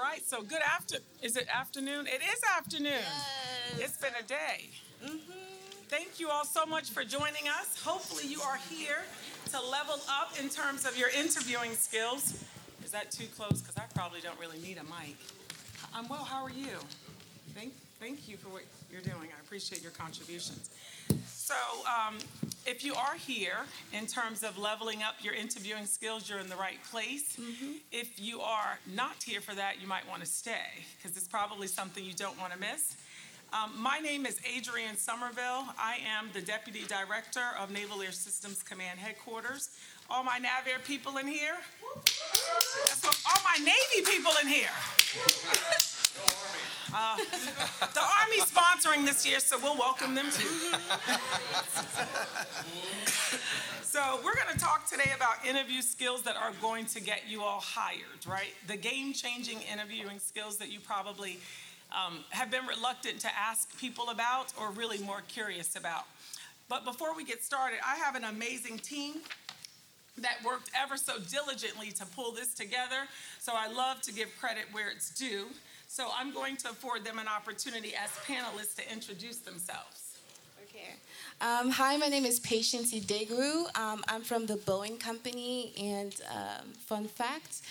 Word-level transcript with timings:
right, 0.00 0.22
so 0.26 0.42
good 0.42 0.62
after. 0.62 0.98
Is 1.22 1.36
it 1.36 1.46
afternoon? 1.52 2.06
It 2.06 2.22
is 2.22 2.40
afternoon. 2.56 2.92
Yes. 2.92 3.78
It's 3.78 3.96
been 3.96 4.12
a 4.18 4.26
day. 4.26 4.70
Mm-hmm. 5.04 5.32
Thank 5.88 6.20
you 6.20 6.28
all 6.28 6.44
so 6.44 6.66
much 6.66 6.90
for 6.90 7.02
joining 7.04 7.48
us. 7.48 7.82
Hopefully, 7.82 8.26
you 8.26 8.40
are 8.42 8.58
here 8.68 9.02
to 9.50 9.60
level 9.60 10.00
up 10.08 10.32
in 10.40 10.48
terms 10.48 10.84
of 10.84 10.98
your 10.98 11.08
interviewing 11.10 11.72
skills. 11.72 12.44
Is 12.84 12.90
that 12.92 13.10
too 13.10 13.26
close? 13.36 13.62
Because 13.62 13.76
I 13.76 13.84
probably 13.94 14.20
don't 14.20 14.38
really 14.38 14.58
need 14.58 14.78
a 14.78 14.84
mic. 14.84 15.16
I'm 15.94 16.08
well. 16.08 16.24
How 16.24 16.44
are 16.44 16.50
you? 16.50 16.76
Thank, 17.54 17.72
thank 18.00 18.28
you 18.28 18.36
for 18.36 18.48
what 18.50 18.62
you're 18.92 19.00
doing. 19.00 19.28
I 19.36 19.40
appreciate 19.44 19.82
your 19.82 19.92
contributions. 19.92 20.70
So, 21.48 21.54
um, 21.88 22.18
if 22.66 22.84
you 22.84 22.92
are 22.92 23.14
here 23.14 23.64
in 23.94 24.06
terms 24.06 24.42
of 24.42 24.58
leveling 24.58 25.02
up 25.02 25.14
your 25.22 25.32
interviewing 25.32 25.86
skills, 25.86 26.28
you're 26.28 26.40
in 26.40 26.50
the 26.50 26.56
right 26.56 26.76
place. 26.90 27.38
If 27.90 28.20
you 28.20 28.42
are 28.42 28.78
not 28.94 29.22
here 29.24 29.40
for 29.40 29.54
that, 29.54 29.80
you 29.80 29.88
might 29.88 30.06
want 30.06 30.20
to 30.20 30.26
stay 30.26 30.84
because 30.98 31.16
it's 31.16 31.26
probably 31.26 31.66
something 31.66 32.04
you 32.04 32.12
don't 32.12 32.38
want 32.38 32.52
to 32.52 32.58
miss. 32.58 32.98
Um, 33.54 33.72
my 33.80 33.98
name 33.98 34.26
is 34.26 34.38
Adrienne 34.58 34.98
Somerville. 34.98 35.64
I 35.78 36.00
am 36.06 36.28
the 36.34 36.42
Deputy 36.42 36.82
Director 36.86 37.56
of 37.58 37.70
Naval 37.70 38.02
Air 38.02 38.12
Systems 38.12 38.62
Command 38.62 38.98
Headquarters. 38.98 39.70
All 40.10 40.22
my 40.22 40.38
NAVAIR 40.38 40.84
people 40.84 41.16
in 41.16 41.26
here. 41.26 41.56
All 43.06 43.42
my 43.42 43.56
Navy 43.64 44.04
people 44.04 44.32
in 44.42 44.48
here. 44.48 44.68
Uh, 46.94 47.16
the 47.16 48.00
Army's 48.22 48.50
sponsoring 48.50 49.04
this 49.04 49.26
year, 49.26 49.40
so 49.40 49.58
we'll 49.62 49.76
welcome 49.76 50.14
them 50.14 50.26
too. 50.30 50.48
So, 53.90 54.20
we're 54.22 54.34
going 54.34 54.52
to 54.52 54.58
talk 54.58 54.88
today 54.88 55.12
about 55.16 55.44
interview 55.46 55.80
skills 55.80 56.22
that 56.22 56.36
are 56.36 56.52
going 56.60 56.84
to 56.86 57.00
get 57.00 57.22
you 57.26 57.42
all 57.42 57.60
hired, 57.60 58.26
right? 58.28 58.52
The 58.66 58.76
game 58.76 59.14
changing 59.14 59.60
interviewing 59.62 60.18
skills 60.18 60.58
that 60.58 60.70
you 60.70 60.78
probably 60.78 61.38
um, 61.90 62.18
have 62.28 62.50
been 62.50 62.66
reluctant 62.66 63.18
to 63.20 63.28
ask 63.34 63.78
people 63.80 64.10
about 64.10 64.52
or 64.60 64.70
really 64.72 64.98
more 64.98 65.22
curious 65.26 65.74
about. 65.74 66.04
But 66.68 66.84
before 66.84 67.16
we 67.16 67.24
get 67.24 67.42
started, 67.42 67.78
I 67.84 67.96
have 67.96 68.14
an 68.14 68.24
amazing 68.24 68.78
team 68.78 69.14
that 70.18 70.36
worked 70.44 70.70
ever 70.78 70.96
so 70.96 71.18
diligently 71.18 71.90
to 71.92 72.04
pull 72.04 72.32
this 72.32 72.52
together. 72.52 73.08
So 73.38 73.52
I 73.56 73.72
love 73.72 74.02
to 74.02 74.12
give 74.12 74.28
credit 74.38 74.66
where 74.70 74.90
it's 74.90 75.10
due. 75.10 75.46
So 75.90 76.06
I'm 76.14 76.32
going 76.34 76.58
to 76.58 76.68
afford 76.68 77.02
them 77.02 77.18
an 77.18 77.26
opportunity 77.26 77.94
as 77.94 78.10
panelists 78.26 78.76
to 78.76 78.92
introduce 78.92 79.38
themselves. 79.38 80.18
Okay. 80.62 80.90
Um, 81.40 81.70
hi, 81.70 81.96
my 81.96 82.08
name 82.08 82.26
is 82.26 82.38
Patience 82.40 82.92
Idegru. 82.92 83.64
Um, 83.74 84.04
I'm 84.06 84.20
from 84.20 84.44
the 84.44 84.56
Boeing 84.56 85.00
Company, 85.00 85.72
and 85.80 86.14
um, 86.30 86.72
fun 86.86 87.08
fact 87.08 87.62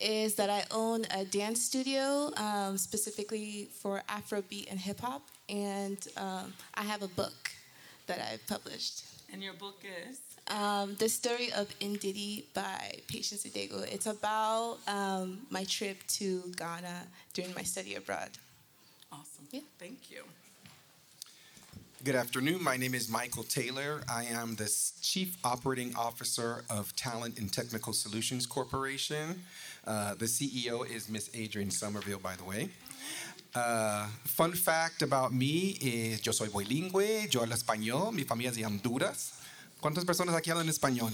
is 0.00 0.36
that 0.36 0.48
I 0.48 0.64
own 0.70 1.04
a 1.14 1.26
dance 1.26 1.62
studio 1.62 2.32
um, 2.38 2.78
specifically 2.78 3.68
for 3.70 4.02
Afrobeat 4.08 4.70
and 4.70 4.80
hip 4.80 5.00
hop, 5.00 5.22
and 5.50 5.98
um, 6.16 6.54
I 6.74 6.82
have 6.82 7.02
a 7.02 7.08
book 7.08 7.50
that 8.06 8.20
I've 8.20 8.44
published. 8.46 9.04
And 9.30 9.42
your 9.42 9.52
book 9.52 9.84
is? 10.08 10.18
Um, 10.48 10.94
the 10.96 11.08
story 11.08 11.52
of 11.52 11.68
Indidi 11.80 12.44
by 12.54 12.98
Patience 13.08 13.44
Idegru. 13.44 13.82
It's 13.92 14.06
about 14.06 14.78
um, 14.86 15.40
my 15.50 15.64
trip 15.64 16.06
to 16.08 16.42
Ghana 16.56 17.06
during 17.34 17.52
my 17.54 17.62
study 17.62 17.96
abroad. 17.96 18.30
Awesome. 19.10 19.48
Yeah. 19.50 19.60
Thank 19.78 20.10
you. 20.10 20.22
Good 22.04 22.14
afternoon. 22.14 22.62
My 22.62 22.76
name 22.76 22.94
is 22.94 23.08
Michael 23.08 23.42
Taylor. 23.42 24.02
I 24.08 24.24
am 24.24 24.54
the 24.54 24.72
Chief 25.02 25.36
Operating 25.42 25.96
Officer 25.96 26.62
of 26.70 26.94
Talent 26.94 27.38
and 27.38 27.52
Technical 27.52 27.92
Solutions 27.92 28.46
Corporation. 28.46 29.42
Uh, 29.84 30.14
the 30.14 30.26
CEO 30.26 30.88
is 30.88 31.08
Miss 31.08 31.28
Adrienne 31.34 31.72
Somerville, 31.72 32.20
by 32.20 32.36
the 32.36 32.44
way. 32.44 32.68
Uh, 33.52 34.06
fun 34.24 34.52
fact 34.52 35.02
about 35.02 35.32
me 35.32 35.78
is 35.80 36.24
yo 36.24 36.30
soy 36.30 36.48
bilingüe, 36.48 37.32
yo 37.32 37.40
hablo 37.40 37.54
español, 37.54 38.12
mi 38.12 38.22
familia 38.22 38.50
es 38.50 38.56
de 38.56 38.64
Honduras. 38.64 39.35
¿Cuántas 39.86 40.04
personas 40.04 40.34
aquí 40.34 40.50
hablan 40.50 40.68
español? 40.68 41.12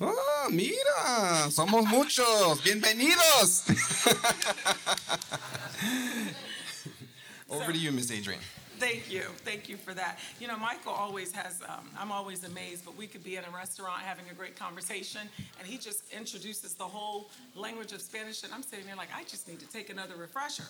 ¡Oh, 0.00 0.48
mira! 0.50 1.48
Somos 1.52 1.86
muchos. 1.86 2.60
Bienvenidos. 2.64 3.62
Over 7.46 7.72
to 7.72 7.78
you, 7.78 7.92
Miss 7.92 8.10
Adrienne. 8.10 8.42
Thank 8.78 9.10
you. 9.10 9.22
Thank 9.44 9.68
you 9.68 9.76
for 9.76 9.94
that. 9.94 10.18
You 10.40 10.48
know, 10.48 10.56
Michael 10.56 10.92
always 10.92 11.32
has, 11.32 11.62
um, 11.62 11.88
I'm 11.98 12.10
always 12.10 12.44
amazed, 12.44 12.84
but 12.84 12.96
we 12.96 13.06
could 13.06 13.22
be 13.22 13.36
in 13.36 13.44
a 13.44 13.56
restaurant 13.56 14.00
having 14.00 14.24
a 14.30 14.34
great 14.34 14.56
conversation, 14.56 15.22
and 15.58 15.66
he 15.66 15.78
just 15.78 16.02
introduces 16.12 16.74
the 16.74 16.84
whole 16.84 17.30
language 17.54 17.92
of 17.92 18.00
Spanish, 18.00 18.42
and 18.42 18.52
I'm 18.52 18.62
sitting 18.62 18.86
there 18.86 18.96
like, 18.96 19.10
I 19.16 19.22
just 19.24 19.48
need 19.48 19.60
to 19.60 19.68
take 19.68 19.90
another 19.90 20.16
refresher. 20.16 20.64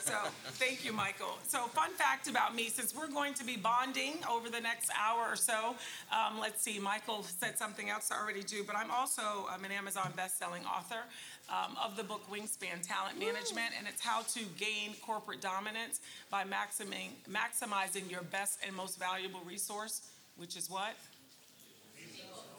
So, 0.00 0.14
thank 0.52 0.84
you, 0.84 0.92
Michael. 0.92 1.38
So, 1.46 1.66
fun 1.66 1.90
fact 1.90 2.28
about 2.28 2.54
me 2.54 2.68
since 2.68 2.94
we're 2.94 3.08
going 3.08 3.34
to 3.34 3.44
be 3.44 3.56
bonding 3.56 4.18
over 4.30 4.48
the 4.48 4.60
next 4.60 4.90
hour 4.98 5.26
or 5.28 5.36
so, 5.36 5.74
um, 6.12 6.38
let's 6.40 6.62
see, 6.62 6.78
Michael 6.78 7.22
said 7.22 7.58
something 7.58 7.90
else 7.90 8.10
I 8.10 8.20
already 8.20 8.42
do, 8.42 8.62
but 8.64 8.76
I'm 8.76 8.90
also 8.90 9.46
I'm 9.50 9.64
an 9.64 9.72
Amazon 9.72 10.12
best-selling 10.16 10.64
author 10.64 11.02
um, 11.50 11.76
of 11.82 11.96
the 11.96 12.04
book 12.04 12.22
Wingspan 12.30 12.86
Talent 12.86 13.18
Management, 13.18 13.74
and 13.76 13.86
it's 13.88 14.00
how 14.00 14.22
to 14.22 14.40
gain 14.56 14.94
corporate 15.02 15.40
dominance 15.40 16.00
by 16.30 16.44
maximizing, 16.44 17.10
maximizing 17.40 18.10
your 18.10 18.22
best 18.22 18.58
and 18.66 18.74
most 18.74 18.98
valuable 18.98 19.40
resource, 19.46 20.02
which 20.36 20.56
is 20.56 20.68
what? 20.68 20.94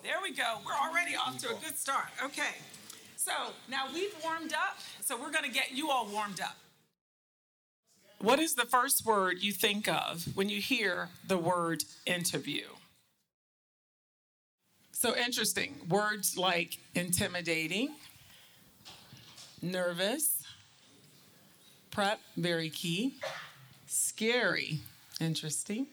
There 0.03 0.15
we 0.23 0.33
go. 0.33 0.57
We're 0.65 0.89
already 0.89 1.15
off 1.15 1.37
to 1.39 1.49
a 1.49 1.59
good 1.59 1.77
start. 1.77 2.07
Okay. 2.23 2.55
So 3.15 3.31
now 3.69 3.85
we've 3.93 4.15
warmed 4.23 4.53
up, 4.53 4.79
so 5.01 5.15
we're 5.15 5.31
going 5.31 5.45
to 5.45 5.51
get 5.51 5.71
you 5.71 5.91
all 5.91 6.07
warmed 6.07 6.41
up. 6.41 6.55
What 8.19 8.39
is 8.39 8.55
the 8.55 8.65
first 8.65 9.05
word 9.05 9.41
you 9.41 9.51
think 9.51 9.87
of 9.87 10.25
when 10.35 10.49
you 10.49 10.59
hear 10.59 11.09
the 11.27 11.37
word 11.37 11.83
interview? 12.05 12.65
So 14.91 15.15
interesting. 15.15 15.75
Words 15.87 16.37
like 16.37 16.77
intimidating, 16.93 17.95
nervous, 19.61 20.43
prep, 21.89 22.19
very 22.37 22.69
key, 22.69 23.15
scary, 24.21 24.77
interesting, 25.19 25.87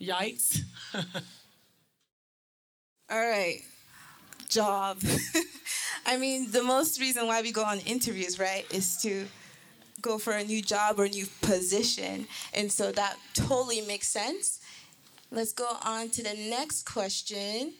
yikes, 0.00 0.62
All 3.08 3.20
right, 3.20 3.60
job. 4.48 4.98
I 6.06 6.16
mean, 6.16 6.50
the 6.50 6.64
most 6.64 7.00
reason 7.00 7.28
why 7.28 7.40
we 7.42 7.52
go 7.52 7.62
on 7.62 7.78
interviews, 7.80 8.40
right, 8.40 8.66
is 8.74 8.96
to 9.02 9.28
go 10.02 10.18
for 10.18 10.32
a 10.32 10.42
new 10.42 10.60
job 10.60 10.98
or 10.98 11.04
a 11.04 11.08
new 11.08 11.26
position. 11.40 12.26
And 12.52 12.72
so 12.72 12.90
that 12.90 13.16
totally 13.34 13.80
makes 13.80 14.08
sense. 14.08 14.60
Let's 15.30 15.52
go 15.52 15.76
on 15.84 16.08
to 16.10 16.24
the 16.24 16.34
next 16.34 16.84
question. 16.84 17.74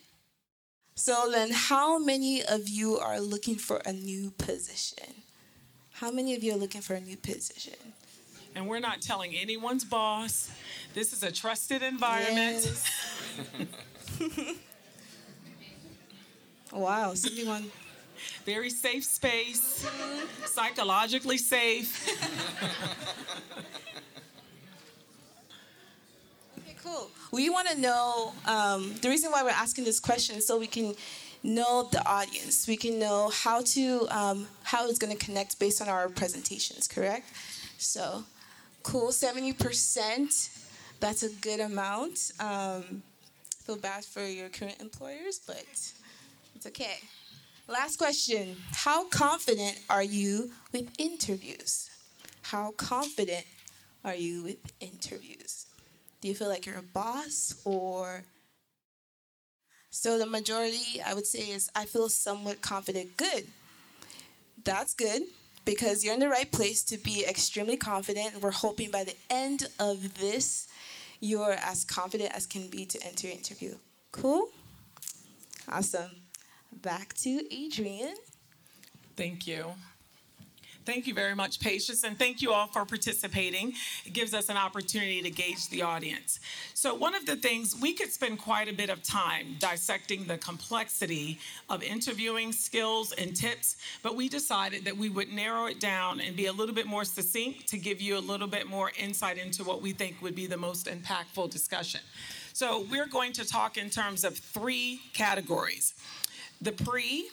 So 0.95 1.29
then, 1.29 1.51
how 1.53 1.99
many 1.99 2.45
of 2.45 2.69
you 2.69 2.99
are 2.99 3.19
looking 3.19 3.57
for 3.57 3.81
a 3.85 3.93
new 3.93 4.31
position? 4.31 5.13
How 5.95 6.13
many 6.13 6.37
of 6.37 6.45
you 6.45 6.53
are 6.55 6.59
looking 6.59 6.83
for 6.83 6.95
a 6.95 7.01
new 7.01 7.17
position? 7.17 7.75
And 8.55 8.67
we're 8.67 8.81
not 8.81 9.01
telling 9.01 9.35
anyone's 9.35 9.85
boss. 9.85 10.51
This 10.95 11.13
is 11.13 11.23
a 11.23 11.31
trusted 11.31 11.83
environment. 11.83 12.65
Yes. 12.65 12.91
wow, 16.73 17.15
someone. 17.15 17.71
very 18.45 18.71
safe 18.71 19.05
space, 19.05 19.89
psychologically 20.47 21.39
safe. 21.39 22.09
Okay, 26.59 26.77
cool. 26.83 27.11
We 27.33 27.49
want 27.49 27.69
to 27.69 27.79
know 27.81 28.33
um, 28.47 28.95
the 29.01 29.09
reason 29.09 29.31
why 29.31 29.43
we're 29.43 29.51
asking 29.51 29.85
this 29.85 30.01
question 30.01 30.37
is 30.37 30.47
so 30.47 30.59
we 30.59 30.67
can 30.67 30.95
know 31.43 31.89
the 31.91 32.05
audience. 32.07 32.67
We 32.69 32.77
can 32.77 32.99
know 32.99 33.31
how 33.31 33.63
to 33.63 34.07
um, 34.11 34.47
how 34.63 34.89
it's 34.89 34.99
going 34.99 35.17
to 35.17 35.25
connect 35.25 35.59
based 35.59 35.81
on 35.81 35.89
our 35.89 36.09
presentations. 36.09 36.87
Correct? 36.87 37.27
So, 37.79 38.25
cool. 38.83 39.13
Seventy 39.13 39.53
percent. 39.53 40.51
That's 41.01 41.23
a 41.23 41.31
good 41.31 41.61
amount. 41.61 42.33
Um, 42.41 43.03
feel 43.65 43.77
bad 43.77 44.05
for 44.05 44.25
your 44.25 44.49
current 44.49 44.81
employers, 44.81 45.41
but 45.47 45.65
it's 46.55 46.67
okay. 46.67 46.99
Last 47.69 47.97
question. 47.97 48.57
How 48.73 49.05
confident 49.09 49.79
are 49.89 50.03
you 50.03 50.51
with 50.73 50.91
interviews? 50.99 51.89
How 52.43 52.73
confident 52.73 53.47
are 54.05 54.15
you 54.15 54.43
with 54.43 54.57
interviews? 54.81 55.67
Do 56.21 56.29
you 56.29 56.35
feel 56.35 56.49
like 56.49 56.67
you're 56.67 56.77
a 56.77 56.83
boss 56.83 57.55
or 57.65 58.25
so 59.91 60.19
the 60.19 60.27
majority 60.27 61.01
I 61.05 61.15
would 61.15 61.27
say 61.27 61.51
is 61.51 61.71
I 61.75 61.85
feel 61.85 62.09
somewhat 62.09 62.61
confident. 62.61 63.17
Good. 63.17 63.47
That's 64.63 64.95
good 64.95 65.23
because 65.65 66.05
you're 66.05 66.15
in 66.15 66.21
the 66.21 66.29
right 66.29 66.51
place 66.51 66.83
to 66.85 66.99
be 66.99 67.25
extremely 67.27 67.77
confident. 67.77 68.41
We're 68.43 68.51
hoping 68.51 68.91
by 68.91 69.05
the 69.05 69.17
end 69.31 69.69
of 69.79 70.19
this 70.19 70.69
you're 71.21 71.53
as 71.53 71.85
confident 71.85 72.35
as 72.35 72.47
can 72.47 72.69
be 72.69 72.87
to 72.87 72.99
enter 73.05 73.27
your 73.27 73.37
interview. 73.37 73.75
Cool? 74.11 74.49
Awesome. 75.69 76.11
Back 76.73 77.15
to 77.19 77.45
Adrienne. 77.53 78.17
Thank 79.17 79.47
you. 79.47 79.67
Thank 80.87 81.07
you 81.07 81.13
very 81.13 81.35
much, 81.35 81.61
Patience, 81.61 82.05
and 82.05 82.19
thank 82.19 82.41
you 82.41 82.53
all 82.53 82.67
for 82.67 82.87
participating. 82.87 83.75
It 84.07 84.15
gives 84.15 84.33
us 84.33 84.49
an 84.49 84.57
opportunity 84.57 85.21
to 85.21 85.31
gauge 85.31 85.69
the 85.69 85.83
audience. 85.83 86.41
So, 86.73 86.95
one 86.95 87.15
of 87.15 87.27
the 87.27 87.37
things 87.37 87.77
we 87.79 87.93
could 87.93 88.11
spend 88.11 88.39
quite 88.39 88.67
a 88.67 88.73
bit 88.73 88.89
of 88.89 89.03
time 89.03 89.57
dissecting 89.59 90.25
the 90.25 90.39
complexity 90.39 91.39
of 91.69 91.83
interviewing 91.83 92.51
skills 92.53 93.13
and 93.13 93.37
tips, 93.37 93.77
but 94.03 94.17
we 94.17 94.31
decided 94.31 94.87
that 94.87 94.97
we 94.97 95.11
would 95.11 95.31
narrow 95.31 95.67
it 95.67 95.81
down 95.81 96.19
and 96.19 96.35
be 96.35 96.47
a 96.47 96.53
little 96.53 96.75
bit 96.75 96.87
more 96.87 97.05
succinct 97.05 97.69
to 97.69 97.79
give 97.79 98.01
you 98.01 98.17
a 98.17 98.21
little 98.21 98.49
bit 98.49 98.67
more 98.67 98.91
insight 98.99 99.37
into 99.37 99.63
what 99.63 99.83
we 99.83 99.93
think 99.93 100.23
would 100.23 100.35
be 100.35 100.47
the 100.47 100.57
most 100.57 100.87
impactful 100.87 101.51
discussion. 101.51 102.01
So, 102.55 102.87
we're 102.91 103.07
going 103.07 103.35
to 103.35 103.45
talk 103.47 103.77
in 103.77 103.91
terms 103.91 104.25
of 104.25 104.39
three 104.39 105.03
categories 105.13 105.93
the 106.63 106.73
pre, 106.73 107.29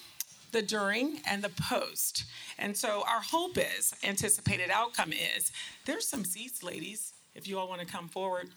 the 0.57 0.63
during, 0.63 1.21
and 1.30 1.44
the 1.44 1.51
post. 1.69 2.24
And 2.57 2.75
so 2.75 3.04
our 3.07 3.21
hope 3.21 3.59
is, 3.59 3.94
anticipated 4.04 4.71
outcome 4.71 5.13
is, 5.13 5.51
there's 5.86 6.07
some 6.07 6.25
seats, 6.25 6.63
ladies, 6.63 7.13
if 7.36 7.48
you 7.48 7.59
all 7.59 7.69
want 7.69 7.81
to 7.81 7.86
come 7.86 8.07
forward, 8.07 8.50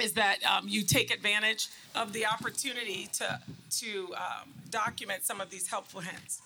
is 0.00 0.12
that 0.12 0.38
um, 0.44 0.68
you 0.68 0.84
take 0.84 1.12
advantage 1.12 1.66
of 1.96 2.12
the 2.12 2.24
opportunity 2.24 3.08
to, 3.14 3.40
to 3.80 4.14
um, 4.14 4.50
document 4.70 5.24
some 5.24 5.40
of 5.40 5.50
these 5.50 5.66
helpful 5.66 6.00
hints. 6.00 6.40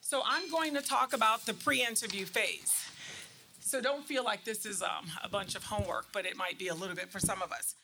So 0.00 0.22
I'm 0.26 0.50
going 0.50 0.74
to 0.74 0.82
talk 0.82 1.12
about 1.12 1.46
the 1.46 1.54
pre-interview 1.54 2.24
phase. 2.24 2.72
So 3.60 3.80
don't 3.80 4.04
feel 4.04 4.24
like 4.24 4.44
this 4.44 4.66
is 4.66 4.82
um, 4.82 5.06
a 5.22 5.28
bunch 5.28 5.54
of 5.54 5.62
homework, 5.62 6.06
but 6.12 6.26
it 6.26 6.36
might 6.36 6.58
be 6.58 6.66
a 6.66 6.74
little 6.74 6.96
bit 6.96 7.10
for 7.10 7.20
some 7.20 7.42
of 7.42 7.52
us. 7.52 7.76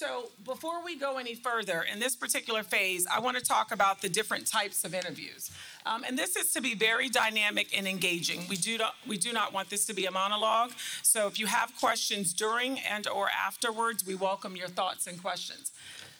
So 0.00 0.30
before 0.46 0.82
we 0.82 0.96
go 0.96 1.18
any 1.18 1.34
further, 1.34 1.82
in 1.82 2.00
this 2.00 2.16
particular 2.16 2.62
phase, 2.62 3.06
I 3.06 3.20
want 3.20 3.36
to 3.36 3.42
talk 3.42 3.70
about 3.70 4.00
the 4.00 4.08
different 4.08 4.46
types 4.46 4.82
of 4.82 4.94
interviews. 4.94 5.50
Um, 5.84 6.04
and 6.08 6.18
this 6.18 6.36
is 6.36 6.54
to 6.54 6.62
be 6.62 6.74
very 6.74 7.10
dynamic 7.10 7.76
and 7.76 7.86
engaging. 7.86 8.46
We 8.48 8.56
do, 8.56 8.78
not, 8.78 8.94
we 9.06 9.18
do 9.18 9.30
not 9.34 9.52
want 9.52 9.68
this 9.68 9.84
to 9.88 9.92
be 9.92 10.06
a 10.06 10.10
monologue. 10.10 10.72
So 11.02 11.26
if 11.26 11.38
you 11.38 11.44
have 11.44 11.76
questions 11.78 12.32
during 12.32 12.80
and 12.80 13.06
or 13.08 13.28
afterwards, 13.28 14.06
we 14.06 14.14
welcome 14.14 14.56
your 14.56 14.68
thoughts 14.68 15.06
and 15.06 15.20
questions. 15.20 15.70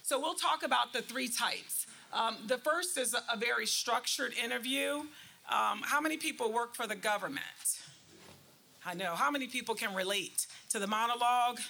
So 0.03 0.21
we'll 0.21 0.35
talk 0.35 0.63
about 0.63 0.93
the 0.93 1.01
three 1.01 1.29
types. 1.29 1.87
Um, 2.13 2.37
the 2.49 2.59
first 2.59 2.99
is 2.99 3.15
a, 3.15 3.37
very 3.39 3.65
structured 3.65 4.35
interview. 4.35 5.05
Um, 5.51 5.81
how 5.85 6.03
many 6.03 6.19
people 6.19 6.53
work 6.53 6.75
for 6.75 6.87
the 6.87 6.97
government? 6.97 7.79
I 8.85 8.93
know. 8.93 9.15
How 9.15 9.31
many 9.31 9.47
people 9.47 9.75
can 9.75 9.95
relate 9.95 10.49
to 10.69 10.79
the 10.79 10.87
monologue? 10.87 11.61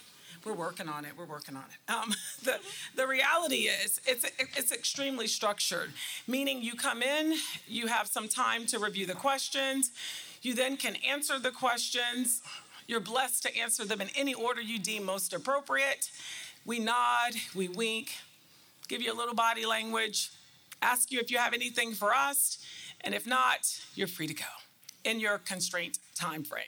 We're 0.45 0.55
working 0.55 0.89
on 0.89 1.05
it. 1.05 1.13
We're 1.17 1.27
working 1.27 1.57
on 1.57 1.65
it. 1.65 1.93
Um, 1.93 2.15
the, 2.45 2.59
the 2.97 3.07
reality 3.07 3.69
is, 3.69 4.01
it's, 4.07 4.25
it's 4.39 4.73
extremely 4.73 5.27
structured, 5.27 5.93
meaning 6.27 6.63
you 6.63 6.75
come 6.75 7.03
in, 7.03 7.35
you 7.67 7.89
have 7.89 8.07
some 8.07 8.29
time 8.29 8.67
to 8.67 8.79
review 8.79 9.07
the 9.07 9.15
questions, 9.15 9.91
you 10.43 10.55
then 10.55 10.77
can 10.77 10.97
answer 11.07 11.39
the 11.39 11.51
questions. 11.51 12.43
You're 12.87 13.01
blessed 13.01 13.43
to 13.45 13.57
answer 13.57 13.85
them 13.85 14.01
in 14.01 14.09
any 14.17 14.35
order 14.35 14.61
you 14.61 14.79
deem 14.79 15.05
most 15.05 15.33
appropriate. 15.33 16.11
We 16.65 16.79
nod, 16.79 17.33
we 17.55 17.69
wink, 17.69 18.13
give 18.89 19.01
you 19.01 19.13
a 19.13 19.17
little 19.17 19.35
body 19.35 19.67
language, 19.67 20.31
ask 20.83 21.13
you 21.13 21.21
if 21.21 21.31
you 21.31 21.39
have 21.39 21.53
anything 21.53 21.93
for 21.93 22.15
us, 22.15 22.59
and 23.03 23.15
if 23.15 23.27
not, 23.27 23.81
you're 23.95 24.09
free 24.09 24.27
to 24.27 24.35
go 24.35 24.45
in 25.05 25.21
your 25.21 25.39
constraint 25.39 25.99
time 26.15 26.43
frame. 26.43 26.65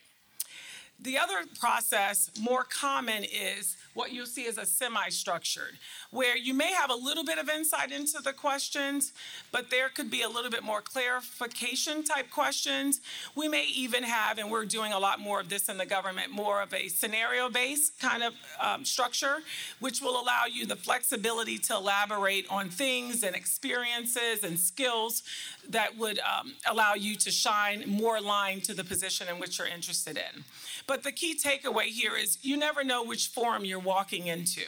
The 1.02 1.18
other 1.18 1.44
process, 1.58 2.30
more 2.40 2.62
common, 2.62 3.24
is 3.24 3.76
what 3.94 4.12
you'll 4.12 4.24
see 4.24 4.46
as 4.46 4.56
a 4.56 4.64
semi-structured, 4.64 5.78
where 6.12 6.36
you 6.36 6.54
may 6.54 6.72
have 6.72 6.90
a 6.90 6.94
little 6.94 7.24
bit 7.24 7.38
of 7.38 7.48
insight 7.48 7.90
into 7.90 8.20
the 8.22 8.32
questions, 8.32 9.12
but 9.50 9.68
there 9.68 9.88
could 9.88 10.10
be 10.12 10.22
a 10.22 10.28
little 10.28 10.50
bit 10.50 10.62
more 10.62 10.80
clarification 10.80 12.04
type 12.04 12.30
questions. 12.30 13.00
We 13.34 13.48
may 13.48 13.66
even 13.74 14.04
have, 14.04 14.38
and 14.38 14.48
we're 14.48 14.64
doing 14.64 14.92
a 14.92 14.98
lot 14.98 15.18
more 15.18 15.40
of 15.40 15.48
this 15.48 15.68
in 15.68 15.76
the 15.76 15.86
government, 15.86 16.30
more 16.30 16.62
of 16.62 16.72
a 16.72 16.86
scenario-based 16.86 17.98
kind 17.98 18.22
of 18.22 18.34
um, 18.60 18.84
structure, 18.84 19.38
which 19.80 20.00
will 20.00 20.22
allow 20.22 20.44
you 20.50 20.66
the 20.66 20.76
flexibility 20.76 21.58
to 21.58 21.74
elaborate 21.74 22.46
on 22.48 22.68
things 22.68 23.24
and 23.24 23.34
experiences 23.34 24.44
and 24.44 24.56
skills 24.56 25.24
that 25.68 25.96
would 25.96 26.18
um, 26.20 26.52
allow 26.68 26.94
you 26.94 27.16
to 27.16 27.30
shine 27.30 27.84
more 27.86 28.16
aligned 28.16 28.64
to 28.64 28.74
the 28.74 28.84
position 28.84 29.28
in 29.28 29.38
which 29.38 29.58
you're 29.58 29.68
interested 29.68 30.16
in. 30.16 30.44
But 30.86 31.02
the 31.02 31.12
key 31.12 31.36
takeaway 31.36 31.84
here 31.84 32.16
is 32.16 32.38
you 32.42 32.56
never 32.56 32.84
know 32.84 33.04
which 33.04 33.28
forum 33.28 33.64
you're 33.64 33.78
walking 33.78 34.26
into. 34.26 34.62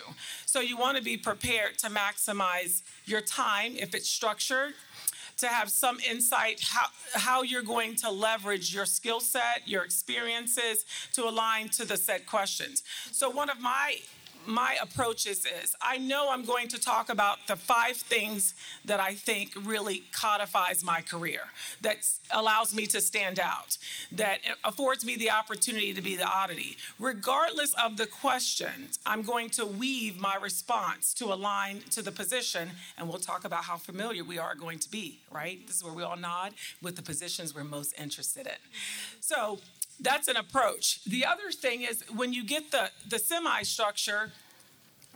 So 0.47 0.61
you 0.61 0.77
want 0.77 0.97
to 0.97 1.03
be 1.03 1.17
prepared 1.17 1.79
to 1.79 1.89
maximize 1.89 2.83
your 3.05 3.21
time 3.21 3.75
if 3.77 3.95
it's 3.95 4.09
structured 4.09 4.75
to 5.39 5.49
have 5.49 5.69
some 5.69 5.99
insight 6.09 6.61
how, 6.63 6.87
how 7.15 7.43
you're 7.43 7.63
going 7.63 7.97
to 7.97 8.11
leverage 8.11 8.73
your 8.73 8.87
skill 8.87 9.21
set, 9.21 9.63
your 9.67 9.85
experiences 9.85 10.85
to 11.13 11.25
align 11.25 11.69
to 11.71 11.85
the 11.85 11.97
set 11.97 12.27
questions. 12.27 12.83
So 13.11 13.31
one 13.31 13.51
of 13.51 13.61
my 13.61 13.97
my 14.47 14.77
approach 14.83 15.27
is 15.27 15.43
this 15.43 15.75
I 15.81 15.99
know 15.99 16.31
I'm 16.31 16.45
going 16.45 16.69
to 16.69 16.81
talk 16.81 17.09
about 17.09 17.39
the 17.47 17.57
five 17.57 17.97
things 17.97 18.55
that 18.85 19.01
I 19.01 19.15
think 19.15 19.53
really 19.63 20.05
codifies 20.13 20.85
my 20.85 21.01
career, 21.01 21.41
that 21.83 21.97
allows 22.31 22.75
me 22.75 22.87
to 22.87 23.01
stand 23.01 23.39
out, 23.39 23.77
that 24.13 24.39
affords 24.65 25.05
me 25.05 25.17
the 25.17 25.31
opportunity 25.31 25.93
to 25.95 26.03
be 26.03 26.17
the 26.17 26.27
oddity. 26.27 26.77
Regardless 26.99 27.75
of 27.75 27.97
the 27.97 28.07
questions, 28.07 28.99
I'm 29.07 29.23
going 29.23 29.51
to 29.51 29.67
weave 29.67 30.21
my 30.21 30.37
response 30.37 31.15
to 31.15 31.27
align 31.27 31.81
to 31.91 32.03
the 32.03 32.13
position, 32.13 32.71
and 32.99 33.09
we'll 33.09 33.19
talk 33.19 33.45
about 33.45 33.65
how 33.65 33.77
familiar 33.77 34.25
we 34.25 34.39
are 34.39 34.55
going 34.55 34.79
to 34.81 34.91
be, 34.91 35.19
right? 35.31 35.67
This 35.67 35.77
is 35.77 35.85
where 35.85 35.93
we 35.93 36.03
all 36.03 36.17
nod 36.17 36.55
with 36.83 36.97
the 36.97 37.03
positions 37.03 37.55
we're 37.55 37.65
most 37.65 37.95
interested 38.01 38.47
in. 38.47 38.53
So, 39.21 39.59
that's 40.01 40.29
an 40.29 40.37
approach. 40.37 41.05
The 41.05 41.25
other 41.25 41.51
thing 41.51 41.83
is 41.83 42.05
when 42.15 42.33
you 42.33 42.45
get 42.45 42.71
the, 42.71 42.91
the 43.09 43.19
semi 43.19 43.63
structure, 43.63 44.33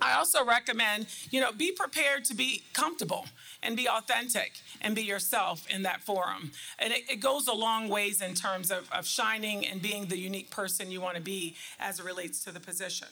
I 0.00 0.14
also 0.14 0.44
recommend, 0.44 1.06
you 1.30 1.40
know, 1.40 1.52
be 1.52 1.72
prepared 1.72 2.24
to 2.26 2.34
be 2.34 2.62
comfortable 2.72 3.26
and 3.62 3.76
be 3.76 3.88
authentic 3.88 4.52
and 4.80 4.94
be 4.94 5.02
yourself 5.02 5.66
in 5.68 5.82
that 5.82 6.02
forum. 6.02 6.52
And 6.78 6.92
it, 6.92 7.10
it 7.10 7.16
goes 7.16 7.48
a 7.48 7.52
long 7.52 7.88
ways 7.88 8.22
in 8.22 8.34
terms 8.34 8.70
of, 8.70 8.88
of 8.92 9.06
shining 9.06 9.66
and 9.66 9.82
being 9.82 10.06
the 10.06 10.18
unique 10.18 10.50
person 10.50 10.90
you 10.90 11.00
want 11.00 11.16
to 11.16 11.22
be 11.22 11.56
as 11.80 11.98
it 11.98 12.04
relates 12.04 12.44
to 12.44 12.52
the 12.52 12.60
position. 12.60 13.08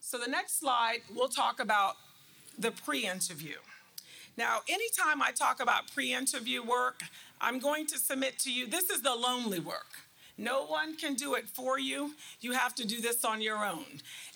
So 0.00 0.18
the 0.18 0.30
next 0.30 0.58
slide, 0.58 0.98
we'll 1.14 1.28
talk 1.28 1.60
about 1.60 1.94
the 2.58 2.72
pre-interview. 2.72 3.56
Now, 4.36 4.60
anytime 4.68 5.22
I 5.22 5.30
talk 5.30 5.62
about 5.62 5.92
pre-interview 5.94 6.62
work, 6.62 7.02
I'm 7.40 7.58
going 7.58 7.86
to 7.86 7.98
submit 7.98 8.38
to 8.40 8.52
you, 8.52 8.66
this 8.66 8.90
is 8.90 9.02
the 9.02 9.14
lonely 9.14 9.60
work. 9.60 9.86
No 10.42 10.64
one 10.64 10.96
can 10.96 11.14
do 11.14 11.34
it 11.34 11.48
for 11.48 11.78
you. 11.78 12.14
You 12.40 12.50
have 12.52 12.74
to 12.74 12.86
do 12.86 13.00
this 13.00 13.24
on 13.24 13.40
your 13.40 13.64
own. 13.64 13.84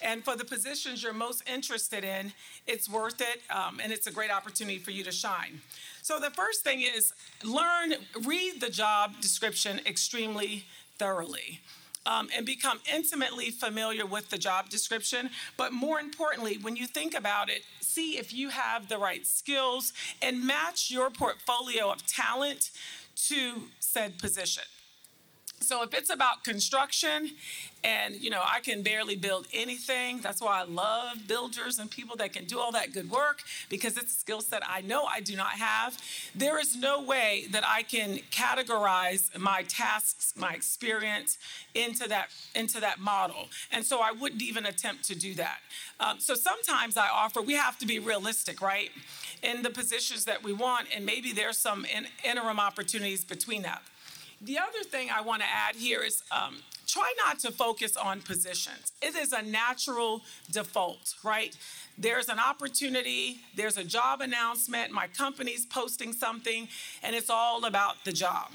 And 0.01 0.25
for 0.25 0.37
the 0.37 0.45
positions 0.45 1.03
you're 1.03 1.13
most 1.13 1.43
interested 1.53 2.05
in, 2.05 2.33
it's 2.69 2.89
worth 2.89 3.21
it 3.21 3.43
um, 3.53 3.81
and 3.83 3.93
it's 3.93 4.07
a 4.07 4.13
great 4.13 4.31
opportunity 4.31 4.79
for 4.79 4.93
you 4.93 5.03
to 5.03 5.11
shine. 5.11 5.61
So, 6.03 6.21
the 6.21 6.31
first 6.31 6.63
thing 6.63 6.83
is 6.83 7.13
learn, 7.43 7.95
read 8.25 8.61
the 8.61 8.71
job 8.71 9.21
description 9.21 9.81
extremely 9.85 10.65
thoroughly. 10.97 11.61
Um, 12.09 12.29
and 12.37 12.47
become 12.47 12.79
intimately 12.95 13.51
familiar 13.51 14.07
with 14.07 14.31
the 14.31 14.39
job 14.39 14.69
description. 14.69 15.29
But 15.57 15.73
more 15.73 15.99
importantly, 15.99 16.57
when 16.63 16.77
you 16.77 16.87
think 16.87 17.19
about 17.19 17.51
it, 17.51 17.63
see 17.81 18.17
if 18.17 18.33
you 18.33 18.51
have 18.51 18.89
the 18.89 18.97
right 18.97 19.27
skills 19.27 19.93
and 20.23 20.47
match 20.47 20.89
your 20.89 21.11
portfolio 21.11 21.91
of 21.91 22.07
talent 22.07 22.71
to 23.27 23.63
said 23.81 24.21
position. 24.21 24.63
So 25.67 25.83
if 25.83 25.93
it's 25.95 26.11
about 26.11 26.45
construction 26.45 27.33
and 27.83 28.15
you 28.15 28.31
know 28.31 28.41
I 28.41 28.61
can 28.61 28.83
barely 28.83 29.17
build 29.17 29.49
anything, 29.53 30.21
that's 30.21 30.41
why 30.41 30.61
I 30.61 30.65
love 30.65 31.27
builders 31.27 31.81
and 31.81 31.91
people 31.91 32.15
that 32.17 32.33
can 32.33 32.45
do 32.45 32.61
all 32.61 32.71
that 32.71 32.93
good 32.93 33.11
work 33.11 33.43
because 33.69 33.97
it's 33.97 34.13
a 34.13 34.17
skill 34.17 34.41
set 34.41 34.63
I 34.69 34.83
know 34.83 35.05
I 35.05 35.21
do 35.21 35.35
not 35.35 35.55
have. 35.71 35.99
There 36.37 36.61
is 36.61 36.77
no 36.77 37.03
way 37.03 37.47
that 37.51 37.65
I 37.67 37.83
can 37.83 38.21
categorize 38.31 39.37
my 39.37 39.65
tasks, 39.65 40.35
my 40.37 40.53
experience 40.53 41.37
into 41.75 42.09
that 42.09 42.29
into 42.55 42.81
that 42.81 43.01
model. 43.01 43.49
And 43.73 43.85
so 43.85 44.01
I 44.01 44.13
wouldn't 44.13 44.43
even 44.43 44.67
attempt 44.67 45.03
to 45.07 45.17
do 45.17 45.35
that. 45.35 45.59
Um, 45.99 46.21
so 46.21 46.35
sometimes 46.35 46.97
I 46.97 47.09
offer 47.09 47.43
we 47.43 47.55
have 47.55 47.77
to 47.79 47.87
be 47.87 47.99
realistic, 47.99 48.63
right? 48.63 48.91
In 49.43 49.63
the 49.63 49.71
positions 49.71 50.27
that 50.27 50.45
we 50.45 50.53
want, 50.53 50.87
and 50.95 51.05
maybe 51.05 51.33
there's 51.33 51.59
some 51.59 51.85
in, 51.85 52.07
interim 52.25 52.61
opportunities 52.61 53.25
between 53.25 53.63
that. 53.63 53.83
The 54.41 54.59
other 54.59 54.83
thing 54.85 55.09
I 55.11 55.23
want 55.23 55.43
to 55.43 55.49
add 55.49 55.77
here 55.77 56.03
is 56.03 56.23
um, 56.31 56.57
try 56.87 57.13
not 57.25 57.39
to 57.41 57.51
focus 57.51 57.97
on 57.97 58.21
positions. 58.21 58.93
It 59.01 59.15
is 59.15 59.33
a 59.33 59.43
natural 59.43 60.23
default, 60.51 61.15
right? 61.25 61.57
There's 61.97 62.29
an 62.29 62.39
opportunity, 62.39 63.39
there's 63.57 63.79
a 63.79 63.85
job 63.85 64.21
announcement, 64.21 64.93
my 64.93 65.07
company's 65.07 65.65
posting 65.65 66.13
something, 66.13 66.69
and 67.03 67.17
it's 67.17 67.31
all 67.31 67.65
about 67.65 68.05
the 68.05 68.13
job. 68.13 68.51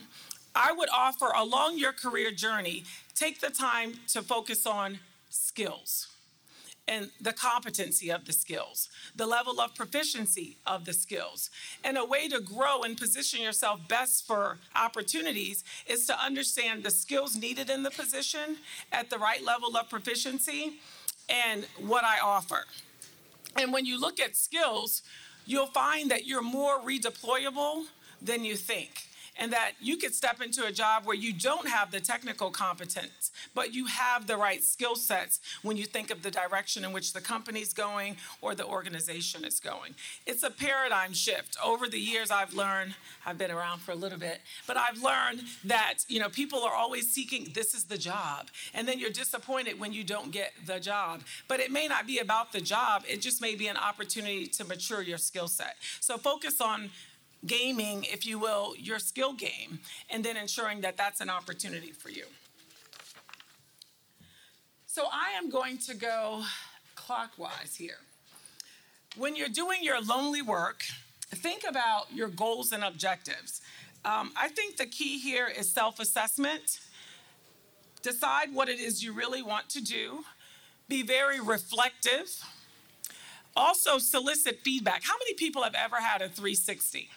I 0.54 0.72
would 0.72 0.90
offer 0.94 1.32
along 1.36 1.80
your 1.80 1.94
career 1.94 2.32
journey, 2.32 2.84
take 3.16 3.40
the 3.40 3.50
time 3.50 3.94
to 4.10 4.22
focus 4.22 4.68
on 4.68 5.00
skills 5.30 6.11
and 6.88 7.10
the 7.22 7.34
competency 7.34 8.12
of 8.12 8.26
the 8.26 8.34
skills, 8.34 8.90
the 9.16 9.26
level 9.26 9.62
of 9.62 9.76
proficiency 9.76 10.58
of 10.66 10.86
the 10.86 10.94
skills. 10.94 11.50
And 11.84 11.98
a 11.98 12.06
way 12.06 12.28
to 12.28 12.40
grow 12.40 12.82
and 12.84 12.98
position 12.98 13.42
yourself 13.42 13.80
best 13.88 14.26
for 14.26 14.58
opportunities 14.76 15.64
is 15.88 16.06
to 16.08 16.20
understand 16.20 16.84
the 16.84 16.92
skills 16.92 17.36
needed 17.36 17.70
in 17.70 17.84
the 17.84 17.92
position 17.92 18.58
at 18.92 19.10
the 19.10 19.18
right 19.18 19.44
level 19.44 19.78
of 19.78 19.90
proficiency 19.90 20.80
and 21.30 21.66
what 21.80 22.04
I 22.04 22.20
offer. 22.20 22.66
And 23.56 23.72
when 23.72 23.86
you 23.86 24.00
look 24.00 24.20
at 24.20 24.36
skills, 24.36 25.04
you'll 25.46 25.68
find 25.68 26.10
that 26.12 26.26
you're 26.26 26.42
more 26.42 26.80
redeployable 26.80 27.86
than 28.22 28.44
you 28.44 28.56
think 28.56 29.08
and 29.40 29.52
that 29.54 29.72
you 29.80 29.98
could 29.98 30.14
step 30.14 30.42
into 30.42 30.66
a 30.66 30.72
job 30.72 31.06
where 31.06 31.16
you 31.16 31.34
don't 31.34 31.68
have 31.68 31.92
the 31.92 32.00
technical 32.00 32.52
competence, 32.52 33.32
but 33.54 33.74
you 33.74 33.86
have 33.86 34.28
the 34.28 34.38
right 34.38 34.64
skill 34.64 34.96
sets 34.96 35.40
when 35.62 35.78
you 35.78 35.86
think 35.86 36.12
of 36.12 36.22
the 36.22 36.32
direction 36.32 36.84
in 36.84 36.92
which 36.92 37.14
the 37.14 37.22
company's 37.22 37.74
going 37.74 38.18
or 38.42 38.56
the 38.56 38.66
organization 38.66 39.46
is 39.46 39.60
going. 39.60 39.96
It's 40.26 40.44
a 40.44 40.50
paradigm 40.50 41.14
shift. 41.14 41.58
Over 41.64 41.88
the 41.88 42.00
years, 42.00 42.32
I've 42.32 42.54
learned, 42.54 42.96
I've 43.26 43.38
been 43.38 43.52
around 43.52 43.80
for 43.80 43.92
a 43.92 43.96
little 43.96 44.20
bit, 44.20 44.42
but 44.68 44.78
I've 44.78 45.02
learned 45.02 45.42
that, 45.66 46.00
you 46.08 46.20
know, 46.20 46.30
people 46.30 46.60
are 46.64 46.76
always 46.76 47.10
seeking, 47.12 47.52
this 47.54 47.74
is 47.74 47.86
the 47.86 47.98
job. 47.98 48.48
And 48.74 48.88
then 48.88 49.00
you're 49.00 49.10
disappointed 49.10 49.80
when 49.80 49.94
you 49.94 50.04
don't 50.04 50.32
get 50.32 50.54
the 50.66 50.80
job. 50.80 51.22
But 51.48 51.60
it 51.60 51.72
may 51.72 51.88
not 51.88 52.06
be 52.06 52.20
about 52.20 52.52
the 52.52 52.62
job, 52.62 53.04
it 53.08 53.22
just 53.22 53.42
may 53.42 53.56
be 53.56 53.68
an 53.68 53.78
opportunity 53.78 54.48
to 54.48 54.66
mature 54.66 55.02
your 55.02 55.18
skill 55.18 55.48
set. 55.48 55.76
So 56.00 56.18
focus 56.18 56.62
on 56.62 56.90
gaming, 57.45 58.03
if 58.03 58.25
you 58.25 58.39
will, 58.39 58.75
your 58.77 59.00
skill 59.00 59.33
game, 59.33 59.79
and 60.10 60.24
then 60.24 60.38
ensuring 60.38 60.81
that 60.81 60.98
that's 60.98 61.21
an 61.21 61.29
opportunity 61.29 61.91
for 61.91 62.10
you. 62.10 62.25
So 64.86 65.05
I 65.12 65.38
am 65.38 65.50
going 65.50 65.77
to 65.79 65.95
go 65.95 66.43
clockwise 66.95 67.75
here. 67.75 68.00
When 69.17 69.36
you're 69.36 69.50
doing 69.50 69.79
your 69.81 70.01
lonely 70.01 70.41
work, 70.41 70.83
think 71.29 71.63
about 71.67 72.13
your 72.13 72.27
goals 72.27 72.71
and 72.71 72.83
objectives. 72.83 73.62
Um, 74.03 74.31
I 74.36 74.48
think 74.50 74.77
the 74.77 74.86
key 74.86 75.19
here 75.19 75.48
is 75.48 75.69
self 75.69 76.00
assessment. 76.00 76.79
Decide 78.01 78.53
what 78.53 78.67
it 78.67 78.79
is 78.79 79.03
you 79.03 79.13
really 79.13 79.41
want 79.41 79.69
to 79.69 79.81
do. 79.81 80.24
Be 80.88 81.03
very 81.03 81.39
reflective. 81.39 82.43
Also, 83.55 83.98
solicit 83.98 84.60
feedback. 84.63 85.03
How 85.03 85.13
many 85.19 85.33
people 85.36 85.63
have 85.63 85.75
ever 85.75 85.98
had 85.98 86.21
a 86.21 86.29
360? 86.29 87.10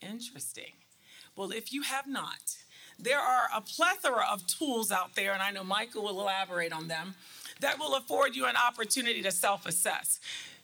Interesting. 0.00 0.72
Well, 1.36 1.50
if 1.50 1.72
you 1.72 1.82
have 1.82 2.06
not, 2.06 2.56
there 2.98 3.18
are 3.18 3.48
a 3.54 3.60
plethora 3.60 4.24
of 4.30 4.46
tools 4.46 4.92
out 4.92 5.14
there, 5.14 5.32
and 5.32 5.42
I 5.42 5.50
know 5.50 5.64
Michael 5.64 6.04
will 6.04 6.20
elaborate 6.20 6.72
on 6.72 6.88
them, 6.88 7.14
that 7.60 7.78
will 7.78 7.94
afford 7.94 8.36
you 8.36 8.46
an 8.46 8.56
opportunity 8.56 9.22
to 9.22 9.30
self 9.30 9.66
assess. 9.66 10.20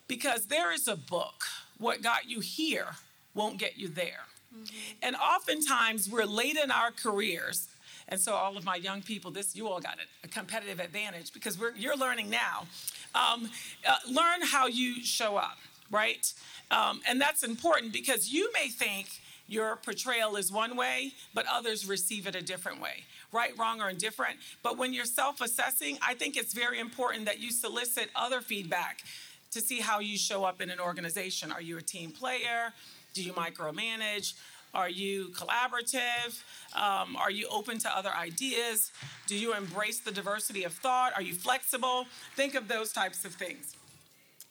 Because 0.07 0.47
there 0.47 0.73
is 0.73 0.89
a 0.89 0.97
book, 0.97 1.45
What 1.79 2.03
Got 2.03 2.29
You 2.29 2.41
Here 2.41 2.97
Won't 3.35 3.59
Get 3.59 3.79
You 3.79 3.89
There. 3.89 4.27
Mm-hmm. 4.55 4.65
And 5.03 5.17
oftentimes 5.17 6.11
we're 6.11 6.25
late 6.25 6.57
in 6.57 6.71
our 6.71 6.91
careers. 6.91 7.69
And 8.09 8.21
so, 8.21 8.35
all 8.35 8.57
of 8.57 8.65
my 8.65 8.75
young 8.75 9.03
people, 9.03 9.31
this 9.31 9.55
you 9.55 9.69
all 9.69 9.79
got 9.79 9.99
a, 9.99 10.27
a 10.27 10.29
competitive 10.29 10.81
advantage 10.81 11.33
because 11.33 11.57
you're 11.77 11.97
learning 11.97 12.29
now. 12.29 12.67
Um, 13.15 13.49
uh, 13.89 13.97
learn 14.09 14.43
how 14.43 14.67
you 14.67 15.03
show 15.03 15.37
up, 15.37 15.59
right? 15.91 16.33
Um, 16.71 17.01
and 17.09 17.21
that's 17.21 17.43
important 17.43 17.93
because 17.93 18.33
you 18.33 18.51
may 18.53 18.69
think 18.69 19.09
your 19.49 19.77
portrayal 19.77 20.37
is 20.37 20.53
one 20.53 20.77
way, 20.77 21.13
but 21.35 21.45
others 21.51 21.87
receive 21.87 22.27
it 22.29 22.37
a 22.37 22.41
different 22.43 22.81
way, 22.81 23.05
right, 23.33 23.51
wrong, 23.59 23.81
or 23.81 23.91
indifferent. 23.91 24.37
But 24.63 24.79
when 24.79 24.95
you're 24.95 25.05
self 25.05 25.41
assessing, 25.41 25.99
I 26.07 26.15
think 26.15 26.37
it's 26.37 26.55
very 26.55 26.79
important 26.79 27.25
that 27.25 27.41
you 27.41 27.51
solicit 27.51 28.11
other 28.15 28.41
feedback 28.41 29.03
to 29.51 29.61
see 29.61 29.81
how 29.81 29.99
you 29.99 30.17
show 30.17 30.45
up 30.45 30.63
in 30.63 30.71
an 30.71 30.79
organization. 30.79 31.51
Are 31.51 31.61
you 31.61 31.79
a 31.79 31.83
team 31.83 32.13
player? 32.13 32.73
Do 33.13 33.25
you 33.25 33.33
micromanage? 33.33 34.35
Are 34.73 34.89
you 34.89 35.31
collaborative? 35.31 36.41
Um, 36.77 37.17
are 37.17 37.33
you 37.33 37.49
open 37.51 37.79
to 37.81 37.97
other 37.97 38.11
ideas? 38.11 38.93
Do 39.27 39.37
you 39.37 39.53
embrace 39.55 39.99
the 39.99 40.13
diversity 40.13 40.63
of 40.63 40.73
thought? 40.75 41.13
Are 41.17 41.23
you 41.23 41.35
flexible? 41.35 42.07
Think 42.37 42.55
of 42.55 42.69
those 42.69 42.93
types 42.93 43.25
of 43.25 43.35
things 43.35 43.75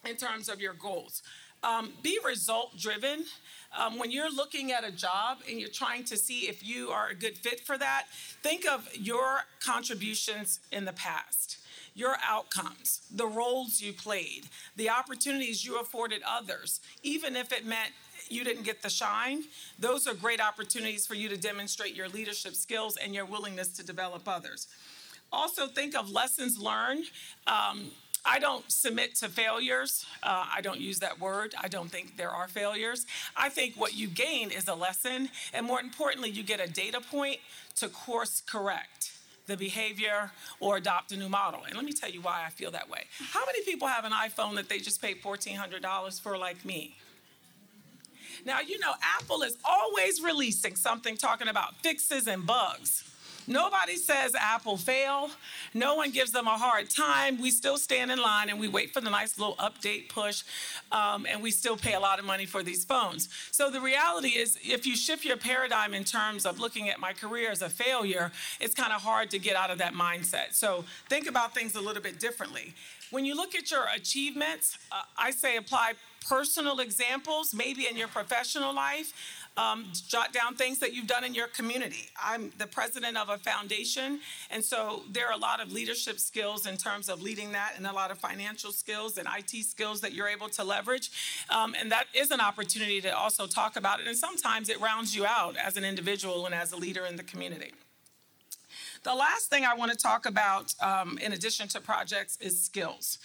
in 0.06 0.15
terms 0.15 0.50
of 0.50 0.62
your 0.62 0.74
goals. 0.74 1.22
Um, 1.62 1.91
be 2.01 2.18
result 2.25 2.77
driven. 2.77 3.25
Um, 3.77 4.00
when 4.00 4.12
you're 4.12 4.34
looking 4.34 4.72
at 4.72 4.84
a 4.84 4.91
job 4.91 5.39
and 5.48 5.60
you're 5.60 5.70
trying 5.70 6.06
to 6.06 6.18
see 6.18 6.48
if 6.48 6.65
you 6.65 6.89
are 6.89 7.10
a 7.10 7.15
good 7.15 7.38
fit 7.38 7.60
for 7.60 7.77
that, 7.77 8.06
think 8.41 8.65
of 8.65 8.88
your 8.96 9.41
contributions 9.63 10.62
in 10.72 10.86
the 10.86 10.94
past, 10.94 11.58
your 11.94 12.15
outcomes, 12.25 13.01
the 13.12 13.27
roles 13.27 13.82
you 13.82 13.91
played, 13.91 14.46
the 14.77 14.89
opportunities 14.89 15.65
you 15.65 15.79
afforded 15.79 16.22
others, 16.25 16.79
even 17.03 17.36
if 17.36 17.51
it 17.51 17.65
meant 17.65 17.91
you 18.29 18.44
didn't 18.44 18.63
get 18.63 18.82
the 18.82 18.89
shine, 18.89 19.44
those 19.77 20.08
are 20.08 20.13
great 20.13 20.39
opportunities 20.39 21.06
for 21.06 21.15
you 21.15 21.27
to 21.27 21.38
demonstrate 21.38 21.96
your 21.96 22.08
leadership 22.08 22.56
skills 22.56 22.96
and 22.98 23.13
your 23.13 23.25
willingness 23.25 23.68
to 23.70 23.86
develop 23.86 24.27
others. 24.27 24.68
Also, 25.32 25.68
think 25.68 25.96
of 25.96 26.10
lessons 26.10 26.58
learned. 26.58 27.06
Um, 27.48 27.91
I 28.25 28.39
don't 28.39 28.69
submit 28.71 29.15
to 29.15 29.29
failures. 29.29 30.05
Uh, 30.21 30.45
I 30.53 30.61
don't 30.61 30.79
use 30.79 30.99
that 30.99 31.19
word. 31.19 31.55
I 31.61 31.67
don't 31.67 31.89
think 31.89 32.17
there 32.17 32.29
are 32.29 32.47
failures. 32.47 33.05
I 33.35 33.49
think 33.49 33.75
what 33.75 33.95
you 33.95 34.07
gain 34.07 34.51
is 34.51 34.67
a 34.67 34.75
lesson, 34.75 35.29
and 35.53 35.65
more 35.65 35.79
importantly, 35.79 36.29
you 36.29 36.43
get 36.43 36.59
a 36.59 36.71
data 36.71 37.01
point 37.01 37.39
to 37.77 37.88
course 37.88 38.41
correct 38.45 39.13
the 39.47 39.57
behavior 39.57 40.31
or 40.59 40.77
adopt 40.77 41.11
a 41.11 41.17
new 41.17 41.27
model. 41.27 41.61
And 41.65 41.75
let 41.75 41.83
me 41.83 41.91
tell 41.91 42.09
you 42.09 42.21
why 42.21 42.43
I 42.45 42.49
feel 42.49 42.71
that 42.71 42.89
way. 42.89 43.05
How 43.31 43.45
many 43.45 43.63
people 43.63 43.88
have 43.88 44.05
an 44.05 44.11
iPhone 44.11 44.55
that 44.55 44.69
they 44.69 44.79
just 44.79 45.01
paid 45.01 45.21
$1,400 45.21 46.21
for, 46.21 46.38
like 46.38 46.63
me? 46.63 46.95
Now, 48.45 48.61
you 48.61 48.79
know, 48.79 48.93
Apple 49.01 49.41
is 49.41 49.57
always 49.65 50.21
releasing 50.21 50.75
something 50.75 51.17
talking 51.17 51.47
about 51.47 51.75
fixes 51.77 52.27
and 52.27 52.45
bugs. 52.45 53.03
Nobody 53.50 53.96
says 53.96 54.36
Apple 54.39 54.77
fail. 54.77 55.32
No 55.74 55.96
one 55.96 56.12
gives 56.12 56.32
them 56.32 56.46
a 56.46 56.56
hard 56.56 56.88
time. 56.88 57.41
We 57.41 57.50
still 57.50 57.79
stand 57.79 58.12
in 58.12 58.20
line 58.20 58.50
and 58.50 58.60
we 58.60 58.68
wait 58.68 58.94
for 58.94 59.01
the 59.01 59.10
nice 59.10 59.39
little 59.39 59.56
update 59.56 60.08
push, 60.08 60.44
um, 60.91 61.25
and 61.27 61.41
we 61.41 61.50
still 61.50 61.75
pay 61.75 61.96
a 61.96 62.00
lot 62.00 62.20
of 62.20 62.25
money 62.25 62.46
for 62.46 62.62
these 62.62 62.86
phones. 62.86 63.27
So 63.50 63.72
the 63.72 63.82
reality 63.82 64.29
is, 64.29 64.60
if 64.63 64.86
you 64.86 64.96
shift 64.96 65.25
your 65.25 65.36
paradigm 65.36 65.96
in 65.96 66.03
terms 66.03 66.46
of 66.46 66.60
looking 66.60 66.89
at 66.89 67.00
my 67.00 67.12
career 67.12 67.50
as 67.50 67.63
a 67.63 67.70
failure, 67.70 68.32
it's 68.60 68.75
kind 68.75 68.94
of 68.94 69.01
hard 69.01 69.32
to 69.32 69.39
get 69.39 69.56
out 69.56 69.72
of 69.72 69.79
that 69.79 69.96
mindset. 69.96 70.53
So 70.53 70.86
think 71.10 71.27
about 71.27 71.56
things 71.56 71.74
a 71.74 71.82
little 71.82 72.03
bit 72.03 72.20
differently. 72.20 72.75
When 73.10 73.25
you 73.25 73.36
look 73.36 73.56
at 73.56 73.72
your 73.72 73.86
achievements, 73.96 74.77
uh, 74.91 75.01
I 75.18 75.32
say 75.32 75.58
apply 75.58 75.94
personal 76.27 76.79
examples, 76.79 77.56
maybe 77.56 77.88
in 77.88 77.98
your 77.98 78.08
professional 78.08 78.75
life 78.75 79.13
um, 79.59 79.85
jot 80.07 80.31
down 80.31 80.55
things 80.55 80.79
that 80.79 80.93
you've 80.93 81.07
done 81.07 81.23
in 81.23 81.33
your 81.33 81.47
community. 81.47 82.09
I'm 82.21 82.51
the 82.57 82.67
president 82.67 83.17
of 83.17 83.29
a 83.29 83.37
foundation, 83.37 84.19
and 84.49 84.63
so 84.63 85.03
there 85.11 85.27
are 85.27 85.33
a 85.33 85.37
lot 85.37 85.59
of 85.59 85.71
leadership 85.71 86.19
skills 86.19 86.65
in 86.65 86.77
terms 86.77 87.09
of 87.09 87.21
leading 87.21 87.51
that, 87.51 87.73
and 87.75 87.85
a 87.85 87.91
lot 87.91 88.09
of 88.09 88.17
financial 88.17 88.71
skills 88.71 89.17
and 89.17 89.27
IT 89.37 89.65
skills 89.65 89.99
that 90.01 90.13
you're 90.13 90.29
able 90.29 90.49
to 90.49 90.63
leverage. 90.63 91.11
Um, 91.49 91.75
and 91.77 91.91
that 91.91 92.05
is 92.13 92.31
an 92.31 92.39
opportunity 92.39 93.01
to 93.01 93.15
also 93.15 93.47
talk 93.47 93.75
about 93.75 93.99
it, 93.99 94.07
and 94.07 94.15
sometimes 94.15 94.69
it 94.69 94.79
rounds 94.79 95.15
you 95.15 95.25
out 95.25 95.55
as 95.57 95.75
an 95.75 95.83
individual 95.83 96.45
and 96.45 96.55
as 96.55 96.71
a 96.71 96.77
leader 96.77 97.05
in 97.05 97.17
the 97.17 97.23
community. 97.23 97.73
The 99.03 99.13
last 99.13 99.49
thing 99.49 99.65
I 99.65 99.73
want 99.73 99.91
to 99.91 99.97
talk 99.97 100.25
about, 100.25 100.73
um, 100.81 101.17
in 101.21 101.33
addition 101.33 101.67
to 101.69 101.81
projects, 101.81 102.37
is 102.39 102.61
skills. 102.61 103.17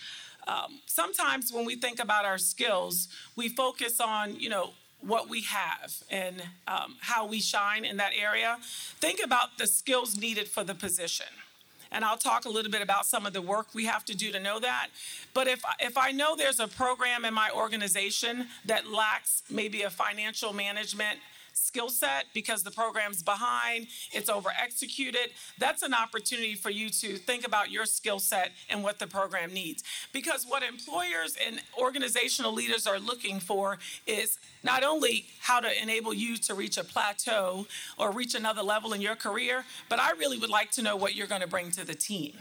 Um, 0.46 0.80
sometimes 0.86 1.52
when 1.52 1.64
we 1.64 1.76
think 1.76 2.00
about 2.00 2.24
our 2.24 2.38
skills, 2.38 3.08
we 3.34 3.48
focus 3.48 4.00
on, 4.00 4.38
you 4.38 4.48
know, 4.48 4.72
what 5.06 5.28
we 5.28 5.42
have 5.42 5.94
and 6.10 6.42
um, 6.66 6.96
how 7.00 7.26
we 7.26 7.40
shine 7.40 7.84
in 7.84 7.96
that 7.98 8.12
area, 8.18 8.58
think 9.00 9.20
about 9.22 9.58
the 9.58 9.66
skills 9.66 10.16
needed 10.16 10.48
for 10.48 10.64
the 10.64 10.74
position. 10.74 11.26
And 11.92 12.04
I'll 12.04 12.16
talk 12.16 12.44
a 12.44 12.48
little 12.48 12.72
bit 12.72 12.82
about 12.82 13.06
some 13.06 13.24
of 13.24 13.32
the 13.32 13.40
work 13.42 13.68
we 13.72 13.84
have 13.84 14.04
to 14.06 14.16
do 14.16 14.32
to 14.32 14.40
know 14.40 14.58
that. 14.58 14.88
But 15.32 15.46
if, 15.46 15.62
if 15.78 15.96
I 15.96 16.10
know 16.10 16.34
there's 16.34 16.58
a 16.58 16.66
program 16.66 17.24
in 17.24 17.32
my 17.32 17.50
organization 17.54 18.48
that 18.64 18.90
lacks 18.90 19.44
maybe 19.48 19.82
a 19.82 19.90
financial 19.90 20.52
management 20.52 21.20
skill 21.74 21.88
set 21.88 22.26
because 22.32 22.62
the 22.62 22.70
program's 22.70 23.20
behind, 23.20 23.88
it's 24.12 24.28
over 24.28 24.48
executed, 24.62 25.30
that's 25.58 25.82
an 25.82 25.92
opportunity 25.92 26.54
for 26.54 26.70
you 26.70 26.88
to 26.88 27.16
think 27.16 27.44
about 27.44 27.68
your 27.68 27.84
skill 27.84 28.20
set 28.20 28.52
and 28.70 28.84
what 28.84 29.00
the 29.00 29.08
program 29.08 29.52
needs. 29.52 29.82
Because 30.12 30.44
what 30.46 30.62
employers 30.62 31.36
and 31.44 31.60
organizational 31.76 32.52
leaders 32.52 32.86
are 32.86 33.00
looking 33.00 33.40
for 33.40 33.78
is 34.06 34.38
not 34.62 34.84
only 34.84 35.26
how 35.40 35.58
to 35.58 35.82
enable 35.82 36.14
you 36.14 36.36
to 36.36 36.54
reach 36.54 36.78
a 36.78 36.84
plateau 36.84 37.66
or 37.98 38.12
reach 38.12 38.36
another 38.36 38.62
level 38.62 38.92
in 38.92 39.00
your 39.00 39.16
career, 39.16 39.64
but 39.88 39.98
I 39.98 40.12
really 40.12 40.38
would 40.38 40.50
like 40.50 40.70
to 40.72 40.82
know 40.82 40.94
what 40.94 41.16
you're 41.16 41.26
going 41.26 41.40
to 41.40 41.48
bring 41.48 41.72
to 41.72 41.84
the 41.84 41.96
team. 41.96 42.34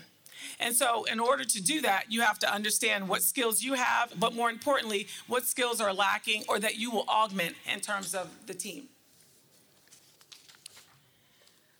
And 0.59 0.75
so, 0.75 1.05
in 1.05 1.19
order 1.19 1.43
to 1.45 1.63
do 1.63 1.81
that, 1.81 2.05
you 2.09 2.21
have 2.21 2.37
to 2.39 2.53
understand 2.53 3.07
what 3.07 3.23
skills 3.23 3.63
you 3.63 3.73
have, 3.73 4.13
but 4.19 4.35
more 4.35 4.51
importantly, 4.51 5.07
what 5.27 5.47
skills 5.47 5.81
are 5.81 5.93
lacking 5.93 6.43
or 6.47 6.59
that 6.59 6.75
you 6.75 6.91
will 6.91 7.05
augment 7.07 7.55
in 7.71 7.79
terms 7.79 8.13
of 8.13 8.29
the 8.45 8.53
team. 8.53 8.89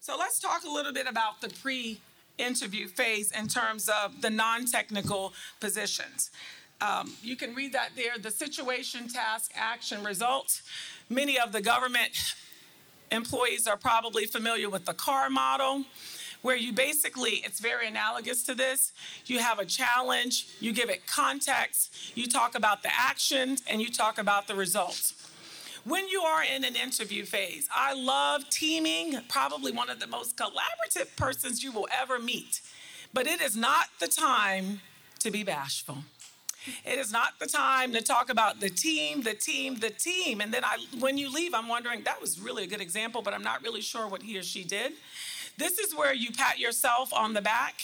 So 0.03 0.17
let's 0.17 0.37
talk 0.37 0.65
a 0.65 0.69
little 0.69 0.91
bit 0.91 1.07
about 1.07 1.39
the 1.39 1.47
pre 1.47 1.97
interview 2.37 2.89
phase 2.89 3.31
in 3.31 3.47
terms 3.47 3.87
of 3.87 4.21
the 4.21 4.29
non-technical 4.29 5.31
positions. 5.61 6.29
Um, 6.81 7.13
you 7.21 7.37
can 7.37 7.55
read 7.55 7.71
that 7.71 7.91
there, 7.95 8.17
the 8.21 8.29
situation, 8.29 9.07
task, 9.07 9.51
action, 9.55 10.03
result. 10.03 10.61
Many 11.09 11.39
of 11.39 11.53
the 11.53 11.61
government 11.61 12.35
employees 13.13 13.65
are 13.65 13.77
probably 13.77 14.25
familiar 14.25 14.69
with 14.69 14.83
the 14.83 14.93
CAR 14.93 15.29
model, 15.29 15.85
where 16.41 16.57
you 16.57 16.73
basically, 16.73 17.41
it's 17.45 17.61
very 17.61 17.87
analogous 17.87 18.43
to 18.43 18.55
this. 18.55 18.91
You 19.25 19.39
have 19.39 19.59
a 19.59 19.65
challenge, 19.65 20.47
you 20.59 20.73
give 20.73 20.89
it 20.89 21.07
context, 21.07 21.95
you 22.13 22.27
talk 22.27 22.55
about 22.55 22.83
the 22.83 22.89
actions, 22.93 23.63
and 23.69 23.81
you 23.81 23.89
talk 23.89 24.17
about 24.17 24.47
the 24.47 24.55
results. 24.55 25.32
When 25.85 26.07
you 26.07 26.21
are 26.21 26.43
in 26.43 26.63
an 26.63 26.77
interview 26.77 27.25
phase, 27.25 27.67
I 27.75 27.93
love 27.93 28.49
teaming, 28.49 29.19
probably 29.27 29.73
one 29.73 29.89
of 29.89 29.99
the 29.99 30.07
most 30.07 30.37
collaborative 30.37 31.13
persons 31.17 31.61
you 31.61 31.73
will 31.73 31.89
ever 31.91 32.19
meet. 32.19 32.61
But 33.13 33.27
it 33.27 33.41
is 33.41 33.57
not 33.57 33.87
the 33.99 34.07
time 34.07 34.79
to 35.19 35.29
be 35.29 35.43
bashful. 35.43 35.97
It 36.85 36.97
is 36.97 37.11
not 37.11 37.37
the 37.39 37.47
time 37.47 37.91
to 37.91 38.01
talk 38.01 38.29
about 38.29 38.61
the 38.61 38.69
team, 38.69 39.23
the 39.23 39.33
team, 39.33 39.75
the 39.75 39.89
team. 39.89 40.39
And 40.39 40.53
then 40.53 40.63
I, 40.63 40.77
when 40.99 41.17
you 41.17 41.29
leave, 41.29 41.53
I'm 41.53 41.67
wondering, 41.67 42.03
that 42.03 42.21
was 42.21 42.39
really 42.39 42.63
a 42.63 42.67
good 42.67 42.79
example, 42.79 43.21
but 43.21 43.33
I'm 43.33 43.43
not 43.43 43.61
really 43.61 43.81
sure 43.81 44.07
what 44.07 44.21
he 44.21 44.37
or 44.37 44.43
she 44.43 44.63
did. 44.63 44.93
This 45.57 45.77
is 45.77 45.95
where 45.95 46.13
you 46.13 46.31
pat 46.31 46.59
yourself 46.59 47.13
on 47.13 47.33
the 47.33 47.41
back 47.41 47.75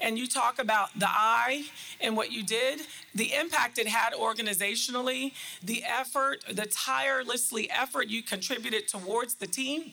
and 0.00 0.18
you 0.18 0.26
talk 0.26 0.58
about 0.58 0.98
the 0.98 1.08
I 1.08 1.66
and 2.00 2.16
what 2.16 2.32
you 2.32 2.42
did, 2.42 2.80
the 3.14 3.34
impact 3.34 3.78
it 3.78 3.86
had 3.86 4.12
organizationally, 4.14 5.32
the 5.62 5.84
effort, 5.84 6.44
the 6.50 6.66
tirelessly 6.66 7.70
effort 7.70 8.08
you 8.08 8.22
contributed 8.22 8.88
towards 8.88 9.34
the 9.34 9.46
team 9.46 9.92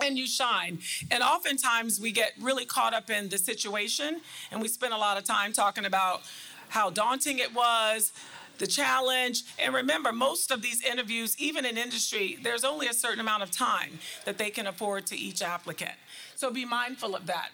and 0.00 0.18
you 0.18 0.26
shine. 0.26 0.78
And 1.10 1.22
oftentimes 1.22 2.00
we 2.00 2.12
get 2.12 2.32
really 2.40 2.64
caught 2.64 2.94
up 2.94 3.10
in 3.10 3.28
the 3.28 3.38
situation 3.38 4.20
and 4.50 4.62
we 4.62 4.68
spend 4.68 4.92
a 4.92 4.98
lot 4.98 5.18
of 5.18 5.24
time 5.24 5.52
talking 5.52 5.84
about 5.84 6.22
how 6.68 6.90
daunting 6.90 7.38
it 7.38 7.54
was, 7.54 8.12
the 8.58 8.66
challenge. 8.66 9.44
And 9.58 9.74
remember, 9.74 10.12
most 10.12 10.50
of 10.50 10.62
these 10.62 10.84
interviews, 10.84 11.36
even 11.38 11.64
in 11.64 11.76
industry, 11.76 12.38
there's 12.42 12.64
only 12.64 12.86
a 12.86 12.92
certain 12.94 13.20
amount 13.20 13.42
of 13.42 13.50
time 13.50 13.98
that 14.24 14.38
they 14.38 14.50
can 14.50 14.66
afford 14.66 15.06
to 15.06 15.16
each 15.16 15.42
applicant. 15.42 15.92
So 16.36 16.50
be 16.50 16.64
mindful 16.64 17.16
of 17.16 17.26
that. 17.26 17.50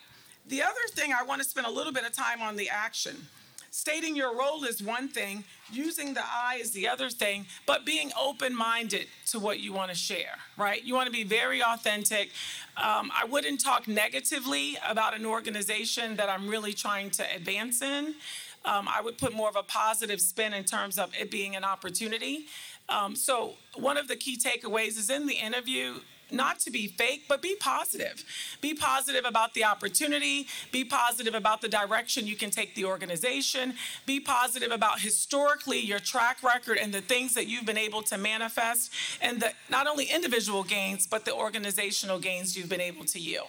The 0.48 0.62
other 0.62 0.72
thing 0.90 1.12
I 1.12 1.22
want 1.22 1.40
to 1.40 1.48
spend 1.48 1.66
a 1.66 1.70
little 1.70 1.92
bit 1.92 2.04
of 2.04 2.12
time 2.12 2.42
on 2.42 2.56
the 2.56 2.68
action. 2.68 3.28
Stating 3.70 4.14
your 4.14 4.36
role 4.36 4.64
is 4.64 4.82
one 4.82 5.08
thing, 5.08 5.44
using 5.70 6.12
the 6.12 6.20
I 6.20 6.58
is 6.60 6.72
the 6.72 6.88
other 6.88 7.08
thing, 7.08 7.46
but 7.64 7.86
being 7.86 8.10
open 8.20 8.54
minded 8.54 9.06
to 9.28 9.38
what 9.38 9.60
you 9.60 9.72
want 9.72 9.90
to 9.90 9.96
share, 9.96 10.36
right? 10.58 10.84
You 10.84 10.94
want 10.94 11.06
to 11.06 11.12
be 11.12 11.24
very 11.24 11.62
authentic. 11.62 12.32
Um, 12.76 13.10
I 13.18 13.24
wouldn't 13.24 13.64
talk 13.64 13.88
negatively 13.88 14.76
about 14.86 15.16
an 15.16 15.24
organization 15.24 16.16
that 16.16 16.28
I'm 16.28 16.48
really 16.48 16.74
trying 16.74 17.10
to 17.12 17.24
advance 17.34 17.80
in. 17.80 18.16
Um, 18.64 18.88
I 18.88 19.00
would 19.00 19.16
put 19.16 19.32
more 19.32 19.48
of 19.48 19.56
a 19.56 19.62
positive 19.62 20.20
spin 20.20 20.52
in 20.52 20.64
terms 20.64 20.98
of 20.98 21.10
it 21.18 21.30
being 21.30 21.56
an 21.56 21.64
opportunity. 21.64 22.46
Um, 22.88 23.16
so, 23.16 23.54
one 23.74 23.96
of 23.96 24.06
the 24.06 24.16
key 24.16 24.36
takeaways 24.36 24.98
is 24.98 25.08
in 25.08 25.26
the 25.26 25.34
interview, 25.34 26.00
not 26.32 26.58
to 26.60 26.70
be 26.70 26.86
fake, 26.86 27.24
but 27.28 27.42
be 27.42 27.56
positive. 27.60 28.24
Be 28.60 28.74
positive 28.74 29.24
about 29.24 29.54
the 29.54 29.64
opportunity. 29.64 30.46
Be 30.70 30.84
positive 30.84 31.34
about 31.34 31.60
the 31.60 31.68
direction 31.68 32.26
you 32.26 32.36
can 32.36 32.50
take 32.50 32.74
the 32.74 32.84
organization. 32.84 33.74
Be 34.06 34.20
positive 34.20 34.70
about 34.70 35.00
historically 35.00 35.80
your 35.80 35.98
track 35.98 36.42
record 36.42 36.78
and 36.78 36.92
the 36.92 37.00
things 37.00 37.34
that 37.34 37.46
you've 37.46 37.66
been 37.66 37.78
able 37.78 38.02
to 38.02 38.18
manifest 38.18 38.92
and 39.20 39.40
the 39.40 39.52
not 39.70 39.86
only 39.86 40.06
individual 40.06 40.62
gains, 40.62 41.06
but 41.06 41.24
the 41.24 41.34
organizational 41.34 42.18
gains 42.18 42.56
you've 42.56 42.68
been 42.68 42.80
able 42.80 43.04
to 43.04 43.18
yield. 43.18 43.48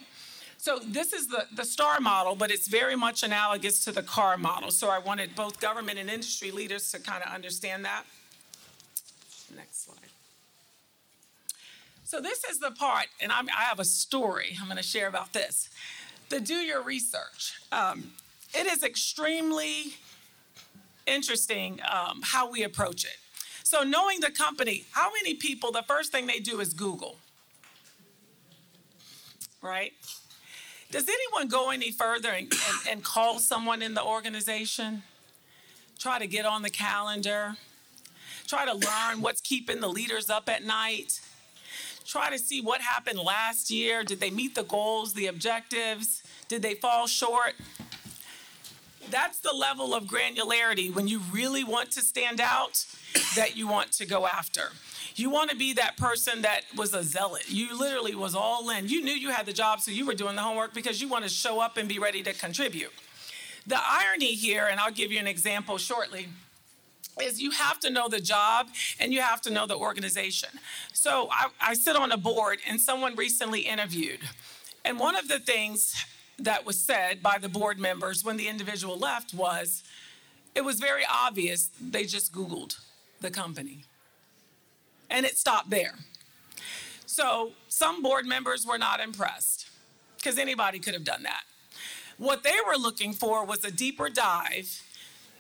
So 0.58 0.80
this 0.80 1.12
is 1.12 1.28
the, 1.28 1.46
the 1.54 1.66
STAR 1.66 2.00
model, 2.00 2.36
but 2.36 2.50
it's 2.50 2.70
very 2.70 2.96
much 2.96 3.22
analogous 3.22 3.84
to 3.84 3.92
the 3.92 4.02
CAR 4.02 4.38
model. 4.38 4.72
So 4.72 4.90
I 4.90 4.98
wanted 4.98 5.36
both 5.36 5.60
government 5.60 6.00
and 6.00 6.10
industry 6.10 6.52
leaders 6.52 6.90
to 6.94 7.00
kind 7.00 7.22
of 7.22 7.34
understand 7.34 7.84
that. 7.84 8.06
Next 9.54 9.86
slide. 9.86 10.03
So 12.14 12.22
this 12.22 12.44
is 12.44 12.60
the 12.60 12.70
part, 12.70 13.08
and 13.20 13.32
I'm, 13.32 13.50
i 13.50 13.64
have 13.64 13.80
a 13.80 13.84
story 13.84 14.56
I'm 14.62 14.68
going 14.68 14.78
to 14.78 14.84
share 14.84 15.08
about 15.08 15.34
this. 15.34 15.68
The 16.30 16.40
do 16.40 16.54
your 16.54 16.84
research. 16.84 17.60
Um, 17.72 18.12
it 18.54 18.68
is 18.68 18.84
extremely 18.84 19.96
interesting 21.08 21.80
um, 21.92 22.22
how 22.24 22.52
we 22.52 22.62
approach 22.62 23.04
it. 23.04 23.18
So 23.64 23.82
knowing 23.82 24.20
the 24.20 24.30
company, 24.30 24.86
how 24.92 25.10
many 25.12 25.34
people, 25.34 25.72
the 25.72 25.82
first 25.88 26.12
thing 26.12 26.28
they 26.28 26.38
do 26.38 26.60
is 26.60 26.76
Google, 26.76 27.18
right? 29.64 29.94
Does 30.92 31.10
anyone 31.10 31.48
go 31.48 31.72
any 31.72 31.90
further 31.90 32.30
and, 32.30 32.44
and, 32.44 32.92
and 32.92 33.04
call 33.04 33.40
someone 33.40 33.82
in 33.82 33.96
the 33.96 34.04
organization? 34.04 35.02
Try 35.98 36.20
to 36.20 36.28
get 36.28 36.46
on 36.46 36.62
the 36.62 36.70
calendar? 36.70 37.56
Try 38.46 38.66
to 38.66 38.74
learn 38.76 39.24
what's 39.24 39.42
keeping 39.42 39.80
the 39.80 39.90
leaders 39.90 40.30
up 40.30 40.48
at 40.48 40.64
night? 40.64 41.20
Try 42.06 42.30
to 42.30 42.38
see 42.38 42.62
what 42.62 42.82
happened 42.82 43.20
last 43.20 43.72
year. 43.72 44.04
Did 44.04 44.20
they 44.20 44.30
meet 44.30 44.56
the 44.56 44.64
goals, 44.64 45.14
the 45.14 45.28
objectives? 45.28 46.24
Did 46.48 46.62
they 46.62 46.76
fall 46.76 47.08
short? 47.08 47.54
That's 49.10 49.40
the 49.40 49.54
level 49.54 49.94
of 49.94 50.06
granularity 50.06 50.94
when 50.94 51.08
you 51.08 51.22
really 51.32 51.64
want 51.64 51.92
to 51.92 52.02
stand 52.02 52.42
out 52.42 52.86
that 53.36 53.56
you 53.56 53.68
want 53.68 53.92
to 53.94 54.06
go 54.06 54.26
after. 54.26 54.70
You 55.16 55.30
want 55.30 55.52
to 55.52 55.56
be 55.56 55.74
that 55.74 55.98
person 55.98 56.42
that 56.42 56.62
was 56.76 56.94
a 56.94 57.04
zealot. 57.04 57.44
You 57.48 57.78
literally 57.78 58.16
was 58.16 58.34
all 58.34 58.70
in. 58.72 58.88
You 58.88 59.04
knew 59.04 59.14
you 59.14 59.30
had 59.30 59.46
the 59.46 59.54
job, 59.54 59.82
so 59.82 59.92
you 59.92 60.06
were 60.06 60.16
doing 60.16 60.36
the 60.36 60.42
homework 60.42 60.74
because 60.74 61.02
you 61.02 61.08
want 61.08 61.24
to 61.24 61.30
show 61.30 61.60
up 61.60 61.78
and 61.78 61.88
be 61.88 62.00
ready 62.00 62.24
to 62.24 62.34
contribute. 62.34 62.92
The 63.68 63.78
irony 63.80 64.34
here, 64.34 64.68
and 64.70 64.80
I'll 64.80 64.92
give 64.92 65.12
you 65.12 65.20
an 65.20 65.28
example 65.28 65.78
shortly, 65.78 66.28
is 67.22 67.42
you 67.42 67.52
have 67.52 67.80
to 67.82 67.90
know 67.90 68.08
the 68.08 68.20
job 68.20 68.70
and 69.00 69.14
you 69.14 69.22
have 69.22 69.42
to 69.42 69.52
know 69.52 69.68
the 69.68 69.78
organization. 69.78 70.50
So 70.94 71.30
I, 71.32 71.48
I 71.62 71.74
sit 71.74 71.96
on 71.96 72.12
a 72.12 72.18
board, 72.18 72.60
and 72.68 72.80
someone 72.80 73.16
recently 73.16 73.62
interviewed. 73.62 74.20
And 74.86 75.00
one 75.00 75.16
of 75.16 75.28
the 75.28 75.40
things 75.40 75.94
that 76.40 76.66
was 76.66 76.80
said 76.80 77.22
by 77.22 77.38
the 77.38 77.50
board 77.50 77.80
members 77.80 78.24
when 78.24 78.38
the 78.38 78.48
individual 78.48 78.98
left 78.98 79.34
was 79.34 79.84
it 80.56 80.64
was 80.64 80.80
very 80.80 81.04
obvious 81.10 81.70
they 81.82 82.06
just 82.06 82.34
Googled 82.34 82.80
the 83.22 83.32
company. 83.32 83.86
And 85.10 85.26
it 85.26 85.38
stopped 85.38 85.70
there. 85.70 85.96
So 87.06 87.52
some 87.68 88.02
board 88.02 88.26
members 88.26 88.66
were 88.66 88.78
not 88.78 89.00
impressed 89.00 89.70
because 90.18 90.38
anybody 90.38 90.80
could 90.80 90.94
have 90.94 91.04
done 91.04 91.24
that. 91.24 91.44
What 92.18 92.44
they 92.44 92.58
were 92.66 92.78
looking 92.78 93.14
for 93.14 93.46
was 93.46 93.64
a 93.64 93.72
deeper 93.72 94.10
dive, 94.10 94.82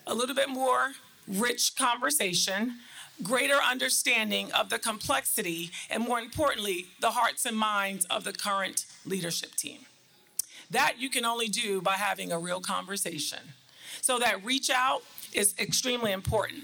a 0.05 0.13
little 0.13 0.35
bit 0.35 0.49
more 0.49 0.93
rich 1.27 1.75
conversation, 1.75 2.79
greater 3.21 3.55
understanding 3.55 4.51
of 4.53 4.69
the 4.69 4.79
complexity, 4.79 5.71
and 5.89 6.03
more 6.03 6.19
importantly, 6.19 6.87
the 6.99 7.11
hearts 7.11 7.45
and 7.45 7.57
minds 7.57 8.05
of 8.05 8.23
the 8.23 8.33
current 8.33 8.85
leadership 9.05 9.55
team. 9.55 9.79
That 10.71 10.95
you 10.99 11.09
can 11.09 11.25
only 11.25 11.47
do 11.47 11.81
by 11.81 11.93
having 11.93 12.31
a 12.31 12.39
real 12.39 12.59
conversation. 12.59 13.39
So 14.01 14.19
that 14.19 14.43
reach 14.43 14.69
out 14.69 15.03
is 15.33 15.53
extremely 15.59 16.11
important. 16.11 16.63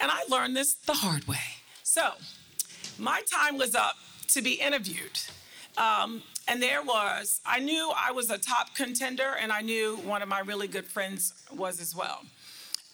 And 0.00 0.10
I 0.10 0.22
learned 0.28 0.56
this 0.56 0.74
the 0.74 0.94
hard 0.94 1.26
way. 1.26 1.36
So, 1.82 2.12
my 2.98 3.22
time 3.30 3.58
was 3.58 3.74
up 3.74 3.96
to 4.28 4.42
be 4.42 4.54
interviewed. 4.54 5.18
Um, 5.76 6.22
and 6.48 6.62
there 6.62 6.82
was, 6.82 7.40
I 7.44 7.58
knew 7.60 7.92
I 7.96 8.12
was 8.12 8.30
a 8.30 8.38
top 8.38 8.74
contender, 8.74 9.34
and 9.40 9.52
I 9.52 9.62
knew 9.62 9.96
one 9.98 10.22
of 10.22 10.28
my 10.28 10.40
really 10.40 10.68
good 10.68 10.86
friends 10.86 11.34
was 11.54 11.80
as 11.80 11.94
well. 11.94 12.22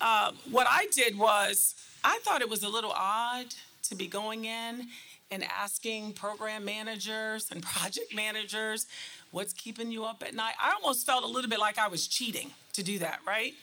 Uh, 0.02 0.32
what 0.50 0.66
I 0.68 0.88
did 0.92 1.16
was, 1.16 1.76
I 2.02 2.18
thought 2.24 2.40
it 2.40 2.50
was 2.50 2.64
a 2.64 2.68
little 2.68 2.92
odd 2.94 3.46
to 3.84 3.94
be 3.94 4.08
going 4.08 4.44
in 4.44 4.88
and 5.30 5.44
asking 5.44 6.12
program 6.12 6.64
managers 6.64 7.48
and 7.52 7.62
project 7.74 8.14
managers 8.14 8.86
what's 9.30 9.52
keeping 9.52 9.92
you 9.92 10.04
up 10.04 10.22
at 10.26 10.34
night. 10.34 10.54
I 10.60 10.72
almost 10.72 11.06
felt 11.06 11.22
a 11.22 11.26
little 11.28 11.48
bit 11.48 11.60
like 11.60 11.78
I 11.78 11.86
was 11.86 12.08
cheating 12.08 12.50
to 12.72 12.82
do 12.82 12.98
that, 12.98 13.20
right? 13.26 13.54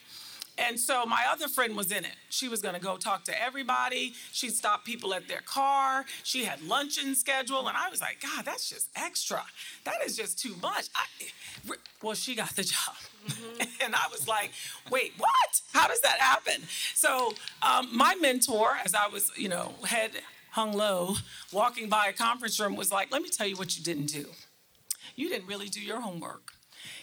And 0.67 0.79
so 0.79 1.05
my 1.05 1.25
other 1.31 1.47
friend 1.47 1.75
was 1.75 1.91
in 1.91 2.03
it. 2.03 2.15
She 2.29 2.49
was 2.49 2.61
going 2.61 2.75
to 2.75 2.81
go 2.81 2.97
talk 2.97 3.23
to 3.25 3.41
everybody. 3.41 4.13
She'd 4.31 4.53
stop 4.53 4.83
people 4.83 5.13
at 5.13 5.27
their 5.27 5.41
car. 5.41 6.05
She 6.23 6.43
had 6.43 6.61
luncheon 6.61 7.15
schedule. 7.15 7.67
And 7.67 7.77
I 7.77 7.89
was 7.89 8.01
like, 8.01 8.21
God, 8.21 8.45
that's 8.45 8.69
just 8.69 8.89
extra. 8.95 9.41
That 9.85 9.95
is 10.05 10.17
just 10.17 10.37
too 10.37 10.55
much. 10.61 10.87
I, 10.95 11.75
well, 12.03 12.15
she 12.15 12.35
got 12.35 12.55
the 12.55 12.63
job. 12.75 12.95
Mm-hmm. 13.27 13.85
and 13.85 13.95
I 13.95 14.07
was 14.11 14.27
like, 14.27 14.51
wait, 14.91 15.13
what? 15.17 15.61
How 15.73 15.87
does 15.87 16.01
that 16.01 16.19
happen? 16.19 16.61
So 16.93 17.33
um, 17.61 17.89
my 17.95 18.15
mentor, 18.15 18.77
as 18.83 18.93
I 18.93 19.07
was, 19.07 19.31
you 19.37 19.49
know, 19.49 19.73
head 19.85 20.11
hung 20.51 20.73
low, 20.73 21.15
walking 21.51 21.89
by 21.89 22.07
a 22.07 22.13
conference 22.13 22.59
room, 22.59 22.75
was 22.75 22.91
like, 22.91 23.11
let 23.11 23.21
me 23.21 23.29
tell 23.29 23.47
you 23.47 23.55
what 23.55 23.77
you 23.77 23.83
didn't 23.83 24.07
do. 24.07 24.25
You 25.15 25.29
didn't 25.29 25.47
really 25.47 25.67
do 25.67 25.81
your 25.81 26.01
homework. 26.01 26.51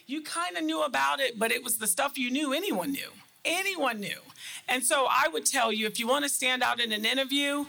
You 0.07 0.23
kind 0.23 0.57
of 0.57 0.65
knew 0.65 0.83
about 0.83 1.21
it, 1.21 1.39
but 1.39 1.53
it 1.53 1.63
was 1.63 1.79
the 1.79 1.87
stuff 1.87 2.17
you 2.17 2.31
knew 2.31 2.53
anyone 2.53 2.93
knew 2.93 3.11
anyone 3.47 4.01
knew. 4.01 4.21
And 4.69 4.83
so 4.83 5.07
I 5.09 5.29
would 5.33 5.47
tell 5.47 5.73
you 5.73 5.87
if 5.87 5.99
you 6.01 6.09
want 6.09 6.25
to 6.25 6.29
stand 6.29 6.63
out 6.63 6.81
in 6.81 6.91
an 6.93 7.05
interview, 7.05 7.67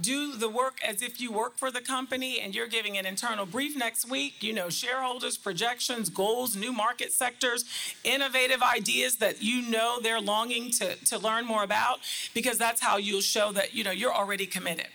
do 0.00 0.36
the 0.36 0.48
work 0.48 0.78
as 0.86 1.00
if 1.00 1.20
you 1.20 1.30
work 1.30 1.56
for 1.56 1.70
the 1.70 1.80
company 1.80 2.40
and 2.40 2.54
you're 2.54 2.66
giving 2.66 2.98
an 2.98 3.06
internal 3.06 3.46
brief 3.46 3.76
next 3.76 4.10
week. 4.10 4.42
You 4.42 4.52
know, 4.52 4.68
shareholders, 4.68 5.38
projections, 5.38 6.08
goals, 6.10 6.56
new 6.56 6.72
market 6.72 7.12
sectors, 7.12 7.64
innovative 8.02 8.62
ideas 8.62 9.16
that 9.16 9.42
you 9.42 9.62
know 9.62 9.98
they're 10.02 10.20
longing 10.20 10.70
to, 10.72 10.96
to 10.96 11.18
learn 11.18 11.46
more 11.46 11.62
about, 11.62 12.00
because 12.34 12.58
that's 12.58 12.80
how 12.80 12.96
you'll 12.96 13.20
show 13.20 13.52
that, 13.52 13.72
you 13.74 13.84
know, 13.84 13.92
you're 13.92 14.14
already 14.14 14.46
committed. 14.46 14.88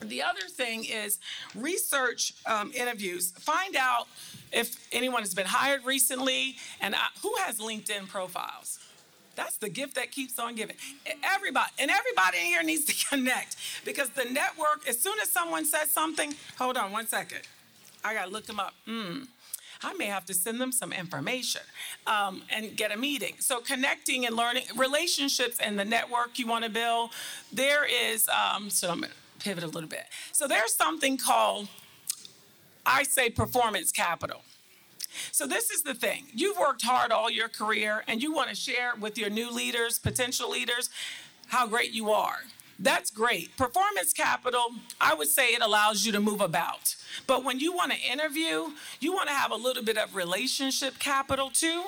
The 0.00 0.22
other 0.22 0.48
thing 0.48 0.84
is 0.84 1.20
research 1.54 2.34
um, 2.46 2.72
interviews. 2.74 3.30
Find 3.32 3.76
out 3.76 4.08
if 4.52 4.76
anyone 4.92 5.22
has 5.22 5.34
been 5.34 5.46
hired 5.46 5.84
recently 5.84 6.56
and 6.80 6.94
uh, 6.94 6.98
who 7.22 7.32
has 7.38 7.58
LinkedIn 7.58 8.08
profiles. 8.08 8.78
That's 9.34 9.56
the 9.56 9.68
gift 9.68 9.94
that 9.94 10.10
keeps 10.10 10.38
on 10.38 10.54
giving. 10.54 10.76
Everybody, 11.22 11.70
and 11.78 11.90
everybody 11.90 12.38
in 12.38 12.46
here 12.46 12.62
needs 12.62 12.84
to 12.86 13.06
connect 13.08 13.56
because 13.84 14.10
the 14.10 14.24
network, 14.24 14.86
as 14.88 15.00
soon 15.00 15.18
as 15.20 15.30
someone 15.30 15.64
says 15.64 15.90
something, 15.90 16.34
hold 16.58 16.76
on 16.76 16.92
one 16.92 17.06
second. 17.06 17.40
I 18.04 18.14
got 18.14 18.26
to 18.26 18.30
look 18.30 18.46
them 18.46 18.60
up. 18.60 18.74
Hmm. 18.84 19.22
I 19.84 19.94
may 19.94 20.06
have 20.06 20.24
to 20.26 20.34
send 20.34 20.60
them 20.60 20.70
some 20.70 20.92
information 20.92 21.62
um, 22.06 22.42
and 22.50 22.76
get 22.76 22.92
a 22.92 22.96
meeting. 22.96 23.34
So, 23.40 23.60
connecting 23.60 24.26
and 24.26 24.36
learning 24.36 24.64
relationships 24.76 25.58
and 25.58 25.78
the 25.78 25.84
network 25.84 26.38
you 26.38 26.46
want 26.46 26.64
to 26.64 26.70
build, 26.70 27.10
there 27.52 27.84
is, 27.84 28.28
um, 28.28 28.70
so 28.70 28.90
I'm 28.90 29.00
going 29.00 29.10
to 29.10 29.44
pivot 29.44 29.64
a 29.64 29.68
little 29.68 29.88
bit. 29.88 30.04
So, 30.30 30.46
there's 30.46 30.72
something 30.72 31.16
called, 31.16 31.68
I 32.86 33.02
say, 33.02 33.28
performance 33.30 33.90
capital. 33.90 34.42
So, 35.30 35.46
this 35.46 35.70
is 35.70 35.82
the 35.82 35.94
thing 35.94 36.26
you've 36.32 36.58
worked 36.58 36.82
hard 36.82 37.12
all 37.12 37.30
your 37.30 37.48
career 37.48 38.02
and 38.06 38.22
you 38.22 38.32
want 38.32 38.48
to 38.48 38.54
share 38.54 38.94
with 38.98 39.18
your 39.18 39.30
new 39.30 39.50
leaders, 39.50 39.98
potential 39.98 40.50
leaders, 40.50 40.90
how 41.48 41.66
great 41.66 41.92
you 41.92 42.10
are. 42.10 42.40
That's 42.78 43.10
great. 43.10 43.56
Performance 43.56 44.12
capital, 44.12 44.66
I 45.00 45.14
would 45.14 45.28
say 45.28 45.50
it 45.50 45.62
allows 45.62 46.04
you 46.04 46.12
to 46.12 46.20
move 46.20 46.40
about. 46.40 46.96
But 47.26 47.44
when 47.44 47.60
you 47.60 47.72
want 47.72 47.92
to 47.92 47.98
interview, 47.98 48.70
you 48.98 49.12
want 49.12 49.28
to 49.28 49.34
have 49.34 49.52
a 49.52 49.56
little 49.56 49.84
bit 49.84 49.98
of 49.98 50.16
relationship 50.16 50.98
capital 50.98 51.50
too, 51.50 51.84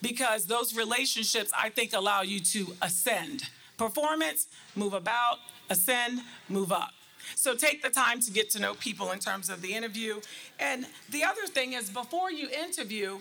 because 0.00 0.46
those 0.46 0.76
relationships, 0.76 1.50
I 1.56 1.70
think, 1.70 1.92
allow 1.92 2.22
you 2.22 2.40
to 2.40 2.74
ascend. 2.82 3.44
Performance, 3.76 4.46
move 4.76 4.92
about, 4.92 5.38
ascend, 5.70 6.20
move 6.48 6.70
up. 6.70 6.92
So 7.34 7.54
take 7.54 7.82
the 7.82 7.90
time 7.90 8.20
to 8.20 8.30
get 8.30 8.50
to 8.50 8.60
know 8.60 8.74
people 8.74 9.12
in 9.12 9.18
terms 9.18 9.48
of 9.48 9.62
the 9.62 9.74
interview. 9.74 10.20
And 10.58 10.86
the 11.10 11.24
other 11.24 11.46
thing 11.46 11.72
is 11.72 11.90
before 11.90 12.30
you 12.30 12.48
interview, 12.48 13.18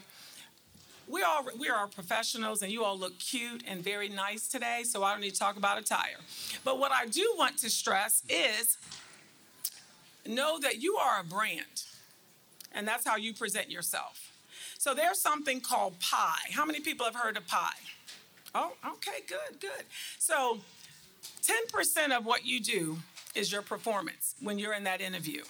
we 1.08 1.24
all 1.24 1.48
we 1.58 1.70
are 1.70 1.88
professionals 1.88 2.62
and 2.62 2.72
you 2.72 2.84
all 2.84 2.98
look 2.98 3.18
cute 3.18 3.64
and 3.66 3.82
very 3.82 4.10
nice 4.10 4.48
today, 4.48 4.84
so 4.84 5.04
I 5.04 5.14
don't 5.14 5.22
need 5.22 5.34
to 5.34 5.40
talk 5.40 5.56
about 5.56 5.78
attire. 5.78 6.18
But 6.66 6.80
what 6.80 6.92
I 6.92 7.06
do 7.06 7.34
want 7.38 7.58
to 7.60 7.70
stress 7.70 8.24
is 8.28 8.78
know 10.26 10.60
that 10.60 10.82
you 10.82 10.98
are 10.98 11.22
a 11.22 11.24
brand. 11.24 11.84
And 12.74 12.88
that's 12.88 13.08
how 13.08 13.16
you 13.16 13.34
present 13.34 13.72
yourself. 13.72 14.32
So 14.78 14.94
there's 14.94 15.20
something 15.20 15.62
called 15.62 16.00
pie. 16.00 16.52
How 16.52 16.66
many 16.66 16.80
people 16.80 17.06
have 17.06 17.16
heard 17.16 17.38
of 17.38 17.48
pie? 17.48 17.80
Oh, 18.54 18.74
okay, 18.86 19.24
good, 19.28 19.60
good. 19.60 19.86
So 20.20 20.60
10% 21.42 22.16
of 22.16 22.26
what 22.26 22.46
you 22.46 22.60
do 22.60 22.98
is 23.38 23.52
your 23.52 23.62
performance 23.62 24.34
when 24.42 24.58
you're 24.58 24.74
in 24.74 24.84
that 24.86 25.00
interview. 25.00 25.44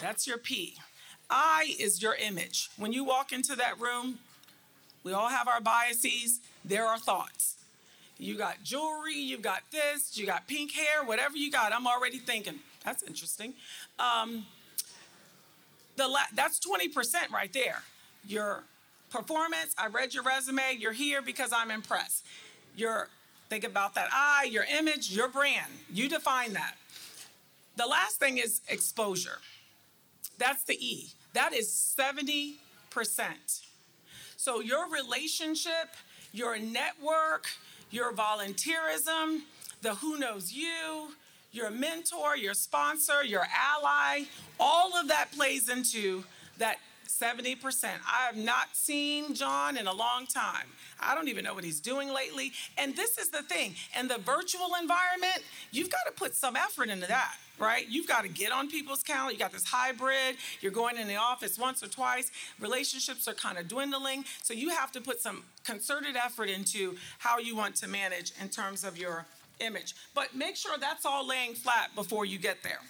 That's 0.00 0.26
your 0.26 0.38
P. 0.38 0.74
I 1.30 1.74
is 1.78 2.02
your 2.02 2.14
image. 2.14 2.68
When 2.76 2.92
you 2.92 3.04
walk 3.04 3.32
into 3.32 3.56
that 3.56 3.80
room, 3.80 4.18
we 5.02 5.12
all 5.12 5.28
have 5.28 5.48
our 5.48 5.60
biases, 5.60 6.40
there 6.64 6.84
are 6.84 6.98
thoughts. 6.98 7.54
You 8.18 8.36
got 8.36 8.62
jewelry, 8.62 9.14
you 9.14 9.38
got 9.38 9.62
this, 9.70 10.18
you 10.18 10.26
got 10.26 10.46
pink 10.46 10.72
hair, 10.72 11.04
whatever 11.04 11.36
you 11.36 11.50
got, 11.50 11.72
I'm 11.72 11.86
already 11.86 12.18
thinking, 12.18 12.58
that's 12.84 13.02
interesting. 13.02 13.54
Um, 13.98 14.44
the 15.96 16.06
la- 16.06 16.30
that's 16.34 16.60
20% 16.60 17.30
right 17.32 17.52
there. 17.52 17.82
Your 18.26 18.64
performance, 19.10 19.74
I 19.78 19.86
read 19.86 20.14
your 20.14 20.22
resume, 20.22 20.76
you're 20.78 20.92
here 20.92 21.22
because 21.22 21.52
I'm 21.52 21.70
impressed. 21.70 22.24
Your 22.76 23.08
Think 23.48 23.64
about 23.64 23.94
that 23.94 24.08
I, 24.12 24.48
your 24.50 24.64
image, 24.64 25.10
your 25.10 25.28
brand. 25.28 25.72
You 25.90 26.08
define 26.08 26.52
that. 26.52 26.74
The 27.76 27.86
last 27.86 28.16
thing 28.16 28.38
is 28.38 28.60
exposure. 28.68 29.38
That's 30.38 30.64
the 30.64 30.74
E. 30.74 31.10
That 31.32 31.52
is 31.52 31.68
70%. 31.98 32.56
So 34.36 34.60
your 34.60 34.90
relationship, 34.90 35.94
your 36.32 36.58
network, 36.58 37.46
your 37.90 38.12
volunteerism, 38.12 39.40
the 39.82 39.94
who 39.96 40.18
knows 40.18 40.52
you, 40.52 41.12
your 41.52 41.70
mentor, 41.70 42.36
your 42.36 42.54
sponsor, 42.54 43.24
your 43.24 43.46
ally, 43.56 44.24
all 44.60 44.96
of 44.96 45.08
that 45.08 45.32
plays 45.32 45.68
into 45.68 46.24
that 46.58 46.78
70%. 47.08 47.84
I 47.84 48.26
have 48.26 48.36
not 48.36 48.68
seen 48.74 49.34
John 49.34 49.76
in 49.76 49.86
a 49.86 49.92
long 49.92 50.26
time. 50.26 50.66
I 51.00 51.14
don't 51.14 51.28
even 51.28 51.44
know 51.44 51.54
what 51.54 51.64
he's 51.64 51.80
doing 51.80 52.12
lately. 52.12 52.52
And 52.76 52.94
this 52.94 53.18
is 53.18 53.30
the 53.30 53.42
thing 53.42 53.74
in 53.98 54.08
the 54.08 54.18
virtual 54.18 54.70
environment, 54.80 55.42
you've 55.70 55.90
got 55.90 56.04
to 56.06 56.12
put 56.12 56.34
some 56.34 56.54
effort 56.54 56.88
into 56.88 57.06
that, 57.08 57.36
right? 57.58 57.86
You've 57.88 58.06
got 58.06 58.22
to 58.22 58.28
get 58.28 58.52
on 58.52 58.68
people's 58.68 59.02
calendar. 59.02 59.32
You 59.32 59.38
got 59.38 59.52
this 59.52 59.64
hybrid, 59.64 60.36
you're 60.60 60.72
going 60.72 60.98
in 60.98 61.08
the 61.08 61.16
office 61.16 61.58
once 61.58 61.82
or 61.82 61.88
twice. 61.88 62.30
Relationships 62.60 63.26
are 63.26 63.34
kind 63.34 63.58
of 63.58 63.68
dwindling. 63.68 64.24
So 64.42 64.52
you 64.54 64.70
have 64.70 64.92
to 64.92 65.00
put 65.00 65.20
some 65.20 65.44
concerted 65.64 66.16
effort 66.16 66.50
into 66.50 66.96
how 67.18 67.38
you 67.38 67.56
want 67.56 67.74
to 67.76 67.88
manage 67.88 68.32
in 68.40 68.48
terms 68.48 68.84
of 68.84 68.98
your 68.98 69.26
image. 69.60 69.94
But 70.14 70.34
make 70.36 70.56
sure 70.56 70.76
that's 70.78 71.06
all 71.06 71.26
laying 71.26 71.54
flat 71.54 71.94
before 71.94 72.24
you 72.24 72.38
get 72.38 72.62
there. 72.62 72.80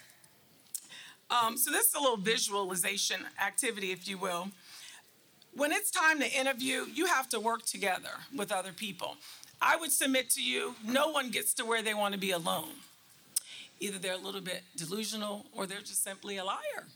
Um, 1.30 1.56
so 1.58 1.70
this 1.70 1.88
is 1.88 1.94
a 1.94 2.00
little 2.00 2.16
visualization 2.16 3.20
activity, 3.44 3.92
if 3.92 4.08
you 4.08 4.16
will. 4.18 4.48
When 5.54 5.72
it's 5.72 5.90
time 5.90 6.20
to 6.20 6.30
interview, 6.30 6.86
you 6.92 7.06
have 7.06 7.28
to 7.30 7.40
work 7.40 7.64
together 7.66 8.10
with 8.34 8.52
other 8.52 8.72
people. 8.72 9.16
I 9.60 9.76
would 9.76 9.92
submit 9.92 10.30
to 10.30 10.42
you, 10.42 10.76
no 10.84 11.10
one 11.10 11.30
gets 11.30 11.52
to 11.54 11.64
where 11.64 11.82
they 11.82 11.94
want 11.94 12.14
to 12.14 12.20
be 12.20 12.30
alone. 12.30 12.70
Either 13.80 13.98
they're 13.98 14.14
a 14.14 14.18
little 14.18 14.40
bit 14.40 14.62
delusional 14.76 15.46
or 15.52 15.66
they're 15.66 15.80
just 15.80 16.02
simply 16.02 16.36
a 16.36 16.44
liar. 16.44 16.86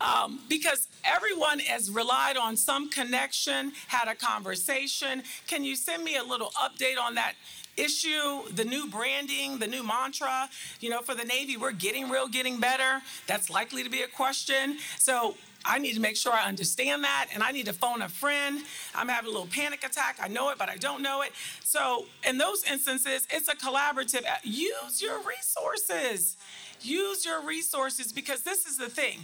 Um, 0.00 0.40
because 0.48 0.88
everyone 1.04 1.58
has 1.60 1.90
relied 1.90 2.36
on 2.36 2.56
some 2.56 2.88
connection, 2.88 3.72
had 3.88 4.08
a 4.08 4.14
conversation. 4.14 5.22
Can 5.46 5.64
you 5.64 5.74
send 5.76 6.04
me 6.04 6.16
a 6.16 6.22
little 6.22 6.50
update 6.50 6.98
on 7.00 7.14
that 7.16 7.34
issue, 7.76 8.48
the 8.54 8.64
new 8.64 8.88
branding, 8.88 9.58
the 9.58 9.66
new 9.66 9.82
mantra? 9.82 10.48
You 10.80 10.90
know, 10.90 11.00
for 11.00 11.14
the 11.14 11.24
Navy, 11.24 11.56
we're 11.56 11.72
getting 11.72 12.08
real, 12.08 12.28
getting 12.28 12.60
better. 12.60 13.02
That's 13.26 13.50
likely 13.50 13.82
to 13.82 13.90
be 13.90 14.02
a 14.02 14.08
question. 14.08 14.78
So 14.98 15.34
I 15.64 15.78
need 15.78 15.94
to 15.94 16.00
make 16.00 16.16
sure 16.16 16.32
I 16.32 16.46
understand 16.46 17.04
that 17.04 17.26
and 17.34 17.42
I 17.42 17.50
need 17.50 17.66
to 17.66 17.72
phone 17.72 18.02
a 18.02 18.08
friend. 18.08 18.60
I'm 18.94 19.08
having 19.08 19.28
a 19.28 19.32
little 19.32 19.48
panic 19.48 19.84
attack. 19.84 20.18
I 20.22 20.28
know 20.28 20.50
it, 20.50 20.58
but 20.58 20.68
I 20.68 20.76
don't 20.76 21.02
know 21.02 21.22
it. 21.22 21.32
So, 21.64 22.06
in 22.26 22.38
those 22.38 22.64
instances, 22.64 23.26
it's 23.30 23.48
a 23.48 23.54
collaborative. 23.54 24.22
Use 24.44 25.02
your 25.02 25.18
resources. 25.18 26.36
Use 26.80 27.24
your 27.26 27.44
resources 27.44 28.12
because 28.12 28.42
this 28.42 28.66
is 28.66 28.76
the 28.76 28.88
thing. 28.88 29.18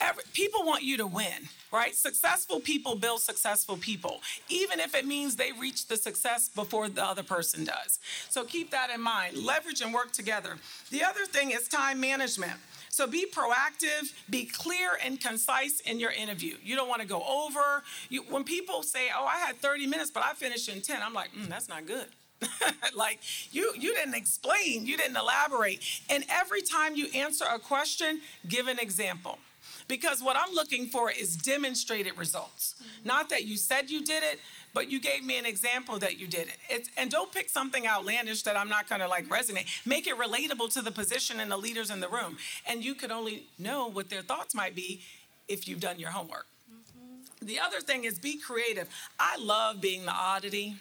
Every, 0.00 0.24
people 0.32 0.64
want 0.64 0.82
you 0.82 0.96
to 0.98 1.06
win, 1.06 1.48
right? 1.72 1.94
Successful 1.94 2.60
people 2.60 2.96
build 2.96 3.20
successful 3.20 3.76
people, 3.76 4.20
even 4.48 4.80
if 4.80 4.94
it 4.94 5.06
means 5.06 5.36
they 5.36 5.52
reach 5.52 5.86
the 5.86 5.96
success 5.96 6.48
before 6.48 6.88
the 6.88 7.04
other 7.04 7.22
person 7.22 7.64
does. 7.64 7.98
So 8.28 8.44
keep 8.44 8.70
that 8.70 8.90
in 8.90 9.00
mind. 9.00 9.36
Leverage 9.36 9.80
and 9.80 9.94
work 9.94 10.12
together. 10.12 10.56
The 10.90 11.02
other 11.02 11.24
thing 11.24 11.50
is 11.52 11.68
time 11.68 12.00
management. 12.00 12.54
So 12.90 13.06
be 13.06 13.26
proactive, 13.26 14.12
be 14.30 14.46
clear 14.46 14.98
and 15.04 15.20
concise 15.20 15.80
in 15.80 16.00
your 16.00 16.12
interview. 16.12 16.56
You 16.62 16.76
don't 16.76 16.88
want 16.88 17.02
to 17.02 17.06
go 17.06 17.22
over. 17.22 17.82
You, 18.08 18.22
when 18.30 18.42
people 18.42 18.82
say, 18.82 19.08
"Oh, 19.14 19.26
I 19.26 19.36
had 19.36 19.56
30 19.56 19.86
minutes, 19.86 20.10
but 20.10 20.22
I 20.24 20.32
finished 20.32 20.70
in 20.70 20.80
10," 20.80 21.02
I'm 21.02 21.12
like, 21.12 21.30
mm, 21.34 21.46
"That's 21.48 21.68
not 21.68 21.86
good." 21.86 22.06
like 22.94 23.20
you 23.50 23.72
you 23.78 23.94
didn't 23.94 24.14
explain, 24.14 24.86
you 24.86 24.96
didn't 24.96 25.16
elaborate. 25.16 25.82
And 26.08 26.24
every 26.30 26.62
time 26.62 26.96
you 26.96 27.08
answer 27.14 27.44
a 27.52 27.58
question, 27.58 28.20
give 28.48 28.66
an 28.66 28.78
example. 28.78 29.38
Because 29.88 30.22
what 30.22 30.36
I'm 30.36 30.52
looking 30.54 30.86
for 30.86 31.10
is 31.10 31.36
demonstrated 31.36 32.18
results. 32.18 32.74
Mm-hmm. 32.74 33.08
Not 33.08 33.28
that 33.30 33.44
you 33.44 33.56
said 33.56 33.90
you 33.90 34.04
did 34.04 34.22
it, 34.22 34.40
but 34.74 34.90
you 34.90 35.00
gave 35.00 35.24
me 35.24 35.38
an 35.38 35.46
example 35.46 35.98
that 36.00 36.18
you 36.18 36.26
did 36.26 36.48
it. 36.48 36.56
It's, 36.68 36.90
and 36.96 37.10
don't 37.10 37.32
pick 37.32 37.48
something 37.48 37.86
outlandish 37.86 38.42
that 38.42 38.56
I'm 38.56 38.68
not 38.68 38.88
going 38.88 39.00
to 39.00 39.08
like 39.08 39.28
resonate. 39.28 39.66
Make 39.86 40.06
it 40.06 40.18
relatable 40.18 40.72
to 40.74 40.82
the 40.82 40.90
position 40.90 41.40
and 41.40 41.50
the 41.50 41.56
leaders 41.56 41.90
in 41.90 42.00
the 42.00 42.08
room. 42.08 42.36
And 42.66 42.84
you 42.84 42.94
could 42.94 43.10
only 43.12 43.46
know 43.58 43.88
what 43.88 44.10
their 44.10 44.22
thoughts 44.22 44.54
might 44.54 44.74
be 44.74 45.02
if 45.48 45.68
you've 45.68 45.80
done 45.80 45.98
your 45.98 46.10
homework. 46.10 46.46
Mm-hmm. 46.70 47.46
The 47.46 47.60
other 47.60 47.80
thing 47.80 48.04
is 48.04 48.18
be 48.18 48.38
creative. 48.38 48.88
I 49.20 49.36
love 49.38 49.80
being 49.80 50.04
the 50.04 50.12
oddity. 50.12 50.76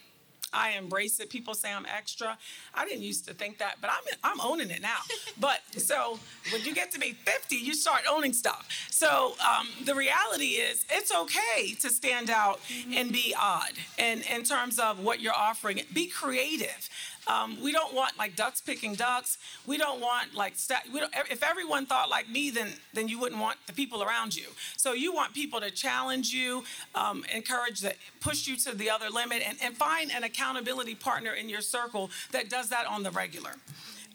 I 0.56 0.72
embrace 0.72 1.20
it. 1.20 1.30
People 1.30 1.54
say 1.54 1.72
I'm 1.74 1.86
extra. 1.86 2.38
I 2.74 2.86
didn't 2.86 3.04
used 3.04 3.28
to 3.28 3.34
think 3.34 3.58
that, 3.60 3.76
but 3.82 3.89
I'm 3.91 4.04
I'm 4.24 4.41
owning 4.41 4.70
it 4.70 4.82
now. 4.82 5.00
but 5.39 5.62
so 5.78 6.20
when 6.52 6.63
you 6.63 6.74
get 6.74 6.91
to 6.91 7.00
be 7.00 7.12
50, 7.12 7.56
you 7.56 7.74
start 7.74 8.02
owning 8.10 8.34
stuff. 8.34 8.68
So 8.89 9.34
um, 9.41 9.68
the 9.86 9.96
reality 9.96 10.56
is, 10.70 10.86
it's 10.89 11.13
okay 11.13 11.74
to 11.82 11.89
stand 11.89 12.30
out 12.30 12.60
and 12.94 13.12
be 13.12 13.36
odd, 13.39 13.74
and 14.00 14.24
in 14.34 14.44
terms 14.44 14.80
of 14.80 15.00
what 15.00 15.20
you're 15.20 15.34
offering, 15.34 15.82
be 15.94 16.08
creative. 16.08 16.89
Um, 17.28 17.62
we 17.62 17.72
don't 17.72 17.94
want 17.94 18.18
like 18.18 18.36
ducks 18.36 18.62
picking 18.62 18.94
ducks. 18.96 19.38
We 19.66 19.78
don't 19.78 20.00
want 20.00 20.36
like 20.36 20.54
we 20.94 21.00
don't, 21.00 21.14
if 21.32 21.44
everyone 21.44 21.86
thought 21.86 22.10
like 22.10 22.30
me, 22.30 22.50
then 22.52 22.74
then 22.94 23.08
you 23.08 23.20
wouldn't 23.20 23.42
want 23.42 23.58
the 23.68 23.74
people 23.74 24.04
around 24.04 24.36
you. 24.36 24.48
So 24.78 24.94
you 24.94 25.14
want 25.14 25.34
people 25.34 25.60
to 25.62 25.72
challenge 25.72 26.32
you, 26.32 26.64
um, 26.94 27.26
encourage 27.34 27.82
that, 27.82 27.98
push 28.22 28.48
you 28.48 28.56
to 28.58 28.76
the 28.76 28.90
other 28.90 29.10
limit, 29.10 29.42
and, 29.48 29.58
and 29.62 29.76
find 29.76 30.12
an 30.12 30.24
accountability 30.24 30.96
partner 30.96 31.34
in 31.34 31.50
your 31.50 31.62
circle 31.62 32.12
that 32.32 32.50
does 32.50 32.70
that 32.70 32.86
on 32.86 33.04
the 33.04 33.12
regular. 33.12 33.52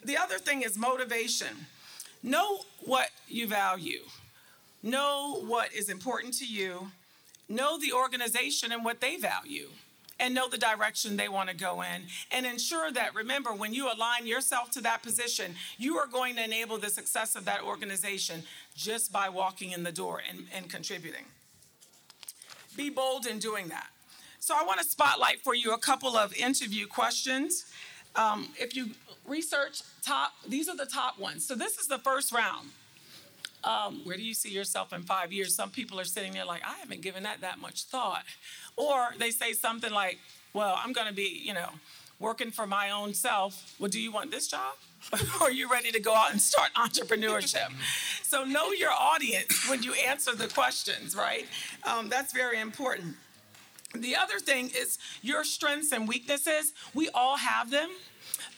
The 0.05 0.17
other 0.17 0.39
thing 0.39 0.63
is 0.63 0.79
motivation. 0.79 1.67
Know 2.23 2.61
what 2.81 3.11
you 3.29 3.47
value. 3.49 4.03
Know 4.83 5.43
what 5.47 5.73
is 5.73 5.89
important 5.89 6.35
to 6.35 6.47
you. 6.47 6.91
Know 7.49 7.79
the 7.79 7.93
organization 7.93 8.73
and 8.73 8.85
what 8.85 9.01
they 9.01 9.17
value 9.17 9.71
and 10.21 10.35
know 10.35 10.49
the 10.49 10.59
direction 10.59 11.17
they 11.17 11.29
want 11.29 11.49
to 11.49 11.57
go 11.57 11.83
in 11.83 12.03
and 12.31 12.47
ensure 12.47 12.93
that 12.93 13.15
remember 13.15 13.53
when 13.53 13.75
you 13.75 13.91
align 13.91 14.27
yourself 14.27 14.71
to 14.71 14.81
that 14.81 15.03
position 15.03 15.55
you 15.79 15.97
are 15.97 16.07
going 16.07 16.37
to 16.37 16.45
enable 16.45 16.79
the 16.79 16.91
success 16.91 17.35
of 17.35 17.45
that 17.47 17.63
organization 17.63 18.43
just 18.77 19.11
by 19.13 19.29
walking 19.29 19.73
in 19.73 19.83
the 19.83 19.93
door 19.93 20.23
and, 20.29 20.47
and 20.55 20.71
contributing. 20.71 21.25
Be 22.77 22.91
bold 22.91 23.27
in 23.27 23.39
doing 23.39 23.69
that. 23.69 23.89
So 24.39 24.55
i 24.57 24.65
want 24.65 24.79
to 24.81 24.87
spotlight 24.87 25.41
for 25.43 25.55
you 25.55 25.73
a 25.73 25.79
couple 25.79 26.17
of 26.17 26.35
interview 26.35 26.87
questions. 26.87 27.67
Um, 28.17 28.49
if 28.59 28.77
you 28.77 28.91
research 29.27 29.83
top 30.03 30.33
these 30.49 30.69
are 30.69 30.77
the 30.77 30.87
top 30.87 31.19
ones. 31.19 31.47
So 31.47 31.55
this 31.55 31.79
is 31.79 31.87
the 31.87 31.99
first 31.99 32.33
round. 32.33 32.69
Um, 33.63 34.01
where 34.05 34.17
do 34.17 34.23
you 34.23 34.33
see 34.33 34.51
yourself 34.51 34.93
in 34.93 35.03
five 35.03 35.33
years? 35.33 35.55
Some 35.55 35.71
people 35.71 36.01
are 36.01 36.05
sitting 36.05 36.33
there 36.33 36.47
like, 36.47 36.63
I 36.65 36.79
haven't 36.79 37.03
given 37.03 37.25
that 37.25 37.43
that 37.43 37.59
much 37.61 37.85
thought. 37.85 38.25
Or 38.77 39.09
they 39.19 39.31
say 39.31 39.53
something 39.53 39.93
like, 39.93 40.19
well, 40.53 40.79
I'm 40.83 40.93
going 40.93 41.09
to 41.09 41.15
be, 41.15 41.41
you 41.45 41.55
know, 41.55 41.69
working 42.19 42.51
for 42.51 42.67
my 42.67 42.91
own 42.91 43.15
self. 43.15 43.75
Well, 43.79 43.89
do 43.89 44.01
you 44.01 44.13
want 44.13 44.31
this 44.31 44.47
job? 44.49 44.75
or 45.13 45.19
are 45.47 45.51
you 45.51 45.71
ready 45.71 45.91
to 45.93 46.01
go 46.01 46.15
out 46.15 46.33
and 46.33 46.41
start 46.41 46.71
entrepreneurship? 46.75 47.73
so 48.23 48.45
know 48.45 48.71
your 48.73 48.93
audience 48.93 49.69
when 49.69 49.83
you 49.83 49.95
answer 49.95 50.35
the 50.35 50.49
questions, 50.49 51.17
right? 51.17 51.47
Um, 51.85 52.09
that's 52.09 52.33
very 52.33 52.61
important. 52.61 53.17
The 53.95 54.15
other 54.15 54.39
thing 54.39 54.71
is 54.77 54.99
your 55.23 55.43
strengths 55.43 55.93
and 55.93 56.07
weaknesses. 56.07 56.73
We 56.95 57.09
all 57.11 57.37
have 57.37 57.71
them. 57.71 57.91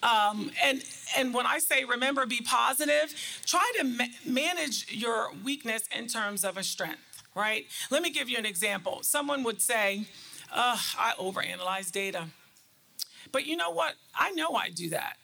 Um, 0.02 0.50
and 0.62 0.82
and 1.16 1.32
when 1.32 1.46
I 1.46 1.58
say 1.58 1.84
remember, 1.84 2.26
be 2.26 2.40
positive, 2.44 3.14
try 3.46 3.70
to 3.78 3.84
ma- 3.84 4.04
manage 4.26 4.92
your 4.92 5.32
weakness 5.44 5.84
in 5.96 6.06
terms 6.06 6.44
of 6.44 6.56
a 6.56 6.62
strength, 6.62 7.00
right? 7.34 7.66
Let 7.90 8.02
me 8.02 8.10
give 8.10 8.28
you 8.28 8.38
an 8.38 8.46
example. 8.46 9.00
Someone 9.02 9.42
would 9.44 9.60
say, 9.60 10.06
I 10.52 11.12
overanalyze 11.18 11.90
data. 11.90 12.26
But 13.30 13.46
you 13.46 13.56
know 13.56 13.70
what? 13.70 13.94
I 14.14 14.32
know 14.32 14.54
I 14.54 14.70
do 14.70 14.90
that. 14.90 15.16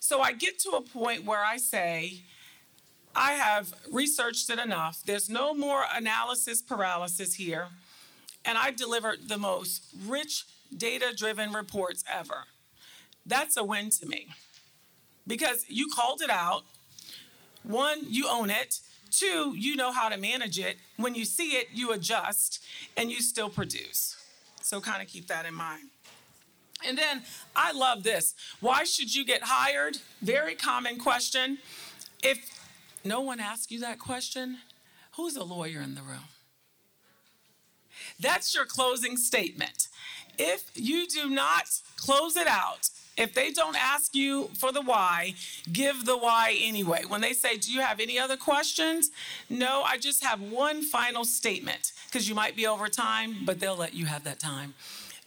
So 0.00 0.20
I 0.20 0.32
get 0.32 0.58
to 0.60 0.70
a 0.70 0.80
point 0.80 1.24
where 1.24 1.44
I 1.44 1.56
say, 1.56 2.22
I 3.14 3.32
have 3.32 3.74
researched 3.90 4.48
it 4.50 4.58
enough. 4.58 5.02
There's 5.04 5.28
no 5.28 5.54
more 5.54 5.84
analysis 5.92 6.62
paralysis 6.62 7.34
here. 7.34 7.68
And 8.44 8.56
I 8.56 8.70
delivered 8.70 9.28
the 9.28 9.38
most 9.38 9.82
rich 10.06 10.44
data 10.76 11.12
driven 11.16 11.52
reports 11.52 12.04
ever 12.10 12.44
that's 13.28 13.56
a 13.56 13.64
win 13.64 13.90
to 13.90 14.06
me 14.06 14.28
because 15.26 15.66
you 15.68 15.88
called 15.94 16.22
it 16.22 16.30
out. 16.30 16.62
One, 17.62 18.00
you 18.06 18.26
own 18.28 18.50
it. 18.50 18.80
Two, 19.10 19.54
you 19.56 19.76
know 19.76 19.92
how 19.92 20.08
to 20.08 20.16
manage 20.16 20.58
it. 20.58 20.76
When 20.96 21.14
you 21.14 21.24
see 21.24 21.56
it, 21.56 21.68
you 21.72 21.92
adjust 21.92 22.64
and 22.96 23.10
you 23.10 23.20
still 23.20 23.48
produce. 23.48 24.16
So, 24.62 24.80
kind 24.80 25.02
of 25.02 25.08
keep 25.08 25.28
that 25.28 25.46
in 25.46 25.54
mind. 25.54 25.88
And 26.86 26.96
then 26.96 27.22
I 27.56 27.72
love 27.72 28.02
this. 28.02 28.34
Why 28.60 28.84
should 28.84 29.14
you 29.14 29.24
get 29.24 29.42
hired? 29.42 29.98
Very 30.22 30.54
common 30.54 30.98
question. 30.98 31.58
If 32.22 32.38
no 33.04 33.20
one 33.20 33.40
asks 33.40 33.70
you 33.70 33.80
that 33.80 33.98
question, 33.98 34.58
who's 35.16 35.36
a 35.36 35.44
lawyer 35.44 35.80
in 35.80 35.94
the 35.94 36.02
room? 36.02 36.28
That's 38.20 38.54
your 38.54 38.64
closing 38.64 39.16
statement. 39.16 39.88
If 40.38 40.70
you 40.74 41.06
do 41.06 41.28
not 41.28 41.80
close 41.96 42.36
it 42.36 42.46
out 42.46 42.90
if 43.18 43.34
they 43.34 43.50
don't 43.50 43.76
ask 43.76 44.14
you 44.14 44.48
for 44.54 44.70
the 44.72 44.80
why, 44.80 45.34
give 45.72 46.06
the 46.06 46.16
why 46.16 46.56
anyway. 46.60 47.02
When 47.06 47.20
they 47.20 47.32
say, 47.32 47.56
Do 47.56 47.72
you 47.72 47.80
have 47.80 48.00
any 48.00 48.18
other 48.18 48.36
questions? 48.36 49.10
No, 49.50 49.82
I 49.82 49.98
just 49.98 50.24
have 50.24 50.40
one 50.40 50.82
final 50.82 51.24
statement 51.24 51.92
because 52.06 52.28
you 52.28 52.34
might 52.34 52.56
be 52.56 52.66
over 52.66 52.88
time, 52.88 53.36
but 53.44 53.58
they'll 53.58 53.76
let 53.76 53.92
you 53.92 54.06
have 54.06 54.24
that 54.24 54.38
time. 54.38 54.74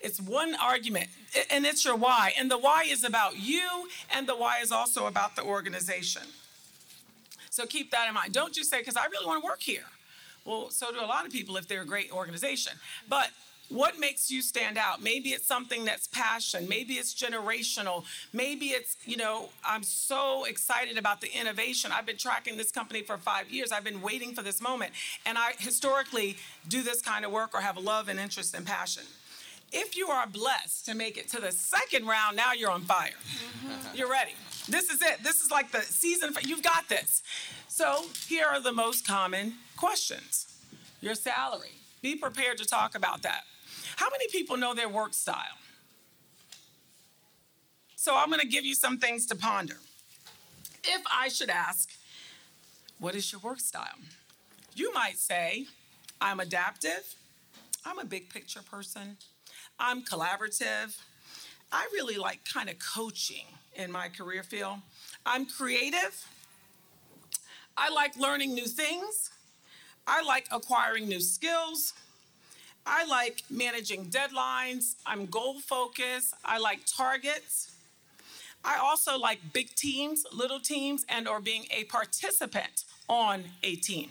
It's 0.00 0.20
one 0.20 0.56
argument, 0.56 1.08
and 1.50 1.64
it's 1.64 1.84
your 1.84 1.94
why. 1.94 2.32
And 2.36 2.50
the 2.50 2.58
why 2.58 2.84
is 2.88 3.04
about 3.04 3.38
you, 3.38 3.88
and 4.10 4.26
the 4.26 4.34
why 4.34 4.58
is 4.60 4.72
also 4.72 5.06
about 5.06 5.36
the 5.36 5.42
organization. 5.44 6.22
So 7.50 7.66
keep 7.66 7.90
that 7.92 8.08
in 8.08 8.14
mind. 8.14 8.32
Don't 8.32 8.52
just 8.52 8.70
say, 8.70 8.78
because 8.78 8.96
I 8.96 9.04
really 9.06 9.26
want 9.26 9.42
to 9.42 9.46
work 9.46 9.60
here. 9.60 9.84
Well, 10.44 10.70
so 10.70 10.90
do 10.90 10.98
a 10.98 11.06
lot 11.06 11.24
of 11.24 11.30
people 11.30 11.56
if 11.56 11.68
they're 11.68 11.82
a 11.82 11.86
great 11.86 12.10
organization. 12.10 12.72
But 13.08 13.30
what 13.72 13.98
makes 13.98 14.30
you 14.30 14.42
stand 14.42 14.76
out? 14.76 15.02
Maybe 15.02 15.30
it's 15.30 15.46
something 15.46 15.84
that's 15.84 16.06
passion. 16.08 16.68
Maybe 16.68 16.94
it's 16.94 17.14
generational. 17.14 18.04
Maybe 18.32 18.66
it's, 18.66 18.96
you 19.04 19.16
know, 19.16 19.48
I'm 19.64 19.82
so 19.82 20.44
excited 20.44 20.98
about 20.98 21.20
the 21.20 21.28
innovation. 21.38 21.90
I've 21.92 22.06
been 22.06 22.16
tracking 22.16 22.56
this 22.56 22.70
company 22.70 23.02
for 23.02 23.16
five 23.16 23.50
years. 23.50 23.72
I've 23.72 23.84
been 23.84 24.02
waiting 24.02 24.34
for 24.34 24.42
this 24.42 24.60
moment. 24.60 24.92
And 25.24 25.38
I 25.38 25.52
historically 25.58 26.36
do 26.68 26.82
this 26.82 27.00
kind 27.00 27.24
of 27.24 27.32
work 27.32 27.54
or 27.54 27.60
have 27.60 27.78
love 27.78 28.08
and 28.08 28.20
interest 28.20 28.54
and 28.54 28.66
passion. 28.66 29.04
If 29.72 29.96
you 29.96 30.08
are 30.08 30.26
blessed 30.26 30.84
to 30.86 30.94
make 30.94 31.16
it 31.16 31.28
to 31.30 31.40
the 31.40 31.50
second 31.50 32.06
round, 32.06 32.36
now 32.36 32.52
you're 32.52 32.70
on 32.70 32.82
fire. 32.82 33.08
Mm-hmm. 33.08 33.96
You're 33.96 34.10
ready. 34.10 34.32
This 34.68 34.90
is 34.90 35.00
it. 35.00 35.22
This 35.22 35.40
is 35.40 35.50
like 35.50 35.72
the 35.72 35.80
season. 35.80 36.34
You've 36.42 36.62
got 36.62 36.88
this. 36.90 37.22
So 37.68 38.04
here 38.28 38.46
are 38.46 38.60
the 38.60 38.72
most 38.72 39.06
common 39.06 39.54
questions 39.76 40.46
your 41.00 41.14
salary. 41.14 41.72
Be 42.02 42.16
prepared 42.16 42.58
to 42.58 42.64
talk 42.64 42.94
about 42.94 43.22
that. 43.22 43.44
How 44.02 44.10
many 44.10 44.26
people 44.32 44.56
know 44.56 44.74
their 44.74 44.88
work 44.88 45.14
style? 45.14 45.58
So 47.94 48.16
I'm 48.16 48.30
going 48.30 48.40
to 48.40 48.48
give 48.48 48.64
you 48.64 48.74
some 48.74 48.98
things 48.98 49.26
to 49.26 49.36
ponder. 49.36 49.76
If 50.82 51.02
I 51.08 51.28
should 51.28 51.48
ask, 51.48 51.88
what 52.98 53.14
is 53.14 53.30
your 53.30 53.40
work 53.42 53.60
style? 53.60 54.00
You 54.74 54.92
might 54.92 55.18
say, 55.18 55.66
I'm 56.20 56.40
adaptive, 56.40 57.14
I'm 57.86 58.00
a 58.00 58.04
big 58.04 58.28
picture 58.28 58.62
person, 58.68 59.18
I'm 59.78 60.02
collaborative, 60.02 60.98
I 61.70 61.88
really 61.92 62.16
like 62.16 62.40
kind 62.44 62.68
of 62.68 62.80
coaching 62.80 63.46
in 63.76 63.92
my 63.92 64.08
career 64.08 64.42
field, 64.42 64.78
I'm 65.24 65.46
creative, 65.46 66.26
I 67.76 67.88
like 67.90 68.16
learning 68.16 68.52
new 68.52 68.66
things, 68.66 69.30
I 70.08 70.24
like 70.24 70.48
acquiring 70.50 71.06
new 71.06 71.20
skills, 71.20 71.92
I 72.86 73.04
like 73.04 73.42
managing 73.48 74.06
deadlines. 74.06 74.94
I'm 75.06 75.26
goal 75.26 75.60
focused. 75.60 76.34
I 76.44 76.58
like 76.58 76.80
targets. 76.86 77.70
I 78.64 78.78
also 78.78 79.18
like 79.18 79.40
big 79.52 79.74
teams, 79.74 80.24
little 80.32 80.60
teams, 80.60 81.04
and 81.08 81.26
or 81.28 81.40
being 81.40 81.66
a 81.70 81.84
participant 81.84 82.84
on 83.08 83.44
a 83.62 83.76
team. 83.76 84.10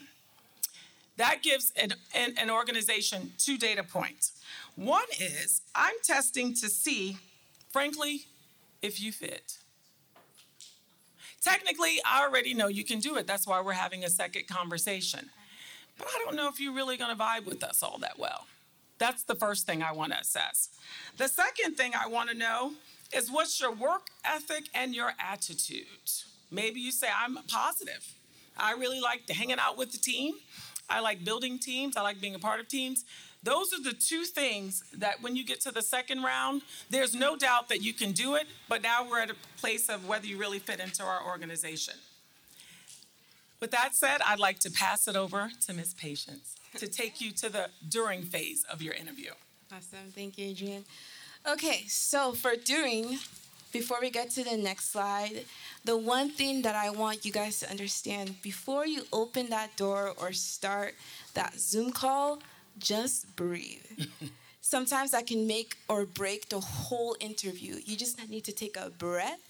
That 1.18 1.44
gives 1.44 1.72
an, 1.76 1.94
an, 2.16 2.34
an 2.38 2.50
organization 2.50 3.34
two 3.38 3.58
data 3.58 3.84
points. 3.84 4.42
One 4.76 5.06
is 5.20 5.62
I'm 5.76 5.96
testing 6.04 6.54
to 6.56 6.70
see, 6.70 7.18
frankly, 7.72 8.24
if 8.82 9.02
you 9.02 9.12
fit. 9.12 9.58
Technically, 11.42 12.00
I 12.06 12.24
already 12.24 12.54
know 12.54 12.68
you 12.68 12.84
can 12.84 13.00
do 13.00 13.16
it. 13.18 13.28
That's 13.28 13.48
why 13.48 13.62
we're 13.62 13.74
having 13.74 14.04
a 14.04 14.10
second 14.10 14.48
conversation. 14.48 15.30
But 15.98 16.08
I 16.08 16.24
don't 16.24 16.36
know 16.36 16.48
if 16.48 16.60
you're 16.60 16.74
really 16.74 16.98
going 16.98 17.16
to 17.16 17.22
vibe 17.22 17.46
with 17.46 17.64
us 17.64 17.84
all 17.84 17.98
that 18.00 18.18
well. 18.18 18.46
That's 19.02 19.24
the 19.24 19.34
first 19.34 19.66
thing 19.66 19.82
I 19.82 19.94
want 19.94 20.12
to 20.12 20.20
assess. 20.20 20.70
The 21.18 21.28
second 21.28 21.74
thing 21.74 21.94
I 22.00 22.08
want 22.08 22.30
to 22.30 22.38
know 22.38 22.74
is 23.12 23.32
what's 23.32 23.60
your 23.60 23.74
work 23.74 24.10
ethic 24.24 24.66
and 24.76 24.94
your 24.94 25.14
attitude? 25.20 25.88
Maybe 26.52 26.80
you 26.80 26.92
say, 26.92 27.08
I'm 27.12 27.40
positive. 27.48 28.14
I 28.56 28.74
really 28.74 29.02
like 29.02 29.28
hanging 29.28 29.58
out 29.58 29.76
with 29.76 29.92
the 29.92 29.98
team. 29.98 30.36
I 30.88 31.00
like 31.00 31.26
building 31.26 31.58
teams. 31.58 31.98
I 31.98 32.04
like 32.04 32.22
being 32.22 32.36
a 32.36 32.40
part 32.40 32.60
of 32.60 32.68
teams. 32.68 33.04
Those 33.42 33.74
are 33.74 33.82
the 33.82 33.94
two 33.94 34.24
things 34.24 34.84
that 34.96 35.20
when 35.24 35.36
you 35.36 35.44
get 35.44 35.62
to 35.62 35.72
the 35.72 35.82
second 35.82 36.22
round, 36.22 36.62
there's 36.92 37.16
no 37.16 37.36
doubt 37.36 37.70
that 37.70 37.82
you 37.82 37.94
can 37.94 38.12
do 38.12 38.36
it, 38.36 38.46
but 38.70 38.84
now 38.84 39.10
we're 39.10 39.20
at 39.20 39.32
a 39.32 39.36
place 39.58 39.90
of 39.90 40.08
whether 40.08 40.28
you 40.28 40.38
really 40.38 40.60
fit 40.60 40.80
into 40.80 41.02
our 41.02 41.26
organization. 41.26 41.96
With 43.60 43.72
that 43.72 43.96
said, 43.96 44.22
I'd 44.24 44.38
like 44.38 44.60
to 44.60 44.70
pass 44.70 45.08
it 45.08 45.16
over 45.16 45.50
to 45.66 45.74
Ms. 45.74 45.96
Patience 45.96 46.56
to 46.78 46.88
take 46.88 47.22
you 47.22 47.32
to 47.32 47.50
the 47.50 47.70
during 47.88 48.24
phase 48.24 48.64
of 48.72 48.82
your 48.82 48.94
interview. 48.94 49.32
Awesome. 49.72 50.12
Thank 50.14 50.38
you, 50.38 50.52
Adrienne. 50.52 50.86
Okay, 51.48 51.86
so 51.88 52.34
for 52.34 52.56
during, 52.56 53.18
before 53.72 53.98
we 54.00 54.10
get 54.10 54.30
to 54.32 54.44
the 54.44 54.58
next 54.58 54.92
slide, 54.92 55.46
the 55.86 55.98
one 55.98 56.30
thing 56.30 56.62
that 56.62 56.76
I 56.76 56.90
want 56.92 57.26
you 57.26 57.32
guys 57.32 57.60
to 57.62 57.70
understand 57.70 58.42
before 58.42 58.86
you 58.86 59.04
open 59.12 59.50
that 59.50 59.76
door 59.78 60.14
or 60.22 60.34
start 60.34 60.94
that 61.34 61.58
Zoom 61.58 61.92
call, 61.92 62.40
just 62.78 63.36
breathe. 63.36 63.86
Sometimes 64.62 65.12
that 65.12 65.26
can 65.26 65.48
make 65.48 65.76
or 65.90 66.06
break 66.06 66.50
the 66.50 66.60
whole 66.60 67.16
interview. 67.20 67.78
You 67.84 67.98
just 67.98 68.30
need 68.30 68.44
to 68.46 68.52
take 68.52 68.78
a 68.78 68.92
breath, 68.92 69.42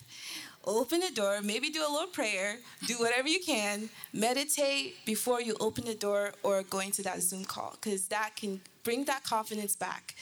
open 0.66 1.00
the 1.00 1.12
door, 1.12 1.42
maybe 1.42 1.70
do 1.70 1.82
a 1.82 1.92
little 1.92 2.08
prayer, 2.08 2.58
do 2.88 2.96
whatever 3.00 3.28
you 3.28 3.40
can, 3.40 3.90
meditate 4.14 5.06
before 5.06 5.42
you 5.42 5.56
open 5.60 5.86
the 5.86 5.96
door 5.96 6.34
or 6.44 6.64
go 6.64 6.80
into 6.80 7.02
that 7.04 7.22
Zoom 7.22 7.46
call, 7.46 7.78
because 7.80 8.08
that 8.08 8.36
can 8.36 8.62
bring 8.84 9.06
that 9.06 9.24
confidence 9.24 9.76
back 9.76 10.16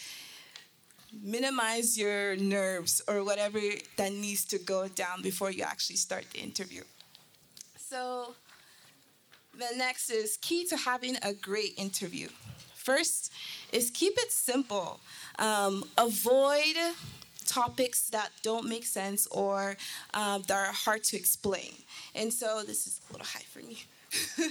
minimize 1.23 1.97
your 1.97 2.35
nerves 2.35 3.01
or 3.07 3.23
whatever 3.23 3.59
that 3.97 4.11
needs 4.11 4.45
to 4.45 4.59
go 4.59 4.87
down 4.87 5.21
before 5.21 5.51
you 5.51 5.63
actually 5.63 5.95
start 5.95 6.25
the 6.31 6.39
interview. 6.39 6.83
So, 7.77 8.35
the 9.57 9.75
next 9.75 10.09
is 10.09 10.37
key 10.37 10.65
to 10.67 10.77
having 10.77 11.17
a 11.23 11.33
great 11.33 11.73
interview. 11.77 12.29
First 12.75 13.31
is 13.73 13.89
keep 13.89 14.13
it 14.17 14.31
simple. 14.31 14.99
Um, 15.37 15.83
avoid 15.97 16.75
topics 17.49 18.09
that 18.09 18.29
don't 18.43 18.67
make 18.67 18.85
sense 18.85 19.27
or 19.27 19.75
um, 20.13 20.43
that 20.47 20.67
are 20.67 20.73
hard 20.73 21.03
to 21.05 21.17
explain. 21.17 21.73
And 22.15 22.31
so 22.31 22.63
this 22.65 22.87
is 22.87 23.01
a 23.09 23.13
little 23.13 23.27
high 23.27 23.45
for 23.49 23.59
me. 23.59 23.83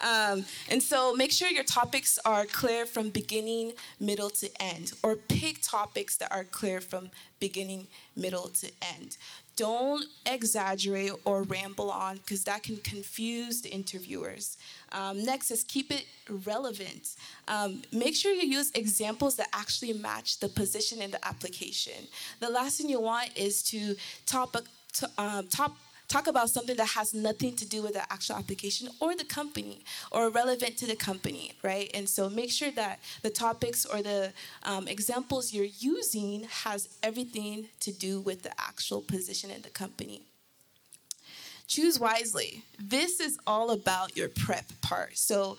um, 0.00 0.44
and 0.68 0.82
so 0.82 1.14
make 1.14 1.30
sure 1.30 1.48
your 1.48 1.64
topics 1.64 2.18
are 2.24 2.44
clear 2.46 2.86
from 2.86 3.10
beginning, 3.10 3.72
middle 3.98 4.30
to 4.30 4.48
end, 4.60 4.92
or 5.02 5.16
pick 5.16 5.58
topics 5.62 6.16
that 6.16 6.32
are 6.32 6.44
clear 6.44 6.80
from 6.80 7.10
beginning, 7.38 7.86
middle 8.16 8.48
to 8.48 8.70
end. 8.96 9.16
Don't 9.60 10.06
exaggerate 10.24 11.12
or 11.26 11.42
ramble 11.42 11.90
on 11.90 12.16
because 12.16 12.44
that 12.44 12.62
can 12.62 12.78
confuse 12.78 13.60
the 13.60 13.68
interviewers. 13.68 14.56
Um, 14.90 15.22
next 15.22 15.50
is 15.50 15.64
keep 15.64 15.90
it 15.90 16.06
relevant. 16.46 17.14
Um, 17.46 17.82
make 17.92 18.16
sure 18.16 18.32
you 18.32 18.48
use 18.48 18.70
examples 18.74 19.36
that 19.36 19.48
actually 19.52 19.92
match 19.92 20.40
the 20.40 20.48
position 20.48 21.02
in 21.02 21.10
the 21.10 21.22
application. 21.26 22.06
The 22.40 22.48
last 22.48 22.78
thing 22.78 22.88
you 22.88 23.02
want 23.02 23.36
is 23.36 23.62
to 23.64 23.96
top, 24.24 24.56
to, 24.94 25.10
um, 25.18 25.46
top 25.48 25.76
talk 26.10 26.26
about 26.26 26.50
something 26.50 26.76
that 26.76 26.88
has 26.88 27.14
nothing 27.14 27.54
to 27.54 27.66
do 27.66 27.82
with 27.82 27.94
the 27.94 28.12
actual 28.12 28.34
application 28.34 28.88
or 29.00 29.14
the 29.14 29.24
company 29.24 29.84
or 30.10 30.28
relevant 30.28 30.76
to 30.76 30.86
the 30.86 30.96
company, 30.96 31.52
right? 31.62 31.88
And 31.94 32.08
so 32.08 32.28
make 32.28 32.50
sure 32.50 32.72
that 32.72 32.98
the 33.22 33.30
topics 33.30 33.86
or 33.86 34.02
the 34.02 34.32
um, 34.64 34.88
examples 34.88 35.54
you're 35.54 35.64
using 35.78 36.48
has 36.50 36.88
everything 37.02 37.68
to 37.80 37.92
do 37.92 38.20
with 38.20 38.42
the 38.42 38.50
actual 38.60 39.00
position 39.00 39.50
in 39.50 39.62
the 39.62 39.70
company. 39.70 40.22
Choose 41.68 42.00
wisely. 42.00 42.64
This 42.80 43.20
is 43.20 43.38
all 43.46 43.70
about 43.70 44.16
your 44.16 44.28
prep 44.28 44.66
part. 44.80 45.16
So 45.16 45.56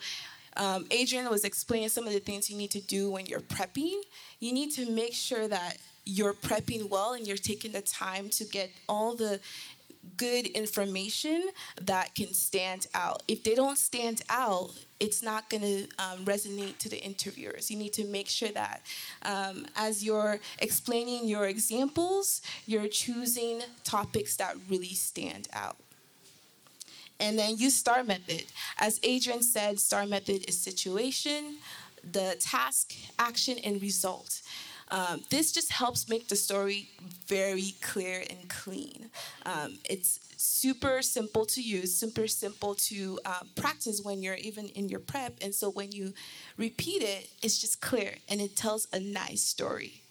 um, 0.58 0.84
Adrienne 0.92 1.30
was 1.30 1.44
explaining 1.44 1.88
some 1.88 2.06
of 2.06 2.12
the 2.12 2.20
things 2.20 2.50
you 2.50 2.58
need 2.58 2.70
to 2.72 2.80
do 2.82 3.10
when 3.10 3.24
you're 3.24 3.40
prepping. 3.40 3.98
You 4.38 4.52
need 4.52 4.72
to 4.72 4.90
make 4.90 5.14
sure 5.14 5.48
that 5.48 5.78
you're 6.04 6.34
prepping 6.34 6.88
well 6.90 7.14
and 7.14 7.26
you're 7.26 7.36
taking 7.36 7.72
the 7.72 7.80
time 7.80 8.28
to 8.28 8.44
get 8.44 8.70
all 8.88 9.14
the 9.14 9.40
good 10.16 10.46
information 10.46 11.48
that 11.80 12.14
can 12.14 12.32
stand 12.32 12.86
out. 12.94 13.22
If 13.28 13.44
they 13.44 13.54
don't 13.54 13.78
stand 13.78 14.22
out, 14.28 14.70
it's 15.00 15.22
not 15.22 15.48
going 15.48 15.62
to 15.62 15.82
um, 15.98 16.24
resonate 16.24 16.78
to 16.78 16.88
the 16.88 17.02
interviewers. 17.02 17.70
You 17.70 17.78
need 17.78 17.92
to 17.94 18.04
make 18.04 18.28
sure 18.28 18.50
that 18.50 18.82
um, 19.22 19.66
as 19.76 20.04
you're 20.04 20.40
explaining 20.58 21.26
your 21.26 21.46
examples, 21.46 22.42
you're 22.66 22.88
choosing 22.88 23.60
topics 23.84 24.36
that 24.36 24.56
really 24.68 24.94
stand 24.94 25.48
out. 25.52 25.76
And 27.20 27.38
then 27.38 27.56
use 27.56 27.76
STAR 27.76 28.02
method. 28.02 28.44
As 28.78 28.98
Adrienne 29.04 29.42
said, 29.42 29.78
STAR 29.78 30.06
method 30.06 30.44
is 30.48 30.58
situation, 30.58 31.56
the 32.10 32.36
task, 32.40 32.92
action, 33.18 33.58
and 33.58 33.80
result. 33.80 34.41
Um, 34.92 35.22
this 35.30 35.52
just 35.52 35.72
helps 35.72 36.08
make 36.08 36.28
the 36.28 36.36
story 36.36 36.90
very 37.26 37.74
clear 37.80 38.22
and 38.28 38.48
clean. 38.50 39.08
Um, 39.46 39.78
it's 39.88 40.20
super 40.36 41.00
simple 41.00 41.46
to 41.46 41.62
use, 41.62 41.96
super 41.96 42.28
simple 42.28 42.74
to 42.74 43.18
uh, 43.24 43.40
practice 43.56 44.02
when 44.02 44.22
you're 44.22 44.34
even 44.34 44.66
in 44.68 44.90
your 44.90 45.00
prep. 45.00 45.34
And 45.40 45.54
so 45.54 45.70
when 45.70 45.92
you 45.92 46.12
repeat 46.58 47.02
it, 47.02 47.30
it's 47.42 47.58
just 47.58 47.80
clear 47.80 48.16
and 48.28 48.40
it 48.40 48.54
tells 48.54 48.86
a 48.92 49.00
nice 49.00 49.40
story. 49.40 50.02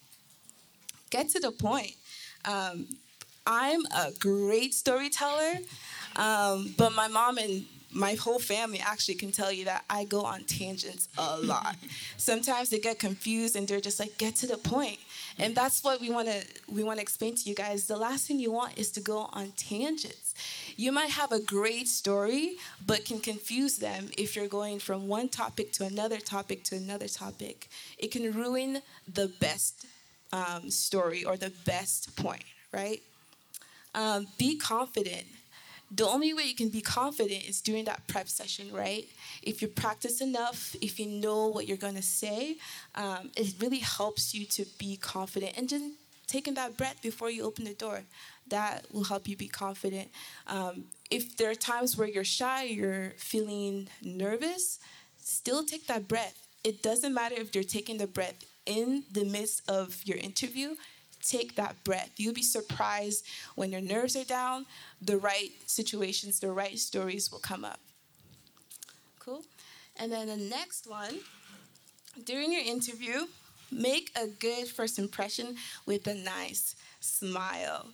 Get 1.11 1.29
to 1.29 1.39
the 1.39 1.51
point. 1.51 1.93
Um, 2.45 2.87
I'm 3.45 3.85
a 3.85 4.11
great 4.19 4.73
storyteller, 4.73 5.59
um, 6.15 6.73
but 6.75 6.93
my 6.93 7.07
mom 7.07 7.37
and 7.37 7.65
my 7.93 8.13
whole 8.15 8.39
family 8.39 8.79
actually 8.79 9.15
can 9.15 9.31
tell 9.31 9.51
you 9.51 9.65
that 9.65 9.83
I 9.89 10.05
go 10.05 10.21
on 10.21 10.43
tangents 10.43 11.07
a 11.17 11.37
lot. 11.41 11.75
Sometimes 12.17 12.69
they 12.69 12.79
get 12.79 12.99
confused 12.99 13.55
and 13.55 13.67
they're 13.67 13.81
just 13.81 13.99
like, 13.99 14.17
get 14.17 14.35
to 14.37 14.47
the 14.47 14.57
point. 14.57 14.97
And 15.37 15.55
that's 15.55 15.83
what 15.83 16.01
we 16.01 16.09
want 16.09 16.27
to 16.27 16.43
we 16.67 16.83
want 16.83 16.97
to 16.97 17.01
explain 17.01 17.35
to 17.35 17.49
you 17.49 17.55
guys. 17.55 17.87
The 17.87 17.97
last 17.97 18.27
thing 18.27 18.39
you 18.39 18.51
want 18.51 18.77
is 18.77 18.91
to 18.91 19.01
go 19.01 19.29
on 19.33 19.53
tangents. 19.57 20.33
You 20.75 20.91
might 20.91 21.11
have 21.11 21.31
a 21.31 21.39
great 21.39 21.87
story, 21.87 22.57
but 22.85 23.05
can 23.05 23.19
confuse 23.19 23.77
them 23.77 24.09
if 24.17 24.35
you're 24.35 24.47
going 24.47 24.79
from 24.79 25.07
one 25.07 25.29
topic 25.29 25.71
to 25.73 25.85
another 25.85 26.17
topic 26.17 26.63
to 26.65 26.75
another 26.75 27.07
topic. 27.07 27.69
It 27.97 28.11
can 28.11 28.31
ruin 28.31 28.81
the 29.11 29.27
best 29.27 29.85
um, 30.33 30.69
story 30.69 31.23
or 31.23 31.37
the 31.37 31.51
best 31.65 32.15
point, 32.15 32.43
right? 32.71 33.01
Um, 33.93 34.27
be 34.37 34.57
confident 34.57 35.25
the 35.93 36.07
only 36.07 36.33
way 36.33 36.43
you 36.43 36.55
can 36.55 36.69
be 36.69 36.81
confident 36.81 37.47
is 37.47 37.59
during 37.59 37.83
that 37.85 38.07
prep 38.07 38.29
session, 38.29 38.71
right? 38.71 39.05
If 39.43 39.61
you 39.61 39.67
practice 39.67 40.21
enough, 40.21 40.73
if 40.81 40.99
you 40.99 41.05
know 41.05 41.47
what 41.47 41.67
you're 41.67 41.77
going 41.77 41.95
to 41.95 42.01
say, 42.01 42.55
um, 42.95 43.29
it 43.35 43.55
really 43.59 43.79
helps 43.79 44.33
you 44.33 44.45
to 44.45 44.65
be 44.79 44.95
confident 44.95 45.57
and 45.57 45.67
just 45.67 45.83
taking 46.27 46.53
that 46.53 46.77
breath 46.77 47.01
before 47.01 47.29
you 47.29 47.43
open 47.43 47.65
the 47.65 47.73
door. 47.73 48.03
That 48.47 48.85
will 48.93 49.03
help 49.03 49.27
you 49.27 49.35
be 49.35 49.49
confident. 49.49 50.09
Um, 50.47 50.85
if 51.09 51.35
there 51.35 51.51
are 51.51 51.55
times 51.55 51.97
where 51.97 52.07
you're 52.07 52.23
shy, 52.23 52.63
you're 52.63 53.11
feeling 53.17 53.89
nervous, 54.01 54.79
still 55.17 55.65
take 55.65 55.87
that 55.87 56.07
breath. 56.07 56.47
It 56.63 56.81
doesn't 56.81 57.13
matter 57.13 57.35
if 57.37 57.53
you're 57.53 57.63
taking 57.65 57.97
the 57.97 58.07
breath 58.07 58.45
in 58.65 59.03
the 59.11 59.25
midst 59.25 59.69
of 59.69 60.01
your 60.05 60.17
interview 60.17 60.75
take 61.23 61.55
that 61.55 61.83
breath. 61.83 62.11
You'll 62.17 62.33
be 62.33 62.41
surprised 62.41 63.25
when 63.55 63.71
your 63.71 63.81
nerves 63.81 64.15
are 64.15 64.23
down, 64.23 64.65
the 65.01 65.17
right 65.17 65.51
situations, 65.65 66.39
the 66.39 66.51
right 66.51 66.77
stories 66.77 67.31
will 67.31 67.39
come 67.39 67.65
up. 67.65 67.79
Cool. 69.19 69.43
And 69.97 70.11
then 70.11 70.27
the 70.27 70.37
next 70.37 70.87
one, 70.87 71.19
during 72.25 72.51
your 72.51 72.63
interview, 72.63 73.27
make 73.71 74.11
a 74.15 74.27
good 74.27 74.67
first 74.67 74.99
impression 74.99 75.55
with 75.85 76.07
a 76.07 76.15
nice 76.15 76.75
smile. 76.99 77.87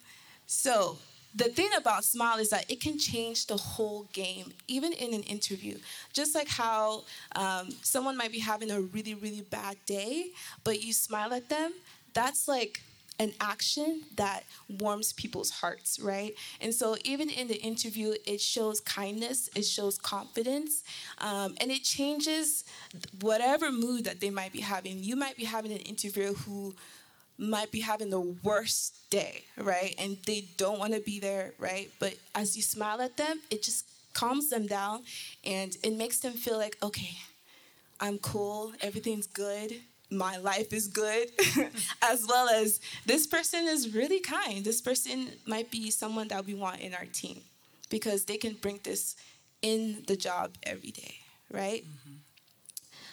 So, 0.46 0.98
the 1.36 1.46
thing 1.50 1.70
about 1.78 2.04
smile 2.04 2.40
is 2.40 2.50
that 2.50 2.66
it 2.72 2.82
can 2.82 2.98
change 2.98 3.46
the 3.46 3.58
whole 3.58 4.08
game, 4.12 4.54
even 4.68 4.92
in 4.94 5.14
an 5.14 5.22
interview. 5.24 5.78
Just 6.12 6.34
like 6.34 6.48
how 6.48 7.04
um, 7.36 7.70
someone 7.84 8.18
might 8.18 8.32
be 8.32 8.40
having 8.40 8.72
a 8.72 8.82
really, 8.82 9.14
really 9.14 9.42
bad 9.42 9.78
day, 9.86 10.28
but 10.64 10.82
you 10.82 10.94
smile 10.94 11.34
at 11.34 11.48
them, 11.48 11.74
that's 12.14 12.48
like 12.48 12.82
an 13.20 13.34
action 13.42 14.04
that 14.16 14.44
warms 14.80 15.14
people's 15.14 15.50
hearts, 15.50 16.00
right? 16.00 16.34
And 16.62 16.74
so, 16.74 16.98
even 17.04 17.30
in 17.30 17.48
the 17.48 17.60
interview, 17.62 18.14
it 18.26 18.42
shows 18.42 18.80
kindness, 18.80 19.50
it 19.56 19.66
shows 19.66 19.98
confidence, 19.98 20.84
um, 21.20 21.56
and 21.60 21.72
it 21.72 21.84
changes 21.84 22.64
whatever 23.22 23.72
mood 23.72 24.06
that 24.06 24.20
they 24.20 24.30
might 24.30 24.54
be 24.54 24.62
having. 24.62 25.04
You 25.04 25.16
might 25.16 25.36
be 25.36 25.46
having 25.46 25.72
an 25.72 25.80
interviewer 25.80 26.34
who 26.34 26.76
might 27.38 27.72
be 27.72 27.82
having 27.82 28.10
the 28.10 28.20
worst 28.20 29.10
day, 29.10 29.44
right? 29.58 29.94
And 30.00 30.18
they 30.26 30.46
don't 30.58 30.80
want 30.80 30.94
to 30.94 31.00
be 31.00 31.20
there, 31.20 31.54
right? 31.60 31.92
But 32.00 32.16
as 32.34 32.56
you 32.56 32.64
smile 32.64 33.02
at 33.02 33.18
them, 33.18 33.42
it 33.52 33.62
just 33.62 33.86
calms 34.14 34.50
them 34.50 34.66
down 34.66 35.04
and 35.46 35.78
it 35.84 35.94
makes 35.94 36.20
them 36.20 36.34
feel 36.34 36.58
like, 36.58 36.78
okay, 36.82 37.16
I'm 38.00 38.18
cool, 38.18 38.74
everything's 38.82 39.28
good, 39.28 39.74
my 40.10 40.38
life 40.38 40.74
is 40.74 40.88
good, 40.88 41.30
as 42.02 42.26
well 42.28 42.50
as 42.50 42.80
this 43.06 43.28
person 43.28 43.68
is 43.68 43.94
really 43.94 44.20
kind. 44.20 44.64
This 44.64 44.82
person 44.82 45.30
might 45.46 45.70
be 45.70 45.92
someone 45.92 46.28
that 46.30 46.46
we 46.46 46.54
want 46.54 46.80
in 46.80 46.94
our 46.94 47.06
team 47.06 47.42
because 47.90 48.26
they 48.26 48.38
can 48.38 48.54
bring 48.54 48.80
this 48.84 49.16
in 49.62 50.04
the 50.08 50.16
job 50.16 50.52
every 50.64 50.92
day, 50.92 51.16
right? 51.52 51.84
Mm-hmm. 51.84 52.14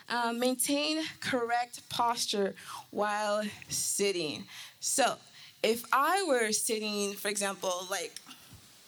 Um, 0.06 0.38
maintain 0.38 1.02
correct 1.20 1.88
posture 1.88 2.54
while 2.90 3.42
sitting. 3.68 4.44
So, 4.78 5.16
if 5.62 5.82
I 5.92 6.24
were 6.28 6.52
sitting, 6.52 7.14
for 7.14 7.28
example, 7.28 7.86
like 7.90 8.20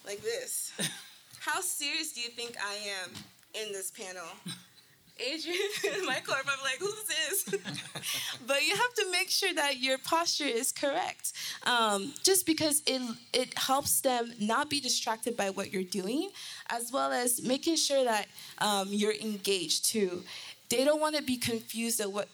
like 0.06 0.20
this, 0.22 0.72
how 1.40 1.60
serious 1.60 2.12
do 2.12 2.20
you 2.20 2.28
think 2.28 2.56
I 2.62 2.74
am 2.74 3.10
in 3.54 3.72
this 3.72 3.90
panel? 3.90 4.26
Adrienne, 5.20 6.06
Michael 6.06 6.34
are 6.34 6.42
probably 6.42 6.64
like, 6.64 6.78
who's 6.78 7.04
this? 7.04 7.44
but 8.46 8.66
you 8.66 8.76
have 8.76 8.94
to 8.94 9.10
make 9.10 9.30
sure 9.30 9.52
that 9.54 9.78
your 9.78 9.98
posture 9.98 10.44
is 10.44 10.72
correct. 10.72 11.32
Um, 11.64 12.12
just 12.22 12.44
because 12.44 12.82
it 12.86 13.00
it 13.32 13.58
helps 13.58 14.00
them 14.00 14.32
not 14.40 14.68
be 14.68 14.80
distracted 14.80 15.36
by 15.36 15.50
what 15.50 15.72
you're 15.72 15.82
doing, 15.82 16.30
as 16.68 16.92
well 16.92 17.12
as 17.12 17.42
making 17.42 17.76
sure 17.76 18.04
that 18.04 18.26
um, 18.58 18.88
you're 18.90 19.14
engaged 19.14 19.86
too. 19.86 20.22
They 20.68 20.84
don't 20.84 21.00
want 21.00 21.16
to 21.16 21.22
be 21.22 21.36
confused 21.36 22.00
at 22.00 22.12
what 22.12 22.28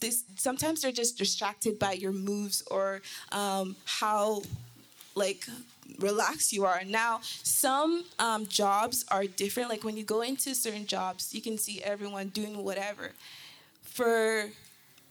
this. 0.00 0.24
Sometimes 0.36 0.82
they're 0.82 0.92
just 0.92 1.18
distracted 1.18 1.78
by 1.78 1.92
your 1.92 2.12
moves 2.12 2.62
or 2.70 3.02
um, 3.32 3.74
how 3.86 4.42
like 5.14 5.46
relaxed 5.98 6.52
you 6.52 6.64
are. 6.64 6.82
Now, 6.84 7.20
some 7.22 8.04
um, 8.18 8.46
jobs 8.46 9.04
are 9.10 9.24
different. 9.24 9.68
Like 9.68 9.84
when 9.84 9.96
you 9.96 10.04
go 10.04 10.22
into 10.22 10.54
certain 10.54 10.86
jobs, 10.86 11.34
you 11.34 11.42
can 11.42 11.58
see 11.58 11.82
everyone 11.82 12.28
doing 12.28 12.62
whatever. 12.62 13.12
For 13.82 14.50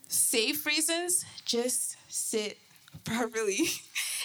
safe 0.07 0.65
reasons, 0.65 1.25
just 1.45 1.95
sit 2.09 2.57
properly. 3.03 3.67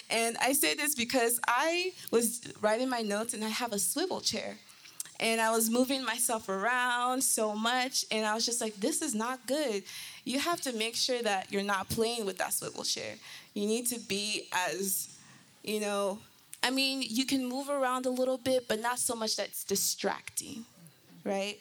And 0.08 0.36
I 0.40 0.52
say 0.52 0.74
this 0.74 0.94
because 0.94 1.40
I 1.48 1.92
was 2.10 2.40
writing 2.60 2.88
my 2.88 3.02
notes 3.02 3.34
and 3.34 3.44
I 3.44 3.48
have 3.48 3.72
a 3.72 3.78
swivel 3.78 4.20
chair. 4.20 4.56
And 5.18 5.40
I 5.40 5.50
was 5.50 5.70
moving 5.70 6.04
myself 6.04 6.50
around 6.50 7.22
so 7.22 7.54
much, 7.54 8.04
and 8.10 8.26
I 8.26 8.34
was 8.34 8.44
just 8.44 8.60
like, 8.60 8.76
this 8.76 9.00
is 9.00 9.14
not 9.14 9.46
good. 9.46 9.82
You 10.24 10.38
have 10.38 10.60
to 10.60 10.74
make 10.74 10.94
sure 10.94 11.22
that 11.22 11.50
you're 11.50 11.62
not 11.62 11.88
playing 11.88 12.26
with 12.26 12.36
that 12.36 12.52
swivel 12.52 12.84
chair. 12.84 13.14
You 13.54 13.66
need 13.66 13.86
to 13.86 13.98
be 13.98 14.46
as, 14.52 15.08
you 15.64 15.80
know, 15.80 16.18
I 16.66 16.70
mean, 16.70 17.00
you 17.00 17.24
can 17.24 17.46
move 17.46 17.68
around 17.70 18.06
a 18.06 18.10
little 18.10 18.38
bit, 18.38 18.66
but 18.66 18.80
not 18.80 18.98
so 18.98 19.14
much 19.14 19.36
that's 19.36 19.62
distracting, 19.62 20.64
right? 21.22 21.60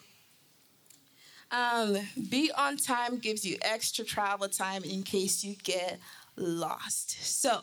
Um, 1.52 1.96
be 2.28 2.50
on 2.58 2.76
time 2.76 3.18
gives 3.18 3.44
you 3.44 3.56
extra 3.62 4.04
travel 4.04 4.48
time 4.48 4.82
in 4.82 5.04
case 5.04 5.44
you 5.44 5.54
get 5.62 6.00
lost. 6.36 7.22
So, 7.22 7.60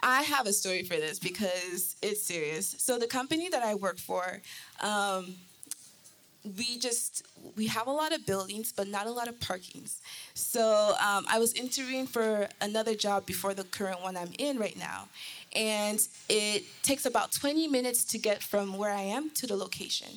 I 0.00 0.22
have 0.22 0.46
a 0.46 0.52
story 0.52 0.84
for 0.84 0.94
this 0.94 1.18
because 1.18 1.96
it's 2.00 2.22
serious. 2.22 2.76
So, 2.78 2.96
the 2.96 3.08
company 3.08 3.48
that 3.48 3.64
I 3.64 3.74
work 3.74 3.98
for, 3.98 4.40
um, 4.84 5.34
we 6.56 6.78
just 6.78 7.26
we 7.56 7.66
have 7.66 7.86
a 7.86 7.90
lot 7.90 8.12
of 8.12 8.24
buildings 8.24 8.72
but 8.72 8.86
not 8.86 9.06
a 9.06 9.10
lot 9.10 9.26
of 9.26 9.38
parkings 9.40 10.00
so 10.34 10.94
um, 11.00 11.24
i 11.28 11.38
was 11.38 11.52
interviewing 11.54 12.06
for 12.06 12.48
another 12.60 12.94
job 12.94 13.26
before 13.26 13.52
the 13.52 13.64
current 13.64 14.00
one 14.00 14.16
i'm 14.16 14.30
in 14.38 14.58
right 14.58 14.78
now 14.78 15.08
and 15.54 16.00
it 16.28 16.64
takes 16.82 17.06
about 17.06 17.32
20 17.32 17.68
minutes 17.68 18.04
to 18.04 18.18
get 18.18 18.42
from 18.42 18.76
where 18.76 18.92
I 18.92 19.02
am 19.02 19.30
to 19.30 19.46
the 19.46 19.56
location. 19.56 20.08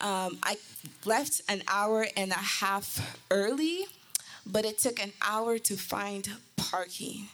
Um, 0.00 0.38
I 0.42 0.56
left 1.04 1.42
an 1.48 1.62
hour 1.66 2.06
and 2.16 2.30
a 2.30 2.34
half 2.34 3.18
early, 3.30 3.86
but 4.46 4.64
it 4.64 4.78
took 4.78 5.02
an 5.02 5.12
hour 5.20 5.58
to 5.58 5.76
find 5.76 6.28
parking. 6.56 7.28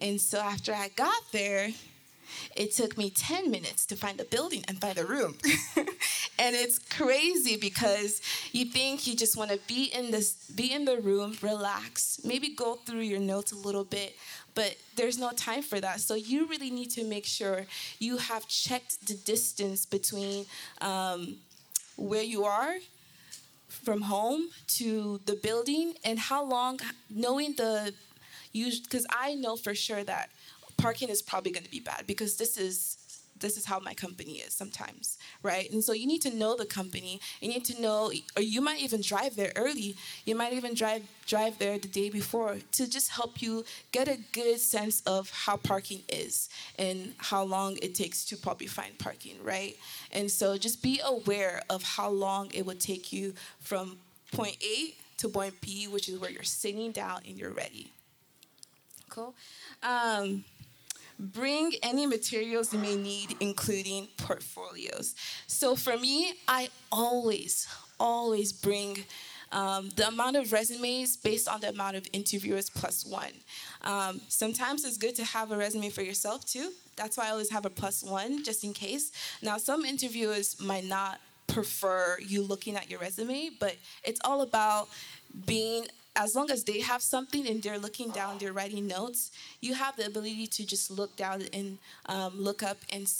And 0.00 0.20
so 0.20 0.38
after 0.38 0.72
I 0.72 0.88
got 0.96 1.22
there, 1.32 1.70
it 2.56 2.72
took 2.72 2.98
me 2.98 3.10
10 3.10 3.50
minutes 3.50 3.86
to 3.86 3.96
find 3.96 4.20
a 4.20 4.24
building 4.24 4.64
and 4.68 4.80
find 4.80 4.98
a 4.98 5.04
room. 5.04 5.36
and 5.76 6.54
it's 6.54 6.78
crazy 6.78 7.56
because 7.56 8.20
you 8.52 8.66
think 8.66 9.06
you 9.06 9.16
just 9.16 9.36
want 9.36 9.50
to 9.50 9.58
be 9.66 9.84
in 9.84 10.10
this 10.10 10.34
be 10.54 10.72
in 10.72 10.84
the 10.84 10.98
room, 11.00 11.36
relax, 11.42 12.20
maybe 12.24 12.48
go 12.54 12.76
through 12.76 13.00
your 13.00 13.20
notes 13.20 13.52
a 13.52 13.56
little 13.56 13.84
bit, 13.84 14.16
but 14.58 14.74
there's 14.96 15.18
no 15.18 15.30
time 15.30 15.62
for 15.62 15.78
that. 15.80 16.00
So 16.00 16.14
you 16.16 16.46
really 16.46 16.68
need 16.68 16.90
to 16.98 17.04
make 17.04 17.24
sure 17.24 17.66
you 18.00 18.16
have 18.16 18.48
checked 18.48 19.06
the 19.06 19.14
distance 19.14 19.86
between 19.86 20.46
um, 20.80 21.36
where 21.96 22.24
you 22.24 22.42
are 22.44 22.74
from 23.68 24.00
home 24.00 24.48
to 24.78 25.20
the 25.26 25.36
building 25.36 25.94
and 26.04 26.18
how 26.18 26.44
long, 26.44 26.80
knowing 27.08 27.54
the, 27.56 27.94
because 28.52 29.06
I 29.26 29.34
know 29.34 29.54
for 29.54 29.76
sure 29.76 30.02
that 30.02 30.30
parking 30.76 31.08
is 31.08 31.22
probably 31.22 31.52
going 31.52 31.64
to 31.64 31.70
be 31.70 31.78
bad 31.78 32.02
because 32.08 32.36
this 32.36 32.56
is 32.56 32.97
this 33.40 33.56
is 33.56 33.64
how 33.64 33.78
my 33.78 33.94
company 33.94 34.34
is 34.34 34.54
sometimes, 34.54 35.18
right? 35.42 35.70
And 35.70 35.82
so 35.82 35.92
you 35.92 36.06
need 36.06 36.22
to 36.22 36.34
know 36.34 36.56
the 36.56 36.66
company. 36.66 37.20
You 37.40 37.48
need 37.48 37.64
to 37.66 37.80
know, 37.80 38.12
or 38.36 38.42
you 38.42 38.60
might 38.60 38.80
even 38.80 39.00
drive 39.00 39.36
there 39.36 39.52
early. 39.56 39.96
You 40.24 40.34
might 40.34 40.52
even 40.52 40.74
drive 40.74 41.02
drive 41.26 41.58
there 41.58 41.78
the 41.78 41.88
day 41.88 42.08
before 42.08 42.56
to 42.72 42.88
just 42.88 43.10
help 43.10 43.42
you 43.42 43.62
get 43.92 44.08
a 44.08 44.18
good 44.32 44.58
sense 44.58 45.02
of 45.02 45.30
how 45.30 45.56
parking 45.58 46.00
is 46.08 46.48
and 46.78 47.12
how 47.18 47.44
long 47.44 47.76
it 47.82 47.94
takes 47.94 48.24
to 48.24 48.36
probably 48.36 48.66
find 48.66 48.98
parking, 48.98 49.36
right? 49.42 49.76
And 50.10 50.30
so 50.30 50.56
just 50.56 50.82
be 50.82 51.00
aware 51.04 51.62
of 51.68 51.82
how 51.82 52.08
long 52.08 52.50
it 52.54 52.64
would 52.64 52.80
take 52.80 53.12
you 53.12 53.34
from 53.60 53.98
point 54.32 54.56
A 54.62 54.94
to 55.18 55.28
point 55.28 55.60
B, 55.60 55.86
which 55.86 56.08
is 56.08 56.18
where 56.18 56.30
you're 56.30 56.42
sitting 56.42 56.92
down 56.92 57.20
and 57.28 57.38
you're 57.38 57.52
ready. 57.52 57.92
Cool. 59.08 59.34
Um, 59.82 60.44
Bring 61.18 61.72
any 61.82 62.06
materials 62.06 62.72
you 62.72 62.78
may 62.78 62.96
need, 62.96 63.36
including 63.40 64.08
portfolios. 64.18 65.14
So 65.46 65.74
for 65.74 65.96
me, 65.96 66.34
I 66.46 66.68
always, 66.92 67.66
always 67.98 68.52
bring 68.52 69.04
um, 69.50 69.90
the 69.96 70.08
amount 70.08 70.36
of 70.36 70.52
resumes 70.52 71.16
based 71.16 71.48
on 71.48 71.60
the 71.60 71.70
amount 71.70 71.96
of 71.96 72.06
interviewers 72.12 72.70
plus 72.70 73.04
one. 73.04 73.32
Um, 73.82 74.20
sometimes 74.28 74.84
it's 74.84 74.96
good 74.96 75.14
to 75.16 75.24
have 75.24 75.50
a 75.50 75.56
resume 75.56 75.90
for 75.90 76.02
yourself 76.02 76.44
too. 76.44 76.70
That's 76.96 77.16
why 77.16 77.28
I 77.28 77.30
always 77.30 77.50
have 77.50 77.64
a 77.64 77.70
plus 77.70 78.02
one 78.02 78.44
just 78.44 78.62
in 78.64 78.72
case. 78.72 79.10
Now, 79.42 79.56
some 79.56 79.84
interviewers 79.84 80.60
might 80.60 80.84
not 80.84 81.20
prefer 81.46 82.18
you 82.20 82.42
looking 82.42 82.76
at 82.76 82.90
your 82.90 83.00
resume, 83.00 83.50
but 83.58 83.76
it's 84.04 84.20
all 84.24 84.42
about 84.42 84.88
being 85.46 85.86
as 86.16 86.34
long 86.34 86.50
as 86.50 86.64
they 86.64 86.80
have 86.80 87.02
something 87.02 87.46
and 87.46 87.62
they're 87.62 87.78
looking 87.78 88.10
down, 88.10 88.38
they're 88.38 88.52
writing 88.52 88.86
notes, 88.86 89.30
you 89.60 89.74
have 89.74 89.96
the 89.96 90.06
ability 90.06 90.46
to 90.46 90.66
just 90.66 90.90
look 90.90 91.16
down 91.16 91.42
and 91.52 91.78
um, 92.06 92.32
look 92.36 92.62
up 92.62 92.78
and 92.92 93.12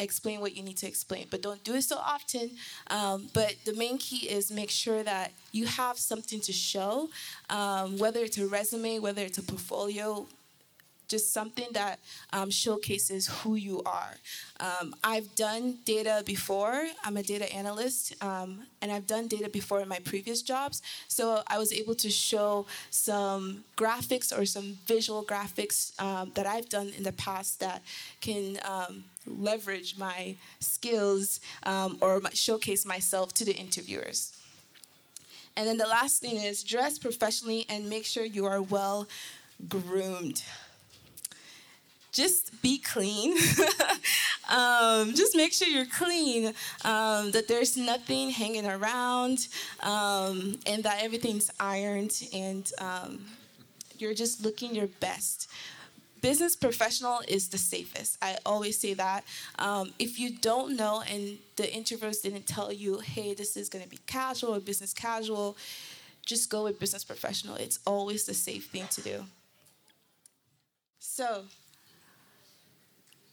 explain 0.00 0.40
what 0.40 0.56
you 0.56 0.62
need 0.62 0.76
to 0.78 0.86
explain. 0.86 1.26
But 1.30 1.42
don't 1.42 1.62
do 1.64 1.74
it 1.74 1.82
so 1.82 1.96
often. 1.96 2.50
Um, 2.88 3.28
but 3.32 3.54
the 3.64 3.74
main 3.74 3.98
key 3.98 4.28
is 4.28 4.50
make 4.50 4.70
sure 4.70 5.02
that 5.02 5.32
you 5.52 5.66
have 5.66 5.98
something 5.98 6.40
to 6.40 6.52
show, 6.52 7.08
um, 7.48 7.98
whether 7.98 8.20
it's 8.20 8.38
a 8.38 8.46
resume, 8.46 8.98
whether 8.98 9.22
it's 9.22 9.38
a 9.38 9.42
portfolio, 9.42 10.26
just 11.12 11.32
something 11.32 11.68
that 11.72 12.00
um, 12.32 12.50
showcases 12.50 13.28
who 13.28 13.54
you 13.54 13.82
are. 13.84 14.14
Um, 14.58 14.94
I've 15.04 15.30
done 15.36 15.64
data 15.84 16.22
before. 16.24 16.86
I'm 17.04 17.18
a 17.18 17.22
data 17.22 17.52
analyst, 17.52 18.02
um, 18.24 18.50
and 18.80 18.90
I've 18.90 19.06
done 19.06 19.28
data 19.28 19.50
before 19.50 19.80
in 19.80 19.88
my 19.88 20.00
previous 20.10 20.40
jobs. 20.40 20.80
So 21.08 21.42
I 21.46 21.58
was 21.58 21.70
able 21.72 21.94
to 21.96 22.10
show 22.10 22.66
some 22.90 23.62
graphics 23.76 24.28
or 24.36 24.46
some 24.46 24.78
visual 24.86 25.22
graphics 25.22 25.78
um, 26.00 26.32
that 26.34 26.46
I've 26.46 26.68
done 26.70 26.88
in 26.96 27.04
the 27.04 27.12
past 27.12 27.60
that 27.60 27.82
can 28.22 28.58
um, 28.64 29.04
leverage 29.26 29.98
my 29.98 30.34
skills 30.60 31.40
um, 31.64 31.98
or 32.00 32.22
showcase 32.32 32.86
myself 32.86 33.34
to 33.34 33.44
the 33.44 33.54
interviewers. 33.54 34.32
And 35.56 35.68
then 35.68 35.76
the 35.76 35.86
last 35.98 36.22
thing 36.22 36.36
is 36.36 36.64
dress 36.64 36.98
professionally 36.98 37.66
and 37.68 37.90
make 37.90 38.06
sure 38.06 38.24
you 38.24 38.46
are 38.46 38.62
well 38.62 39.06
groomed 39.68 40.42
just 42.12 42.60
be 42.62 42.78
clean. 42.78 43.32
um, 44.50 45.14
just 45.14 45.34
make 45.34 45.52
sure 45.52 45.66
you're 45.66 45.86
clean, 45.86 46.48
um, 46.84 47.30
that 47.32 47.48
there's 47.48 47.76
nothing 47.76 48.30
hanging 48.30 48.66
around, 48.66 49.48
um, 49.80 50.58
and 50.66 50.84
that 50.84 51.02
everything's 51.02 51.50
ironed, 51.58 52.28
and 52.32 52.70
um, 52.78 53.24
you're 53.98 54.14
just 54.14 54.44
looking 54.44 54.74
your 54.74 54.88
best. 55.00 55.48
Business 56.20 56.54
professional 56.54 57.20
is 57.26 57.48
the 57.48 57.58
safest. 57.58 58.16
I 58.22 58.38
always 58.46 58.78
say 58.78 58.94
that. 58.94 59.24
Um, 59.58 59.92
if 59.98 60.20
you 60.20 60.38
don't 60.38 60.76
know 60.76 61.02
and 61.10 61.38
the 61.56 61.64
introverts 61.64 62.22
didn't 62.22 62.46
tell 62.46 62.72
you, 62.72 63.00
hey, 63.00 63.34
this 63.34 63.56
is 63.56 63.68
going 63.68 63.82
to 63.82 63.90
be 63.90 63.98
casual 64.06 64.54
or 64.54 64.60
business 64.60 64.94
casual, 64.94 65.56
just 66.24 66.48
go 66.48 66.64
with 66.64 66.78
business 66.78 67.02
professional. 67.02 67.56
It's 67.56 67.80
always 67.84 68.24
the 68.24 68.34
safe 68.34 68.66
thing 68.66 68.86
to 68.92 69.00
do. 69.02 69.24
So, 71.00 71.42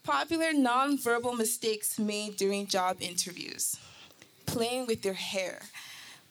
Popular 0.04 0.54
nonverbal 0.54 1.38
mistakes 1.38 2.00
made 2.00 2.38
during 2.38 2.68
job 2.68 2.97
interviews. 3.00 3.78
Playing 4.45 4.88
with 4.88 5.06
your 5.06 5.14
hair. 5.14 5.62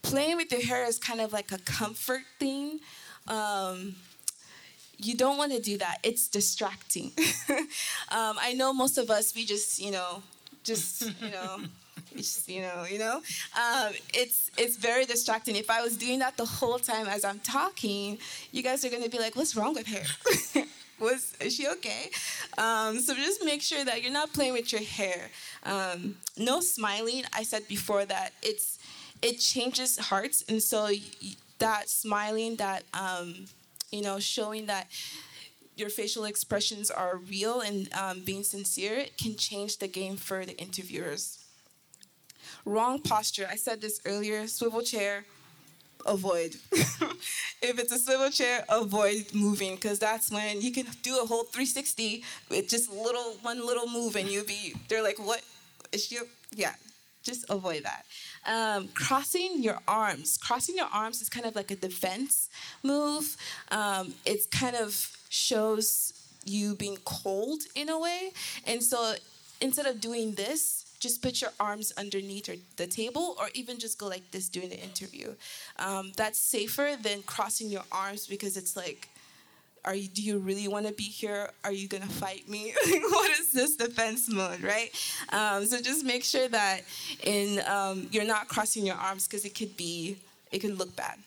Playing 0.02 0.36
with 0.36 0.50
your 0.50 0.62
hair 0.62 0.84
is 0.84 0.98
kind 0.98 1.20
of 1.20 1.32
like 1.32 1.52
a 1.52 1.58
comfort 1.58 2.22
thing. 2.38 2.80
Um, 3.26 3.96
you 4.96 5.16
don't 5.16 5.36
want 5.38 5.52
to 5.52 5.60
do 5.60 5.78
that. 5.78 5.98
It's 6.02 6.28
distracting. 6.28 7.12
um, 8.10 8.36
I 8.40 8.52
know 8.54 8.72
most 8.72 8.98
of 8.98 9.10
us, 9.10 9.34
we 9.34 9.44
just, 9.44 9.80
you 9.80 9.92
know, 9.92 10.22
just, 10.64 11.02
you 11.22 11.30
know, 11.30 11.60
just, 12.16 12.48
you 12.48 12.62
know, 12.62 12.84
you 12.90 12.98
know, 12.98 13.16
um, 13.56 13.92
it's 14.12 14.50
it's 14.56 14.76
very 14.76 15.04
distracting. 15.04 15.54
If 15.56 15.70
I 15.70 15.82
was 15.82 15.96
doing 15.96 16.18
that 16.18 16.36
the 16.36 16.44
whole 16.44 16.78
time 16.78 17.06
as 17.06 17.24
I'm 17.24 17.38
talking, 17.40 18.18
you 18.50 18.62
guys 18.62 18.84
are 18.84 18.90
gonna 18.90 19.08
be 19.08 19.18
like, 19.18 19.36
"What's 19.36 19.54
wrong 19.54 19.74
with 19.74 19.86
her?" 19.86 20.62
was 21.00 21.34
is 21.40 21.54
she 21.56 21.68
okay? 21.68 22.10
Um, 22.56 23.00
so 23.00 23.14
just 23.14 23.44
make 23.44 23.62
sure 23.62 23.84
that 23.84 24.02
you're 24.02 24.12
not 24.12 24.32
playing 24.32 24.52
with 24.52 24.72
your 24.72 24.82
hair. 24.82 25.30
Um, 25.64 26.16
no 26.36 26.60
smiling. 26.60 27.24
I 27.32 27.42
said 27.42 27.68
before 27.68 28.04
that 28.06 28.32
it's 28.42 28.78
it 29.22 29.38
changes 29.38 29.98
hearts, 29.98 30.44
and 30.48 30.62
so 30.62 30.90
that 31.58 31.88
smiling, 31.88 32.56
that 32.56 32.84
um, 32.94 33.46
you 33.90 34.02
know, 34.02 34.18
showing 34.18 34.66
that 34.66 34.88
your 35.76 35.88
facial 35.88 36.24
expressions 36.24 36.90
are 36.90 37.16
real 37.16 37.60
and 37.60 37.88
um, 37.94 38.22
being 38.24 38.42
sincere 38.42 39.06
can 39.16 39.36
change 39.36 39.78
the 39.78 39.88
game 39.88 40.16
for 40.16 40.44
the 40.44 40.56
interviewers. 40.58 41.44
Wrong 42.64 43.00
posture. 43.00 43.46
I 43.50 43.56
said 43.56 43.80
this 43.80 44.00
earlier. 44.04 44.46
Swivel 44.46 44.82
chair. 44.82 45.24
Avoid. 46.06 46.56
if 46.72 47.78
it's 47.78 47.92
a 47.92 47.98
swivel 47.98 48.30
chair, 48.30 48.64
avoid 48.68 49.26
moving 49.34 49.74
because 49.74 49.98
that's 49.98 50.30
when 50.30 50.60
you 50.60 50.72
can 50.72 50.86
do 51.02 51.20
a 51.20 51.26
whole 51.26 51.44
360 51.44 52.24
with 52.50 52.68
just 52.68 52.90
little 52.90 53.36
one 53.42 53.64
little 53.64 53.88
move 53.88 54.16
and 54.16 54.28
you'll 54.28 54.44
be. 54.44 54.74
They're 54.88 55.02
like, 55.02 55.18
what? 55.18 55.42
Is 55.92 56.06
she? 56.06 56.18
Yeah. 56.54 56.74
Just 57.22 57.50
avoid 57.50 57.84
that. 57.84 58.06
Um, 58.46 58.88
crossing 58.94 59.62
your 59.62 59.78
arms. 59.86 60.38
Crossing 60.38 60.76
your 60.76 60.88
arms 60.92 61.20
is 61.20 61.28
kind 61.28 61.44
of 61.44 61.56
like 61.56 61.70
a 61.70 61.76
defense 61.76 62.48
move. 62.82 63.36
Um, 63.70 64.14
it 64.24 64.50
kind 64.50 64.76
of 64.76 65.16
shows 65.28 66.12
you 66.44 66.74
being 66.74 66.96
cold 67.04 67.62
in 67.74 67.88
a 67.88 67.98
way. 67.98 68.32
And 68.66 68.82
so 68.82 69.14
instead 69.60 69.86
of 69.86 70.00
doing 70.00 70.32
this, 70.32 70.77
just 70.98 71.22
put 71.22 71.40
your 71.40 71.50
arms 71.60 71.92
underneath 71.96 72.48
the 72.76 72.86
table 72.86 73.36
or 73.38 73.48
even 73.54 73.78
just 73.78 73.98
go 73.98 74.06
like 74.06 74.30
this 74.30 74.48
during 74.48 74.68
the 74.68 74.80
interview. 74.80 75.34
Um, 75.78 76.12
that's 76.16 76.38
safer 76.38 76.96
than 77.00 77.22
crossing 77.22 77.68
your 77.68 77.84
arms 77.92 78.26
because 78.26 78.56
it's 78.56 78.76
like, 78.76 79.08
are 79.84 79.94
you, 79.94 80.08
do 80.08 80.22
you 80.22 80.38
really 80.38 80.66
want 80.68 80.86
to 80.86 80.92
be 80.92 81.04
here? 81.04 81.50
Are 81.64 81.72
you 81.72 81.88
to 81.88 82.08
fight 82.08 82.48
me? 82.48 82.74
what 82.86 83.30
is 83.38 83.52
this 83.52 83.76
defense 83.76 84.28
mode, 84.28 84.60
right? 84.60 84.90
Um, 85.30 85.64
so 85.66 85.80
just 85.80 86.04
make 86.04 86.24
sure 86.24 86.48
that 86.48 86.82
in 87.22 87.60
um, 87.66 88.08
you're 88.10 88.26
not 88.26 88.48
crossing 88.48 88.84
your 88.84 88.96
arms 88.96 89.26
because 89.26 89.44
it 89.44 89.54
could 89.54 89.76
be, 89.76 90.16
it 90.50 90.58
could 90.58 90.78
look 90.78 90.94
bad. 90.96 91.18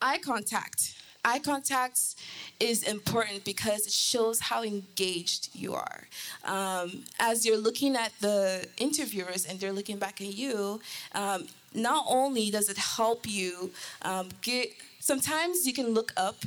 Eye 0.00 0.18
contact. 0.18 0.94
Eye 1.24 1.38
contact 1.38 2.16
is 2.58 2.82
important 2.82 3.44
because 3.44 3.86
it 3.86 3.92
shows 3.92 4.40
how 4.40 4.64
engaged 4.64 5.50
you 5.54 5.74
are. 5.74 6.00
Um, 6.44 7.04
as 7.20 7.46
you're 7.46 7.58
looking 7.58 7.94
at 7.94 8.12
the 8.20 8.66
interviewers 8.78 9.46
and 9.46 9.60
they're 9.60 9.72
looking 9.72 9.98
back 9.98 10.20
at 10.20 10.34
you, 10.34 10.80
um, 11.14 11.46
not 11.74 12.06
only 12.08 12.50
does 12.50 12.68
it 12.68 12.76
help 12.76 13.24
you 13.28 13.70
um, 14.02 14.30
get, 14.42 14.72
sometimes 14.98 15.64
you 15.64 15.72
can 15.72 15.90
look 15.90 16.12
up 16.16 16.44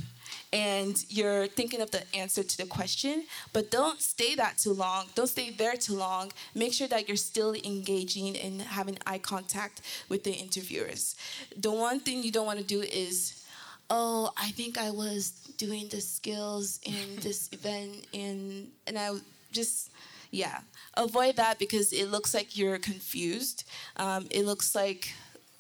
and 0.51 1.05
you're 1.09 1.47
thinking 1.47 1.80
of 1.80 1.91
the 1.91 2.03
answer 2.13 2.43
to 2.43 2.57
the 2.57 2.65
question, 2.65 3.23
but 3.53 3.71
don't 3.71 4.01
stay 4.01 4.36
that 4.36 4.57
too 4.57 4.73
long. 4.73 5.05
Don't 5.15 5.28
stay 5.28 5.51
there 5.51 5.76
too 5.76 5.95
long. 5.95 6.34
Make 6.53 6.73
sure 6.73 6.88
that 6.89 7.07
you're 7.07 7.17
still 7.17 7.53
engaging 7.53 8.36
and 8.38 8.61
having 8.61 8.97
eye 9.05 9.19
contact 9.19 9.82
with 10.09 10.26
the 10.26 10.32
interviewers. 10.34 11.15
The 11.55 11.71
one 11.71 12.01
thing 12.01 12.23
you 12.23 12.32
don't 12.32 12.45
want 12.45 12.59
to 12.59 12.65
do 12.65 12.82
is 12.82 13.45
oh, 13.89 14.31
I 14.38 14.51
think 14.51 14.77
I 14.77 14.91
was 14.91 15.31
doing 15.57 15.88
the 15.89 16.01
skills 16.01 16.79
in 16.83 17.15
this 17.21 17.49
event, 17.51 18.05
and 18.13 18.69
and 18.88 18.97
I 18.97 19.11
just 19.51 19.89
yeah, 20.31 20.59
avoid 20.97 21.38
that 21.38 21.59
because 21.59 21.93
it 21.93 22.07
looks 22.07 22.33
like 22.33 22.57
you're 22.57 22.77
confused. 22.77 23.63
Um, 23.95 24.27
it 24.29 24.45
looks 24.45 24.75
like 24.75 25.13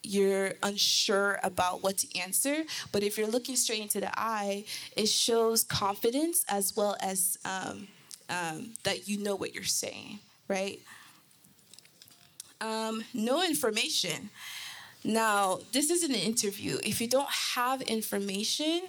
you're 0.03 0.53
unsure 0.63 1.39
about 1.43 1.81
what 1.83 1.97
to 1.99 2.19
answer. 2.19 2.63
But 2.91 3.03
if 3.03 3.17
you're 3.17 3.27
looking 3.27 3.55
straight 3.55 3.81
into 3.81 3.99
the 3.99 4.11
eye, 4.19 4.65
it 4.95 5.07
shows 5.07 5.63
confidence 5.63 6.45
as 6.49 6.75
well 6.75 6.95
as 7.01 7.37
um, 7.45 7.87
um, 8.29 8.73
that 8.83 9.07
you 9.07 9.17
know 9.17 9.35
what 9.35 9.53
you're 9.53 9.63
saying, 9.63 10.19
right? 10.47 10.79
Um, 12.61 13.03
no 13.13 13.43
information. 13.43 14.29
Now, 15.05 15.59
this 15.71 15.91
is 15.91 16.03
an 16.03 16.15
interview. 16.15 16.79
If 16.83 16.99
you 16.99 17.07
don't 17.07 17.29
have 17.29 17.81
information, 17.83 18.81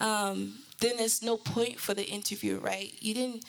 um, 0.00 0.54
then 0.80 0.96
there's 0.96 1.22
no 1.22 1.36
point 1.36 1.78
for 1.78 1.92
the 1.92 2.06
interview, 2.06 2.58
right? 2.58 2.92
You 3.00 3.14
didn't. 3.14 3.44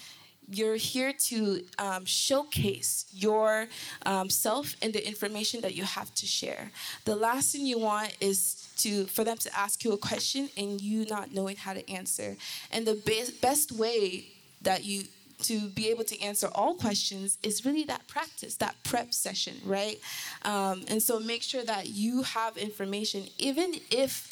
You're 0.51 0.78
here 0.78 1.13
to 1.13 1.63
um, 1.78 2.05
showcase 2.05 3.05
your 3.13 3.67
um, 4.05 4.32
self 4.32 4.76
and 4.82 4.91
the 4.91 5.07
information 5.07 5.61
that 5.61 5.76
you 5.76 5.84
have 5.84 6.13
to 6.15 6.26
share. 6.26 6.72
The 7.05 7.15
last 7.15 7.51
thing 7.51 7.67
you 7.67 7.78
want 7.78 8.17
is 8.20 8.67
to 8.78 9.05
for 9.05 9.24
them 9.24 9.38
to 9.38 9.57
ask 9.57 9.84
you 9.84 9.93
a 9.93 9.97
question 9.97 10.49
and 10.57 10.82
you 10.82 11.05
not 11.05 11.32
knowing 11.32 11.55
how 11.55 11.74
to 11.74 11.88
answer. 11.89 12.36
And 12.72 12.86
the 12.86 12.95
be- 12.95 13.30
best 13.41 13.72
way 13.72 14.26
that 14.63 14.84
you 14.84 15.03
to 15.43 15.69
be 15.69 15.89
able 15.89 16.03
to 16.03 16.19
answer 16.21 16.49
all 16.53 16.75
questions 16.75 17.37
is 17.43 17.65
really 17.65 17.83
that 17.85 18.07
practice, 18.07 18.55
that 18.57 18.75
prep 18.83 19.13
session, 19.13 19.55
right? 19.65 19.99
Um, 20.43 20.83
and 20.89 21.01
so 21.01 21.19
make 21.19 21.43
sure 21.43 21.63
that 21.63 21.87
you 21.87 22.23
have 22.23 22.57
information, 22.57 23.25
even 23.37 23.75
if 23.89 24.31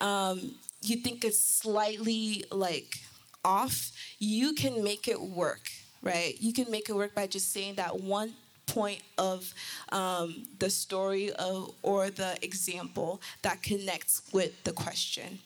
um, 0.00 0.54
you 0.82 0.96
think 0.96 1.24
it's 1.24 1.40
slightly 1.40 2.44
like 2.52 2.98
off, 3.44 3.92
you 4.18 4.54
can 4.54 4.82
make 4.82 5.08
it 5.08 5.20
work, 5.20 5.68
right? 6.02 6.36
You 6.40 6.52
can 6.52 6.70
make 6.70 6.88
it 6.88 6.94
work 6.94 7.14
by 7.14 7.26
just 7.26 7.52
saying 7.52 7.74
that 7.76 8.00
one 8.00 8.34
point 8.66 9.02
of 9.18 9.52
um, 9.92 10.44
the 10.58 10.70
story 10.70 11.32
of, 11.32 11.72
or 11.82 12.10
the 12.10 12.36
example 12.42 13.20
that 13.42 13.62
connects 13.62 14.22
with 14.32 14.62
the 14.64 14.72
question. 14.72 15.38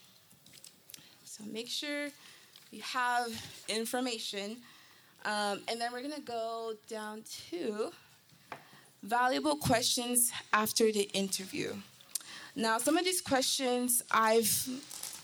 So 1.25 1.45
make 1.51 1.69
sure 1.69 2.09
you 2.71 2.83
have 2.83 3.29
information. 3.69 4.59
Um, 5.25 5.61
and 5.69 5.81
then 5.81 5.93
we're 5.93 6.03
going 6.03 6.15
to 6.15 6.21
go 6.21 6.75
down 6.89 7.23
to 7.51 7.91
valuable 9.03 9.57
questions 9.57 10.31
after 10.53 10.91
the 10.93 11.11
interview. 11.13 11.75
Now, 12.57 12.79
some 12.79 12.97
of 12.97 13.05
these 13.05 13.21
questions 13.21 14.03
I've 14.11 14.69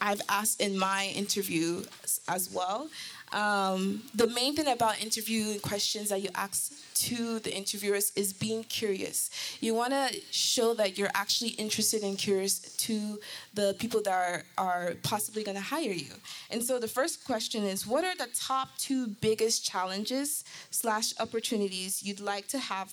I've 0.00 0.20
asked 0.28 0.60
in 0.60 0.78
my 0.78 1.12
interview 1.14 1.84
as 2.28 2.50
well. 2.52 2.88
Um, 3.34 4.02
the 4.14 4.28
main 4.28 4.54
thing 4.54 4.68
about 4.68 5.02
interviewing 5.02 5.58
questions 5.58 6.08
that 6.10 6.22
you 6.22 6.28
ask 6.36 6.72
to 6.94 7.40
the 7.40 7.52
interviewers 7.52 8.12
is 8.14 8.32
being 8.32 8.62
curious. 8.62 9.28
You 9.60 9.74
want 9.74 9.92
to 9.92 10.20
show 10.30 10.72
that 10.74 10.96
you're 10.96 11.10
actually 11.14 11.50
interested 11.50 12.04
and 12.04 12.16
curious 12.16 12.60
to 12.76 13.18
the 13.52 13.74
people 13.80 14.00
that 14.02 14.12
are, 14.12 14.42
are 14.56 14.94
possibly 15.02 15.42
going 15.42 15.56
to 15.56 15.62
hire 15.62 15.90
you. 15.90 16.12
And 16.50 16.62
so 16.62 16.78
the 16.78 16.86
first 16.86 17.24
question 17.24 17.64
is, 17.64 17.84
what 17.84 18.04
are 18.04 18.14
the 18.14 18.28
top 18.34 18.68
two 18.78 19.08
biggest 19.08 19.64
challenges 19.68 20.44
slash 20.70 21.12
opportunities 21.18 22.04
you'd 22.04 22.20
like 22.20 22.46
to 22.48 22.60
have 22.60 22.92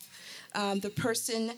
um, 0.56 0.80
the 0.80 0.90
person 0.90 1.52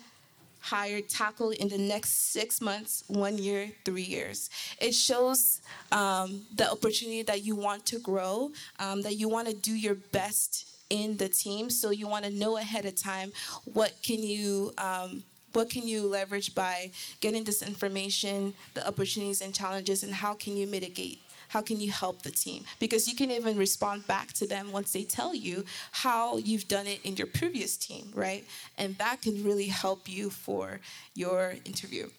hired 0.64 1.10
tackle 1.10 1.50
in 1.50 1.68
the 1.68 1.78
next 1.78 2.32
six 2.32 2.62
months, 2.62 3.04
one 3.08 3.38
year, 3.38 3.70
three 3.84 4.02
years. 4.04 4.50
It 4.80 4.96
shows 4.96 5.62
um, 5.92 6.44
the 6.56 6.72
opportunity 6.72 7.22
that 7.24 7.44
you 7.44 7.54
want 7.56 7.86
to 7.88 8.00
grow, 8.00 8.52
um, 8.80 9.02
that 9.02 9.16
you 9.16 9.28
want 9.28 9.50
to 9.50 9.54
do 9.54 9.74
your 9.74 9.96
best 9.96 10.66
in 10.90 11.18
the 11.18 11.28
team. 11.28 11.70
So 11.70 11.90
you 11.90 12.08
want 12.08 12.24
to 12.24 12.32
know 12.32 12.56
ahead 12.58 12.86
of 12.86 12.96
time 12.96 13.34
what 13.66 13.92
can 14.02 14.24
you. 14.24 14.74
Um, 14.78 15.24
what 15.52 15.70
can 15.70 15.88
you 15.88 16.08
leverage 16.08 16.56
by 16.56 16.90
getting 17.22 17.44
this 17.44 17.62
information, 17.62 18.56
the 18.74 18.88
opportunities 18.88 19.40
and 19.40 19.54
challenges, 19.54 20.02
and 20.02 20.12
how 20.12 20.34
can 20.34 20.58
you 20.58 20.66
mitigate 20.66 21.20
how 21.50 21.62
can 21.62 21.80
you 21.80 21.92
help 21.92 22.22
the 22.22 22.32
team? 22.32 22.64
Because 22.80 23.08
you 23.08 23.16
can 23.16 23.32
even 23.32 23.58
respond 23.58 24.08
back 24.08 24.34
to 24.34 24.48
them 24.48 24.72
once 24.72 24.94
they 24.94 25.04
tell 25.04 25.36
you 25.36 25.66
how 25.92 26.38
you've 26.38 26.68
done 26.68 26.88
it 26.88 27.00
in 27.04 27.16
your 27.16 27.28
previous 27.28 27.78
team, 27.78 28.12
right? 28.14 28.46
And 28.78 28.98
that 28.98 29.22
can 29.22 29.44
really 29.44 29.68
help 29.68 30.10
you 30.10 30.30
for 30.30 30.80
your 31.16 31.56
interview. 31.66 32.10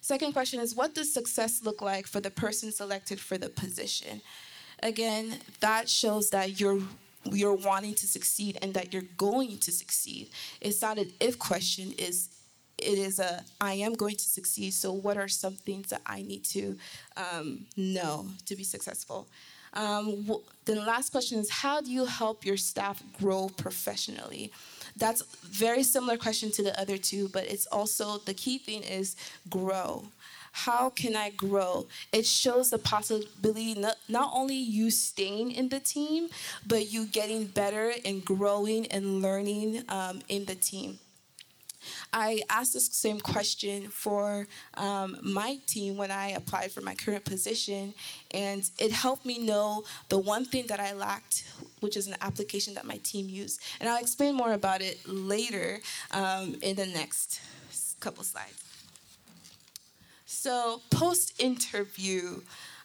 Second 0.00 0.32
question 0.32 0.60
is 0.60 0.74
What 0.74 0.94
does 0.94 1.12
success 1.12 1.62
look 1.62 1.82
like 1.82 2.06
for 2.06 2.20
the 2.20 2.30
person 2.30 2.72
selected 2.72 3.20
for 3.20 3.36
the 3.36 3.48
position? 3.48 4.22
Again, 4.82 5.38
that 5.60 5.88
shows 5.88 6.30
that 6.30 6.60
you're 6.60 6.80
you're 7.24 7.54
wanting 7.54 7.94
to 7.94 8.06
succeed 8.06 8.58
and 8.62 8.72
that 8.74 8.92
you're 8.92 9.10
going 9.16 9.58
to 9.58 9.72
succeed. 9.72 10.30
It's 10.60 10.80
not 10.80 10.98
an 10.98 11.12
if 11.20 11.38
question, 11.38 11.92
is 11.98 12.28
it 12.78 12.98
is 12.98 13.18
a 13.18 13.42
I 13.60 13.74
am 13.74 13.94
going 13.94 14.16
to 14.16 14.28
succeed. 14.28 14.72
So 14.72 14.92
what 14.92 15.16
are 15.16 15.28
some 15.28 15.54
things 15.54 15.88
that 15.90 16.02
I 16.06 16.22
need 16.22 16.44
to 16.46 16.76
um, 17.16 17.66
know 17.76 18.26
to 18.46 18.56
be 18.56 18.64
successful? 18.64 19.28
Um, 19.74 20.22
w- 20.22 20.42
then 20.64 20.76
the 20.76 20.82
last 20.82 21.10
question 21.10 21.38
is 21.38 21.50
how 21.50 21.80
do 21.80 21.90
you 21.90 22.06
help 22.06 22.44
your 22.44 22.56
staff 22.56 23.02
grow 23.18 23.48
professionally? 23.48 24.50
That's 24.96 25.22
very 25.42 25.82
similar 25.82 26.16
question 26.16 26.50
to 26.52 26.62
the 26.62 26.78
other 26.80 26.98
two, 26.98 27.28
but 27.28 27.44
it's 27.44 27.66
also 27.66 28.18
the 28.18 28.34
key 28.34 28.58
thing 28.58 28.82
is 28.82 29.14
grow. 29.48 30.04
How 30.52 30.90
can 30.90 31.14
I 31.14 31.30
grow? 31.30 31.86
It 32.12 32.26
shows 32.26 32.70
the 32.70 32.78
possibility 32.78 33.74
not, 33.74 33.96
not 34.08 34.30
only 34.34 34.56
you 34.56 34.90
staying 34.90 35.52
in 35.52 35.68
the 35.68 35.78
team, 35.78 36.30
but 36.66 36.90
you 36.90 37.06
getting 37.06 37.44
better 37.46 37.92
and 38.04 38.24
growing 38.24 38.86
and 38.86 39.22
learning 39.22 39.84
um, 39.88 40.22
in 40.28 40.46
the 40.46 40.54
team. 40.56 40.98
I 42.12 42.42
asked 42.48 42.72
this 42.72 42.86
same 42.86 43.20
question 43.20 43.88
for 43.88 44.46
um, 44.74 45.18
my 45.22 45.58
team 45.66 45.96
when 45.96 46.10
I 46.10 46.30
applied 46.30 46.72
for 46.72 46.80
my 46.80 46.94
current 46.94 47.24
position, 47.24 47.94
and 48.30 48.68
it 48.78 48.92
helped 48.92 49.24
me 49.24 49.38
know 49.38 49.84
the 50.08 50.18
one 50.18 50.44
thing 50.44 50.66
that 50.68 50.80
I 50.80 50.92
lacked, 50.92 51.44
which 51.80 51.96
is 51.96 52.06
an 52.06 52.16
application 52.20 52.74
that 52.74 52.84
my 52.84 52.98
team 52.98 53.28
used. 53.28 53.60
And 53.80 53.88
I'll 53.88 54.00
explain 54.00 54.34
more 54.34 54.52
about 54.52 54.80
it 54.80 55.00
later 55.06 55.80
um, 56.10 56.56
in 56.62 56.76
the 56.76 56.86
next 56.86 57.40
couple 58.00 58.24
slides. 58.24 58.64
So, 60.26 60.82
post 60.90 61.40
interview 61.40 62.42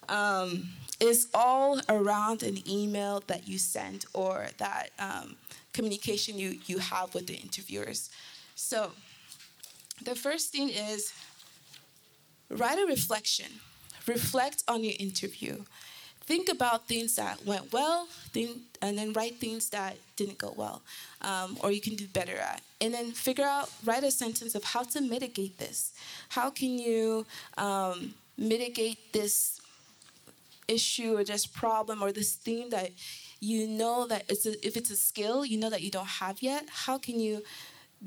um, 0.08 0.70
is 1.00 1.28
all 1.34 1.80
around 1.88 2.42
an 2.42 2.58
email 2.68 3.22
that 3.26 3.46
you 3.48 3.58
send 3.58 4.06
or 4.12 4.48
that 4.58 4.90
um, 4.98 5.36
communication 5.72 6.38
you, 6.38 6.58
you 6.66 6.78
have 6.78 7.14
with 7.14 7.26
the 7.26 7.34
interviewers. 7.34 8.10
So, 8.54 8.92
the 10.04 10.14
first 10.14 10.52
thing 10.52 10.68
is 10.68 11.12
write 12.50 12.78
a 12.78 12.86
reflection. 12.86 13.46
Reflect 14.06 14.62
on 14.68 14.84
your 14.84 14.94
interview. 14.98 15.64
Think 16.26 16.48
about 16.48 16.88
things 16.88 17.16
that 17.16 17.44
went 17.44 17.72
well, 17.72 18.08
and 18.34 18.96
then 18.98 19.12
write 19.12 19.36
things 19.36 19.68
that 19.70 19.96
didn't 20.16 20.38
go 20.38 20.54
well, 20.56 20.80
um, 21.20 21.58
or 21.62 21.70
you 21.70 21.82
can 21.82 21.96
do 21.96 22.06
better 22.08 22.36
at. 22.36 22.62
And 22.80 22.94
then 22.94 23.12
figure 23.12 23.44
out, 23.44 23.70
write 23.84 24.04
a 24.04 24.10
sentence 24.10 24.54
of 24.54 24.64
how 24.64 24.84
to 24.84 25.02
mitigate 25.02 25.58
this. 25.58 25.92
How 26.30 26.48
can 26.48 26.78
you 26.78 27.26
um, 27.58 28.14
mitigate 28.38 29.12
this 29.12 29.60
issue 30.66 31.16
or 31.18 31.24
this 31.24 31.44
problem 31.44 32.02
or 32.02 32.10
this 32.10 32.34
theme 32.34 32.70
that 32.70 32.90
you 33.40 33.68
know 33.68 34.06
that 34.06 34.24
it's 34.30 34.46
a, 34.46 34.66
if 34.66 34.78
it's 34.78 34.90
a 34.90 34.96
skill 34.96 35.44
you 35.44 35.58
know 35.58 35.68
that 35.68 35.82
you 35.82 35.90
don't 35.90 36.06
have 36.06 36.40
yet, 36.40 36.64
how 36.70 36.96
can 36.96 37.20
you 37.20 37.42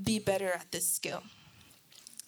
be 0.04 0.20
better 0.20 0.52
at 0.52 0.72
this 0.72 0.88
skill? 0.88 1.24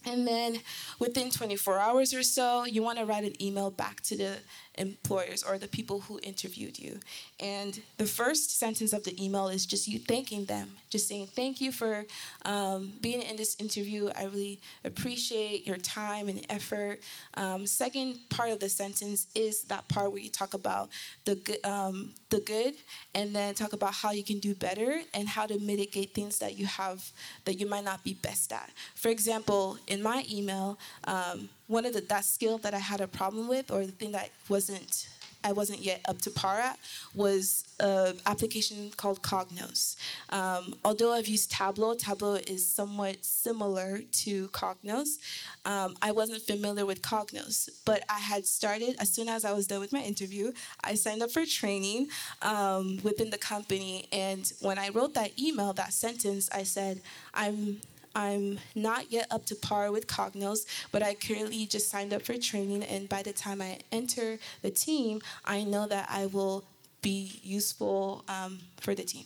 And 0.05 0.28
then 0.28 0.61
within 0.97 1.30
24 1.30 1.80
hours 1.80 2.13
or 2.13 2.24
so, 2.24 2.63
you 2.65 2.82
want 2.82 2.99
to 2.99 3.05
write 3.05 3.26
an 3.26 3.41
email 3.41 3.70
back 3.70 4.01
to 4.01 4.17
the 4.17 4.38
employers 4.80 5.43
or 5.43 5.57
the 5.57 5.67
people 5.67 5.99
who 6.01 6.19
interviewed 6.23 6.80
you. 6.80 6.99
And 7.39 7.80
the 7.97 8.05
first 8.05 8.57
sentence 8.57 8.93
of 8.93 9.03
the 9.03 9.23
email 9.23 9.49
is 9.49 9.65
just 9.65 9.88
you 9.88 9.99
thanking 9.99 10.45
them, 10.45 10.71
just 10.89 11.07
saying, 11.07 11.27
Thank 11.27 11.61
you 11.61 11.71
for 11.71 12.05
um, 12.45 12.93
being 13.01 13.21
in 13.21 13.36
this 13.36 13.55
interview. 13.59 14.09
I 14.15 14.23
really 14.23 14.59
appreciate 14.84 15.67
your 15.67 15.77
time 15.77 16.30
and 16.30 16.45
effort. 16.49 17.01
Um, 17.36 17.67
second 17.67 18.17
part 18.30 18.51
of 18.51 18.59
the 18.59 18.69
sentence 18.69 19.27
is 19.36 19.63
that 19.63 19.88
part 19.88 20.11
where 20.11 20.21
you 20.21 20.30
talk 20.30 20.53
about 20.53 20.89
the 21.25 21.36
good, 21.36 21.63
um, 21.65 22.13
the 22.30 22.39
good, 22.39 22.73
and 23.13 23.36
then 23.36 23.53
talk 23.53 23.73
about 23.73 23.93
how 23.93 24.11
you 24.11 24.23
can 24.23 24.39
do 24.39 24.55
better 24.55 25.01
and 25.13 25.27
how 25.27 25.45
to 25.45 25.59
mitigate 25.59 26.13
things 26.13 26.39
that 26.39 26.57
you 26.57 26.65
have 26.65 27.11
that 27.45 27.59
you 27.59 27.67
might 27.67 27.84
not 27.84 28.03
be 28.03 28.13
best 28.13 28.51
at. 28.51 28.71
For 28.95 29.09
example, 29.09 29.77
in 29.88 30.01
my 30.01 30.25
email, 30.32 30.80
um, 31.03 31.49
one 31.70 31.86
of 31.86 31.93
the 31.93 32.01
that 32.01 32.26
skill 32.26 32.57
that 32.57 32.74
I 32.74 32.80
had 32.80 32.99
a 32.99 33.07
problem 33.07 33.47
with, 33.47 33.72
or 33.72 33.86
the 33.86 33.93
thing 33.93 34.11
that 34.11 34.32
wasn't 34.49 35.07
I 35.41 35.53
wasn't 35.53 35.80
yet 35.80 36.01
up 36.05 36.22
to 36.24 36.32
par 36.32 36.59
at, 36.59 36.78
was 37.15 37.63
an 37.80 38.17
application 38.26 38.91
called 38.97 39.22
Cognos. 39.22 39.95
Um, 40.32 40.76
although 40.84 41.13
I've 41.13 41.28
used 41.28 41.49
Tableau, 41.49 41.93
Tableau 41.93 42.36
is 42.36 42.67
somewhat 42.67 43.24
similar 43.24 44.01
to 44.24 44.49
Cognos. 44.49 45.17
Um, 45.63 45.95
I 46.01 46.11
wasn't 46.11 46.41
familiar 46.41 46.86
with 46.86 47.01
Cognos, 47.01 47.70
but 47.86 48.03
I 48.09 48.20
had 48.20 48.45
started 48.45 48.97
as 48.99 49.09
soon 49.13 49.30
as 49.30 49.45
I 49.45 49.53
was 49.53 49.65
done 49.65 49.80
with 49.80 49.93
my 49.93 50.01
interview. 50.01 50.51
I 50.84 50.95
signed 50.95 51.24
up 51.24 51.32
for 51.32 51.45
training 51.45 52.09
um, 52.41 52.99
within 53.03 53.30
the 53.30 53.38
company, 53.38 54.09
and 54.11 54.51
when 54.59 54.78
I 54.78 54.89
wrote 54.89 55.13
that 55.13 55.39
email, 55.39 55.72
that 55.74 55.93
sentence, 55.93 56.49
I 56.51 56.63
said, 56.63 57.01
"I'm 57.34 57.80
I'm 58.16 58.60
not 58.76 59.12
yet 59.12 59.28
up 59.32 59.45
to 59.47 59.55
par 59.55 59.91
with 59.91 60.07
Cognos, 60.07 60.66
but 60.91 61.03
I 61.03 61.14
currently 61.14 61.66
just 61.66 61.89
signed 61.89 62.14
up 62.14 62.24
for 62.24 62.38
training. 62.38 62.84
And 62.84 63.07
by 63.07 63.24
the 63.24 63.34
time 63.34 63.62
I 63.62 63.80
enter 63.91 64.39
the 64.62 64.72
team, 64.72 65.22
I 65.45 65.64
know 65.64 65.88
that 65.88 66.07
I 66.10 66.26
will 66.26 66.64
be 67.01 67.39
useful 67.43 68.24
um, 68.28 68.60
for 68.78 68.95
the 68.95 69.03
team. 69.03 69.26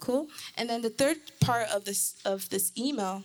Cool. 0.00 0.28
And 0.56 0.68
then 0.68 0.82
the 0.82 0.90
third 0.90 1.16
part 1.40 1.68
of 1.68 1.84
this 1.84 2.16
of 2.24 2.48
this 2.50 2.72
email 2.76 3.22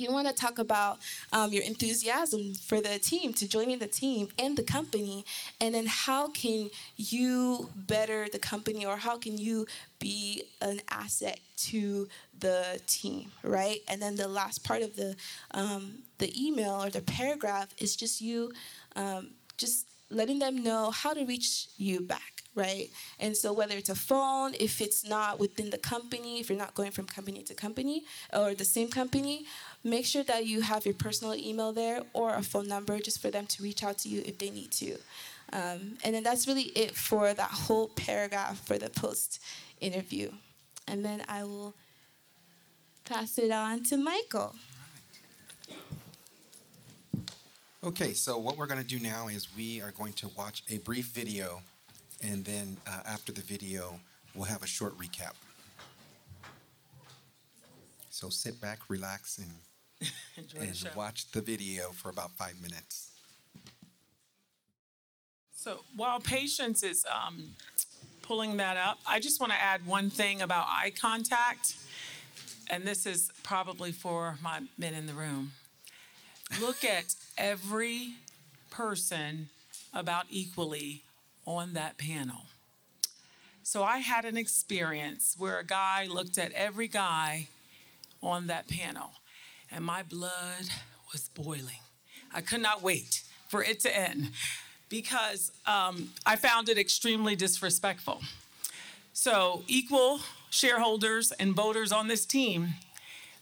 you 0.00 0.10
want 0.10 0.28
to 0.28 0.34
talk 0.34 0.58
about 0.58 0.98
um, 1.32 1.52
your 1.52 1.62
enthusiasm 1.62 2.54
for 2.54 2.80
the 2.80 2.98
team 2.98 3.32
to 3.34 3.48
joining 3.48 3.78
the 3.78 3.86
team 3.86 4.28
and 4.38 4.56
the 4.56 4.62
company 4.62 5.24
and 5.60 5.74
then 5.74 5.86
how 5.86 6.28
can 6.28 6.70
you 6.96 7.68
better 7.74 8.26
the 8.32 8.38
company 8.38 8.86
or 8.86 8.96
how 8.96 9.18
can 9.18 9.38
you 9.38 9.66
be 9.98 10.42
an 10.60 10.80
asset 10.90 11.38
to 11.56 12.08
the 12.42 12.80
team 12.86 13.30
right 13.42 13.80
and 13.88 14.02
then 14.02 14.14
the 14.16 14.28
last 14.28 14.62
part 14.64 14.82
of 14.82 14.94
the 14.96 15.16
um, 15.52 15.82
the 16.18 16.30
email 16.36 16.82
or 16.84 16.90
the 16.90 17.00
paragraph 17.00 17.68
is 17.78 17.96
just 17.96 18.20
you 18.20 18.52
um, 18.96 19.30
just 19.56 19.86
letting 20.10 20.38
them 20.38 20.62
know 20.62 20.90
how 20.90 21.14
to 21.14 21.24
reach 21.24 21.68
you 21.78 22.00
back 22.00 22.42
right? 22.54 22.90
And 23.18 23.36
so 23.36 23.52
whether 23.52 23.76
it's 23.76 23.88
a 23.88 23.94
phone, 23.94 24.54
if 24.60 24.80
it's 24.80 25.08
not 25.08 25.40
within 25.40 25.70
the 25.70 25.78
company, 25.78 26.40
if 26.40 26.50
you're 26.50 26.58
not 26.58 26.74
going 26.74 26.90
from 26.90 27.06
company 27.06 27.42
to 27.44 27.54
company 27.54 28.04
or 28.32 28.54
the 28.54 28.64
same 28.64 28.88
company, 28.88 29.46
make 29.82 30.04
sure 30.04 30.22
that 30.24 30.46
you 30.46 30.60
have 30.60 30.84
your 30.84 30.94
personal 30.94 31.34
email 31.34 31.72
there 31.72 32.02
or 32.12 32.34
a 32.34 32.42
phone 32.42 32.68
number 32.68 32.98
just 32.98 33.20
for 33.22 33.30
them 33.30 33.46
to 33.46 33.62
reach 33.62 33.82
out 33.82 33.98
to 33.98 34.08
you 34.08 34.22
if 34.26 34.38
they 34.38 34.50
need 34.50 34.70
to. 34.72 34.96
Um, 35.52 35.98
and 36.04 36.14
then 36.14 36.22
that's 36.22 36.46
really 36.46 36.72
it 36.74 36.94
for 36.94 37.32
that 37.32 37.50
whole 37.50 37.88
paragraph 37.88 38.64
for 38.66 38.78
the 38.78 38.90
post 38.90 39.40
interview. 39.80 40.30
And 40.86 41.04
then 41.04 41.22
I 41.28 41.44
will 41.44 41.74
pass 43.04 43.38
it 43.38 43.50
on 43.50 43.82
to 43.84 43.96
Michael. 43.96 44.54
Okay, 47.84 48.12
so 48.12 48.38
what 48.38 48.56
we're 48.56 48.66
going 48.66 48.80
to 48.80 48.86
do 48.86 49.00
now 49.00 49.28
is 49.28 49.48
we 49.56 49.80
are 49.82 49.90
going 49.92 50.12
to 50.14 50.28
watch 50.36 50.62
a 50.70 50.78
brief 50.78 51.06
video, 51.06 51.62
and 52.22 52.44
then 52.44 52.76
uh, 52.86 53.00
after 53.04 53.32
the 53.32 53.40
video, 53.40 53.98
we'll 54.34 54.44
have 54.44 54.62
a 54.62 54.66
short 54.68 54.96
recap. 54.98 55.32
So 58.10 58.28
sit 58.28 58.60
back, 58.60 58.78
relax, 58.88 59.38
and 59.38 59.50
and 60.60 60.90
watch 60.94 61.30
the 61.32 61.40
video 61.40 61.90
for 61.90 62.08
about 62.08 62.30
five 62.32 62.60
minutes. 62.60 63.10
So 65.54 65.84
while 65.96 66.18
Patience 66.20 66.82
is 66.82 67.04
um, 67.10 67.50
pulling 68.22 68.56
that 68.56 68.76
up, 68.76 68.98
I 69.06 69.20
just 69.20 69.40
want 69.40 69.52
to 69.52 69.60
add 69.60 69.86
one 69.86 70.10
thing 70.10 70.42
about 70.42 70.66
eye 70.68 70.92
contact. 70.98 71.74
And 72.70 72.84
this 72.84 73.06
is 73.06 73.30
probably 73.42 73.92
for 73.92 74.38
my 74.42 74.60
men 74.78 74.94
in 74.94 75.06
the 75.06 75.12
room. 75.12 75.52
Look 76.60 76.84
at 76.84 77.14
every 77.38 78.14
person 78.70 79.48
about 79.94 80.26
equally 80.30 81.02
on 81.46 81.74
that 81.74 81.98
panel. 81.98 82.46
So 83.62 83.82
I 83.82 83.98
had 83.98 84.24
an 84.24 84.36
experience 84.36 85.36
where 85.38 85.58
a 85.58 85.64
guy 85.64 86.06
looked 86.06 86.38
at 86.38 86.52
every 86.52 86.88
guy 86.88 87.48
on 88.22 88.46
that 88.48 88.68
panel 88.68 89.12
and 89.70 89.84
my 89.84 90.02
blood 90.02 90.68
was 91.12 91.28
boiling. 91.28 91.80
I 92.34 92.40
could 92.40 92.60
not 92.60 92.82
wait 92.82 93.22
for 93.48 93.62
it 93.62 93.80
to 93.80 93.96
end 93.96 94.30
because 94.88 95.52
um, 95.66 96.10
I 96.26 96.36
found 96.36 96.68
it 96.68 96.78
extremely 96.78 97.36
disrespectful. 97.36 98.20
So, 99.14 99.62
equal 99.68 100.20
shareholders 100.52 101.32
and 101.32 101.54
voters 101.54 101.92
on 101.92 102.08
this 102.08 102.26
team, 102.26 102.74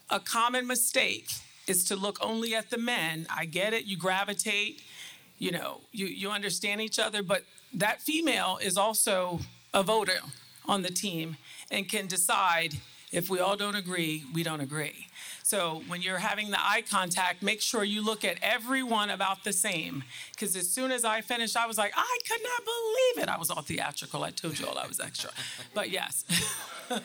a 0.09 0.19
common 0.19 0.65
mistake 0.65 1.29
is 1.67 1.83
to 1.83 1.95
look 1.95 2.17
only 2.21 2.55
at 2.55 2.69
the 2.69 2.77
men. 2.77 3.27
I 3.29 3.45
get 3.45 3.73
it, 3.73 3.85
you 3.85 3.97
gravitate, 3.97 4.81
you 5.37 5.51
know, 5.51 5.81
you, 5.91 6.05
you 6.05 6.31
understand 6.31 6.79
each 6.79 6.99
other, 6.99 7.21
but 7.21 7.43
that 7.73 8.01
female 8.01 8.59
is 8.61 8.77
also 8.77 9.41
a 9.73 9.83
voter 9.83 10.19
on 10.65 10.83
the 10.83 10.89
team 10.89 11.35
and 11.69 11.87
can 11.87 12.07
decide 12.07 12.75
if 13.11 13.29
we 13.29 13.39
all 13.39 13.57
don't 13.57 13.75
agree, 13.75 14.23
we 14.33 14.41
don't 14.41 14.61
agree. 14.61 15.07
So 15.51 15.83
when 15.89 16.01
you're 16.01 16.17
having 16.17 16.49
the 16.49 16.61
eye 16.61 16.81
contact, 16.89 17.43
make 17.43 17.59
sure 17.59 17.83
you 17.83 18.01
look 18.05 18.23
at 18.23 18.37
everyone 18.41 19.09
about 19.09 19.43
the 19.43 19.51
same. 19.51 20.05
Because 20.31 20.55
as 20.55 20.69
soon 20.69 20.93
as 20.93 21.03
I 21.03 21.19
finished, 21.19 21.57
I 21.57 21.67
was 21.67 21.77
like, 21.77 21.91
I 21.93 22.17
could 22.25 22.39
not 22.41 22.61
believe 22.63 23.25
it. 23.25 23.29
I 23.29 23.37
was 23.37 23.51
all 23.51 23.61
theatrical. 23.61 24.23
I 24.23 24.29
told 24.29 24.57
you 24.57 24.65
all 24.65 24.77
I 24.77 24.87
was 24.87 25.01
extra. 25.01 25.31
But 25.73 25.89
yes. 25.89 26.23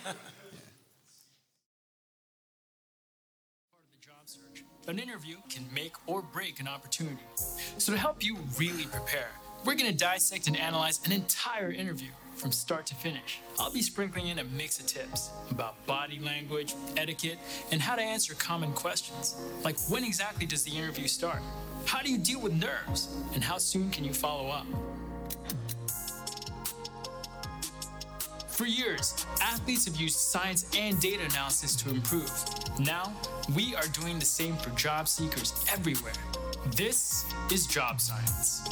An 4.87 5.01
interview 5.01 5.39
can 5.49 5.65
make 5.75 5.95
or 6.07 6.23
break 6.23 6.61
an 6.61 6.69
opportunity. 6.69 7.19
So, 7.35 7.93
to 7.93 7.99
help 7.99 8.23
you 8.23 8.37
really 8.57 8.85
prepare, 8.85 9.31
we're 9.65 9.75
going 9.75 9.91
to 9.91 9.99
dissect 9.99 10.47
and 10.47 10.57
analyze 10.57 11.05
an 11.05 11.11
entire 11.11 11.73
interview 11.73 12.11
from 12.37 12.53
start 12.53 12.87
to 12.87 12.95
finish. 12.95 13.41
I'll 13.59 13.73
be 13.73 13.83
sprinkling 13.83 14.29
in 14.29 14.39
a 14.39 14.45
mix 14.45 14.79
of 14.79 14.87
tips 14.87 15.31
about 15.51 15.85
body 15.87 16.19
language, 16.19 16.75
etiquette, 16.97 17.39
and 17.73 17.81
how 17.81 17.97
to 17.97 18.03
answer 18.03 18.35
common 18.35 18.73
questions. 18.73 19.37
Like 19.65 19.79
when 19.89 20.05
exactly 20.05 20.47
does 20.47 20.63
the 20.63 20.71
interview 20.71 21.09
start? 21.09 21.43
How 21.87 22.03
do 22.03 22.11
you 22.11 22.19
deal 22.19 22.41
with 22.41 22.53
nerves? 22.53 23.09
And 23.35 23.43
how 23.43 23.59
soon 23.59 23.91
can 23.91 24.05
you 24.05 24.13
follow 24.13 24.49
up? 24.51 24.67
For 28.49 28.65
years, 28.65 29.27
athletes 29.43 29.85
have 29.85 29.97
used 29.97 30.17
science 30.17 30.67
and 30.77 30.99
data 31.01 31.25
analysis 31.25 31.77
to 31.77 31.91
improve. 31.91 32.31
Now, 32.81 33.13
we 33.55 33.75
are 33.75 33.87
doing 33.89 34.19
the 34.19 34.25
same 34.25 34.57
for 34.57 34.71
job 34.71 35.09
seekers 35.09 35.65
everywhere. 35.71 36.15
This 36.75 37.25
is 37.53 37.67
Job 37.67 38.01
Science. 38.01 38.63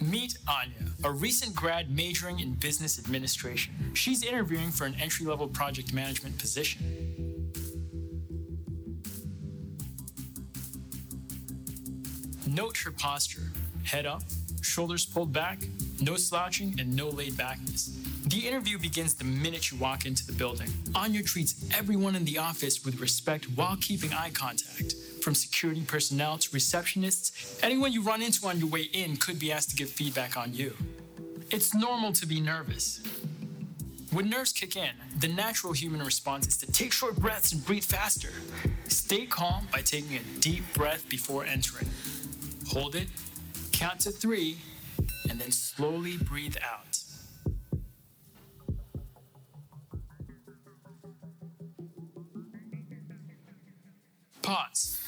Meet 0.00 0.38
Anya. 0.48 0.90
a 1.04 1.10
recent 1.10 1.54
grad 1.54 1.90
majoring 1.90 2.40
in 2.40 2.54
business 2.54 2.98
administration. 2.98 3.72
She's 3.94 4.22
interviewing 4.22 4.70
for 4.70 4.86
an 4.86 4.94
entry 5.00 5.26
level 5.26 5.46
project 5.46 5.92
management 5.92 6.38
position. 6.38 7.12
Note 12.46 12.76
her 12.78 12.90
posture 12.90 13.52
head 13.84 14.06
up, 14.06 14.22
shoulders 14.62 15.04
pulled 15.06 15.32
back, 15.32 15.60
no 16.00 16.16
slouching, 16.16 16.76
and 16.78 16.94
no 16.94 17.08
laid 17.08 17.36
backness. 17.36 17.96
The 18.26 18.46
interview 18.46 18.78
begins 18.78 19.14
the 19.14 19.24
minute 19.24 19.70
you 19.70 19.78
walk 19.78 20.06
into 20.06 20.26
the 20.26 20.32
building. 20.32 20.68
Anya 20.94 21.22
treats 21.22 21.64
everyone 21.76 22.16
in 22.16 22.24
the 22.24 22.38
office 22.38 22.84
with 22.84 23.00
respect 23.00 23.46
while 23.56 23.76
keeping 23.80 24.12
eye 24.12 24.30
contact. 24.30 24.94
From 25.22 25.34
security 25.34 25.82
personnel 25.82 26.38
to 26.38 26.48
receptionists, 26.50 27.58
anyone 27.62 27.92
you 27.92 28.02
run 28.02 28.22
into 28.22 28.46
on 28.46 28.58
your 28.58 28.68
way 28.68 28.82
in 28.82 29.16
could 29.18 29.38
be 29.38 29.52
asked 29.52 29.70
to 29.70 29.76
give 29.76 29.90
feedback 29.90 30.36
on 30.36 30.54
you. 30.54 30.74
It's 31.50 31.74
normal 31.74 32.12
to 32.12 32.26
be 32.26 32.40
nervous. 32.40 33.02
When 34.12 34.30
nerves 34.30 34.52
kick 34.52 34.76
in, 34.76 34.90
the 35.18 35.28
natural 35.28 35.72
human 35.72 36.02
response 36.02 36.46
is 36.46 36.56
to 36.58 36.72
take 36.72 36.92
short 36.92 37.16
breaths 37.16 37.52
and 37.52 37.64
breathe 37.64 37.84
faster. 37.84 38.30
Stay 38.88 39.26
calm 39.26 39.68
by 39.70 39.82
taking 39.82 40.16
a 40.16 40.40
deep 40.40 40.64
breath 40.72 41.08
before 41.08 41.44
entering. 41.44 41.88
Hold 42.68 42.94
it, 42.94 43.08
count 43.72 44.00
to 44.00 44.10
three, 44.10 44.56
and 45.28 45.38
then 45.38 45.52
slowly 45.52 46.16
breathe 46.16 46.56
out. 46.64 46.98
Pause. 54.42 54.99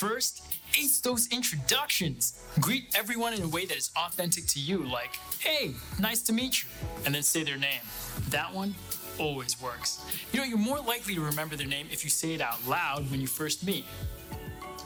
First, 0.00 0.42
ace 0.78 0.98
those 1.00 1.28
introductions. 1.30 2.42
Greet 2.58 2.84
everyone 2.96 3.34
in 3.34 3.42
a 3.42 3.48
way 3.48 3.66
that 3.66 3.76
is 3.76 3.90
authentic 3.94 4.46
to 4.46 4.58
you, 4.58 4.78
like, 4.78 5.18
hey, 5.40 5.72
nice 5.98 6.22
to 6.22 6.32
meet 6.32 6.62
you, 6.62 6.70
and 7.04 7.14
then 7.14 7.22
say 7.22 7.44
their 7.44 7.58
name. 7.58 7.82
That 8.30 8.54
one 8.54 8.74
always 9.18 9.60
works. 9.60 10.02
You 10.32 10.40
know, 10.40 10.46
you're 10.46 10.56
more 10.56 10.80
likely 10.80 11.16
to 11.16 11.20
remember 11.20 11.54
their 11.54 11.66
name 11.66 11.86
if 11.92 12.02
you 12.02 12.08
say 12.08 12.32
it 12.32 12.40
out 12.40 12.66
loud 12.66 13.10
when 13.10 13.20
you 13.20 13.26
first 13.26 13.66
meet. 13.66 13.84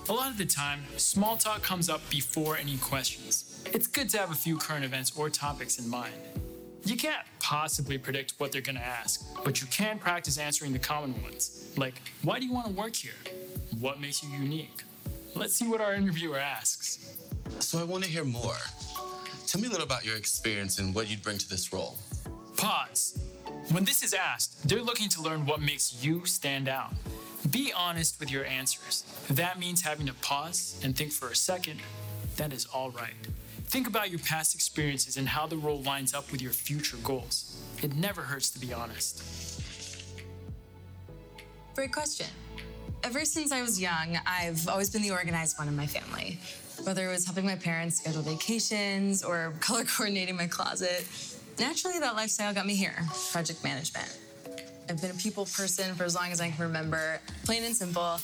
A 0.09 0.13
lot 0.13 0.33
of 0.33 0.37
the 0.37 0.47
time, 0.47 0.83
small 0.97 1.37
talk 1.37 1.63
comes 1.63 1.89
up 1.89 2.01
before 2.11 2.57
any 2.57 2.77
questions. 2.79 3.63
It's 3.73 3.87
good 3.87 4.09
to 4.09 4.19
have 4.19 4.33
a 4.33 4.35
few 4.35 4.59
current 4.59 4.85
events 4.85 5.17
or 5.17 5.31
topics 5.31 5.79
in 5.79 5.89
mind. 5.89 6.15
You 6.85 6.97
can't 6.97 7.25
possibly 7.39 7.99
predict 7.99 8.35
what 8.39 8.51
they're 8.51 8.61
going 8.61 8.79
to 8.79 8.85
ask, 8.85 9.25
but 9.45 9.61
you 9.61 9.69
can 9.69 10.01
practice 10.01 10.39
answering 10.39 10.73
the 10.73 10.81
common 10.81 11.23
ones, 11.23 11.73
like, 11.77 11.95
why 12.23 12.41
do 12.41 12.47
you 12.47 12.53
want 12.53 12.67
to 12.67 12.73
work 12.73 12.97
here? 12.97 13.13
What 13.79 14.01
makes 14.01 14.21
you 14.21 14.29
unique? 14.31 14.83
Let's 15.37 15.55
see 15.55 15.67
what 15.67 15.81
our 15.81 15.95
interviewer 15.95 16.39
asks. 16.39 17.17
So 17.59 17.79
I 17.79 17.85
want 17.85 18.05
to 18.05 18.11
hear 18.11 18.25
more. 18.25 18.57
Tell 19.47 19.61
me 19.61 19.67
a 19.67 19.71
little 19.71 19.85
about 19.85 20.05
your 20.05 20.17
experience 20.17 20.79
and 20.79 20.95
what 20.95 21.11
you'd 21.11 21.23
bring 21.23 21.39
to 21.39 21.49
this 21.49 21.73
role. 21.73 21.97
Pause. 22.57 23.19
When 23.73 23.85
this 23.85 24.03
is 24.03 24.15
asked, 24.15 24.69
they're 24.69 24.83
looking 24.83 25.09
to 25.11 25.23
learn 25.23 25.45
what 25.45 25.61
makes 25.61 26.05
you 26.05 26.25
stand 26.25 26.69
out. 26.69 26.93
Be 27.51 27.73
honest 27.77 28.21
with 28.21 28.31
your 28.31 28.45
answers. 28.45 29.05
If 29.29 29.37
that 29.37 29.59
means 29.59 29.83
having 29.83 30.07
to 30.07 30.15
pause 30.15 30.81
and 30.85 30.97
think 30.97 31.13
for 31.13 31.29
a 31.29 31.37
second, 31.37 31.81
that 32.37 32.53
is 32.53 32.67
all 32.67 32.91
right. 32.91 33.15
Think 33.67 33.89
about 33.89 34.11
your 34.11 34.21
past 34.21 34.55
experiences 34.55 35.17
and 35.17 35.29
how 35.29 35.47
the 35.47 35.57
role 35.57 35.83
lines 35.83 36.15
up 36.15 36.31
with 36.31 36.41
your 36.41 36.53
future 36.53 36.97
goals. 37.03 37.61
It 37.83 37.95
never 37.97 38.23
hurts 38.23 38.51
to 38.51 38.61
be 38.61 38.73
honest. 38.73 39.61
Great 41.75 41.93
question. 41.93 42.27
Ever 43.05 43.27
since 43.27 43.53
I 43.53 43.61
was 43.61 43.79
young, 43.79 44.19
I've 44.25 44.67
always 44.67 44.89
been 44.89 45.03
the 45.03 45.11
organized 45.11 45.59
one 45.59 45.69
in 45.69 45.77
my 45.77 45.87
family. 45.87 46.39
Whether 46.85 47.07
it 47.07 47.13
was 47.13 47.27
helping 47.27 47.45
my 47.45 47.55
parents 47.55 47.99
schedule 47.99 48.23
vacations 48.23 49.23
or 49.23 49.53
color 49.61 49.85
coordinating 49.85 50.37
my 50.37 50.47
closet, 50.47 51.07
naturally 51.59 51.99
that 51.99 52.17
lifestyle 52.17 52.55
got 52.55 52.65
me 52.67 52.75
here 52.75 52.97
project 53.31 53.63
management. 53.63 54.19
I've 54.89 55.03
been 55.03 55.11
a 55.11 55.15
people 55.15 55.45
person 55.45 55.95
for 55.95 56.05
as 56.05 56.15
long 56.15 56.33
as 56.33 56.41
I 56.41 56.51
can 56.51 56.63
remember. 56.63 57.21
Plain 57.45 57.65
and 57.65 57.77
simple, 57.77 58.19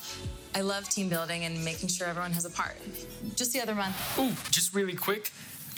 I 0.55 0.62
love 0.62 0.89
team 0.89 1.11
building 1.11 1.45
and 1.45 1.62
making 1.62 1.91
sure 1.91 2.07
everyone 2.07 2.33
has 2.33 2.47
a 2.47 2.51
part. 2.51 2.76
Just 3.37 3.53
the 3.53 3.61
other 3.61 3.74
month, 3.74 4.18
Ooh, 4.18 4.33
just 4.51 4.74
really 4.74 4.95
quick, 4.95 5.31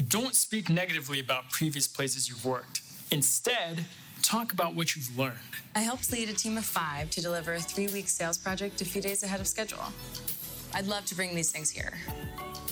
don't 0.07 0.37
speak 0.37 0.71
negatively 0.71 1.19
about 1.19 1.51
previous 1.51 1.89
places 1.89 2.29
you've 2.29 2.45
worked. 2.45 2.83
Instead, 3.11 3.85
talk 4.23 4.53
about 4.53 4.75
what 4.75 4.95
you've 4.97 5.19
learned. 5.19 5.37
I 5.75 5.81
helped 5.81 6.11
lead 6.13 6.29
a 6.29 6.33
team 6.33 6.57
of 6.57 6.65
five 6.65 7.11
to 7.11 7.21
deliver 7.21 7.55
a 7.55 7.61
three 7.61 7.89
week 7.89 8.09
sales 8.09 8.39
project 8.39 8.81
a 8.81 8.85
few 8.85 9.03
days 9.03 9.23
ahead 9.23 9.41
of 9.41 9.47
schedule. 9.47 9.85
I'd 10.75 10.87
love 10.87 11.05
to 11.07 11.15
bring 11.15 11.35
these 11.35 11.51
things 11.51 11.71
here. 11.71 11.93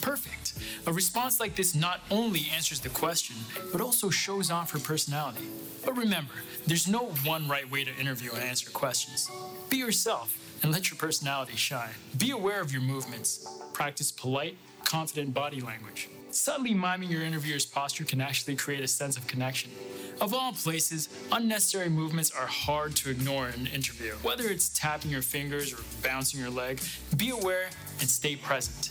Perfect. 0.00 0.54
A 0.86 0.92
response 0.92 1.40
like 1.40 1.56
this 1.56 1.74
not 1.74 2.00
only 2.10 2.46
answers 2.54 2.80
the 2.80 2.88
question, 2.88 3.36
but 3.72 3.80
also 3.80 4.08
shows 4.08 4.50
off 4.50 4.70
her 4.70 4.78
personality. 4.78 5.46
But 5.84 5.96
remember, 5.96 6.32
there's 6.66 6.88
no 6.88 7.06
one 7.24 7.46
right 7.48 7.70
way 7.70 7.84
to 7.84 7.94
interview 7.96 8.30
and 8.32 8.42
answer 8.42 8.70
questions. 8.70 9.30
Be 9.68 9.76
yourself 9.76 10.36
and 10.62 10.72
let 10.72 10.90
your 10.90 10.96
personality 10.96 11.56
shine. 11.56 11.90
Be 12.16 12.30
aware 12.30 12.60
of 12.60 12.72
your 12.72 12.82
movements. 12.82 13.46
Practice 13.72 14.10
polite, 14.10 14.56
confident 14.84 15.34
body 15.34 15.60
language. 15.60 16.08
Subtly 16.32 16.74
miming 16.74 17.10
your 17.10 17.22
interviewer's 17.22 17.66
posture 17.66 18.04
can 18.04 18.20
actually 18.20 18.54
create 18.54 18.84
a 18.84 18.88
sense 18.88 19.16
of 19.16 19.26
connection. 19.26 19.72
Of 20.20 20.32
all 20.32 20.52
places, 20.52 21.08
unnecessary 21.32 21.88
movements 21.88 22.30
are 22.30 22.46
hard 22.46 22.94
to 22.96 23.10
ignore 23.10 23.48
in 23.48 23.54
an 23.54 23.66
interview. 23.66 24.12
Whether 24.22 24.44
it's 24.48 24.68
tapping 24.68 25.10
your 25.10 25.22
fingers 25.22 25.72
or 25.72 25.78
bouncing 26.04 26.38
your 26.38 26.50
leg, 26.50 26.80
be 27.16 27.30
aware 27.30 27.68
and 27.98 28.08
stay 28.08 28.36
present. 28.36 28.90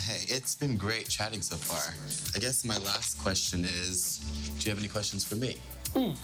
Hey, 0.00 0.24
it's 0.26 0.56
been 0.56 0.76
great 0.76 1.08
chatting 1.08 1.40
so 1.40 1.54
far. 1.54 1.94
I 2.34 2.40
guess 2.40 2.64
my 2.64 2.78
last 2.78 3.16
question 3.22 3.64
is 3.64 4.18
do 4.58 4.64
you 4.64 4.70
have 4.70 4.78
any 4.78 4.88
questions 4.88 5.24
for 5.24 5.36
me? 5.36 5.56
Ooh, 5.96 6.14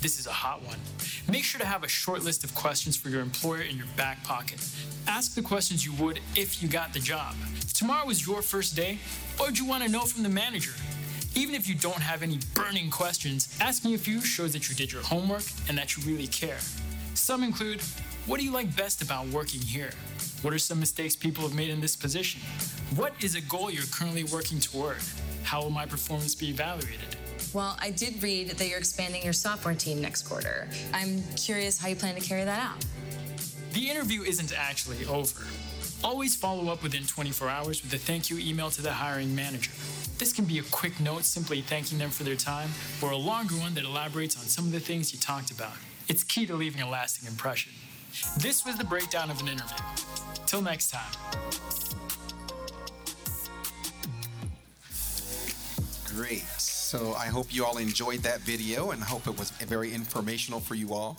this 0.00 0.18
is 0.18 0.26
a 0.26 0.32
hot 0.32 0.62
one. 0.62 0.78
Make 1.28 1.44
sure 1.44 1.60
to 1.60 1.66
have 1.66 1.84
a 1.84 1.88
short 1.88 2.22
list 2.22 2.42
of 2.42 2.54
questions 2.54 2.96
for 2.96 3.10
your 3.10 3.20
employer 3.20 3.62
in 3.62 3.76
your 3.76 3.86
back 3.96 4.22
pocket. 4.24 4.58
Ask 5.06 5.34
the 5.34 5.42
questions 5.42 5.84
you 5.84 5.92
would 5.94 6.20
if 6.36 6.62
you 6.62 6.68
got 6.68 6.92
the 6.92 7.00
job. 7.00 7.34
If 7.56 7.74
tomorrow 7.74 8.06
was 8.06 8.26
your 8.26 8.40
first 8.40 8.74
day, 8.74 8.98
what 9.36 9.48
would 9.48 9.58
you 9.58 9.66
want 9.66 9.82
to 9.84 9.90
know 9.90 10.02
from 10.02 10.22
the 10.22 10.28
manager? 10.28 10.72
Even 11.34 11.54
if 11.54 11.68
you 11.68 11.74
don't 11.74 12.00
have 12.00 12.22
any 12.22 12.38
burning 12.54 12.90
questions, 12.90 13.56
asking 13.60 13.94
a 13.94 13.98
few 13.98 14.20
shows 14.20 14.52
that 14.54 14.68
you 14.68 14.74
did 14.74 14.90
your 14.90 15.02
homework 15.02 15.44
and 15.68 15.76
that 15.76 15.96
you 15.96 16.02
really 16.10 16.26
care. 16.26 16.58
Some 17.14 17.42
include 17.42 17.82
What 18.26 18.38
do 18.38 18.44
you 18.44 18.52
like 18.52 18.74
best 18.76 19.02
about 19.02 19.26
working 19.28 19.60
here? 19.60 19.90
What 20.42 20.54
are 20.54 20.58
some 20.58 20.78
mistakes 20.78 21.16
people 21.16 21.42
have 21.42 21.54
made 21.54 21.70
in 21.70 21.80
this 21.80 21.96
position? 21.96 22.40
What 22.96 23.12
is 23.22 23.34
a 23.34 23.40
goal 23.42 23.70
you're 23.70 23.84
currently 23.90 24.24
working 24.24 24.60
toward? 24.60 24.98
How 25.42 25.62
will 25.62 25.70
my 25.70 25.86
performance 25.86 26.34
be 26.34 26.50
evaluated? 26.50 27.16
Well, 27.52 27.76
I 27.80 27.90
did 27.90 28.22
read 28.22 28.50
that 28.50 28.68
you're 28.68 28.78
expanding 28.78 29.24
your 29.24 29.32
software 29.32 29.74
team 29.74 30.00
next 30.00 30.22
quarter. 30.22 30.68
I'm 30.94 31.22
curious 31.36 31.78
how 31.78 31.88
you 31.88 31.96
plan 31.96 32.14
to 32.14 32.20
carry 32.20 32.44
that 32.44 32.60
out. 32.60 32.84
The 33.72 33.90
interview 33.90 34.22
isn't 34.22 34.56
actually 34.56 35.04
over. 35.06 35.42
Always 36.04 36.36
follow 36.36 36.72
up 36.72 36.82
within 36.82 37.04
24 37.04 37.48
hours 37.48 37.82
with 37.82 37.92
a 37.92 37.98
thank 37.98 38.30
you 38.30 38.38
email 38.38 38.70
to 38.70 38.82
the 38.82 38.92
hiring 38.92 39.34
manager. 39.34 39.72
This 40.18 40.32
can 40.32 40.44
be 40.44 40.58
a 40.58 40.62
quick 40.62 41.00
note 41.00 41.24
simply 41.24 41.60
thanking 41.60 41.98
them 41.98 42.10
for 42.10 42.22
their 42.22 42.36
time, 42.36 42.70
or 43.02 43.10
a 43.10 43.16
longer 43.16 43.54
one 43.56 43.74
that 43.74 43.84
elaborates 43.84 44.36
on 44.36 44.44
some 44.44 44.66
of 44.66 44.72
the 44.72 44.80
things 44.80 45.12
you 45.12 45.18
talked 45.18 45.50
about. 45.50 45.72
It's 46.08 46.22
key 46.22 46.46
to 46.46 46.54
leaving 46.54 46.82
a 46.82 46.88
lasting 46.88 47.28
impression. 47.28 47.72
This 48.38 48.64
was 48.64 48.76
the 48.76 48.84
breakdown 48.84 49.30
of 49.30 49.40
an 49.40 49.48
interview. 49.48 49.76
Till 50.46 50.62
next 50.62 50.90
time. 50.90 51.12
Great. 56.14 56.44
So 56.90 57.14
I 57.14 57.26
hope 57.26 57.54
you 57.54 57.64
all 57.64 57.78
enjoyed 57.78 58.18
that 58.24 58.40
video 58.40 58.90
and 58.90 59.00
I 59.00 59.06
hope 59.06 59.28
it 59.28 59.38
was 59.38 59.50
very 59.50 59.94
informational 59.94 60.58
for 60.58 60.74
you 60.74 60.92
all. 60.92 61.18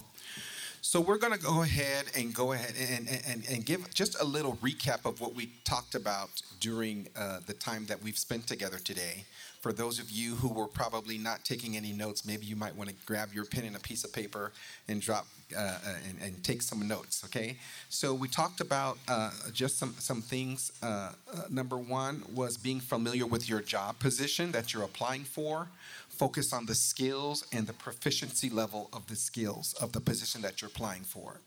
So 0.82 1.00
we're 1.00 1.18
going 1.18 1.32
to 1.32 1.40
go 1.40 1.62
ahead 1.62 2.08
and 2.14 2.34
go 2.34 2.52
ahead 2.52 2.74
and, 2.78 3.08
and, 3.26 3.46
and 3.50 3.66
give 3.66 3.90
just 3.94 4.20
a 4.20 4.26
little 4.26 4.58
recap 4.58 5.06
of 5.06 5.22
what 5.22 5.34
we 5.34 5.50
talked 5.64 5.96
about 5.96 6.30
during 6.60 7.08
uh, 7.16 7.40
the 7.48 7.54
time 7.54 7.86
that 7.86 8.04
we've 8.04 8.18
spent 8.18 8.48
together 8.48 8.80
today. 8.80 9.24
For 9.62 9.72
those 9.72 10.00
of 10.00 10.10
you 10.10 10.36
who 10.36 10.50
were 10.50 10.66
probably 10.66 11.20
not 11.20 11.46
taking 11.46 11.78
any 11.78 11.94
notes, 11.94 12.26
maybe 12.26 12.48
you 12.48 12.56
might 12.56 12.76
want 12.76 12.90
to 12.90 12.96
grab 13.06 13.32
your 13.32 13.46
pen 13.46 13.64
and 13.64 13.76
a 13.76 13.80
piece 13.80 14.04
of 14.04 14.12
paper 14.12 14.52
and 14.88 15.00
drop 15.00 15.28
uh, 15.56 15.60
uh, 15.60 15.78
and, 16.10 16.18
and 16.22 16.44
take 16.44 16.64
some 16.64 16.88
notes. 16.88 17.24
Okay. 17.26 17.58
So 17.90 18.14
we 18.14 18.28
talked 18.28 18.60
about 18.60 18.98
uh, 19.08 19.30
just 19.54 19.78
some 19.78 19.94
some 20.00 20.22
things. 20.22 20.72
Uh, 20.82 21.12
uh, 21.32 21.42
number 21.50 21.78
one 21.78 22.24
was 22.34 22.58
being 22.58 22.80
familiar 22.80 23.28
with 23.28 23.48
your 23.48 23.62
job 23.62 24.00
position 24.00 24.52
that 24.52 24.74
you're 24.74 24.84
applying 24.84 25.26
for. 25.26 25.68
Focus 26.10 26.54
on 26.54 26.66
the 26.66 26.76
skills 26.76 27.46
and 27.54 27.68
the 27.68 27.74
proficiency 27.74 28.50
level 28.50 28.90
of 28.94 29.06
the 29.08 29.16
skills 29.16 29.74
of 29.82 29.92
the 29.92 30.00
position 30.00 30.42
that 30.42 30.62
you're 30.62 30.70
applying 30.70 31.04
for 31.04 31.40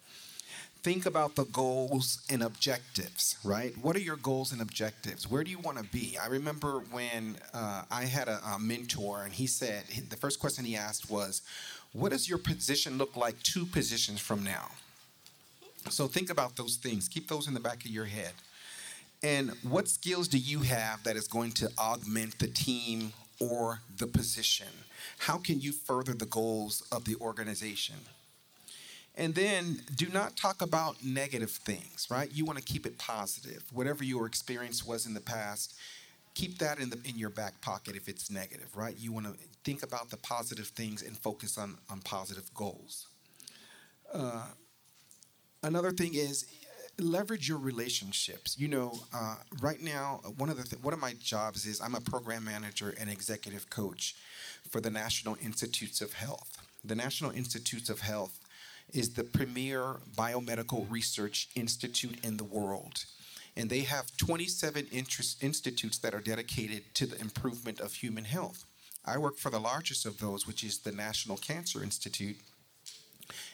think 0.85 1.07
about 1.07 1.35
the 1.35 1.47
goals 1.47 2.21
and 2.29 2.43
objectives, 2.43 3.39
right? 3.43 3.75
What 3.81 3.97
are 3.97 4.01
your 4.01 4.17
goals 4.17 4.53
and 4.53 4.61
objectives? 4.61 5.29
Where 5.29 5.43
do 5.43 5.51
you 5.51 5.59
want 5.59 5.79
to 5.79 5.85
be? 5.85 6.19
I 6.23 6.27
remember 6.27 6.81
when 6.91 7.39
uh, 7.55 7.85
I 7.91 8.05
had 8.05 8.29
a, 8.29 8.39
a, 8.55 8.59
mentor, 8.59 9.23
and 9.25 9.33
he 9.33 9.47
said 9.47 9.85
the 10.11 10.17
first 10.17 10.39
question 10.39 10.67
he 10.67 10.77
asked 10.77 11.11
was, 11.11 11.41
What 11.95 12.13
does 12.13 12.29
your 12.29 12.37
position 12.37 12.99
look 12.99 13.17
like 13.17 13.43
two 13.43 13.65
positions 13.65 14.21
from 14.21 14.45
now? 14.45 14.73
So 15.89 16.07
think 16.07 16.29
about 16.29 16.57
those 16.57 16.77
things, 16.77 17.09
keep 17.09 17.29
those 17.29 17.49
in 17.49 17.55
the 17.55 17.61
back 17.61 17.87
of 17.87 17.91
your 17.91 18.05
head. 18.05 18.33
And 19.23 19.53
what 19.63 19.89
skills 19.89 20.29
do 20.29 20.37
you 20.37 20.61
have 20.61 21.03
that 21.05 21.17
is 21.17 21.27
going 21.27 21.53
to 21.53 21.71
augment 21.79 22.39
the 22.39 22.47
team 22.47 23.15
or 23.41 23.81
the 23.97 24.07
position? 24.07 24.69
How 25.17 25.39
can 25.39 25.63
you 25.63 25.73
further 25.73 26.13
the 26.13 26.27
goals 26.27 26.83
of 26.93 27.07
the 27.07 27.17
organization? 27.23 27.97
And 29.17 29.35
then 29.35 29.81
do 29.95 30.09
not 30.09 30.37
talk 30.37 30.61
about 30.61 31.05
negative 31.05 31.51
things, 31.51 32.09
right? 32.11 32.29
You 32.33 32.45
want 32.45 32.59
to 32.59 32.65
keep 32.65 32.85
it 32.85 32.99
positive. 32.99 33.65
Whatever 33.73 34.03
your 34.03 34.27
experience 34.27 34.85
was 34.85 35.07
in 35.07 35.15
the 35.15 35.21
past, 35.21 35.75
keep 36.35 36.59
that 36.59 36.81
in 36.81 36.91
the 36.91 36.99
in 37.05 37.17
your 37.17 37.31
back 37.31 37.61
pocket 37.61 37.95
if 37.95 38.09
it's 38.09 38.31
negative, 38.31 38.77
right? 38.77 38.97
You 38.99 39.13
want 39.13 39.27
to 39.27 39.35
think 39.63 39.83
about 39.83 40.11
the 40.11 40.17
positive 40.17 40.67
things 40.67 41.03
and 41.03 41.17
focus 41.17 41.57
on 41.59 41.79
on 41.91 42.01
positive 42.01 42.53
goals. 42.55 43.07
Uh, 44.13 44.47
another 45.63 45.93
thing 45.93 46.15
is 46.15 46.47
leverage 46.99 47.49
your 47.49 47.59
relationships. 47.59 48.59
You 48.59 48.69
know, 48.69 48.99
uh, 49.13 49.37
right 49.61 49.81
now, 49.81 50.21
one 50.37 50.49
of 50.51 50.57
the 50.57 50.65
th- 50.65 50.83
one 50.83 50.95
of 50.95 51.01
my 51.01 51.15
jobs 51.21 51.67
is 51.67 51.81
I'm 51.81 51.95
a 51.95 52.01
program 52.01 52.45
manager 52.45 52.95
and 52.99 53.09
executive 53.11 53.71
coach 53.71 54.15
for 54.69 54.81
the 54.81 54.91
National 54.91 55.37
Institutes 55.43 56.01
of 56.01 56.15
Health. 56.15 56.59
The 56.85 56.95
National 56.95 57.31
Institutes 57.31 57.89
of 57.89 58.01
Health 58.01 58.39
is 58.93 59.15
the 59.15 59.25
premier 59.25 59.97
biomedical 60.17 60.91
research 60.91 61.49
institute 61.55 62.19
in 62.25 62.37
the 62.37 62.45
world. 62.45 63.05
And 63.57 63.71
they 63.71 63.81
have 63.81 64.17
27 64.17 64.89
interest 64.91 65.43
institutes 65.43 65.99
that 65.99 66.15
are 66.15 66.21
dedicated 66.21 66.95
to 66.95 67.07
the 67.07 67.21
improvement 67.21 67.81
of 67.81 67.95
human 67.95 68.25
health. 68.25 68.65
I 69.05 69.19
work 69.19 69.37
for 69.37 69.51
the 69.51 69.61
largest 69.61 70.07
of 70.07 70.19
those, 70.19 70.47
which 70.47 70.65
is 70.65 70.79
the 70.79 70.93
National 70.93 71.37
Cancer 71.37 71.83
Institute, 71.83 72.37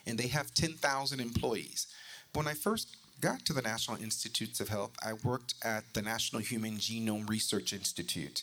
and 0.06 0.18
they 0.18 0.28
have 0.28 0.54
10,000 0.54 1.20
employees. 1.20 1.86
When 2.32 2.46
I 2.46 2.54
first 2.54 2.96
got 3.20 3.44
to 3.44 3.52
the 3.52 3.62
National 3.62 4.00
Institutes 4.02 4.60
of 4.60 4.68
Health, 4.68 4.92
I 5.04 5.12
worked 5.12 5.54
at 5.62 5.84
the 5.92 6.02
National 6.02 6.40
Human 6.40 6.76
Genome 6.76 7.28
Research 7.28 7.72
Institute. 7.72 8.42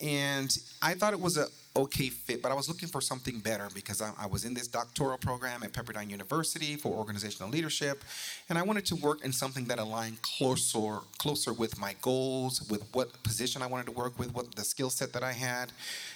And 0.00 0.56
I 0.82 0.94
thought 0.94 1.12
it 1.12 1.20
was 1.20 1.36
a 1.36 1.46
okay 1.76 2.08
fit, 2.08 2.40
but 2.40 2.52
I 2.52 2.54
was 2.54 2.68
looking 2.68 2.88
for 2.88 3.00
something 3.00 3.40
better 3.40 3.68
because 3.74 4.00
I, 4.00 4.12
I, 4.18 4.26
was 4.26 4.44
in 4.44 4.54
this 4.54 4.68
doctoral 4.68 5.18
program 5.18 5.64
at 5.64 5.72
Pepperdine 5.72 6.08
University 6.08 6.76
for 6.76 6.92
organizational 6.92 7.50
leadership, 7.50 8.04
and 8.48 8.56
I 8.56 8.62
wanted 8.62 8.86
to 8.86 8.96
work 8.96 9.24
in 9.24 9.32
something 9.32 9.64
that 9.66 9.80
aligned 9.80 10.22
closer 10.22 10.98
closer 11.18 11.52
with 11.52 11.78
my 11.78 11.96
goals, 12.00 12.68
with 12.70 12.84
what 12.92 13.22
position 13.24 13.60
I 13.60 13.66
wanted 13.66 13.86
to 13.86 13.92
work 13.92 14.18
with, 14.18 14.32
what 14.34 14.54
the 14.54 14.64
skill 14.64 14.90
set 14.90 15.12
that 15.14 15.24
I 15.24 15.32
had. 15.32 15.72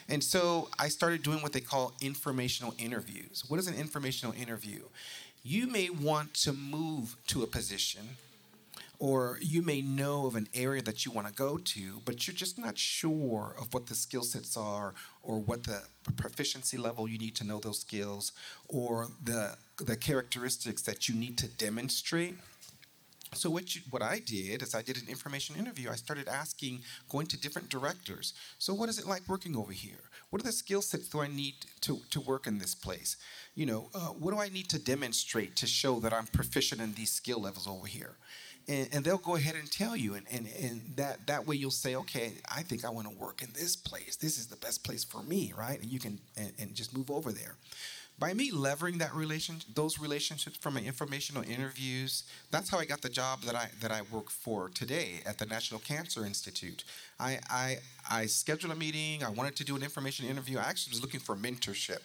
And 0.08 0.22
so 0.22 0.68
I 0.78 0.88
started 0.88 1.22
doing 1.22 1.42
what 1.42 1.52
they 1.52 1.60
call 1.60 1.92
informational 2.00 2.74
interviews. 2.78 3.44
What 3.48 3.58
is 3.58 3.66
an 3.66 3.74
informational 3.74 4.34
interview? 4.34 4.82
You 5.42 5.66
may 5.66 5.90
want 5.90 6.34
to 6.34 6.52
move 6.52 7.16
to 7.28 7.42
a 7.42 7.46
position 7.46 8.16
or 8.98 9.38
you 9.40 9.62
may 9.62 9.80
know 9.80 10.26
of 10.26 10.34
an 10.34 10.48
area 10.54 10.82
that 10.82 11.06
you 11.06 11.12
want 11.12 11.26
to 11.26 11.32
go 11.32 11.56
to, 11.56 12.00
but 12.04 12.26
you're 12.26 12.34
just 12.34 12.58
not 12.58 12.76
sure 12.76 13.54
of 13.60 13.72
what 13.72 13.86
the 13.86 13.94
skill 13.94 14.22
sets 14.22 14.56
are 14.56 14.94
or 15.22 15.38
what 15.38 15.64
the 15.64 15.82
proficiency 16.16 16.76
level 16.76 17.08
you 17.08 17.18
need 17.18 17.36
to 17.36 17.44
know 17.44 17.60
those 17.60 17.80
skills 17.80 18.32
or 18.68 19.06
the, 19.22 19.56
the 19.78 19.96
characteristics 19.96 20.82
that 20.82 21.08
you 21.08 21.14
need 21.14 21.38
to 21.38 21.46
demonstrate. 21.46 22.34
So 23.34 23.50
what 23.50 23.74
you, 23.74 23.82
what 23.90 24.02
I 24.02 24.20
did 24.20 24.62
is 24.62 24.74
I 24.74 24.82
did 24.82 24.96
an 24.96 25.08
information 25.08 25.54
interview. 25.56 25.90
I 25.90 25.96
started 25.96 26.28
asking, 26.28 26.80
going 27.10 27.26
to 27.26 27.36
different 27.38 27.68
directors. 27.68 28.32
So 28.58 28.72
what 28.72 28.88
is 28.88 28.98
it 28.98 29.06
like 29.06 29.28
working 29.28 29.54
over 29.54 29.72
here? 29.72 30.00
What 30.30 30.40
are 30.40 30.46
the 30.46 30.52
skill 30.52 30.82
sets 30.82 31.08
do 31.08 31.20
I 31.20 31.28
need 31.28 31.54
to, 31.82 32.00
to 32.10 32.20
work 32.20 32.46
in 32.46 32.58
this 32.58 32.74
place? 32.74 33.16
You 33.54 33.66
know, 33.66 33.90
uh, 33.94 34.08
what 34.18 34.32
do 34.32 34.40
I 34.40 34.48
need 34.48 34.68
to 34.70 34.78
demonstrate 34.78 35.56
to 35.56 35.66
show 35.66 36.00
that 36.00 36.12
I'm 36.12 36.26
proficient 36.26 36.80
in 36.80 36.94
these 36.94 37.10
skill 37.10 37.40
levels 37.40 37.68
over 37.68 37.86
here? 37.86 38.16
And, 38.68 38.88
and, 38.92 39.04
they'll 39.04 39.18
go 39.18 39.36
ahead 39.36 39.54
and 39.54 39.70
tell 39.70 39.96
you 39.96 40.14
and, 40.14 40.26
and, 40.30 40.46
and 40.62 40.82
that, 40.96 41.26
that 41.26 41.46
way 41.46 41.56
you'll 41.56 41.70
say 41.70 41.94
okay 41.94 42.34
i 42.54 42.62
think 42.62 42.84
i 42.84 42.90
want 42.90 43.08
to 43.08 43.14
work 43.16 43.42
in 43.42 43.48
this 43.54 43.76
place. 43.76 44.16
This 44.16 44.38
is 44.38 44.46
the 44.46 44.56
best 44.56 44.84
place 44.84 45.04
for 45.04 45.22
me 45.22 45.52
right? 45.56 45.80
And 45.80 45.90
you 45.90 45.98
can 45.98 46.18
and, 46.36 46.52
and 46.58 46.74
just 46.74 46.96
move 46.96 47.10
over 47.10 47.32
there. 47.32 47.54
By 48.18 48.34
me 48.34 48.50
leveraging 48.50 48.98
that 48.98 49.14
relation 49.14 49.56
those 49.74 49.98
relationships 49.98 50.56
from 50.56 50.76
informational 50.76 51.44
interviews 51.44 52.24
that's 52.50 52.68
how 52.68 52.78
i 52.78 52.84
got 52.84 53.00
the 53.00 53.08
job 53.08 53.42
that 53.42 53.54
i 53.54 53.68
that 53.80 53.92
i 53.92 54.02
work 54.12 54.30
for 54.30 54.68
today 54.70 55.20
at 55.24 55.38
the 55.38 55.46
national 55.46 55.80
cancer 55.80 56.24
institute. 56.24 56.84
I 57.18 57.38
i 57.48 57.78
i 58.10 58.26
scheduled 58.26 58.72
a 58.72 58.76
meeting 58.76 59.22
i 59.22 59.30
wanted 59.30 59.56
to 59.56 59.64
do 59.64 59.76
an 59.76 59.82
information 59.82 60.26
interview. 60.26 60.58
I 60.58 60.62
actually 60.62 60.92
was 60.92 61.02
looking 61.02 61.20
for 61.20 61.36
mentorship 61.36 62.00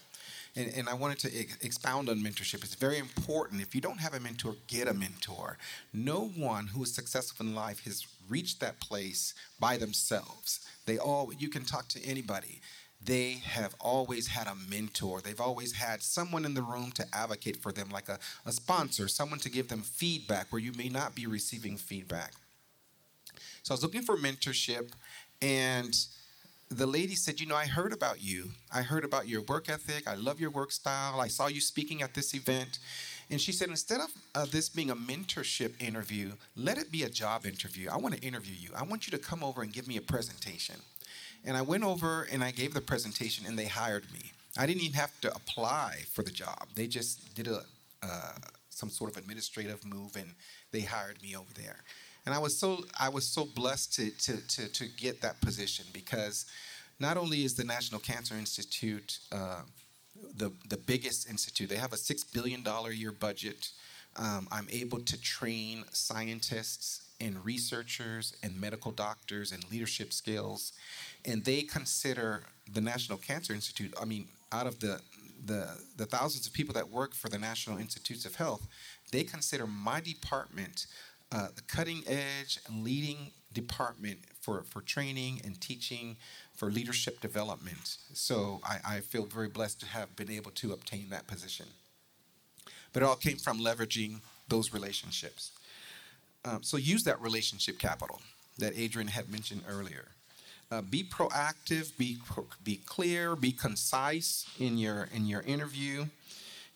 and, 0.56 0.72
and 0.76 0.90
I 0.90 0.94
wanted 0.94 1.20
to 1.20 1.40
ex- 1.40 1.58
expound 1.62 2.10
on 2.10 2.20
mentorship. 2.20 2.64
It's 2.64 2.76
very 2.76 3.00
important. 3.00 3.62
If 3.62 3.74
you 3.74 3.82
don't 3.82 4.00
have 4.00 4.14
a 4.14 4.20
mentor, 4.20 4.56
get 4.68 4.88
a 4.88 4.94
mentor. 4.94 5.58
No 5.94 6.32
one 6.36 6.68
who 6.68 6.84
is 6.84 6.94
successful 6.94 7.46
in 7.46 7.56
life 7.56 7.84
has 7.86 8.06
reached 8.30 8.60
that 8.60 8.80
place 8.80 9.34
by 9.60 9.78
themselves. 9.78 10.60
They 10.86 10.98
all 10.98 11.32
you 11.38 11.50
can 11.50 11.66
talk 11.66 11.88
to 11.90 12.04
anybody. 12.06 12.62
They 13.06 13.42
have 13.44 13.76
always 13.82 14.28
had 14.28 14.48
a 14.48 14.56
mentor. 14.56 15.20
They've 15.20 15.42
always 15.42 15.74
had 15.74 16.02
someone 16.02 16.46
in 16.46 16.54
the 16.54 16.62
room 16.62 16.92
to 16.94 17.06
advocate 17.14 17.58
for 17.58 17.74
them, 17.74 17.90
like 17.90 18.08
a, 18.08 18.18
a 18.46 18.54
sponsor, 18.54 19.10
someone 19.10 19.40
to 19.40 19.50
give 19.50 19.68
them 19.68 19.82
feedback 19.82 20.48
where 20.52 20.62
you 20.62 20.72
may 20.72 20.88
not 20.88 21.14
be 21.14 21.28
receiving 21.28 21.76
feedback. 21.76 22.32
So 23.64 23.74
I 23.74 23.76
was 23.76 23.84
looking 23.84 24.04
for 24.04 24.16
mentorship, 24.16 24.92
and 25.42 25.94
the 26.78 26.88
lady 26.88 27.16
said, 27.16 27.40
You 27.40 27.48
know, 27.48 27.56
I 27.56 27.66
heard 27.66 27.94
about 27.94 28.22
you. 28.22 28.52
I 28.74 28.82
heard 28.82 29.04
about 29.04 29.28
your 29.28 29.42
work 29.42 29.70
ethic. 29.70 30.08
I 30.08 30.16
love 30.16 30.40
your 30.40 30.50
work 30.50 30.72
style. 30.72 31.20
I 31.20 31.28
saw 31.28 31.48
you 31.48 31.62
speaking 31.62 32.02
at 32.02 32.14
this 32.14 32.34
event. 32.34 32.80
And 33.30 33.40
she 33.40 33.52
said, 33.52 33.70
Instead 33.70 34.02
of 34.02 34.10
uh, 34.36 34.46
this 34.46 34.70
being 34.70 34.90
a 34.90 34.96
mentorship 34.96 35.82
interview, 35.82 36.32
let 36.56 36.78
it 36.78 36.92
be 36.92 37.04
a 37.04 37.10
job 37.10 37.46
interview. 37.46 37.90
I 37.92 37.98
want 37.98 38.16
to 38.16 38.22
interview 38.22 38.56
you. 38.58 38.70
I 38.76 38.84
want 38.84 39.08
you 39.08 39.12
to 39.18 39.24
come 39.24 39.44
over 39.44 39.62
and 39.62 39.72
give 39.72 39.88
me 39.88 39.98
a 39.98 40.02
presentation. 40.02 40.76
And 41.46 41.58
I 41.58 41.62
went 41.62 41.84
over 41.84 42.28
and 42.32 42.44
I 42.44 42.52
gave 42.52 42.74
the 42.74 42.82
presentation, 42.82 43.46
and 43.46 43.60
they 43.60 43.66
hired 43.66 44.06
me. 44.14 44.32
I 44.58 44.66
didn't 44.66 44.84
even 44.84 44.94
have 44.94 45.20
to 45.22 45.36
apply 45.36 46.04
for 46.12 46.24
the 46.24 46.32
job. 46.32 46.68
They 46.76 46.88
just 46.88 47.34
did 47.36 47.48
a 47.48 47.64
uh, 48.02 48.34
some 48.70 48.90
sort 48.90 49.12
of 49.12 49.18
administrative 49.18 49.86
move, 49.86 50.16
and 50.16 50.34
they 50.72 50.82
hired 50.82 51.22
me 51.22 51.36
over 51.36 51.54
there. 51.56 51.78
And 52.26 52.34
I 52.34 52.40
was 52.40 52.58
so 52.58 52.86
I 53.00 53.10
was 53.10 53.26
so 53.28 53.46
blessed 53.46 53.94
to 53.96 54.10
to 54.12 54.48
to, 54.48 54.72
to 54.72 54.86
get 54.98 55.22
that 55.22 55.42
position 55.42 55.86
because 55.94 56.46
not 57.00 57.18
only 57.18 57.44
is 57.44 57.56
the 57.56 57.64
National 57.64 58.00
Cancer 58.00 58.36
Institute 58.36 59.20
uh, 59.32 59.62
the 60.38 60.52
the 60.70 60.78
biggest 60.78 61.30
institute, 61.30 61.70
they 61.70 61.76
have 61.76 61.94
a 61.94 61.98
six 61.98 62.24
billion 62.24 62.64
dollar 62.64 62.92
year 62.92 63.12
budget. 63.12 63.72
Um, 64.16 64.48
I'm 64.52 64.68
able 64.70 65.00
to 65.00 65.20
train 65.20 65.86
scientists 65.92 67.02
and 67.20 67.44
researchers 67.44 68.36
and 68.44 68.60
medical 68.60 68.92
doctors 68.92 69.52
and 69.52 69.64
leadership 69.72 70.14
skills, 70.14 70.74
and 71.26 71.44
they 71.44 71.64
consider 71.64 72.44
the 72.72 72.82
National 72.82 73.18
Cancer 73.18 73.54
Institute. 73.54 73.94
I 74.00 74.06
mean, 74.06 74.28
out 74.52 74.68
of 74.68 74.80
the 74.80 75.02
the, 75.46 75.78
the 75.98 76.06
thousands 76.06 76.48
of 76.48 76.54
people 76.54 76.74
that 76.74 76.90
work 76.90 77.14
for 77.14 77.28
the 77.28 77.38
National 77.38 77.78
Institutes 77.78 78.26
of 78.26 78.36
Health, 78.36 78.66
they 79.12 79.24
consider 79.24 79.68
my 79.68 80.00
department 80.00 80.88
uh, 81.34 81.48
the 81.56 81.62
cutting 81.64 82.04
edge 82.06 82.60
and 82.68 82.84
leading 82.84 83.32
department 83.54 84.20
for, 84.40 84.64
for 84.64 84.82
training 84.82 85.42
and 85.44 85.60
teaching 85.60 86.16
for 86.54 86.70
leadership 86.70 87.20
development. 87.22 87.98
So 88.14 88.62
I, 88.64 88.98
I 88.98 89.00
feel 89.00 89.26
very 89.26 89.48
blessed 89.48 89.80
to 89.82 89.86
have 89.88 90.16
been 90.16 90.30
able 90.30 90.52
to 90.52 90.74
obtain 90.74 91.10
that 91.10 91.28
position. 91.28 91.66
But 92.92 93.02
it 93.02 93.06
all 93.08 93.16
came 93.16 93.38
from 93.38 93.60
leveraging 93.60 94.22
those 94.48 94.74
relationships. 94.74 95.52
Um, 96.46 96.62
so 96.62 96.78
use 96.78 97.04
that 97.04 97.20
relationship 97.22 97.80
capital 97.80 98.22
that 98.60 98.78
Adrienne 98.78 99.08
had 99.08 99.32
mentioned 99.32 99.64
earlier. 99.68 100.10
Uh, 100.72 100.82
be 100.82 101.04
proactive, 101.04 101.96
be 101.98 102.18
be 102.64 102.78
clear, 102.86 103.36
be 103.36 103.52
concise 103.52 104.46
in 104.60 104.78
your 104.78 105.08
in 105.14 105.28
your 105.28 105.42
interview, 105.42 106.06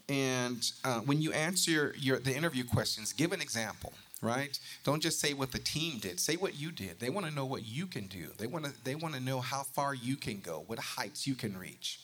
and 0.07 0.71
uh, 0.83 0.99
when 0.99 1.19
you 1.21 1.31
answer 1.33 1.71
your, 1.71 1.95
your 1.95 2.19
the 2.19 2.35
interview 2.35 2.63
questions, 2.63 3.11
give 3.11 3.31
an 3.31 3.41
example 3.41 3.93
right? 4.21 4.57
Don't 4.83 5.01
just 5.01 5.19
say 5.19 5.33
what 5.33 5.51
the 5.51 5.59
team 5.59 5.99
did. 5.99 6.19
Say 6.19 6.35
what 6.35 6.59
you 6.59 6.71
did. 6.71 6.99
They 6.99 7.09
want 7.09 7.25
to 7.25 7.33
know 7.33 7.45
what 7.45 7.65
you 7.65 7.85
can 7.85 8.07
do. 8.07 8.27
They 8.37 8.47
want 8.47 8.65
to 8.65 8.83
they 8.83 8.95
want 8.95 9.13
to 9.15 9.19
know 9.19 9.39
how 9.39 9.63
far 9.63 9.93
you 9.93 10.15
can 10.15 10.39
go, 10.39 10.63
what 10.67 10.79
heights 10.79 11.27
you 11.27 11.35
can 11.35 11.57
reach. 11.57 11.99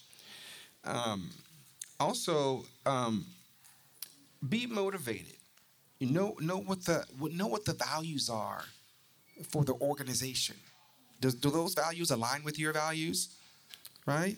Um, 0.86 1.30
also, 2.00 2.66
um, 2.86 3.26
be 4.48 4.68
motivated. 4.68 5.38
You 6.00 6.10
know 6.10 6.36
know 6.40 6.58
what 6.58 6.86
the 6.86 7.06
know 7.20 7.48
what 7.48 7.66
the 7.66 7.74
values 7.74 8.30
are 8.30 8.66
for 9.50 9.64
the 9.64 9.74
organization. 9.76 10.56
Do 11.22 11.30
those 11.32 11.74
values 11.74 12.12
align 12.12 12.44
with 12.44 12.60
your 12.60 12.74
values? 12.74 13.30
Right? 14.06 14.36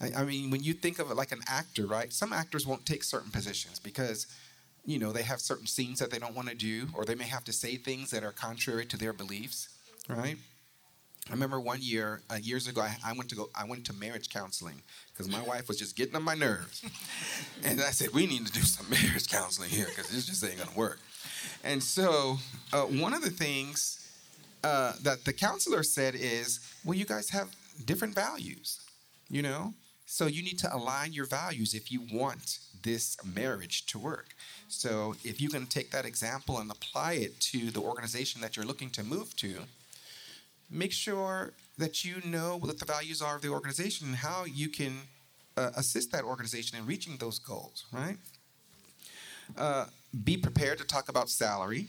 I, 0.00 0.12
I 0.14 0.24
mean, 0.24 0.50
when 0.50 0.62
you 0.62 0.74
think 0.74 0.98
of 0.98 1.10
it 1.10 1.14
like 1.14 1.32
an 1.32 1.40
actor, 1.48 1.86
right? 1.86 2.12
Some 2.12 2.34
actors 2.34 2.66
won't 2.66 2.84
take 2.84 3.02
certain 3.02 3.30
positions 3.30 3.78
because 3.78 4.26
you 4.86 4.98
know, 4.98 5.12
they 5.12 5.22
have 5.22 5.40
certain 5.40 5.66
scenes 5.66 5.98
that 5.98 6.10
they 6.10 6.18
don't 6.18 6.34
want 6.34 6.48
to 6.48 6.54
do, 6.54 6.86
or 6.94 7.04
they 7.04 7.14
may 7.14 7.24
have 7.24 7.44
to 7.44 7.52
say 7.52 7.76
things 7.76 8.10
that 8.10 8.24
are 8.24 8.32
contrary 8.32 8.86
to 8.86 8.96
their 8.96 9.12
beliefs, 9.12 9.68
right? 10.08 10.36
I 11.28 11.32
remember 11.32 11.58
one 11.58 11.78
year, 11.82 12.22
uh, 12.30 12.36
years 12.36 12.68
ago, 12.68 12.82
I, 12.82 12.96
I, 13.04 13.12
went 13.12 13.28
to 13.30 13.34
go. 13.34 13.50
I 13.52 13.64
went 13.64 13.84
to 13.86 13.92
marriage 13.92 14.30
counseling 14.30 14.80
because 15.12 15.28
my 15.28 15.42
wife 15.42 15.66
was 15.66 15.76
just 15.76 15.96
getting 15.96 16.14
on 16.14 16.22
my 16.22 16.36
nerves, 16.36 16.84
and 17.64 17.80
I 17.80 17.90
said, 17.90 18.10
"We 18.14 18.26
need 18.26 18.46
to 18.46 18.52
do 18.52 18.60
some 18.60 18.88
marriage 18.90 19.28
counseling 19.28 19.70
here 19.70 19.86
because 19.86 20.08
this 20.08 20.26
just 20.26 20.44
ain't 20.44 20.58
gonna 20.58 20.76
work." 20.76 21.00
And 21.64 21.82
so, 21.82 22.38
uh, 22.72 22.82
one 22.82 23.12
of 23.12 23.22
the 23.22 23.30
things 23.30 24.08
uh, 24.62 24.92
that 25.02 25.24
the 25.24 25.32
counselor 25.32 25.82
said 25.82 26.14
is, 26.14 26.60
"Well, 26.84 26.94
you 26.94 27.04
guys 27.04 27.30
have 27.30 27.50
different 27.84 28.14
values. 28.14 28.80
you 29.28 29.42
know? 29.42 29.74
So 30.06 30.26
you 30.26 30.42
need 30.42 30.58
to 30.60 30.74
align 30.74 31.12
your 31.12 31.26
values 31.26 31.74
if 31.74 31.90
you 31.90 32.00
want 32.12 32.60
this 32.82 33.16
marriage 33.24 33.86
to 33.86 33.98
work. 33.98 34.34
So 34.68 35.16
if 35.24 35.40
you 35.40 35.48
can 35.48 35.66
take 35.66 35.90
that 35.90 36.06
example 36.06 36.58
and 36.58 36.70
apply 36.70 37.14
it 37.14 37.40
to 37.52 37.72
the 37.72 37.80
organization 37.80 38.40
that 38.40 38.56
you're 38.56 38.64
looking 38.64 38.90
to 38.90 39.02
move 39.02 39.34
to, 39.36 39.56
make 40.70 40.92
sure 40.92 41.52
that 41.76 42.04
you 42.04 42.16
know 42.24 42.56
what 42.56 42.78
the 42.78 42.84
values 42.84 43.20
are 43.20 43.36
of 43.36 43.42
the 43.42 43.48
organization 43.48 44.06
and 44.06 44.16
how 44.16 44.44
you 44.44 44.68
can 44.68 44.94
uh, 45.56 45.70
assist 45.76 46.12
that 46.12 46.22
organization 46.22 46.78
in 46.78 46.86
reaching 46.86 47.16
those 47.16 47.40
goals, 47.40 47.86
right? 47.92 48.16
Uh, 49.58 49.86
be 50.24 50.36
prepared 50.36 50.78
to 50.78 50.84
talk 50.84 51.08
about 51.08 51.28
salary 51.28 51.88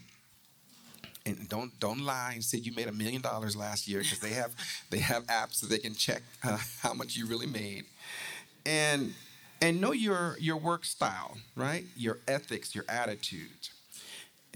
and 1.28 1.50
don't 1.50 1.78
don't 1.80 2.00
lie 2.00 2.32
and 2.34 2.44
say 2.44 2.58
you 2.58 2.72
made 2.74 2.88
a 2.88 2.92
million 2.92 3.22
dollars 3.22 3.56
last 3.56 3.88
year 3.88 4.00
because 4.02 4.20
they 4.20 4.32
have 4.32 4.56
they 4.90 5.00
have 5.00 5.26
apps 5.28 5.62
that 5.62 5.70
they 5.70 5.78
can 5.78 5.94
check 5.94 6.22
uh, 6.44 6.58
how 6.82 6.94
much 6.94 7.16
you 7.16 7.26
really 7.26 7.48
made. 7.48 7.86
And 8.66 9.14
and 9.62 9.82
know 9.82 9.92
your 9.92 10.38
your 10.40 10.58
work 10.58 10.86
style 10.86 11.38
right? 11.56 11.86
Your 11.96 12.20
ethics 12.28 12.74
your 12.76 12.86
attitude. 12.88 13.70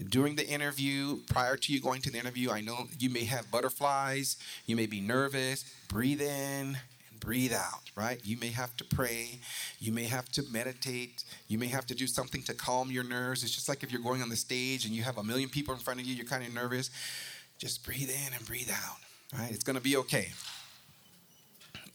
During 0.08 0.34
the 0.34 0.48
interview 0.48 1.18
prior 1.28 1.56
to 1.56 1.72
you 1.72 1.80
going 1.80 2.02
to 2.02 2.10
the 2.10 2.18
interview 2.18 2.50
i 2.50 2.60
know 2.60 2.88
you 2.98 3.08
may 3.08 3.24
have 3.24 3.48
butterflies 3.52 4.36
you 4.66 4.74
may 4.74 4.86
be 4.86 5.00
nervous 5.00 5.64
breathe 5.86 6.20
in 6.20 6.76
breathe 7.22 7.52
out, 7.52 7.90
right? 7.96 8.20
You 8.24 8.36
may 8.36 8.48
have 8.48 8.76
to 8.76 8.84
pray. 8.84 9.38
You 9.78 9.92
may 9.92 10.04
have 10.04 10.28
to 10.32 10.42
meditate. 10.50 11.22
You 11.46 11.56
may 11.56 11.68
have 11.68 11.86
to 11.86 11.94
do 11.94 12.06
something 12.06 12.42
to 12.42 12.54
calm 12.54 12.90
your 12.90 13.04
nerves. 13.04 13.44
It's 13.44 13.54
just 13.54 13.68
like 13.68 13.82
if 13.84 13.92
you're 13.92 14.02
going 14.02 14.22
on 14.22 14.28
the 14.28 14.36
stage 14.36 14.84
and 14.84 14.92
you 14.92 15.04
have 15.04 15.18
a 15.18 15.22
million 15.22 15.48
people 15.48 15.72
in 15.72 15.80
front 15.80 16.00
of 16.00 16.06
you, 16.06 16.14
you're 16.14 16.26
kind 16.26 16.44
of 16.44 16.52
nervous. 16.52 16.90
Just 17.58 17.84
breathe 17.84 18.10
in 18.10 18.34
and 18.34 18.44
breathe 18.44 18.70
out, 18.70 18.98
right? 19.38 19.52
It's 19.52 19.62
going 19.62 19.76
to 19.76 19.82
be 19.82 19.96
okay. 19.98 20.32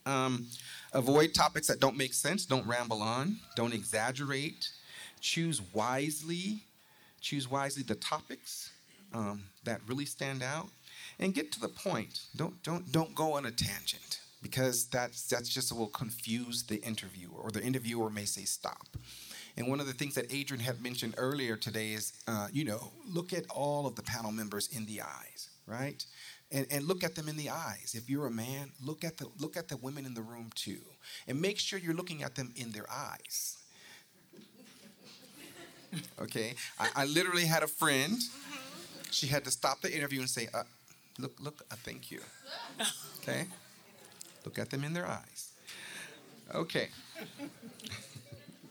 Um, 0.05 0.47
avoid 0.93 1.33
topics 1.33 1.67
that 1.67 1.81
don't 1.81 1.97
make 1.97 2.13
sense. 2.13 2.45
Don't 2.45 2.65
ramble 2.65 3.01
on. 3.01 3.37
Don't 3.57 3.73
exaggerate. 3.73 4.69
Choose 5.19 5.61
wisely. 5.73 6.63
Choose 7.19 7.51
wisely 7.51 7.83
the 7.83 7.95
topics 7.95 8.71
um, 9.13 9.43
that 9.65 9.81
really 9.87 10.05
stand 10.05 10.41
out, 10.41 10.67
and 11.19 11.33
get 11.33 11.51
to 11.51 11.59
the 11.59 11.67
point. 11.67 12.21
Don't 12.35 12.61
don't 12.63 12.89
don't 12.91 13.13
go 13.13 13.33
on 13.33 13.45
a 13.45 13.51
tangent 13.51 14.19
because 14.41 14.85
that's 14.85 15.27
that's 15.27 15.49
just 15.49 15.71
will 15.71 15.87
confuse 15.87 16.63
the 16.63 16.81
interviewer, 16.83 17.39
or 17.39 17.51
the 17.51 17.61
interviewer 17.61 18.09
may 18.09 18.25
say 18.25 18.43
stop. 18.43 18.87
And 19.55 19.67
one 19.67 19.79
of 19.79 19.87
the 19.87 19.93
things 19.93 20.13
that 20.15 20.31
Adrienne 20.31 20.59
had 20.63 20.81
mentioned 20.83 21.15
earlier 21.17 21.55
today 21.55 21.93
is, 21.93 22.13
uh, 22.27 22.47
you 22.53 22.63
know, 22.63 22.91
look 23.11 23.33
at 23.33 23.45
all 23.49 23.87
of 23.87 23.95
the 23.95 24.03
panel 24.03 24.31
members 24.31 24.67
in 24.67 24.85
the 24.85 25.01
eyes, 25.01 25.49
right? 25.65 26.05
And, 26.51 26.67
and 26.69 26.87
look 26.87 27.03
at 27.03 27.15
them 27.15 27.27
in 27.27 27.35
the 27.35 27.49
eyes. 27.49 27.95
If 27.97 28.07
you're 28.09 28.27
a 28.27 28.31
man, 28.31 28.71
look 28.85 29.03
at 29.03 29.17
the 29.17 29.27
look 29.39 29.57
at 29.57 29.67
the 29.67 29.77
women 29.77 30.05
in 30.05 30.13
the 30.13 30.21
room 30.21 30.51
too, 30.55 30.81
and 31.27 31.41
make 31.41 31.57
sure 31.59 31.79
you're 31.79 31.95
looking 31.95 32.23
at 32.23 32.35
them 32.35 32.53
in 32.55 32.71
their 32.71 32.85
eyes. 32.91 33.57
Okay, 36.21 36.53
I, 36.77 36.89
I 36.97 37.05
literally 37.05 37.45
had 37.45 37.63
a 37.63 37.67
friend. 37.67 38.17
She 39.09 39.25
had 39.27 39.45
to 39.45 39.51
stop 39.51 39.79
the 39.81 39.95
interview 39.95 40.19
and 40.19 40.29
say, 40.29 40.49
uh, 40.53 40.63
"Look, 41.17 41.39
look, 41.39 41.65
uh, 41.71 41.75
thank 41.77 42.11
you." 42.11 42.19
Okay. 43.21 43.45
Look 44.47 44.57
at 44.57 44.69
them 44.69 44.85
in 44.85 44.93
their 44.93 45.05
eyes. 45.05 45.49
Okay. 46.55 46.87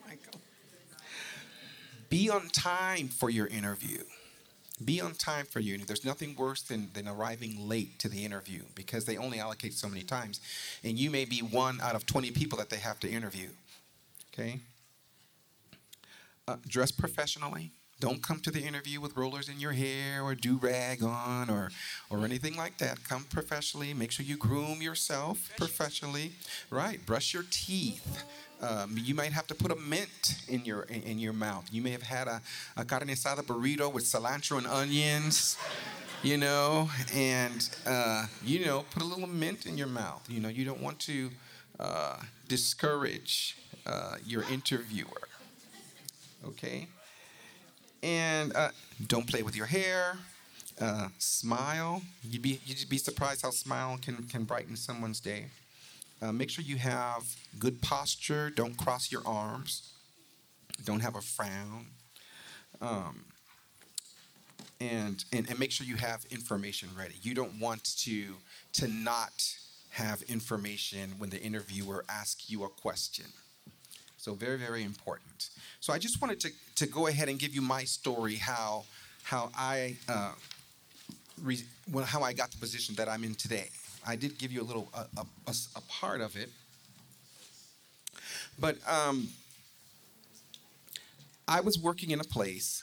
Michael. 0.09 0.41
Be 2.09 2.31
on 2.31 2.49
time 2.49 3.09
for 3.09 3.29
your 3.29 3.47
interview. 3.47 3.99
Be 4.83 5.03
on 5.03 5.13
time 5.13 5.45
for 5.45 5.61
your 5.61 5.75
interview. 5.75 5.89
There's 5.89 6.05
nothing 6.07 6.35
worse 6.35 6.63
than, 6.63 6.89
than 6.95 7.07
arriving 7.07 7.69
late 7.69 7.99
to 7.99 8.09
the 8.09 8.25
interview 8.25 8.63
because 8.75 9.05
they 9.05 9.19
only 9.19 9.39
allocate 9.39 9.75
so 9.75 9.87
many 9.87 10.01
times. 10.01 10.41
And 10.83 10.99
you 10.99 11.11
may 11.11 11.27
be 11.27 11.41
one 11.41 11.79
out 11.83 11.95
of 11.95 12.07
20 12.07 12.31
people 12.31 12.57
that 12.57 12.71
they 12.71 12.79
have 12.79 12.99
to 13.01 13.11
interview. 13.11 13.49
Okay? 14.33 14.61
Uh, 16.49 16.57
dress 16.67 16.91
professionally. 16.91 17.71
Don't 17.99 18.23
come 18.23 18.41
to 18.41 18.51
the 18.51 18.61
interview 18.61 19.01
with 19.01 19.17
rollers 19.17 19.49
in 19.49 19.59
your 19.59 19.73
hair 19.73 20.23
or 20.23 20.35
do 20.35 20.59
rag 20.59 21.03
on 21.03 21.49
or 21.49 21.71
or 22.11 22.25
anything 22.27 22.55
like 22.55 22.77
that. 22.79 23.03
Come 23.05 23.25
professionally. 23.25 23.95
Make 23.95 24.11
sure 24.13 24.27
you 24.27 24.37
groom 24.37 24.83
yourself 24.83 25.51
professionally. 25.57 26.33
Right. 26.69 27.05
Brush 27.07 27.33
your 27.33 27.45
teeth. 27.51 28.25
Um, 28.61 28.97
you 28.99 29.15
might 29.15 29.33
have 29.33 29.47
to 29.47 29.55
put 29.55 29.71
a 29.71 29.77
mint 29.77 30.37
in 30.49 30.65
your 30.67 30.83
in, 30.83 31.19
your 31.19 31.33
mouth. 31.33 31.67
You 31.73 31.81
may 31.81 31.91
have 31.91 32.03
had 32.03 32.29
a, 32.29 32.43
a 32.77 32.85
carne 32.85 33.09
asada 33.09 33.41
burrito 33.41 33.91
with 33.91 34.05
cilantro 34.05 34.59
and 34.59 34.67
onions, 34.67 35.57
you 36.23 36.37
know, 36.37 36.91
and 37.15 37.69
uh, 37.87 38.27
you 38.45 38.65
know, 38.65 38.85
put 38.91 39.03
a 39.03 39.07
little 39.07 39.27
mint 39.27 39.65
in 39.65 39.79
your 39.79 39.87
mouth. 39.87 40.23
You 40.29 40.41
know, 40.41 40.49
you 40.49 40.67
don't 40.67 40.83
want 40.83 40.99
to 41.01 41.31
uh, 41.81 42.17
discourage 42.47 43.57
uh, 43.87 44.17
your 44.25 44.43
interviewer. 44.51 45.29
Okay 46.47 46.89
and 48.07 48.55
uh, 48.55 48.71
don't 49.09 49.27
play 49.27 49.43
with 49.43 49.57
your 49.57 49.67
hair. 49.67 50.17
Uh, 50.81 51.09
smile. 51.19 52.03
You'd 52.23 52.43
be 52.43 52.61
you'd 52.67 52.89
be 52.89 52.99
surprised 52.99 53.43
how 53.43 53.51
smile 53.51 53.99
can 54.01 54.17
can 54.25 54.45
brighten 54.45 54.77
someone's 54.77 55.21
day. 55.21 55.47
Uh, 56.23 56.33
make 56.33 56.51
sure 56.51 56.65
you 56.65 56.77
have 56.77 57.25
good 57.59 57.83
posture. 57.83 58.51
Don't 58.51 58.77
cross 58.77 59.11
your 59.11 59.23
arms. 59.27 59.93
Don't 60.85 61.01
have 61.01 61.17
a 61.17 61.21
frown. 61.21 61.87
Um, 62.81 63.25
and, 64.81 65.25
and 65.33 65.49
and 65.49 65.59
make 65.59 65.73
sure 65.73 65.87
you 65.87 65.97
have 65.97 66.25
information 66.31 66.91
ready. 66.97 67.15
You 67.23 67.35
don't 67.35 67.59
want 67.59 67.97
to 68.05 68.37
to 68.75 68.87
not 68.87 69.57
have 69.91 70.21
information 70.23 71.15
when 71.19 71.31
the 71.31 71.41
interviewer 71.41 72.05
asks 72.09 72.51
you 72.51 72.65
a 72.65 72.69
question. 72.69 73.27
So 74.19 74.35
very, 74.35 74.59
very 74.59 74.83
important. 74.83 75.51
So 75.81 75.93
I 75.93 75.99
just 75.99 76.21
wanted 76.21 76.41
to, 76.41 76.51
to 76.77 76.87
go 76.87 77.07
ahead 77.07 77.29
and 77.29 77.39
give 77.39 77.55
you 77.55 77.63
my 77.63 77.85
story, 77.85 78.37
how, 78.37 78.85
how 79.23 79.51
I, 79.57 79.97
uh, 80.09 80.33
re, 81.43 81.59
well, 81.91 82.05
how 82.05 82.23
I 82.23 82.33
got 82.33 82.51
the 82.51 82.59
position 82.59 82.95
that 82.97 83.09
I'm 83.09 83.25
in 83.25 83.35
today. 83.35 83.69
I 84.07 84.15
did 84.17 84.39
give 84.39 84.53
you 84.53 84.63
a 84.63 84.65
little, 84.65 84.89
a, 84.95 85.07
a, 85.47 85.55
a 85.75 85.81
part 85.89 86.21
of 86.21 86.37
it. 86.37 86.51
But 88.59 88.77
um, 88.89 89.29
I 91.49 91.61
was 91.61 91.79
working 91.79 92.11
in 92.11 92.21
a 92.21 92.25
place, 92.25 92.83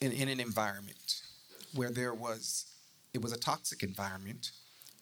in, 0.00 0.12
in 0.12 0.28
an 0.28 0.40
environment 0.40 1.22
where 1.74 1.90
there 1.90 2.14
was, 2.14 2.66
it 3.12 3.22
was 3.22 3.32
a 3.32 3.38
toxic 3.38 3.82
environment. 3.82 4.52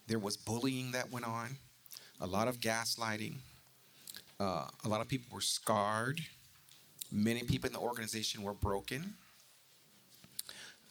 There 0.07 0.19
was 0.19 0.37
bullying 0.37 0.91
that 0.91 1.11
went 1.11 1.27
on, 1.27 1.57
a 2.19 2.27
lot 2.27 2.47
of 2.47 2.59
gaslighting, 2.59 3.35
uh, 4.39 4.67
a 4.83 4.89
lot 4.89 5.01
of 5.01 5.07
people 5.07 5.33
were 5.33 5.41
scarred. 5.41 6.19
Many 7.15 7.43
people 7.43 7.67
in 7.67 7.73
the 7.73 7.79
organization 7.79 8.41
were 8.41 8.55
broken. 8.55 9.13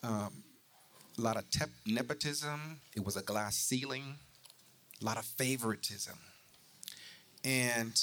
Um, 0.05 0.45
a 1.19 1.21
lot 1.21 1.37
of 1.37 1.51
tep- 1.51 1.71
nepotism. 1.85 2.81
It 2.95 3.05
was 3.05 3.17
a 3.17 3.23
glass 3.23 3.57
ceiling. 3.57 4.15
A 5.01 5.05
lot 5.05 5.19
of 5.19 5.25
favoritism. 5.25 6.17
And 7.45 8.01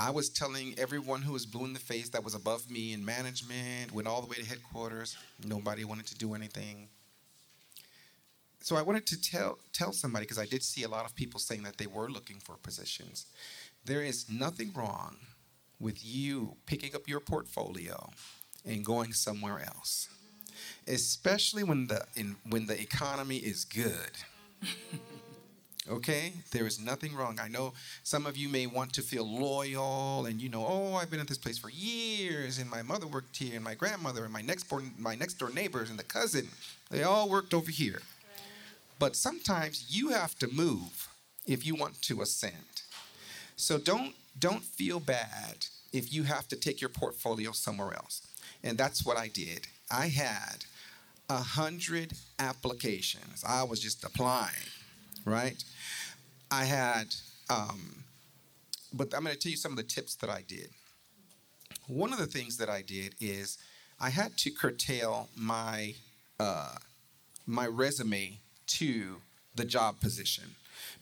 I 0.00 0.10
was 0.10 0.30
telling 0.30 0.74
everyone 0.78 1.22
who 1.22 1.32
was 1.32 1.46
blue 1.46 1.64
in 1.64 1.74
the 1.74 1.78
face 1.78 2.08
that 2.08 2.24
was 2.24 2.34
above 2.34 2.68
me 2.68 2.92
in 2.92 3.04
management, 3.04 3.92
went 3.92 4.08
all 4.08 4.20
the 4.20 4.26
way 4.26 4.36
to 4.36 4.44
headquarters. 4.44 5.16
Nobody 5.46 5.84
wanted 5.84 6.06
to 6.06 6.16
do 6.16 6.34
anything. 6.34 6.88
So 8.62 8.74
I 8.74 8.82
wanted 8.82 9.06
to 9.06 9.20
tell 9.20 9.58
tell 9.72 9.92
somebody 9.92 10.24
because 10.24 10.40
I 10.40 10.46
did 10.46 10.64
see 10.64 10.82
a 10.82 10.88
lot 10.88 11.04
of 11.04 11.14
people 11.14 11.38
saying 11.38 11.62
that 11.62 11.78
they 11.78 11.86
were 11.86 12.10
looking 12.10 12.40
for 12.40 12.56
positions. 12.56 13.26
There 13.84 14.02
is 14.02 14.28
nothing 14.28 14.72
wrong 14.74 15.18
with 15.80 16.04
you 16.04 16.56
picking 16.66 16.94
up 16.94 17.08
your 17.08 17.20
portfolio 17.20 18.10
and 18.64 18.84
going 18.84 19.12
somewhere 19.12 19.60
else, 19.66 20.08
especially 20.86 21.64
when 21.64 21.86
the 21.86 22.04
in, 22.16 22.36
when 22.48 22.66
the 22.66 22.80
economy 22.80 23.36
is 23.36 23.64
good. 23.64 24.10
okay, 25.90 26.32
there 26.52 26.66
is 26.66 26.80
nothing 26.80 27.14
wrong. 27.14 27.38
I 27.40 27.48
know 27.48 27.74
some 28.02 28.26
of 28.26 28.36
you 28.36 28.48
may 28.48 28.66
want 28.66 28.92
to 28.94 29.02
feel 29.02 29.28
loyal, 29.28 30.26
and 30.26 30.40
you 30.40 30.48
know, 30.48 30.64
oh, 30.66 30.94
I've 30.94 31.10
been 31.10 31.20
at 31.20 31.28
this 31.28 31.38
place 31.38 31.58
for 31.58 31.70
years, 31.70 32.58
and 32.58 32.70
my 32.70 32.82
mother 32.82 33.06
worked 33.06 33.36
here, 33.36 33.54
and 33.54 33.64
my 33.64 33.74
grandmother, 33.74 34.24
and 34.24 34.32
my 34.32 34.42
next 34.42 34.68
door, 34.68 34.82
my 34.98 35.14
next 35.14 35.34
door 35.34 35.50
neighbors, 35.50 35.90
and 35.90 35.98
the 35.98 36.04
cousin, 36.04 36.48
they 36.90 37.02
all 37.02 37.28
worked 37.28 37.52
over 37.52 37.70
here. 37.70 38.00
But 38.98 39.16
sometimes 39.16 39.86
you 39.90 40.10
have 40.10 40.38
to 40.38 40.48
move 40.48 41.08
if 41.46 41.66
you 41.66 41.74
want 41.74 42.00
to 42.02 42.22
ascend. 42.22 42.82
So 43.56 43.78
don't 43.78 44.14
don't 44.38 44.62
feel 44.62 45.00
bad 45.00 45.66
if 45.92 46.12
you 46.12 46.24
have 46.24 46.48
to 46.48 46.56
take 46.56 46.80
your 46.80 46.90
portfolio 46.90 47.52
somewhere 47.52 47.94
else. 47.94 48.26
And 48.62 48.76
that's 48.76 49.04
what 49.04 49.16
I 49.16 49.28
did. 49.28 49.68
I 49.90 50.08
had 50.08 50.64
a 51.28 51.38
hundred 51.38 52.12
applications. 52.38 53.44
I 53.46 53.62
was 53.62 53.80
just 53.80 54.04
applying, 54.04 54.68
right? 55.24 55.62
I 56.50 56.64
had, 56.64 57.14
um, 57.48 58.04
but 58.92 59.14
I'm 59.14 59.22
going 59.24 59.34
to 59.34 59.40
tell 59.40 59.50
you 59.50 59.56
some 59.56 59.72
of 59.72 59.76
the 59.76 59.82
tips 59.82 60.16
that 60.16 60.30
I 60.30 60.42
did. 60.46 60.70
One 61.86 62.12
of 62.12 62.18
the 62.18 62.26
things 62.26 62.56
that 62.58 62.68
I 62.68 62.82
did 62.82 63.14
is 63.20 63.58
I 64.00 64.10
had 64.10 64.36
to 64.38 64.50
curtail 64.50 65.28
my 65.36 65.94
uh, 66.40 66.76
my 67.46 67.66
resume 67.66 68.38
to 68.66 69.16
the 69.54 69.64
job 69.64 70.00
position 70.00 70.44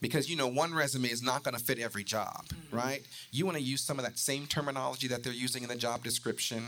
because 0.03 0.29
you 0.29 0.35
know 0.35 0.47
one 0.47 0.73
resume 0.73 1.09
is 1.09 1.23
not 1.23 1.43
going 1.43 1.55
to 1.55 1.63
fit 1.63 1.79
every 1.79 2.03
job 2.03 2.45
mm-hmm. 2.45 2.75
right? 2.75 3.01
You 3.31 3.45
want 3.45 3.57
to 3.57 3.63
use 3.63 3.81
some 3.81 3.97
of 3.97 4.05
that 4.05 4.19
same 4.19 4.45
terminology 4.45 5.07
that 5.07 5.23
they're 5.23 5.33
using 5.33 5.63
in 5.63 5.69
the 5.69 5.75
job 5.75 6.03
description. 6.03 6.67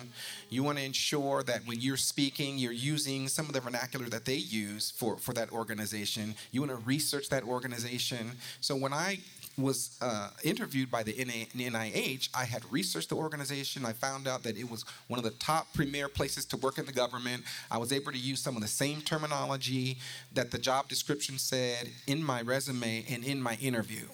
You 0.50 0.64
want 0.64 0.78
to 0.78 0.84
ensure 0.84 1.44
that 1.44 1.68
when 1.68 1.82
you're 1.82 1.98
speaking 1.98 2.58
you're 2.58 2.72
using 2.72 3.28
some 3.28 3.46
of 3.48 3.54
the 3.54 3.60
vernacular 3.60 4.08
that 4.08 4.26
they 4.26 4.36
use 4.36 4.92
for 4.92 5.18
for 5.18 5.34
that 5.34 5.52
organization. 5.52 6.36
You 6.52 6.62
want 6.62 6.72
to 6.72 6.78
research 6.78 7.30
that 7.30 7.44
organization. 7.44 8.32
So 8.62 8.76
when 8.76 8.94
i 8.94 9.20
was 9.58 9.97
uh, 10.01 10.30
interviewed 10.43 10.91
by 10.91 11.03
the 11.03 11.14
NIH, 11.14 12.30
I 12.36 12.45
had 12.45 12.64
researched 12.72 13.10
the 13.10 13.16
organization. 13.16 13.86
I 13.86 13.93
found 13.93 14.28
out 14.28 14.43
that 14.43 14.58
it 14.58 14.70
was 14.70 14.84
one 15.08 15.18
of 15.18 15.24
the 15.24 15.32
top 15.32 15.74
premier 15.74 16.08
places 16.08 16.45
to 16.45 16.58
work 16.58 16.78
in 16.78 16.86
the 16.86 16.91
government. 16.91 17.43
I 17.72 17.78
was 17.78 17.93
able 17.93 18.12
to 18.12 18.18
use 18.18 18.41
some 18.41 18.56
of 18.56 18.62
the 18.62 18.68
same 18.68 19.01
terminology 19.01 19.97
that 20.34 20.51
the 20.51 20.58
job 20.58 20.88
description 20.88 21.38
said 21.38 21.89
in 22.08 22.24
my 22.24 22.41
resume 22.41 23.06
and 23.10 23.24
in 23.24 23.41
my 23.41 23.56
interview. 23.62 24.06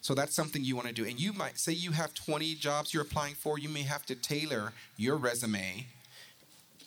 So 0.00 0.14
that's 0.14 0.34
something 0.34 0.64
you 0.64 0.76
want 0.76 0.88
to 0.88 0.94
do. 0.94 1.04
And 1.04 1.20
you 1.20 1.32
might 1.32 1.58
say 1.58 1.72
you 1.72 1.92
have 1.92 2.14
20 2.14 2.54
jobs 2.54 2.94
you're 2.94 3.02
applying 3.02 3.34
for, 3.34 3.58
you 3.58 3.68
may 3.68 3.82
have 3.82 4.06
to 4.06 4.14
tailor 4.14 4.72
your 4.96 5.16
resume 5.16 5.86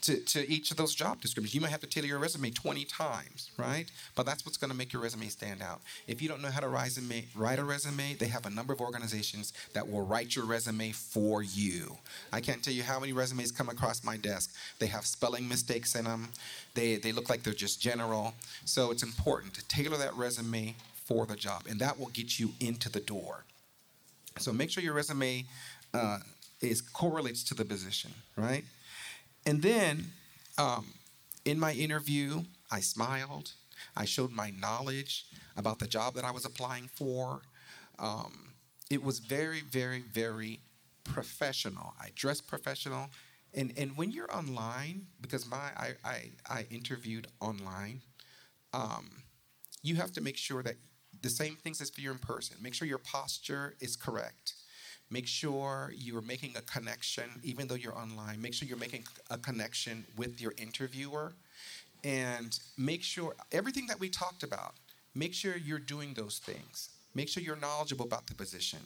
to, 0.02 0.18
to 0.18 0.49
each 0.52 0.72
of 0.72 0.78
those 0.78 0.95
job 0.95 1.22
descriptions. 1.22 1.54
You 1.54 1.62
might 1.62 1.70
have 1.70 1.80
to 1.82 1.88
tailor 1.88 2.08
your 2.08 2.20
resume 2.20 2.49
20 2.49 2.86
times, 2.86 3.52
right? 3.58 3.86
But 4.16 4.26
that's 4.26 4.45
what's 4.45 4.58
going 4.58 4.72
to 4.72 4.78
make 4.78 4.91
your 4.91 5.02
resume 5.02 5.28
stand 5.28 5.62
out. 5.62 5.82
If 6.08 6.22
you 6.22 6.28
don't 6.28 6.41
know 6.41 6.49
how 6.49 6.60
to 6.60 6.68
resume, 6.68 7.26
write 7.36 7.60
a 7.60 7.64
resume, 7.64 8.16
they 8.16 8.28
have 8.28 8.45
a 8.45 8.49
number 8.49 8.74
of 8.74 8.82
organizations 8.82 9.54
that 9.74 9.88
will 9.88 10.06
write 10.06 10.36
your 10.36 10.45
resume 10.45 10.91
for 10.91 11.43
you. 11.43 11.97
I 12.34 12.41
can't 12.41 12.64
tell 12.64 12.74
you 12.74 12.84
how 12.84 12.99
many 12.99 13.14
resumes 13.14 13.52
come 13.52 13.70
across 13.70 14.04
my 14.04 14.18
desk. 14.18 14.54
They 14.80 14.88
have 14.88 15.06
spelling 15.06 15.47
mistakes 15.47 15.95
in 15.95 16.06
them, 16.06 16.30
they, 16.74 16.95
they 16.95 17.12
look 17.12 17.30
like 17.30 17.43
they're 17.43 17.54
just 17.54 17.82
general. 17.82 18.34
So 18.66 18.91
it's 18.91 19.04
important 19.04 19.54
to 19.56 19.68
tailor 19.68 19.97
that 19.97 20.16
resume 20.16 20.76
for 21.06 21.26
the 21.26 21.36
job, 21.36 21.64
and 21.70 21.80
that 21.80 21.99
will 21.99 22.08
get 22.08 22.39
you 22.39 22.52
into 22.60 22.89
the 22.89 23.02
door. 23.02 23.43
So 24.39 24.54
make 24.54 24.70
sure 24.70 24.82
your 24.84 24.93
resume 24.93 25.45
uh, 25.93 26.20
is 26.62 26.82
correlates 26.82 27.43
to 27.45 27.54
the 27.54 27.66
position, 27.66 28.12
right? 28.38 28.64
And 29.46 29.62
then 29.62 30.12
um, 30.58 30.94
in 31.46 31.60
my 31.60 31.74
interview, 31.74 32.44
I 32.72 32.80
smiled. 32.80 33.52
I 33.96 34.06
showed 34.06 34.32
my 34.32 34.52
knowledge 34.52 35.26
about 35.58 35.80
the 35.80 35.88
job 35.88 36.14
that 36.16 36.24
I 36.24 36.32
was 36.32 36.46
applying 36.46 36.88
for. 36.88 37.42
Um, 38.00 38.54
it 38.89 39.04
was 39.04 39.20
very, 39.20 39.62
very, 39.62 40.02
very 40.02 40.60
professional. 41.04 41.94
I 42.00 42.10
dressed 42.16 42.48
professional. 42.48 43.10
And, 43.54 43.74
and 43.78 43.98
when 43.98 44.12
you're 44.12 44.34
online, 44.34 45.08
because 45.20 45.46
my 45.50 45.58
I, 45.58 45.94
I, 46.06 46.32
I 46.50 46.66
interviewed 46.70 47.28
online, 47.39 48.02
um, 48.74 49.10
you 49.82 49.96
have 49.96 50.12
to 50.14 50.22
make 50.22 50.38
sure 50.38 50.64
that 50.64 50.76
the 51.22 51.30
same 51.30 51.56
things 51.56 51.82
as 51.82 51.89
for 51.89 52.02
you 52.02 52.12
in 52.12 52.18
person. 52.18 52.58
Make 52.62 52.74
sure 52.74 52.88
your 52.88 52.98
posture 52.98 53.76
is 53.80 53.96
correct. 53.96 54.54
Make 55.12 55.28
sure 55.28 55.91
you 55.93 56.18
are 56.18 56.22
making 56.22 56.55
a 56.55 56.62
connection, 56.62 57.26
even 57.43 57.68
though 57.68 57.76
you're 57.76 57.97
online. 57.97 58.41
Make 58.41 58.53
sure 58.53 58.66
you're 58.66 58.78
making 58.78 59.03
a 59.30 59.38
connection 59.38 60.05
with 60.16 60.39
your 60.39 60.53
interviewer. 60.57 61.34
And 62.05 62.57
make 62.78 63.03
sure 63.03 63.36
everything 63.51 63.88
that 63.88 63.99
we 63.99 64.07
talked 64.07 64.41
about, 64.41 64.74
make 65.14 65.34
sure 65.34 65.57
you're 65.57 65.80
doing 65.80 66.14
those 66.14 66.39
things. 66.39 66.89
Make 67.14 67.28
sure 67.28 67.43
you're 67.43 67.57
knowledgeable 67.57 68.05
about 68.05 68.26
the 68.28 68.36
position. 68.36 68.80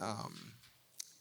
Um, 0.00 0.34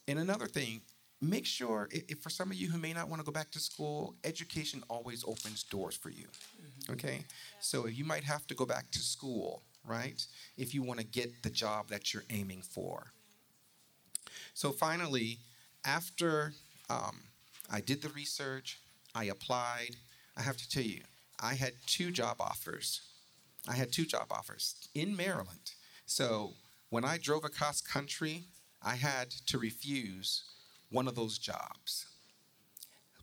and 0.07 0.17
another 0.17 0.47
thing, 0.47 0.81
make 1.21 1.45
sure 1.45 1.87
if, 1.91 2.19
for 2.19 2.31
some 2.31 2.49
of 2.49 2.57
you 2.57 2.69
who 2.69 2.79
may 2.79 2.91
not 2.91 3.09
want 3.09 3.21
to 3.21 3.25
go 3.25 3.31
back 3.31 3.51
to 3.51 3.59
school, 3.59 4.15
education 4.23 4.83
always 4.89 5.23
opens 5.25 5.61
doors 5.61 5.95
for 5.95 6.09
you. 6.09 6.25
Mm-hmm. 6.25 6.93
Okay? 6.93 7.19
So 7.61 7.85
you 7.85 8.03
might 8.03 8.23
have 8.23 8.47
to 8.47 8.55
go 8.55 8.65
back 8.65 8.89
to 8.91 8.99
school, 8.99 9.61
right? 9.87 10.25
If 10.57 10.73
you 10.73 10.81
want 10.81 10.99
to 10.99 11.05
get 11.05 11.43
the 11.43 11.51
job 11.51 11.89
that 11.89 12.13
you're 12.15 12.25
aiming 12.31 12.63
for. 12.63 13.05
So 14.53 14.71
finally, 14.71 15.39
after 15.85 16.53
um, 16.89 17.21
I 17.71 17.81
did 17.81 18.01
the 18.01 18.09
research, 18.09 18.79
I 19.15 19.25
applied. 19.25 19.95
I 20.37 20.41
have 20.41 20.57
to 20.57 20.69
tell 20.69 20.83
you, 20.83 21.01
I 21.39 21.53
had 21.55 21.73
two 21.85 22.11
job 22.11 22.37
offers. 22.39 23.01
I 23.67 23.75
had 23.75 23.91
two 23.91 24.05
job 24.05 24.27
offers 24.31 24.87
in 24.93 25.15
Maryland. 25.15 25.71
So 26.05 26.53
when 26.89 27.05
I 27.05 27.17
drove 27.17 27.43
across 27.43 27.81
country, 27.81 28.43
I 28.81 28.95
had 28.95 29.31
to 29.47 29.57
refuse 29.57 30.43
one 30.89 31.07
of 31.07 31.15
those 31.15 31.37
jobs. 31.37 32.07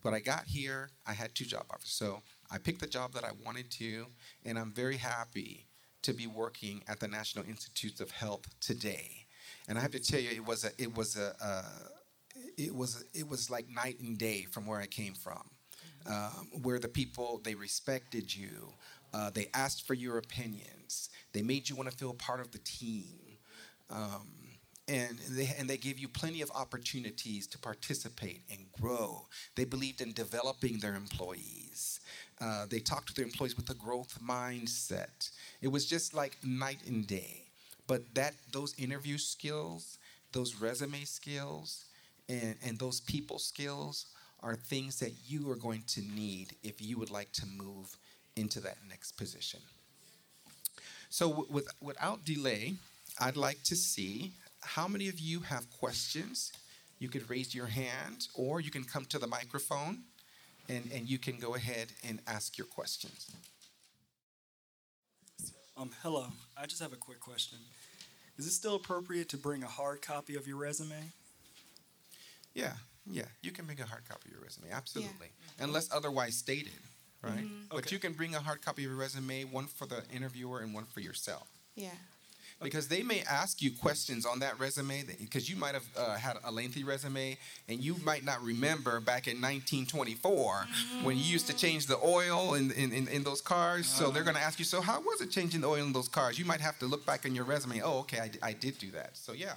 But 0.02 0.14
I 0.14 0.20
got 0.20 0.46
here, 0.46 0.90
I 1.06 1.12
had 1.12 1.34
two 1.34 1.44
job 1.44 1.66
offers. 1.70 1.90
So 1.90 2.22
I 2.50 2.58
picked 2.58 2.80
the 2.80 2.86
job 2.86 3.12
that 3.12 3.24
I 3.24 3.30
wanted 3.44 3.70
to, 3.72 4.06
and 4.44 4.58
I'm 4.58 4.72
very 4.72 4.96
happy 4.96 5.66
to 6.02 6.12
be 6.12 6.26
working 6.26 6.82
at 6.88 7.00
the 7.00 7.08
National 7.08 7.44
Institutes 7.44 8.00
of 8.00 8.10
Health 8.10 8.48
today. 8.60 9.26
And 9.70 9.78
I 9.78 9.82
have 9.82 9.92
to 9.92 10.00
tell 10.00 10.18
you, 10.18 10.30
it 10.30 10.44
was 10.44 10.64
a, 10.64 10.70
it 10.78 10.96
was 10.96 11.16
a, 11.16 11.32
uh, 11.40 11.62
it 12.58 12.74
was, 12.74 13.04
it 13.14 13.28
was 13.28 13.50
like 13.50 13.70
night 13.70 14.00
and 14.00 14.18
day 14.18 14.44
from 14.50 14.66
where 14.66 14.80
I 14.80 14.86
came 14.86 15.14
from. 15.14 15.48
Um, 16.06 16.48
where 16.62 16.80
the 16.80 16.88
people 16.88 17.40
they 17.44 17.54
respected 17.54 18.34
you, 18.34 18.72
uh, 19.14 19.30
they 19.30 19.46
asked 19.54 19.86
for 19.86 19.94
your 19.94 20.18
opinions, 20.18 21.10
they 21.32 21.42
made 21.42 21.68
you 21.68 21.76
want 21.76 21.88
to 21.88 21.96
feel 21.96 22.12
part 22.14 22.40
of 22.40 22.50
the 22.50 22.58
team, 22.58 23.38
um, 23.90 24.26
and 24.88 25.18
they 25.28 25.54
and 25.58 25.68
they 25.68 25.76
gave 25.76 25.98
you 25.98 26.08
plenty 26.08 26.40
of 26.40 26.50
opportunities 26.52 27.46
to 27.48 27.58
participate 27.58 28.42
and 28.50 28.60
grow. 28.80 29.26
They 29.56 29.66
believed 29.66 30.00
in 30.00 30.12
developing 30.12 30.78
their 30.78 30.96
employees. 30.96 32.00
Uh, 32.40 32.64
they 32.68 32.80
talked 32.80 33.08
to 33.08 33.14
their 33.14 33.26
employees 33.26 33.56
with 33.56 33.68
a 33.70 33.74
growth 33.74 34.18
mindset. 34.20 35.30
It 35.60 35.68
was 35.68 35.86
just 35.86 36.14
like 36.14 36.38
night 36.42 36.80
and 36.86 37.06
day. 37.06 37.49
But 37.90 38.14
that 38.14 38.34
those 38.52 38.72
interview 38.78 39.18
skills, 39.18 39.98
those 40.30 40.54
resume 40.54 41.02
skills, 41.02 41.86
and, 42.28 42.54
and 42.64 42.78
those 42.78 43.00
people 43.00 43.40
skills 43.40 44.06
are 44.44 44.54
things 44.54 45.00
that 45.00 45.10
you 45.26 45.50
are 45.50 45.56
going 45.56 45.82
to 45.88 46.00
need 46.00 46.54
if 46.62 46.80
you 46.80 46.96
would 47.00 47.10
like 47.10 47.32
to 47.32 47.46
move 47.46 47.96
into 48.36 48.60
that 48.60 48.76
next 48.88 49.16
position. 49.16 49.58
So, 51.08 51.48
with, 51.50 51.66
without 51.80 52.24
delay, 52.24 52.74
I'd 53.20 53.36
like 53.36 53.60
to 53.64 53.74
see 53.74 54.34
how 54.60 54.86
many 54.86 55.08
of 55.08 55.18
you 55.18 55.40
have 55.40 55.68
questions. 55.72 56.52
You 57.00 57.08
could 57.08 57.28
raise 57.28 57.56
your 57.56 57.66
hand, 57.66 58.28
or 58.34 58.60
you 58.60 58.70
can 58.70 58.84
come 58.84 59.04
to 59.06 59.18
the 59.18 59.26
microphone 59.26 60.04
and, 60.68 60.88
and 60.94 61.10
you 61.10 61.18
can 61.18 61.40
go 61.40 61.56
ahead 61.56 61.88
and 62.08 62.20
ask 62.28 62.56
your 62.56 62.68
questions. 62.68 63.32
Um, 65.76 65.90
hello. 66.02 66.26
I 66.56 66.66
just 66.66 66.82
have 66.82 66.92
a 66.92 66.96
quick 66.96 67.20
question. 67.20 67.58
Is 68.40 68.46
it 68.46 68.52
still 68.52 68.74
appropriate 68.74 69.28
to 69.28 69.36
bring 69.36 69.62
a 69.62 69.68
hard 69.68 70.00
copy 70.00 70.34
of 70.34 70.48
your 70.48 70.56
resume? 70.56 71.12
Yeah, 72.54 72.72
yeah. 73.06 73.26
You 73.42 73.50
can 73.52 73.66
bring 73.66 73.78
a 73.80 73.84
hard 73.84 74.08
copy 74.08 74.30
of 74.30 74.32
your 74.32 74.42
resume, 74.42 74.70
absolutely, 74.72 75.28
yeah. 75.58 75.64
unless 75.64 75.92
otherwise 75.92 76.36
stated, 76.36 76.72
right? 77.22 77.34
Mm-hmm. 77.34 77.64
But 77.68 77.80
okay. 77.80 77.94
you 77.94 77.98
can 77.98 78.14
bring 78.14 78.34
a 78.34 78.40
hard 78.40 78.62
copy 78.62 78.84
of 78.84 78.90
your 78.92 78.98
resume, 78.98 79.44
one 79.44 79.66
for 79.66 79.84
the 79.84 80.02
interviewer 80.10 80.60
and 80.60 80.72
one 80.72 80.86
for 80.86 81.00
yourself. 81.00 81.48
Yeah 81.76 81.90
because 82.62 82.88
they 82.88 83.02
may 83.02 83.22
ask 83.22 83.62
you 83.62 83.70
questions 83.70 84.26
on 84.26 84.40
that 84.40 84.58
resume 84.60 85.04
because 85.18 85.48
you 85.48 85.56
might 85.56 85.74
have 85.74 85.86
uh, 85.96 86.16
had 86.16 86.36
a 86.44 86.52
lengthy 86.52 86.84
resume 86.84 87.36
and 87.68 87.80
you 87.80 87.96
might 88.04 88.24
not 88.24 88.42
remember 88.42 89.00
back 89.00 89.26
in 89.26 89.36
1924 89.36 90.32
mm-hmm. 90.34 91.04
when 91.04 91.16
you 91.16 91.22
used 91.22 91.46
to 91.46 91.56
change 91.56 91.86
the 91.86 91.98
oil 92.04 92.54
in, 92.54 92.70
in, 92.72 92.92
in, 92.92 93.08
in 93.08 93.22
those 93.22 93.40
cars. 93.40 93.86
Uh-huh. 93.86 94.06
So 94.06 94.10
they're 94.10 94.24
going 94.24 94.36
to 94.36 94.42
ask 94.42 94.58
you, 94.58 94.64
so 94.64 94.80
how 94.80 95.00
was 95.00 95.20
it 95.20 95.30
changing 95.30 95.62
the 95.62 95.68
oil 95.68 95.84
in 95.84 95.92
those 95.92 96.08
cars? 96.08 96.38
You 96.38 96.44
might 96.44 96.60
have 96.60 96.78
to 96.80 96.86
look 96.86 97.06
back 97.06 97.24
in 97.24 97.34
your 97.34 97.44
resume. 97.44 97.80
Oh, 97.82 98.00
okay, 98.00 98.18
I, 98.18 98.48
I 98.48 98.52
did 98.52 98.78
do 98.78 98.90
that. 98.90 99.16
So 99.16 99.32
yeah. 99.32 99.54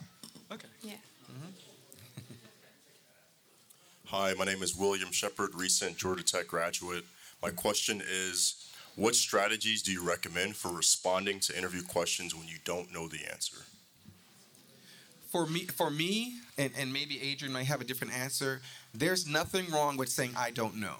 Okay. 0.52 0.68
Yeah. 0.82 0.94
Mm-hmm. 1.30 1.50
Hi, 4.06 4.34
my 4.38 4.46
name 4.46 4.62
is 4.62 4.76
William 4.78 5.12
Shepard, 5.12 5.56
recent 5.56 5.98
Georgia 5.98 6.24
Tech 6.24 6.48
graduate. 6.48 7.04
My 7.42 7.50
question 7.50 8.02
is 8.08 8.73
what 8.96 9.16
strategies 9.16 9.82
do 9.82 9.92
you 9.92 10.04
recommend 10.04 10.56
for 10.56 10.70
responding 10.72 11.40
to 11.42 11.58
interview 11.58 11.82
questions 11.82 12.36
when 12.36 12.48
you 12.48 12.58
don't 12.64 12.94
know 12.94 13.08
the 13.08 13.20
answer? 13.32 13.58
For 15.32 15.48
me, 15.48 15.62
for 15.66 15.90
me, 15.90 16.36
and, 16.60 16.72
and 16.78 16.94
maybe 16.94 17.20
Adrienne 17.32 17.54
might 17.54 17.66
have 17.66 17.82
a 17.82 17.84
different 17.84 18.14
answer. 18.14 18.62
There's 18.94 19.28
nothing 19.28 19.72
wrong 19.72 19.98
with 19.98 20.10
saying 20.10 20.34
I 20.38 20.52
don't 20.52 20.76
know, 20.76 20.98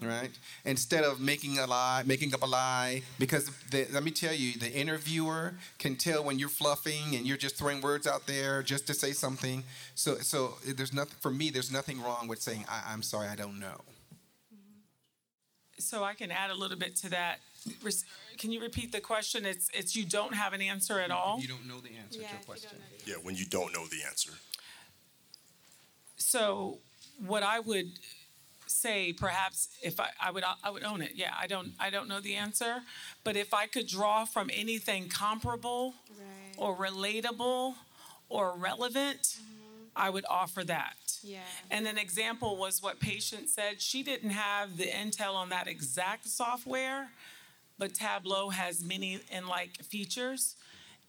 mm. 0.00 0.08
right? 0.08 0.30
Instead 0.64 1.02
of 1.02 1.18
making 1.20 1.58
a 1.58 1.66
lie, 1.66 2.04
making 2.06 2.32
up 2.32 2.44
a 2.44 2.46
lie, 2.46 3.02
because 3.18 3.50
the, 3.72 3.88
let 3.90 4.04
me 4.04 4.12
tell 4.12 4.32
you, 4.32 4.52
the 4.52 4.72
interviewer 4.72 5.54
can 5.80 5.96
tell 5.96 6.22
when 6.22 6.38
you're 6.38 6.48
fluffing 6.48 7.16
and 7.16 7.26
you're 7.26 7.36
just 7.36 7.56
throwing 7.56 7.80
words 7.80 8.06
out 8.06 8.28
there 8.28 8.62
just 8.62 8.86
to 8.86 8.94
say 8.94 9.10
something. 9.10 9.64
So, 9.96 10.14
so 10.18 10.58
there's 10.64 10.92
nothing 10.92 11.16
for 11.20 11.32
me. 11.32 11.50
There's 11.50 11.72
nothing 11.72 12.00
wrong 12.00 12.28
with 12.28 12.40
saying 12.40 12.66
I, 12.68 12.84
I'm 12.92 13.02
sorry, 13.02 13.26
I 13.26 13.34
don't 13.34 13.58
know. 13.58 13.80
So 15.78 16.02
I 16.02 16.14
can 16.14 16.30
add 16.30 16.50
a 16.50 16.54
little 16.54 16.78
bit 16.78 16.96
to 16.96 17.10
that. 17.10 17.40
Can 18.38 18.52
you 18.52 18.60
repeat 18.60 18.92
the 18.92 19.00
question? 19.00 19.44
It's, 19.44 19.68
it's 19.74 19.94
you 19.96 20.04
don't 20.04 20.34
have 20.34 20.52
an 20.52 20.62
answer 20.62 21.00
at 21.00 21.10
all? 21.10 21.38
You 21.40 21.48
don't 21.48 21.66
know 21.66 21.80
the 21.80 21.96
answer 21.96 22.20
to 22.20 22.24
a 22.24 22.44
question. 22.44 22.78
Yeah, 23.04 23.16
when 23.22 23.34
you 23.34 23.44
don't 23.44 23.72
know 23.72 23.86
the 23.86 24.02
answer. 24.06 24.32
So 26.16 26.78
what 27.24 27.42
I 27.42 27.60
would 27.60 27.92
say 28.66 29.12
perhaps 29.12 29.68
if 29.82 29.98
I, 30.00 30.10
I 30.20 30.30
would 30.30 30.44
I 30.62 30.70
would 30.70 30.84
own 30.84 31.00
it. 31.00 31.12
Yeah, 31.14 31.32
I 31.40 31.46
don't 31.46 31.72
I 31.78 31.90
don't 31.90 32.08
know 32.08 32.20
the 32.20 32.34
answer, 32.34 32.82
but 33.24 33.36
if 33.36 33.54
I 33.54 33.66
could 33.66 33.86
draw 33.86 34.24
from 34.24 34.50
anything 34.52 35.08
comparable 35.08 35.94
or 36.56 36.76
relatable 36.76 37.74
or 38.28 38.54
relevant, 38.56 39.38
I 39.94 40.10
would 40.10 40.24
offer 40.28 40.64
that. 40.64 41.05
Yeah. 41.26 41.40
And 41.70 41.88
an 41.88 41.98
example 41.98 42.56
was 42.56 42.80
what 42.82 43.00
Patience 43.00 43.52
said. 43.52 43.82
She 43.82 44.04
didn't 44.04 44.30
have 44.30 44.76
the 44.76 44.86
intel 44.86 45.34
on 45.34 45.48
that 45.48 45.66
exact 45.66 46.28
software, 46.28 47.08
but 47.78 47.94
Tableau 47.94 48.50
has 48.50 48.82
many 48.82 49.20
and 49.32 49.48
like 49.48 49.82
features. 49.82 50.54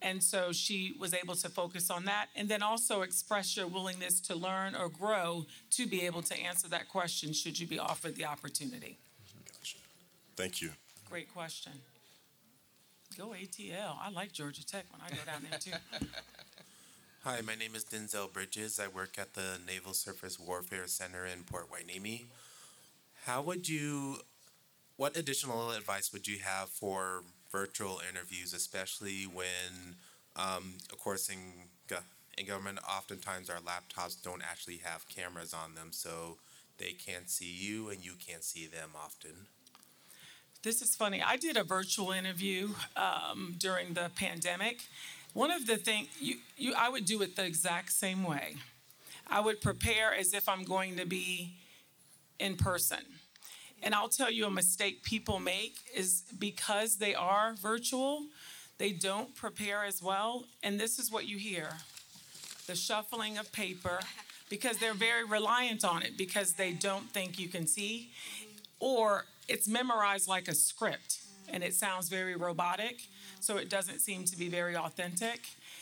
And 0.01 0.23
so 0.23 0.51
she 0.51 0.95
was 0.99 1.13
able 1.13 1.35
to 1.35 1.49
focus 1.49 1.89
on 1.89 2.05
that 2.05 2.27
and 2.35 2.49
then 2.49 2.61
also 2.61 3.01
express 3.01 3.55
your 3.55 3.67
willingness 3.67 4.19
to 4.21 4.35
learn 4.35 4.75
or 4.75 4.89
grow 4.89 5.45
to 5.71 5.87
be 5.87 6.05
able 6.05 6.21
to 6.23 6.39
answer 6.39 6.67
that 6.69 6.87
question 6.89 7.33
should 7.33 7.59
you 7.59 7.67
be 7.67 7.79
offered 7.79 8.15
the 8.15 8.25
opportunity. 8.25 8.97
Gotcha. 9.51 9.77
Thank 10.35 10.61
you. 10.61 10.71
Great 11.09 11.33
question. 11.33 11.71
Go 13.17 13.29
ATL. 13.29 13.95
I 13.99 14.09
like 14.11 14.31
Georgia 14.31 14.65
Tech 14.65 14.85
when 14.91 15.01
I 15.01 15.09
go 15.09 15.23
down 15.25 15.45
there 15.49 15.59
too. 15.59 15.71
Hi, 17.27 17.41
my 17.41 17.55
name 17.55 17.75
is 17.75 17.83
Denzel 17.83 18.31
Bridges. 18.31 18.79
I 18.79 18.87
work 18.87 19.17
at 19.19 19.33
the 19.33 19.59
Naval 19.67 19.91
Surface 19.91 20.39
Warfare 20.39 20.87
Center 20.87 21.25
in 21.25 21.43
Port 21.43 21.65
Hueneme. 21.69 22.27
How 23.25 23.41
would 23.41 23.67
you, 23.67 24.19
what 24.95 25.17
additional 25.17 25.71
advice 25.71 26.13
would 26.13 26.25
you 26.25 26.37
have 26.39 26.69
for 26.69 27.23
virtual 27.51 27.99
interviews, 28.09 28.53
especially 28.53 29.23
when, 29.23 29.97
um, 30.37 30.75
of 30.89 30.99
course, 30.99 31.27
in, 31.27 31.37
in 32.37 32.45
government, 32.45 32.79
oftentimes 32.89 33.49
our 33.49 33.59
laptops 33.59 34.23
don't 34.23 34.41
actually 34.41 34.79
have 34.85 35.05
cameras 35.09 35.53
on 35.53 35.75
them, 35.75 35.89
so 35.91 36.37
they 36.77 36.93
can't 36.93 37.29
see 37.29 37.51
you 37.51 37.89
and 37.89 38.05
you 38.05 38.13
can't 38.25 38.45
see 38.45 38.67
them 38.67 38.91
often. 38.95 39.47
This 40.63 40.81
is 40.81 40.95
funny. 40.95 41.21
I 41.21 41.35
did 41.35 41.57
a 41.57 41.65
virtual 41.65 42.11
interview 42.11 42.69
um, 42.95 43.55
during 43.59 43.95
the 43.95 44.11
pandemic. 44.15 44.83
One 45.37 45.51
of 45.51 45.67
the 45.67 45.77
things 45.77 46.07
you, 46.19 46.37
you, 46.57 46.73
I 46.75 46.89
would 46.89 47.05
do 47.05 47.21
it 47.21 47.35
the 47.35 47.45
exact 47.45 47.91
same 47.91 48.23
way. 48.23 48.55
I 49.29 49.39
would 49.39 49.61
prepare 49.61 50.11
as 50.11 50.33
if 50.33 50.49
I'm 50.49 50.63
going 50.63 50.97
to 50.97 51.05
be 51.05 51.53
in 52.39 52.55
person. 52.55 52.97
And 53.83 53.93
I'll 53.93 54.09
tell 54.09 54.31
you 54.31 54.47
a 54.47 54.49
mistake 54.49 55.03
people 55.03 55.37
make 55.37 55.75
is 55.95 56.23
because 56.39 56.95
they 56.95 57.13
are 57.13 57.53
virtual, 57.53 58.23
they 58.79 58.91
don't 58.91 59.35
prepare 59.35 59.85
as 59.85 60.01
well. 60.01 60.45
And 60.63 60.79
this 60.79 60.97
is 60.97 61.11
what 61.11 61.27
you 61.27 61.37
hear 61.37 61.69
the 62.65 62.75
shuffling 62.75 63.37
of 63.37 63.51
paper 63.51 63.99
because 64.49 64.79
they're 64.79 64.95
very 64.95 65.23
reliant 65.23 65.85
on 65.85 66.01
it 66.01 66.17
because 66.17 66.53
they 66.53 66.71
don't 66.71 67.11
think 67.11 67.37
you 67.37 67.47
can 67.47 67.67
see, 67.67 68.09
or 68.79 69.25
it's 69.47 69.67
memorized 69.67 70.27
like 70.27 70.47
a 70.47 70.55
script 70.55 71.19
and 71.47 71.63
it 71.63 71.75
sounds 71.75 72.09
very 72.09 72.35
robotic, 72.35 73.01
so 73.39 73.57
it 73.57 73.69
doesn't 73.69 73.99
seem 73.99 74.25
to 74.25 74.37
be 74.37 74.49
very 74.49 74.75
authentic. 74.75 75.41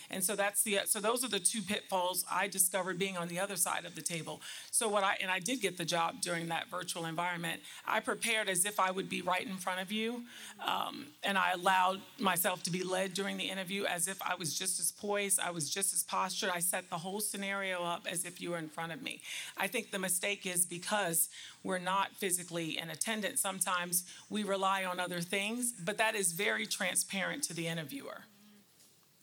And 0.10 0.24
so 0.24 0.36
that's 0.36 0.64
the 0.64 0.80
so 0.86 1.00
those 1.00 1.24
are 1.24 1.30
the 1.30 1.40
two 1.40 1.62
pitfalls 1.62 2.26
I 2.32 2.48
discovered 2.48 2.98
being 3.00 3.18
on 3.18 3.28
the 3.28 3.40
other 3.40 3.56
side 3.56 3.86
of 3.86 3.96
the 3.96 4.02
table. 4.02 4.42
So 4.72 4.88
what 4.88 5.04
I 5.04 5.18
and 5.22 5.32
I 5.32 5.40
did 5.40 5.62
get 5.62 5.78
the 5.78 5.86
job 5.86 6.22
during 6.22 6.48
that 6.48 6.70
virtual 6.70 7.06
environment. 7.06 7.62
I 7.86 8.00
prepared 8.00 8.50
as 8.50 8.66
if 8.66 8.80
I 8.80 8.92
would 8.92 9.10
be 9.10 9.22
right 9.22 9.46
in 9.46 9.58
front 9.58 9.82
of 9.82 9.92
you, 9.92 10.24
um, 10.66 11.08
and 11.24 11.38
I 11.38 11.52
allowed 11.52 12.02
myself 12.20 12.64
to 12.64 12.72
be 12.72 12.84
led 12.84 13.14
during 13.14 13.38
the 13.38 13.50
interview 13.50 13.86
as 13.86 14.08
if 14.08 14.22
I 14.22 14.36
was 14.36 14.58
just 14.58 14.80
as 14.80 14.92
poised, 14.92 15.40
I 15.40 15.52
was 15.52 15.70
just 15.70 15.94
as 15.94 16.04
postured. 16.04 16.50
I 16.54 16.60
set 16.60 16.90
the 16.90 16.98
whole 16.98 17.20
scenario 17.20 17.84
up 17.84 18.08
as 18.10 18.26
if 18.26 18.42
you 18.42 18.52
were 18.52 18.58
in 18.58 18.70
front 18.70 18.92
of 18.92 19.02
me. 19.02 19.22
I 19.58 19.68
think 19.68 19.92
the 19.92 20.00
mistake 20.00 20.46
is 20.46 20.66
because 20.66 21.30
we're 21.64 21.80
not 21.80 22.12
physically 22.12 22.78
in 22.78 22.90
attendance. 22.90 23.42
Sometimes 23.42 24.04
we 24.30 24.44
rely 24.44 24.86
on 24.86 25.00
other 25.00 25.22
things, 25.22 25.72
but 25.72 25.98
that 25.98 26.16
is 26.16 26.32
very 26.32 26.66
transparent 26.66 27.44
to 27.44 27.54
the 27.54 27.68
interviewer 27.68 28.26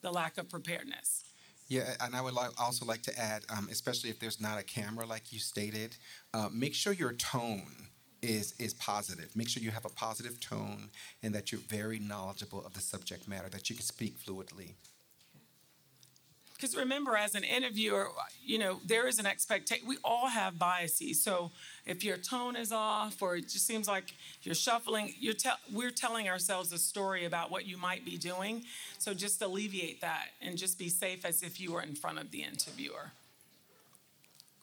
the 0.02 0.12
lack 0.12 0.38
of 0.38 0.48
preparedness. 0.48 1.24
Yeah, 1.68 1.94
and 2.00 2.14
I 2.14 2.20
would 2.20 2.34
like, 2.34 2.50
also 2.60 2.84
like 2.84 3.02
to 3.04 3.18
add, 3.18 3.44
um, 3.48 3.68
especially 3.70 4.10
if 4.10 4.18
there's 4.18 4.40
not 4.40 4.58
a 4.58 4.62
camera 4.62 5.06
like 5.06 5.32
you 5.32 5.38
stated, 5.38 5.96
uh, 6.34 6.48
make 6.52 6.74
sure 6.74 6.92
your 6.92 7.14
tone 7.14 7.88
is 8.20 8.54
is 8.58 8.74
positive. 8.74 9.34
Make 9.34 9.48
sure 9.48 9.62
you 9.62 9.70
have 9.70 9.84
a 9.84 9.90
positive 9.90 10.38
tone 10.38 10.90
and 11.22 11.34
that 11.34 11.50
you're 11.50 11.60
very 11.62 11.98
knowledgeable 11.98 12.64
of 12.64 12.74
the 12.74 12.80
subject 12.80 13.26
matter, 13.26 13.48
that 13.48 13.68
you 13.68 13.76
can 13.76 13.84
speak 13.84 14.18
fluidly. 14.18 14.74
Because 16.62 16.76
remember, 16.76 17.16
as 17.16 17.34
an 17.34 17.42
interviewer, 17.42 18.10
you 18.46 18.56
know, 18.56 18.78
there 18.86 19.08
is 19.08 19.18
an 19.18 19.26
expectation. 19.26 19.84
We 19.84 19.96
all 20.04 20.28
have 20.28 20.60
biases. 20.60 21.20
So 21.20 21.50
if 21.86 22.04
your 22.04 22.16
tone 22.16 22.54
is 22.54 22.70
off 22.70 23.20
or 23.20 23.34
it 23.34 23.48
just 23.48 23.66
seems 23.66 23.88
like 23.88 24.14
you're 24.44 24.54
shuffling, 24.54 25.12
you're 25.18 25.34
te- 25.34 25.50
we're 25.72 25.90
telling 25.90 26.28
ourselves 26.28 26.72
a 26.72 26.78
story 26.78 27.24
about 27.24 27.50
what 27.50 27.66
you 27.66 27.76
might 27.76 28.04
be 28.04 28.16
doing. 28.16 28.62
So 29.00 29.12
just 29.12 29.42
alleviate 29.42 30.02
that 30.02 30.26
and 30.40 30.56
just 30.56 30.78
be 30.78 30.88
safe 30.88 31.24
as 31.24 31.42
if 31.42 31.60
you 31.60 31.72
were 31.72 31.82
in 31.82 31.96
front 31.96 32.20
of 32.20 32.30
the 32.30 32.44
interviewer. 32.44 33.10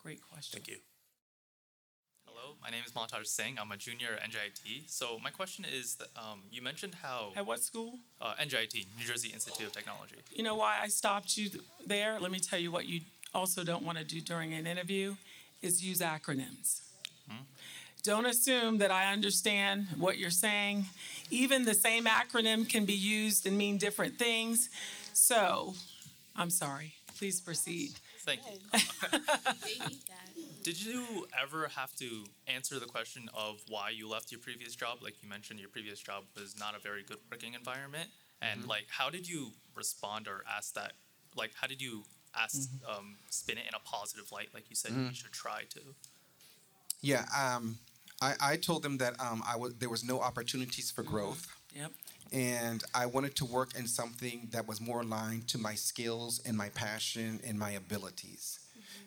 Great 0.02 0.22
question. 0.32 0.62
Thank 0.62 0.70
you. 0.70 0.89
Hello, 2.42 2.56
my 2.62 2.70
name 2.70 2.84
is 2.86 2.94
Montaj 2.94 3.28
Singh. 3.28 3.58
I'm 3.60 3.72
a 3.72 3.78
junior 3.78 4.10
at 4.16 4.30
NJIT. 4.30 4.84
So 4.88 5.20
my 5.22 5.30
question 5.30 5.66
is 5.66 5.96
that 5.96 6.08
um, 6.16 6.42
you 6.52 6.62
mentioned 6.62 6.96
how 7.02 7.34
At 7.36 7.46
what 7.46 7.62
school? 7.62 8.00
uh, 8.22 8.34
NJIT, 8.40 8.86
New 8.98 9.06
Jersey 9.06 9.30
Institute 9.34 9.68
of 9.68 9.74
Technology. 9.74 10.16
You 10.32 10.44
know 10.44 10.56
why 10.56 10.78
I 10.82 10.88
stopped 10.88 11.38
you 11.38 11.50
there? 11.86 12.18
Let 12.20 12.32
me 12.32 12.40
tell 12.40 12.60
you 12.60 12.72
what 12.72 12.86
you 12.86 13.02
also 13.34 13.64
don't 13.64 13.84
want 13.84 13.98
to 13.98 14.06
do 14.06 14.22
during 14.22 14.54
an 14.54 14.68
interview 14.68 15.16
is 15.62 15.84
use 15.84 16.00
acronyms. 16.00 16.82
Don't 18.04 18.26
assume 18.26 18.78
that 18.78 18.92
I 18.92 19.12
understand 19.12 19.88
what 19.98 20.18
you're 20.18 20.30
saying. 20.30 20.86
Even 21.30 21.66
the 21.66 21.74
same 21.74 22.06
acronym 22.06 22.70
can 22.70 22.86
be 22.86 22.94
used 22.94 23.46
and 23.46 23.58
mean 23.58 23.78
different 23.78 24.18
things. 24.18 24.70
So, 25.12 25.74
I'm 26.38 26.50
sorry. 26.50 26.94
Please 27.18 27.42
proceed. 27.42 27.92
Thank 28.20 28.40
you. 28.50 29.20
Did 30.64 30.84
you 30.84 31.28
ever 31.42 31.70
have 31.76 31.96
to 31.96 32.26
answer 32.48 32.80
the 32.80 32.86
question 32.86 33.30
of 33.34 33.62
why 33.70 33.90
you 33.90 34.10
left 34.10 34.32
your 34.32 34.42
previous 34.42 34.76
job? 34.76 35.00
Like 35.02 35.22
you 35.24 35.30
mentioned, 35.30 35.60
your 35.60 35.70
previous 35.70 36.00
job 36.00 36.26
was 36.36 36.58
not 36.60 36.76
a 36.76 36.80
very 36.80 37.04
good 37.04 37.18
working 37.32 37.54
environment. 37.54 38.10
And 38.42 38.66
like, 38.68 38.88
how 38.90 39.10
did 39.10 39.28
you 39.28 39.52
respond 39.76 40.28
or 40.28 40.44
ask 40.50 40.74
that? 40.76 40.94
Like, 41.36 41.52
how 41.60 41.68
did 41.68 41.82
you 41.82 42.04
ask, 42.36 42.70
um, 42.88 43.18
spin 43.30 43.58
it 43.58 43.66
in 43.68 43.74
a 43.76 43.80
positive 43.80 44.32
light? 44.32 44.50
Like 44.54 44.70
you 44.70 44.76
said, 44.76 44.92
you 44.92 45.14
should 45.14 45.32
try 45.32 45.64
to. 45.70 45.80
Yeah, 47.02 47.26
um, 47.38 47.78
I, 48.22 48.34
I 48.42 48.56
told 48.58 48.84
them 48.84 48.98
that 48.98 49.14
um, 49.20 49.42
I 49.48 49.56
was 49.56 49.76
there 49.76 49.90
was 49.90 50.04
no 50.04 50.20
opportunities 50.20 50.92
for 50.92 51.04
growth. 51.04 51.48
Yep. 51.76 51.92
and 52.34 52.84
I 52.96 53.06
wanted 53.06 53.36
to 53.36 53.46
work 53.46 53.76
in 53.78 53.88
something 53.88 54.50
that 54.52 54.68
was 54.68 54.82
more 54.82 55.02
aligned 55.02 55.48
to 55.50 55.58
my 55.60 55.76
skills 55.76 56.42
and 56.46 56.58
my 56.58 56.70
passion 56.70 57.40
and 57.46 57.60
my 57.60 57.72
abilities. 57.72 58.59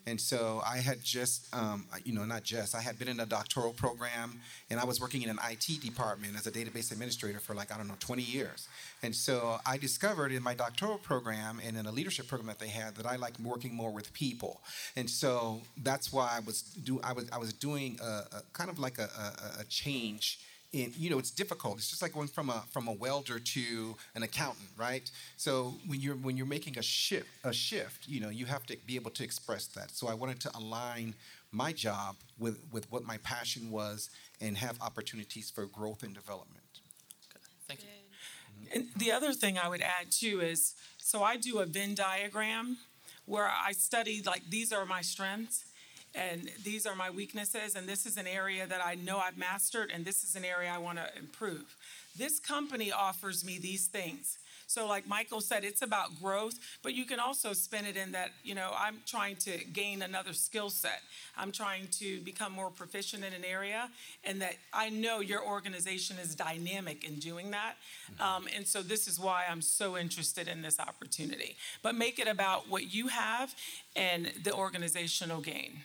And 0.05 0.19
so 0.19 0.61
I 0.65 0.77
had 0.77 1.01
just, 1.03 1.53
um, 1.53 1.85
you 2.03 2.13
know, 2.13 2.25
not 2.25 2.43
just, 2.43 2.75
I 2.75 2.81
had 2.81 2.99
been 2.99 3.07
in 3.07 3.19
a 3.19 3.25
doctoral 3.25 3.71
program 3.71 4.39
and 4.69 4.79
I 4.79 4.85
was 4.85 4.99
working 4.99 5.21
in 5.21 5.29
an 5.29 5.39
IT 5.49 5.81
department 5.81 6.35
as 6.35 6.45
a 6.45 6.51
database 6.51 6.91
administrator 6.91 7.39
for 7.39 7.55
like, 7.55 7.73
I 7.73 7.77
don't 7.77 7.87
know, 7.87 7.95
20 7.99 8.21
years. 8.21 8.67
And 9.01 9.15
so 9.15 9.59
I 9.65 9.77
discovered 9.77 10.31
in 10.31 10.43
my 10.43 10.53
doctoral 10.53 10.97
program 10.97 11.61
and 11.65 11.77
in 11.77 11.85
a 11.85 11.91
leadership 11.91 12.27
program 12.27 12.47
that 12.47 12.59
they 12.59 12.67
had 12.67 12.95
that 12.95 13.05
I 13.05 13.15
like 13.15 13.39
working 13.39 13.73
more 13.73 13.91
with 13.91 14.11
people. 14.13 14.61
And 14.95 15.09
so 15.09 15.61
that's 15.83 16.11
why 16.11 16.33
I 16.35 16.39
was, 16.41 16.61
do, 16.61 16.99
I 17.03 17.13
was, 17.13 17.29
I 17.31 17.37
was 17.37 17.53
doing 17.53 17.97
a, 18.01 18.23
a 18.37 18.41
kind 18.51 18.69
of 18.69 18.79
like 18.79 18.99
a, 18.99 19.09
a, 19.57 19.61
a 19.61 19.63
change 19.65 20.39
in 20.73 20.91
you 20.97 21.09
know 21.09 21.19
it's 21.19 21.31
difficult. 21.31 21.77
It's 21.77 21.89
just 21.89 22.01
like 22.01 22.13
going 22.13 22.27
from 22.27 22.49
a 22.49 22.63
from 22.71 22.87
a 22.87 22.91
welder 22.91 23.39
to 23.39 23.95
an 24.15 24.23
accountant 24.23 24.69
right? 24.75 25.09
So 25.37 25.75
when 25.87 26.01
you're 26.01 26.15
when 26.15 26.35
you're 26.35 26.47
making 26.47 26.77
a 26.77 26.81
shift 26.81 27.29
a 27.43 27.53
shift 27.53 28.07
you 28.07 28.19
know 28.19 28.29
you 28.29 28.45
have 28.47 28.65
to 28.65 28.77
be 28.85 28.95
able 28.95 29.11
to 29.11 29.23
express 29.23 29.67
that. 29.67 29.91
So 29.91 30.07
i 30.07 30.13
wanted 30.13 30.39
to 30.41 30.51
align 30.57 31.13
my 31.51 31.71
job 31.71 32.15
with 32.39 32.59
with 32.71 32.91
what 32.91 33.05
my 33.05 33.17
passion 33.17 33.71
was 33.71 34.09
and 34.41 34.57
have 34.57 34.81
opportunities 34.81 35.49
for 35.49 35.65
growth 35.67 36.03
and 36.03 36.13
development. 36.13 36.63
Okay, 37.29 37.45
thank 37.67 37.81
you. 37.81 37.87
Mm-hmm. 37.87 38.79
And 38.79 38.87
the 38.97 39.11
other 39.11 39.31
thing 39.33 39.57
I 39.57 39.69
would 39.69 39.81
add 39.81 40.11
too 40.11 40.41
is 40.41 40.73
so 40.97 41.23
I 41.23 41.37
do 41.37 41.59
a 41.59 41.65
Venn 41.65 41.93
diagram 41.93 42.77
where 43.25 43.47
I 43.47 43.71
study 43.73 44.21
like 44.25 44.49
these 44.49 44.73
are 44.73 44.85
my 44.85 45.01
strengths 45.01 45.65
and 46.15 46.49
these 46.63 46.85
are 46.85 46.95
my 46.95 47.09
weaknesses 47.09 47.75
and 47.75 47.87
this 47.87 48.05
is 48.05 48.17
an 48.17 48.27
area 48.27 48.67
that 48.67 48.81
I 48.85 48.95
know 48.95 49.17
I've 49.17 49.37
mastered 49.37 49.91
and 49.93 50.05
this 50.05 50.23
is 50.23 50.35
an 50.35 50.45
area 50.45 50.71
I 50.73 50.77
want 50.77 50.99
to 50.99 51.07
improve. 51.17 51.75
This 52.17 52.39
company 52.39 52.91
offers 52.91 53.43
me 53.43 53.57
these 53.57 53.87
things. 53.87 54.37
So 54.67 54.87
like 54.87 55.07
Michael 55.07 55.41
said 55.41 55.63
it's 55.63 55.81
about 55.81 56.19
growth, 56.21 56.59
but 56.81 56.93
you 56.93 57.05
can 57.05 57.19
also 57.19 57.53
spin 57.53 57.85
it 57.85 57.95
in 57.95 58.11
that, 58.13 58.29
you 58.43 58.55
know, 58.55 58.71
I'm 58.77 58.97
trying 59.05 59.35
to 59.37 59.63
gain 59.65 60.01
another 60.01 60.33
skill 60.33 60.69
set. 60.69 61.01
I'm 61.37 61.51
trying 61.51 61.87
to 61.99 62.19
become 62.21 62.53
more 62.53 62.69
proficient 62.69 63.23
in 63.23 63.33
an 63.33 63.45
area 63.45 63.89
and 64.23 64.41
that 64.41 64.55
I 64.73 64.89
know 64.89 65.19
your 65.19 65.45
organization 65.45 66.17
is 66.17 66.33
dynamic 66.33 67.03
in 67.03 67.15
doing 67.15 67.51
that. 67.51 67.75
Um, 68.19 68.47
and 68.55 68.65
so 68.65 68.81
this 68.81 69.07
is 69.07 69.19
why 69.19 69.45
I'm 69.49 69.61
so 69.61 69.97
interested 69.97 70.47
in 70.47 70.61
this 70.61 70.79
opportunity. 70.79 71.55
But 71.81 71.95
make 71.95 72.17
it 72.17 72.27
about 72.27 72.69
what 72.69 72.93
you 72.93 73.09
have 73.09 73.53
and 73.95 74.31
the 74.43 74.53
organizational 74.53 75.41
gain. 75.41 75.81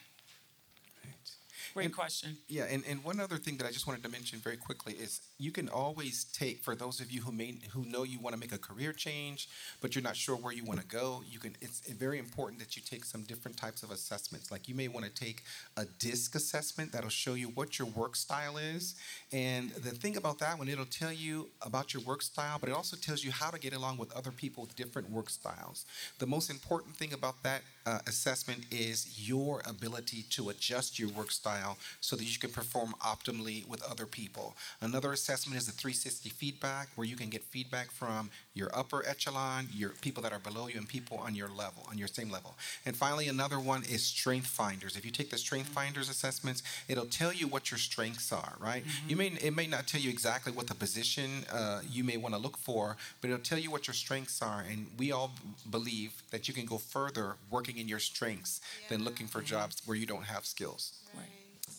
Great 1.73 1.85
And- 1.85 1.95
question. 1.95 2.37
Yeah, 2.47 2.63
and, 2.69 2.83
and 2.87 3.03
one 3.03 3.19
other 3.19 3.37
thing 3.37 3.57
that 3.57 3.67
I 3.67 3.71
just 3.71 3.87
wanted 3.87 4.03
to 4.03 4.09
mention 4.09 4.39
very 4.39 4.57
quickly 4.57 4.93
is 4.93 5.21
you 5.37 5.51
can 5.51 5.69
always 5.69 6.25
take 6.33 6.63
for 6.63 6.75
those 6.75 6.99
of 6.99 7.11
you 7.11 7.21
who 7.21 7.31
may 7.31 7.55
who 7.71 7.83
know 7.85 8.03
you 8.03 8.19
want 8.19 8.33
to 8.33 8.39
make 8.39 8.51
a 8.51 8.57
career 8.57 8.91
change, 8.93 9.47
but 9.81 9.95
you're 9.95 10.03
not 10.03 10.15
sure 10.15 10.35
where 10.35 10.53
you 10.53 10.63
want 10.63 10.79
to 10.79 10.85
go. 10.87 11.21
You 11.29 11.39
can. 11.39 11.55
It's 11.61 11.79
very 11.91 12.17
important 12.19 12.59
that 12.59 12.75
you 12.75 12.81
take 12.81 13.05
some 13.05 13.23
different 13.23 13.57
types 13.57 13.83
of 13.83 13.91
assessments. 13.91 14.51
Like 14.51 14.67
you 14.67 14.75
may 14.75 14.87
want 14.87 15.05
to 15.05 15.11
take 15.11 15.43
a 15.77 15.85
DISC 15.85 16.35
assessment 16.35 16.91
that'll 16.91 17.09
show 17.09 17.33
you 17.35 17.47
what 17.49 17.77
your 17.77 17.87
work 17.89 18.15
style 18.15 18.57
is, 18.57 18.95
and 19.31 19.71
the 19.71 19.91
thing 19.91 20.17
about 20.17 20.39
that 20.39 20.57
one, 20.57 20.67
it'll 20.69 20.85
tell 20.85 21.13
you 21.13 21.49
about 21.61 21.93
your 21.93 22.03
work 22.03 22.21
style, 22.21 22.57
but 22.59 22.69
it 22.69 22.73
also 22.75 22.95
tells 22.97 23.23
you 23.23 23.31
how 23.31 23.49
to 23.49 23.59
get 23.59 23.73
along 23.73 23.97
with 23.97 24.11
other 24.15 24.31
people 24.31 24.63
with 24.63 24.75
different 24.75 25.09
work 25.09 25.29
styles. 25.29 25.85
The 26.19 26.27
most 26.27 26.49
important 26.49 26.95
thing 26.95 27.13
about 27.13 27.41
that 27.43 27.61
uh, 27.85 27.99
assessment 28.07 28.65
is 28.71 29.27
your 29.29 29.61
ability 29.65 30.23
to 30.31 30.49
adjust 30.49 30.99
your 30.99 31.09
work 31.09 31.31
style 31.31 31.58
so 32.01 32.15
that 32.15 32.25
you 32.25 32.39
can 32.39 32.49
perform 32.49 32.93
optimally 33.01 33.67
with 33.67 33.81
other 33.83 34.05
people. 34.05 34.55
Another 34.81 35.11
assessment 35.11 35.59
is 35.59 35.65
the 35.65 35.71
360 35.71 36.29
feedback, 36.29 36.89
where 36.95 37.07
you 37.07 37.15
can 37.15 37.29
get 37.29 37.43
feedback 37.43 37.91
from 37.91 38.29
your 38.53 38.69
upper 38.73 39.05
echelon, 39.07 39.67
your 39.73 39.89
people 40.01 40.21
that 40.23 40.33
are 40.33 40.39
below 40.39 40.67
you, 40.67 40.77
and 40.77 40.87
people 40.87 41.17
on 41.17 41.35
your 41.35 41.49
level, 41.49 41.85
on 41.89 41.97
your 41.97 42.07
same 42.07 42.29
level. 42.29 42.55
And 42.85 42.95
finally, 42.95 43.27
another 43.27 43.59
one 43.59 43.83
is 43.83 44.03
Strength 44.03 44.47
Finders. 44.47 44.95
If 44.95 45.05
you 45.05 45.11
take 45.11 45.29
the 45.29 45.37
Strength 45.37 45.69
Finders 45.69 46.09
assessments, 46.09 46.63
it'll 46.87 47.05
tell 47.05 47.33
you 47.33 47.47
what 47.47 47.71
your 47.71 47.77
strengths 47.77 48.31
are. 48.31 48.53
Right? 48.59 48.83
You 49.07 49.15
may 49.15 49.27
it 49.27 49.55
may 49.55 49.67
not 49.67 49.87
tell 49.87 50.01
you 50.01 50.09
exactly 50.09 50.51
what 50.51 50.67
the 50.67 50.75
position 50.75 51.45
uh, 51.51 51.81
you 51.89 52.03
may 52.03 52.17
want 52.17 52.35
to 52.35 52.41
look 52.41 52.57
for, 52.57 52.97
but 53.21 53.29
it'll 53.29 53.43
tell 53.43 53.59
you 53.59 53.71
what 53.71 53.87
your 53.87 53.93
strengths 53.93 54.41
are. 54.41 54.63
And 54.69 54.87
we 54.97 55.11
all 55.11 55.31
believe 55.69 56.23
that 56.31 56.47
you 56.47 56.53
can 56.53 56.65
go 56.65 56.77
further 56.77 57.35
working 57.49 57.77
in 57.77 57.87
your 57.87 57.99
strengths 57.99 58.61
than 58.89 59.03
looking 59.03 59.27
for 59.27 59.41
jobs 59.41 59.81
where 59.85 59.97
you 59.97 60.05
don't 60.05 60.25
have 60.25 60.45
skills. 60.45 60.93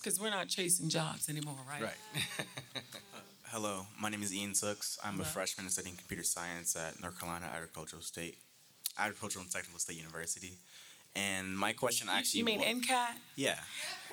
Because 0.03 0.19
we're 0.21 0.31
not 0.31 0.49
chasing 0.49 0.89
jobs 0.89 1.29
anymore, 1.29 1.57
right? 1.69 1.83
Right. 1.83 2.27
Hello, 3.49 3.87
my 4.01 4.09
name 4.09 4.23
is 4.23 4.33
Ian 4.35 4.55
Sooks. 4.55 4.99
I'm 5.05 5.15
Hello. 5.15 5.23
a 5.25 5.27
freshman 5.27 5.69
studying 5.69 5.97
computer 5.97 6.23
science 6.23 6.77
at 6.77 7.01
North 7.03 7.19
Carolina 7.21 7.47
Agricultural 7.55 8.01
State, 8.03 8.39
Agricultural 8.99 9.43
and 9.43 9.53
Technical 9.53 9.79
State 9.79 9.97
University. 9.99 10.53
And 11.17 11.57
my 11.57 11.73
question 11.73 12.07
You- 12.07 12.15
actually 12.15 12.39
You 12.39 12.45
mean 12.45 12.61
wa- 12.61 12.67
NCAT? 12.67 13.15
Yeah. 13.37 13.59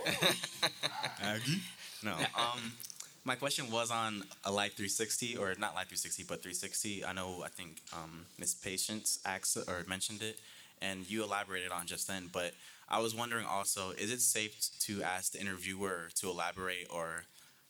Aggie? 1.22 1.61
No. 2.03 2.14
Um, 2.35 2.73
my 3.23 3.35
question 3.35 3.69
was 3.72 3.91
on 3.91 4.23
a 4.43 4.51
Life 4.51 4.76
360, 4.76 5.38
or 5.38 5.49
not 5.59 5.76
Life 5.76 5.88
360, 5.89 6.23
but 6.23 6.41
360. 6.41 7.05
I 7.05 7.14
know, 7.14 7.43
I 7.45 7.49
think 7.49 7.81
um, 7.93 8.26
Miss 8.39 8.53
Patience 8.55 9.19
asked 9.26 9.55
or 9.57 9.84
mentioned 9.88 10.22
it, 10.23 10.39
and 10.82 11.10
you 11.10 11.24
elaborated 11.24 11.72
on 11.72 11.88
just 11.88 12.08
then. 12.08 12.30
But 12.32 12.54
I 12.90 12.99
was 12.99 13.16
wondering 13.16 13.45
also, 13.45 13.91
is 13.91 14.12
it 14.12 14.22
safe 14.22 14.56
to 14.82 15.04
ask 15.04 15.34
the 15.34 15.41
interviewer 15.41 16.10
to 16.16 16.30
elaborate, 16.30 16.88
or 16.90 17.26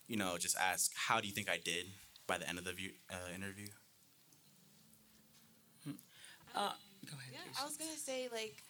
you 0.06 0.16
know, 0.16 0.38
just 0.38 0.56
ask, 0.56 0.92
"How 0.94 1.20
do 1.20 1.26
you 1.28 1.34
think 1.34 1.48
I 1.48 1.58
did?" 1.58 1.86
by 2.28 2.38
the 2.38 2.48
end 2.48 2.58
of 2.58 2.64
the 2.64 2.72
view, 2.72 2.90
uh, 3.10 3.34
interview? 3.34 3.68
Uh, 6.54 6.72
go 7.06 7.16
ahead. 7.18 7.32
Yeah, 7.32 7.60
I 7.60 7.64
was 7.64 7.76
gonna 7.76 7.90
say 7.96 8.28
like, 8.32 8.62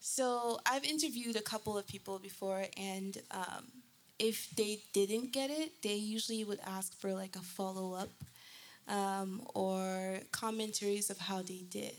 so 0.00 0.58
I've 0.66 0.84
interviewed 0.84 1.36
a 1.36 1.42
couple 1.42 1.76
of 1.76 1.86
people 1.86 2.18
before, 2.18 2.64
and 2.76 3.16
um, 3.30 3.64
if 4.18 4.50
they 4.56 4.80
didn't 4.92 5.32
get 5.32 5.50
it, 5.50 5.82
they 5.82 5.94
usually 5.94 6.44
would 6.44 6.60
ask 6.64 6.98
for 6.98 7.12
like 7.12 7.36
a 7.36 7.40
follow 7.40 7.94
up 7.94 8.10
um, 8.88 9.42
or 9.54 10.20
commentaries 10.32 11.10
of 11.10 11.18
how 11.18 11.42
they 11.42 11.64
did. 11.68 11.94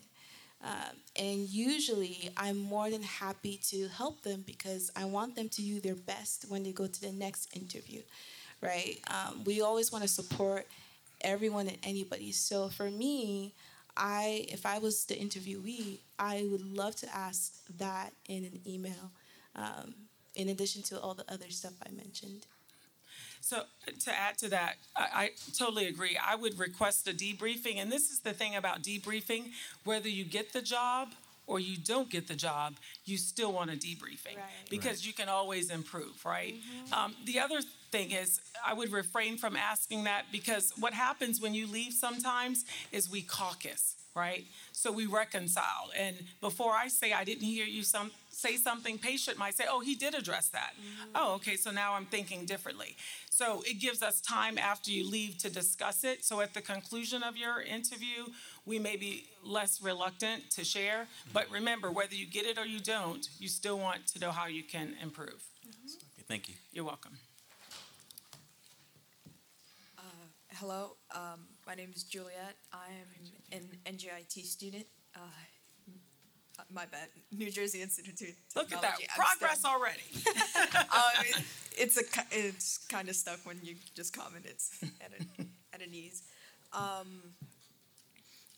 Um, 0.63 0.97
and 1.15 1.47
usually, 1.49 2.31
I'm 2.35 2.57
more 2.57 2.89
than 2.89 3.03
happy 3.03 3.59
to 3.69 3.87
help 3.89 4.23
them 4.23 4.43
because 4.45 4.91
I 4.95 5.05
want 5.05 5.35
them 5.35 5.49
to 5.49 5.61
do 5.61 5.79
their 5.79 5.95
best 5.95 6.45
when 6.49 6.63
they 6.63 6.71
go 6.71 6.87
to 6.87 7.01
the 7.01 7.11
next 7.11 7.55
interview, 7.55 8.01
right? 8.61 8.99
Um, 9.07 9.43
we 9.43 9.61
always 9.61 9.91
want 9.91 10.03
to 10.03 10.07
support 10.07 10.67
everyone 11.21 11.67
and 11.67 11.77
anybody. 11.83 12.31
So 12.31 12.69
for 12.69 12.89
me, 12.89 13.53
I 13.95 14.45
if 14.49 14.65
I 14.65 14.79
was 14.79 15.05
the 15.05 15.15
interviewee, 15.15 15.99
I 16.19 16.47
would 16.49 16.75
love 16.75 16.95
to 16.97 17.15
ask 17.15 17.53
that 17.77 18.13
in 18.27 18.43
an 18.45 18.59
email, 18.65 19.11
um, 19.55 19.93
in 20.35 20.49
addition 20.49 20.81
to 20.83 20.99
all 20.99 21.13
the 21.13 21.25
other 21.31 21.49
stuff 21.49 21.73
I 21.85 21.91
mentioned. 21.91 22.45
So 23.41 23.63
to 23.99 24.11
add 24.11 24.37
to 24.39 24.49
that, 24.49 24.75
I, 24.95 25.07
I 25.13 25.29
totally 25.57 25.87
agree. 25.87 26.17
I 26.23 26.35
would 26.35 26.57
request 26.59 27.07
a 27.07 27.11
debriefing, 27.13 27.77
and 27.77 27.91
this 27.91 28.11
is 28.11 28.19
the 28.19 28.33
thing 28.33 28.55
about 28.55 28.81
debriefing: 28.83 29.51
whether 29.83 30.09
you 30.09 30.23
get 30.25 30.53
the 30.53 30.61
job 30.61 31.09
or 31.45 31.59
you 31.61 31.77
don't 31.77 32.09
get 32.09 32.27
the 32.27 32.35
job, 32.35 32.73
you 33.05 33.17
still 33.17 33.53
want 33.53 33.69
a 33.71 33.73
debriefing 33.75 34.35
because 34.69 35.07
you 35.07 35.13
can 35.13 35.29
always 35.29 35.69
improve, 35.71 36.25
right? 36.25 36.55
Um, 36.91 37.15
the 37.25 37.39
other 37.39 37.61
thing 37.89 38.11
is, 38.11 38.41
I 38.65 38.73
would 38.73 38.91
refrain 38.91 39.37
from 39.37 39.55
asking 39.55 40.03
that 40.03 40.25
because 40.29 40.73
what 40.77 40.93
happens 40.93 41.39
when 41.39 41.53
you 41.53 41.65
leave 41.65 41.93
sometimes 41.93 42.65
is 42.91 43.09
we 43.09 43.21
caucus, 43.21 43.95
right? 44.13 44.43
So 44.73 44.91
we 44.91 45.05
reconcile, 45.05 45.89
and 45.97 46.17
before 46.41 46.73
I 46.73 46.89
say 46.89 47.13
I 47.13 47.23
didn't 47.23 47.45
hear 47.45 47.65
you 47.65 47.81
some 47.83 48.11
say 48.37 48.55
something, 48.55 48.97
Patience 48.99 49.37
might 49.37 49.55
say, 49.55 49.65
"Oh, 49.67 49.79
he 49.79 49.95
did 49.95 50.13
address 50.13 50.47
that." 50.49 50.73
Oh, 51.15 51.33
okay, 51.35 51.57
so 51.57 51.71
now 51.71 51.93
I'm 51.93 52.05
thinking 52.05 52.45
differently. 52.45 52.95
So 53.29 53.63
it 53.65 53.79
gives 53.79 54.03
us 54.03 54.21
time 54.21 54.57
after 54.57 54.91
you 54.91 55.09
leave 55.09 55.37
to 55.39 55.49
discuss 55.49 56.03
it. 56.03 56.23
So 56.23 56.41
at 56.41 56.53
the 56.53 56.61
conclusion 56.61 57.23
of 57.23 57.35
your 57.35 57.61
interview, 57.61 58.27
we 58.65 58.79
may 58.79 58.95
be 58.95 59.29
less 59.43 59.81
reluctant 59.81 60.51
to 60.51 60.63
share. 60.63 61.07
But 61.33 61.49
remember, 61.49 61.91
whether 61.91 62.15
you 62.15 62.27
get 62.27 62.45
it 62.45 62.57
or 62.57 62.65
you 62.65 62.79
don't, 62.79 63.27
you 63.39 63.47
still 63.47 63.79
want 63.79 64.07
to 64.07 64.19
know 64.19 64.31
how 64.31 64.47
you 64.47 64.63
can 64.63 64.95
improve. 65.01 65.43
Okay, 65.65 66.23
thank 66.27 66.47
you. 66.47 66.55
You're 66.71 66.85
welcome. 66.85 67.17
Hello, 70.59 70.95
um, 71.13 71.45
my 71.67 71.75
name 71.75 71.91
is 71.95 72.01
Juliet. 72.01 72.55
I 72.73 72.87
am 72.89 73.61
an 73.85 73.93
NJIT 73.93 74.43
student. 74.43 74.87
Uh, 75.15 75.19
my 76.73 76.85
bad, 76.85 77.07
New 77.31 77.51
Jersey 77.51 77.81
Institute. 77.81 78.35
of 78.55 78.55
Look 78.55 78.73
at 78.73 78.81
that 78.81 78.97
I'm 78.99 79.23
progress 79.23 79.63
already. 79.65 80.01
um, 80.75 81.25
it, 81.25 81.43
it's 81.77 81.97
a 81.97 82.03
it's 82.31 82.79
kind 82.89 83.09
of 83.09 83.15
stuck 83.15 83.39
when 83.43 83.59
you 83.63 83.75
just 83.95 84.15
comment. 84.15 84.45
It's 84.47 84.71
at 85.01 85.11
an 85.19 85.49
at 85.73 85.81
an 85.81 85.93
ease. 85.93 86.23
Um, 86.73 87.21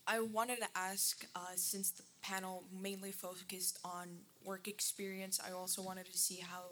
I 0.06 0.20
wanted 0.20 0.58
to 0.58 0.66
ask, 0.74 1.24
uh, 1.36 1.54
since 1.54 1.90
the 1.90 2.02
panel 2.22 2.64
mainly 2.82 3.12
focused 3.12 3.78
on 3.84 4.08
work 4.44 4.66
experience, 4.66 5.38
I 5.46 5.52
also 5.52 5.82
wanted 5.82 6.06
to 6.06 6.18
see 6.18 6.40
how 6.42 6.62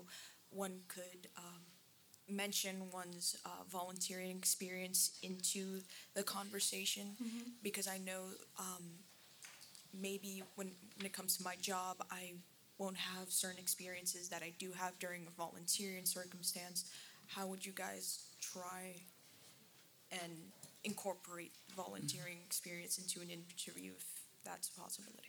one 0.51 0.81
could 0.89 1.29
um, 1.37 1.61
mention 2.29 2.91
one's 2.93 3.37
uh, 3.45 3.63
volunteering 3.71 4.31
experience 4.31 5.19
into 5.23 5.81
the 6.15 6.25
conversation, 6.25 7.17
because 7.63 7.87
I 7.87 7.99
know 7.99 8.23
um, 8.59 8.85
maybe 9.93 10.43
when 10.57 10.71
when 10.97 11.07
it 11.07 11.13
comes 11.13 11.37
to 11.37 11.45
my 11.45 11.55
job, 11.61 11.97
I 12.11 12.33
won't 12.79 12.97
have 12.97 13.31
certain 13.31 13.59
experiences 13.59 14.29
that 14.29 14.43
I 14.43 14.53
do 14.59 14.73
have 14.73 14.99
during 14.99 15.27
a 15.27 15.31
volunteering 15.31 16.05
circumstance. 16.05 16.91
How 17.27 17.47
would 17.47 17.67
you 17.67 17.73
guys 17.73 18.25
try 18.41 18.95
and 20.13 20.33
incorporate 20.85 21.53
volunteering 21.77 22.39
experience 22.45 22.99
into 22.99 23.21
an 23.21 23.29
interview 23.31 23.93
if 23.97 24.05
that's 24.45 24.69
a 24.69 24.81
possibility? 24.81 25.29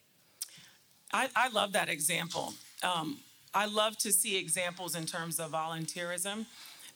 I, 1.12 1.28
I 1.36 1.50
love 1.50 1.72
that 1.74 1.90
example. 1.90 2.54
Um, 2.84 3.18
I 3.54 3.66
love 3.66 3.98
to 4.00 4.12
see 4.12 4.38
examples 4.38 4.96
in 4.96 5.06
terms 5.06 5.40
of 5.40 5.52
volunteerism 5.52 6.46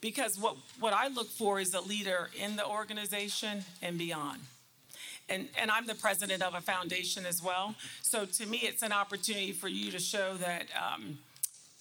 because 0.02 0.38
what, 0.38 0.56
what 0.80 0.94
I 0.94 1.08
look 1.08 1.30
for 1.30 1.60
is 1.60 1.74
a 1.74 1.82
leader 1.82 2.30
in 2.40 2.56
the 2.56 2.66
organization 2.66 3.64
and 3.82 3.98
beyond. 3.98 4.40
And, 5.30 5.48
and 5.60 5.72
I'm 5.72 5.88
the 5.88 5.96
president 5.96 6.42
of 6.42 6.54
a 6.54 6.62
foundation 6.62 7.26
as 7.26 7.42
well. 7.42 7.76
So 8.02 8.26
to 8.26 8.46
me, 8.46 8.58
it's 8.64 8.84
an 8.84 8.92
opportunity 8.92 9.52
for 9.52 9.68
you 9.68 9.90
to 9.92 10.00
show 10.00 10.36
that 10.36 10.68
um, 10.76 11.18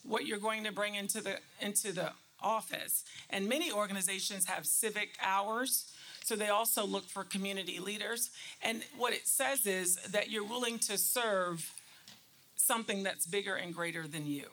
what 0.05 0.27
you're 0.27 0.39
going 0.39 0.64
to 0.64 0.73
bring 0.73 0.94
into 0.94 1.20
the 1.20 1.39
into 1.60 1.93
the 1.93 2.12
office. 2.40 3.05
And 3.31 3.48
many 3.48 3.70
organizations 3.73 4.47
have 4.47 4.66
civic 4.66 5.10
hours, 5.23 5.93
so 6.24 6.36
they 6.36 6.48
also 6.48 6.85
look 6.85 7.09
for 7.09 7.24
community 7.24 7.78
leaders. 7.78 8.31
And 8.62 8.82
what 8.97 9.12
it 9.12 9.27
says 9.27 9.66
is 9.66 9.97
that 10.10 10.31
you're 10.31 10.44
willing 10.44 10.78
to 10.81 10.98
serve 10.98 11.73
something 12.56 13.02
that's 13.02 13.27
bigger 13.27 13.55
and 13.55 13.74
greater 13.74 14.06
than 14.06 14.27
you. 14.27 14.47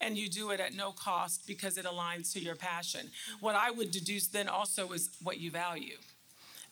And 0.00 0.18
you 0.18 0.28
do 0.28 0.50
it 0.50 0.60
at 0.60 0.74
no 0.74 0.92
cost 0.92 1.46
because 1.46 1.78
it 1.78 1.86
aligns 1.86 2.32
to 2.32 2.40
your 2.40 2.56
passion. 2.56 3.10
What 3.40 3.54
I 3.54 3.70
would 3.70 3.90
deduce 3.90 4.26
then 4.26 4.48
also 4.48 4.92
is 4.92 5.10
what 5.22 5.38
you 5.38 5.50
value. 5.50 5.96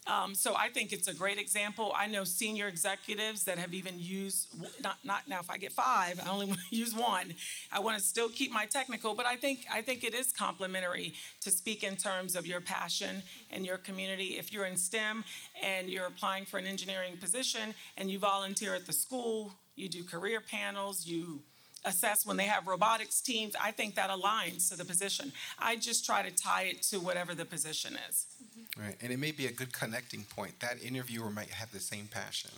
Um, 0.06 0.34
so 0.34 0.54
I 0.56 0.68
think 0.68 0.92
it's 0.92 1.06
a 1.06 1.14
great 1.14 1.38
example. 1.38 1.92
I 1.96 2.08
know 2.08 2.24
senior 2.24 2.66
executives 2.66 3.44
that 3.44 3.56
have 3.58 3.72
even 3.72 3.98
used 3.98 4.48
not 4.82 4.98
not 5.04 5.28
now. 5.28 5.38
If 5.38 5.48
I 5.48 5.58
get 5.58 5.72
five, 5.72 6.20
I 6.24 6.28
only 6.30 6.46
want 6.52 6.58
to 6.70 6.76
use 6.76 6.94
one. 6.94 7.34
I 7.70 7.78
want 7.78 7.98
to 7.98 8.04
still 8.04 8.28
keep 8.28 8.50
my 8.50 8.66
technical, 8.66 9.14
but 9.14 9.26
I 9.26 9.36
think 9.36 9.60
I 9.72 9.80
think 9.80 10.02
it 10.02 10.14
is 10.14 10.32
complementary 10.32 11.14
to 11.42 11.50
speak 11.50 11.84
in 11.84 11.96
terms 11.96 12.34
of 12.34 12.46
your 12.46 12.60
passion 12.60 13.22
and 13.50 13.64
your 13.64 13.78
community. 13.78 14.38
If 14.38 14.52
you're 14.52 14.66
in 14.66 14.76
STEM 14.76 15.24
and 15.62 15.88
you're 15.88 16.06
applying 16.06 16.46
for 16.46 16.58
an 16.58 16.66
engineering 16.66 17.16
position 17.16 17.72
and 17.96 18.10
you 18.10 18.18
volunteer 18.18 18.74
at 18.74 18.86
the 18.86 18.92
school, 18.92 19.52
you 19.76 19.88
do 19.88 20.02
career 20.02 20.40
panels, 20.40 21.06
you 21.06 21.42
assess 21.84 22.24
when 22.26 22.36
they 22.36 22.44
have 22.44 22.66
robotics 22.66 23.20
teams. 23.20 23.54
I 23.60 23.70
think 23.70 23.94
that 23.96 24.10
aligns 24.10 24.70
to 24.70 24.76
the 24.76 24.84
position. 24.84 25.32
I 25.58 25.76
just 25.76 26.04
try 26.04 26.22
to 26.22 26.30
tie 26.30 26.62
it 26.62 26.82
to 26.84 27.00
whatever 27.00 27.34
the 27.34 27.44
position 27.44 27.96
is. 28.08 28.26
Mm-hmm. 28.42 28.82
Right, 28.82 28.96
and 29.00 29.12
it 29.12 29.18
may 29.18 29.32
be 29.32 29.46
a 29.46 29.52
good 29.52 29.72
connecting 29.72 30.24
point. 30.24 30.58
That 30.60 30.82
interviewer 30.82 31.30
might 31.30 31.50
have 31.50 31.72
the 31.72 31.80
same 31.80 32.06
passion, 32.06 32.50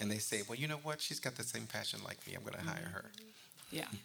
and 0.00 0.10
they 0.10 0.18
say, 0.18 0.42
"Well, 0.48 0.56
you 0.56 0.68
know 0.68 0.80
what? 0.82 1.00
She's 1.00 1.20
got 1.20 1.36
the 1.36 1.44
same 1.44 1.66
passion 1.66 2.00
like 2.04 2.24
me. 2.26 2.34
I'm 2.34 2.42
going 2.42 2.54
to 2.54 2.60
hire 2.60 2.84
mm-hmm. 2.84 2.94
her." 2.94 3.10
Yeah. 3.70 3.86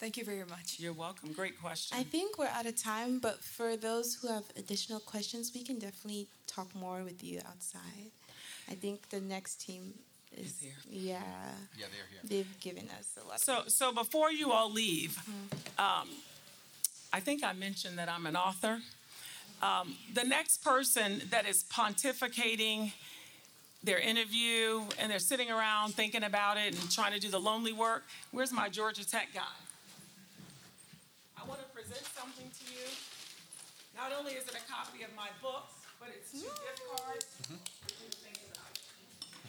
Thank 0.00 0.16
you 0.16 0.24
very 0.24 0.46
much. 0.48 0.76
You're 0.78 0.94
welcome. 0.94 1.30
Great 1.34 1.60
question. 1.60 1.98
I 1.98 2.04
think 2.04 2.38
we're 2.38 2.46
out 2.46 2.64
of 2.64 2.74
time, 2.74 3.18
but 3.18 3.44
for 3.44 3.76
those 3.76 4.14
who 4.14 4.28
have 4.28 4.44
additional 4.56 4.98
questions, 4.98 5.52
we 5.54 5.62
can 5.62 5.78
definitely 5.78 6.26
talk 6.46 6.74
more 6.74 7.04
with 7.04 7.22
you 7.22 7.40
outside. 7.46 8.10
I 8.70 8.74
think 8.74 9.10
the 9.10 9.20
next 9.20 9.60
team 9.60 9.92
is, 10.36 10.60
here. 10.60 10.72
Yeah. 10.88 11.20
Yeah, 11.76 11.86
they're 11.90 12.06
here. 12.10 12.20
They've 12.24 12.60
given 12.60 12.88
us 12.98 13.16
a 13.22 13.28
lot. 13.28 13.40
So, 13.40 13.60
of 13.60 13.70
so 13.70 13.92
before 13.92 14.30
you 14.30 14.52
all 14.52 14.70
leave, 14.70 15.18
um, 15.78 16.08
I 17.12 17.20
think 17.20 17.42
I 17.42 17.52
mentioned 17.52 17.98
that 17.98 18.08
I'm 18.08 18.26
an 18.26 18.36
author. 18.36 18.78
Um, 19.62 19.96
the 20.14 20.24
next 20.24 20.64
person 20.64 21.22
that 21.30 21.46
is 21.46 21.64
pontificating 21.64 22.92
their 23.82 23.98
interview 23.98 24.82
and 24.98 25.10
they're 25.10 25.18
sitting 25.18 25.50
around 25.50 25.94
thinking 25.94 26.22
about 26.22 26.56
it 26.56 26.78
and 26.78 26.90
trying 26.90 27.12
to 27.12 27.18
do 27.18 27.30
the 27.30 27.40
lonely 27.40 27.72
work, 27.72 28.04
where's 28.30 28.52
my 28.52 28.68
Georgia 28.68 29.06
Tech 29.06 29.28
guy? 29.34 29.40
I 31.36 31.46
want 31.48 31.60
to 31.60 31.66
present 31.68 32.04
something 32.16 32.46
to 32.46 32.72
you. 32.72 32.86
Not 33.96 34.12
only 34.18 34.32
is 34.32 34.44
it 34.44 34.54
a 34.54 34.72
copy 34.72 35.02
of 35.02 35.10
my 35.16 35.28
books, 35.42 35.74
but 35.98 36.08
it's 36.14 36.32
two 36.32 36.38
gift 36.40 36.82
cards. 36.96 37.26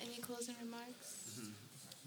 Any 0.00 0.16
closing 0.20 0.54
remarks? 0.62 1.38
Mm-hmm. 1.38 1.50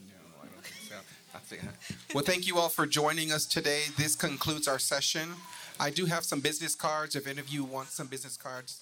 No, 0.07 0.15
I 0.41 0.45
don't 0.45 0.63
think 0.63 0.89
so. 0.89 0.95
I 1.35 1.39
think- 1.39 1.61
Well, 2.13 2.23
thank 2.23 2.47
you 2.47 2.57
all 2.57 2.69
for 2.69 2.85
joining 2.87 3.31
us 3.31 3.45
today. 3.45 3.83
This 3.97 4.15
concludes 4.15 4.67
our 4.67 4.79
session. 4.79 5.29
I 5.79 5.89
do 5.91 6.05
have 6.05 6.23
some 6.23 6.39
business 6.39 6.75
cards. 6.75 7.15
If 7.15 7.27
any 7.27 7.39
of 7.39 7.49
you 7.49 7.63
want 7.63 7.89
some 7.89 8.07
business 8.07 8.35
cards, 8.37 8.81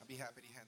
I'd 0.00 0.08
be 0.08 0.14
happy 0.16 0.42
to 0.42 0.46
have. 0.54 0.59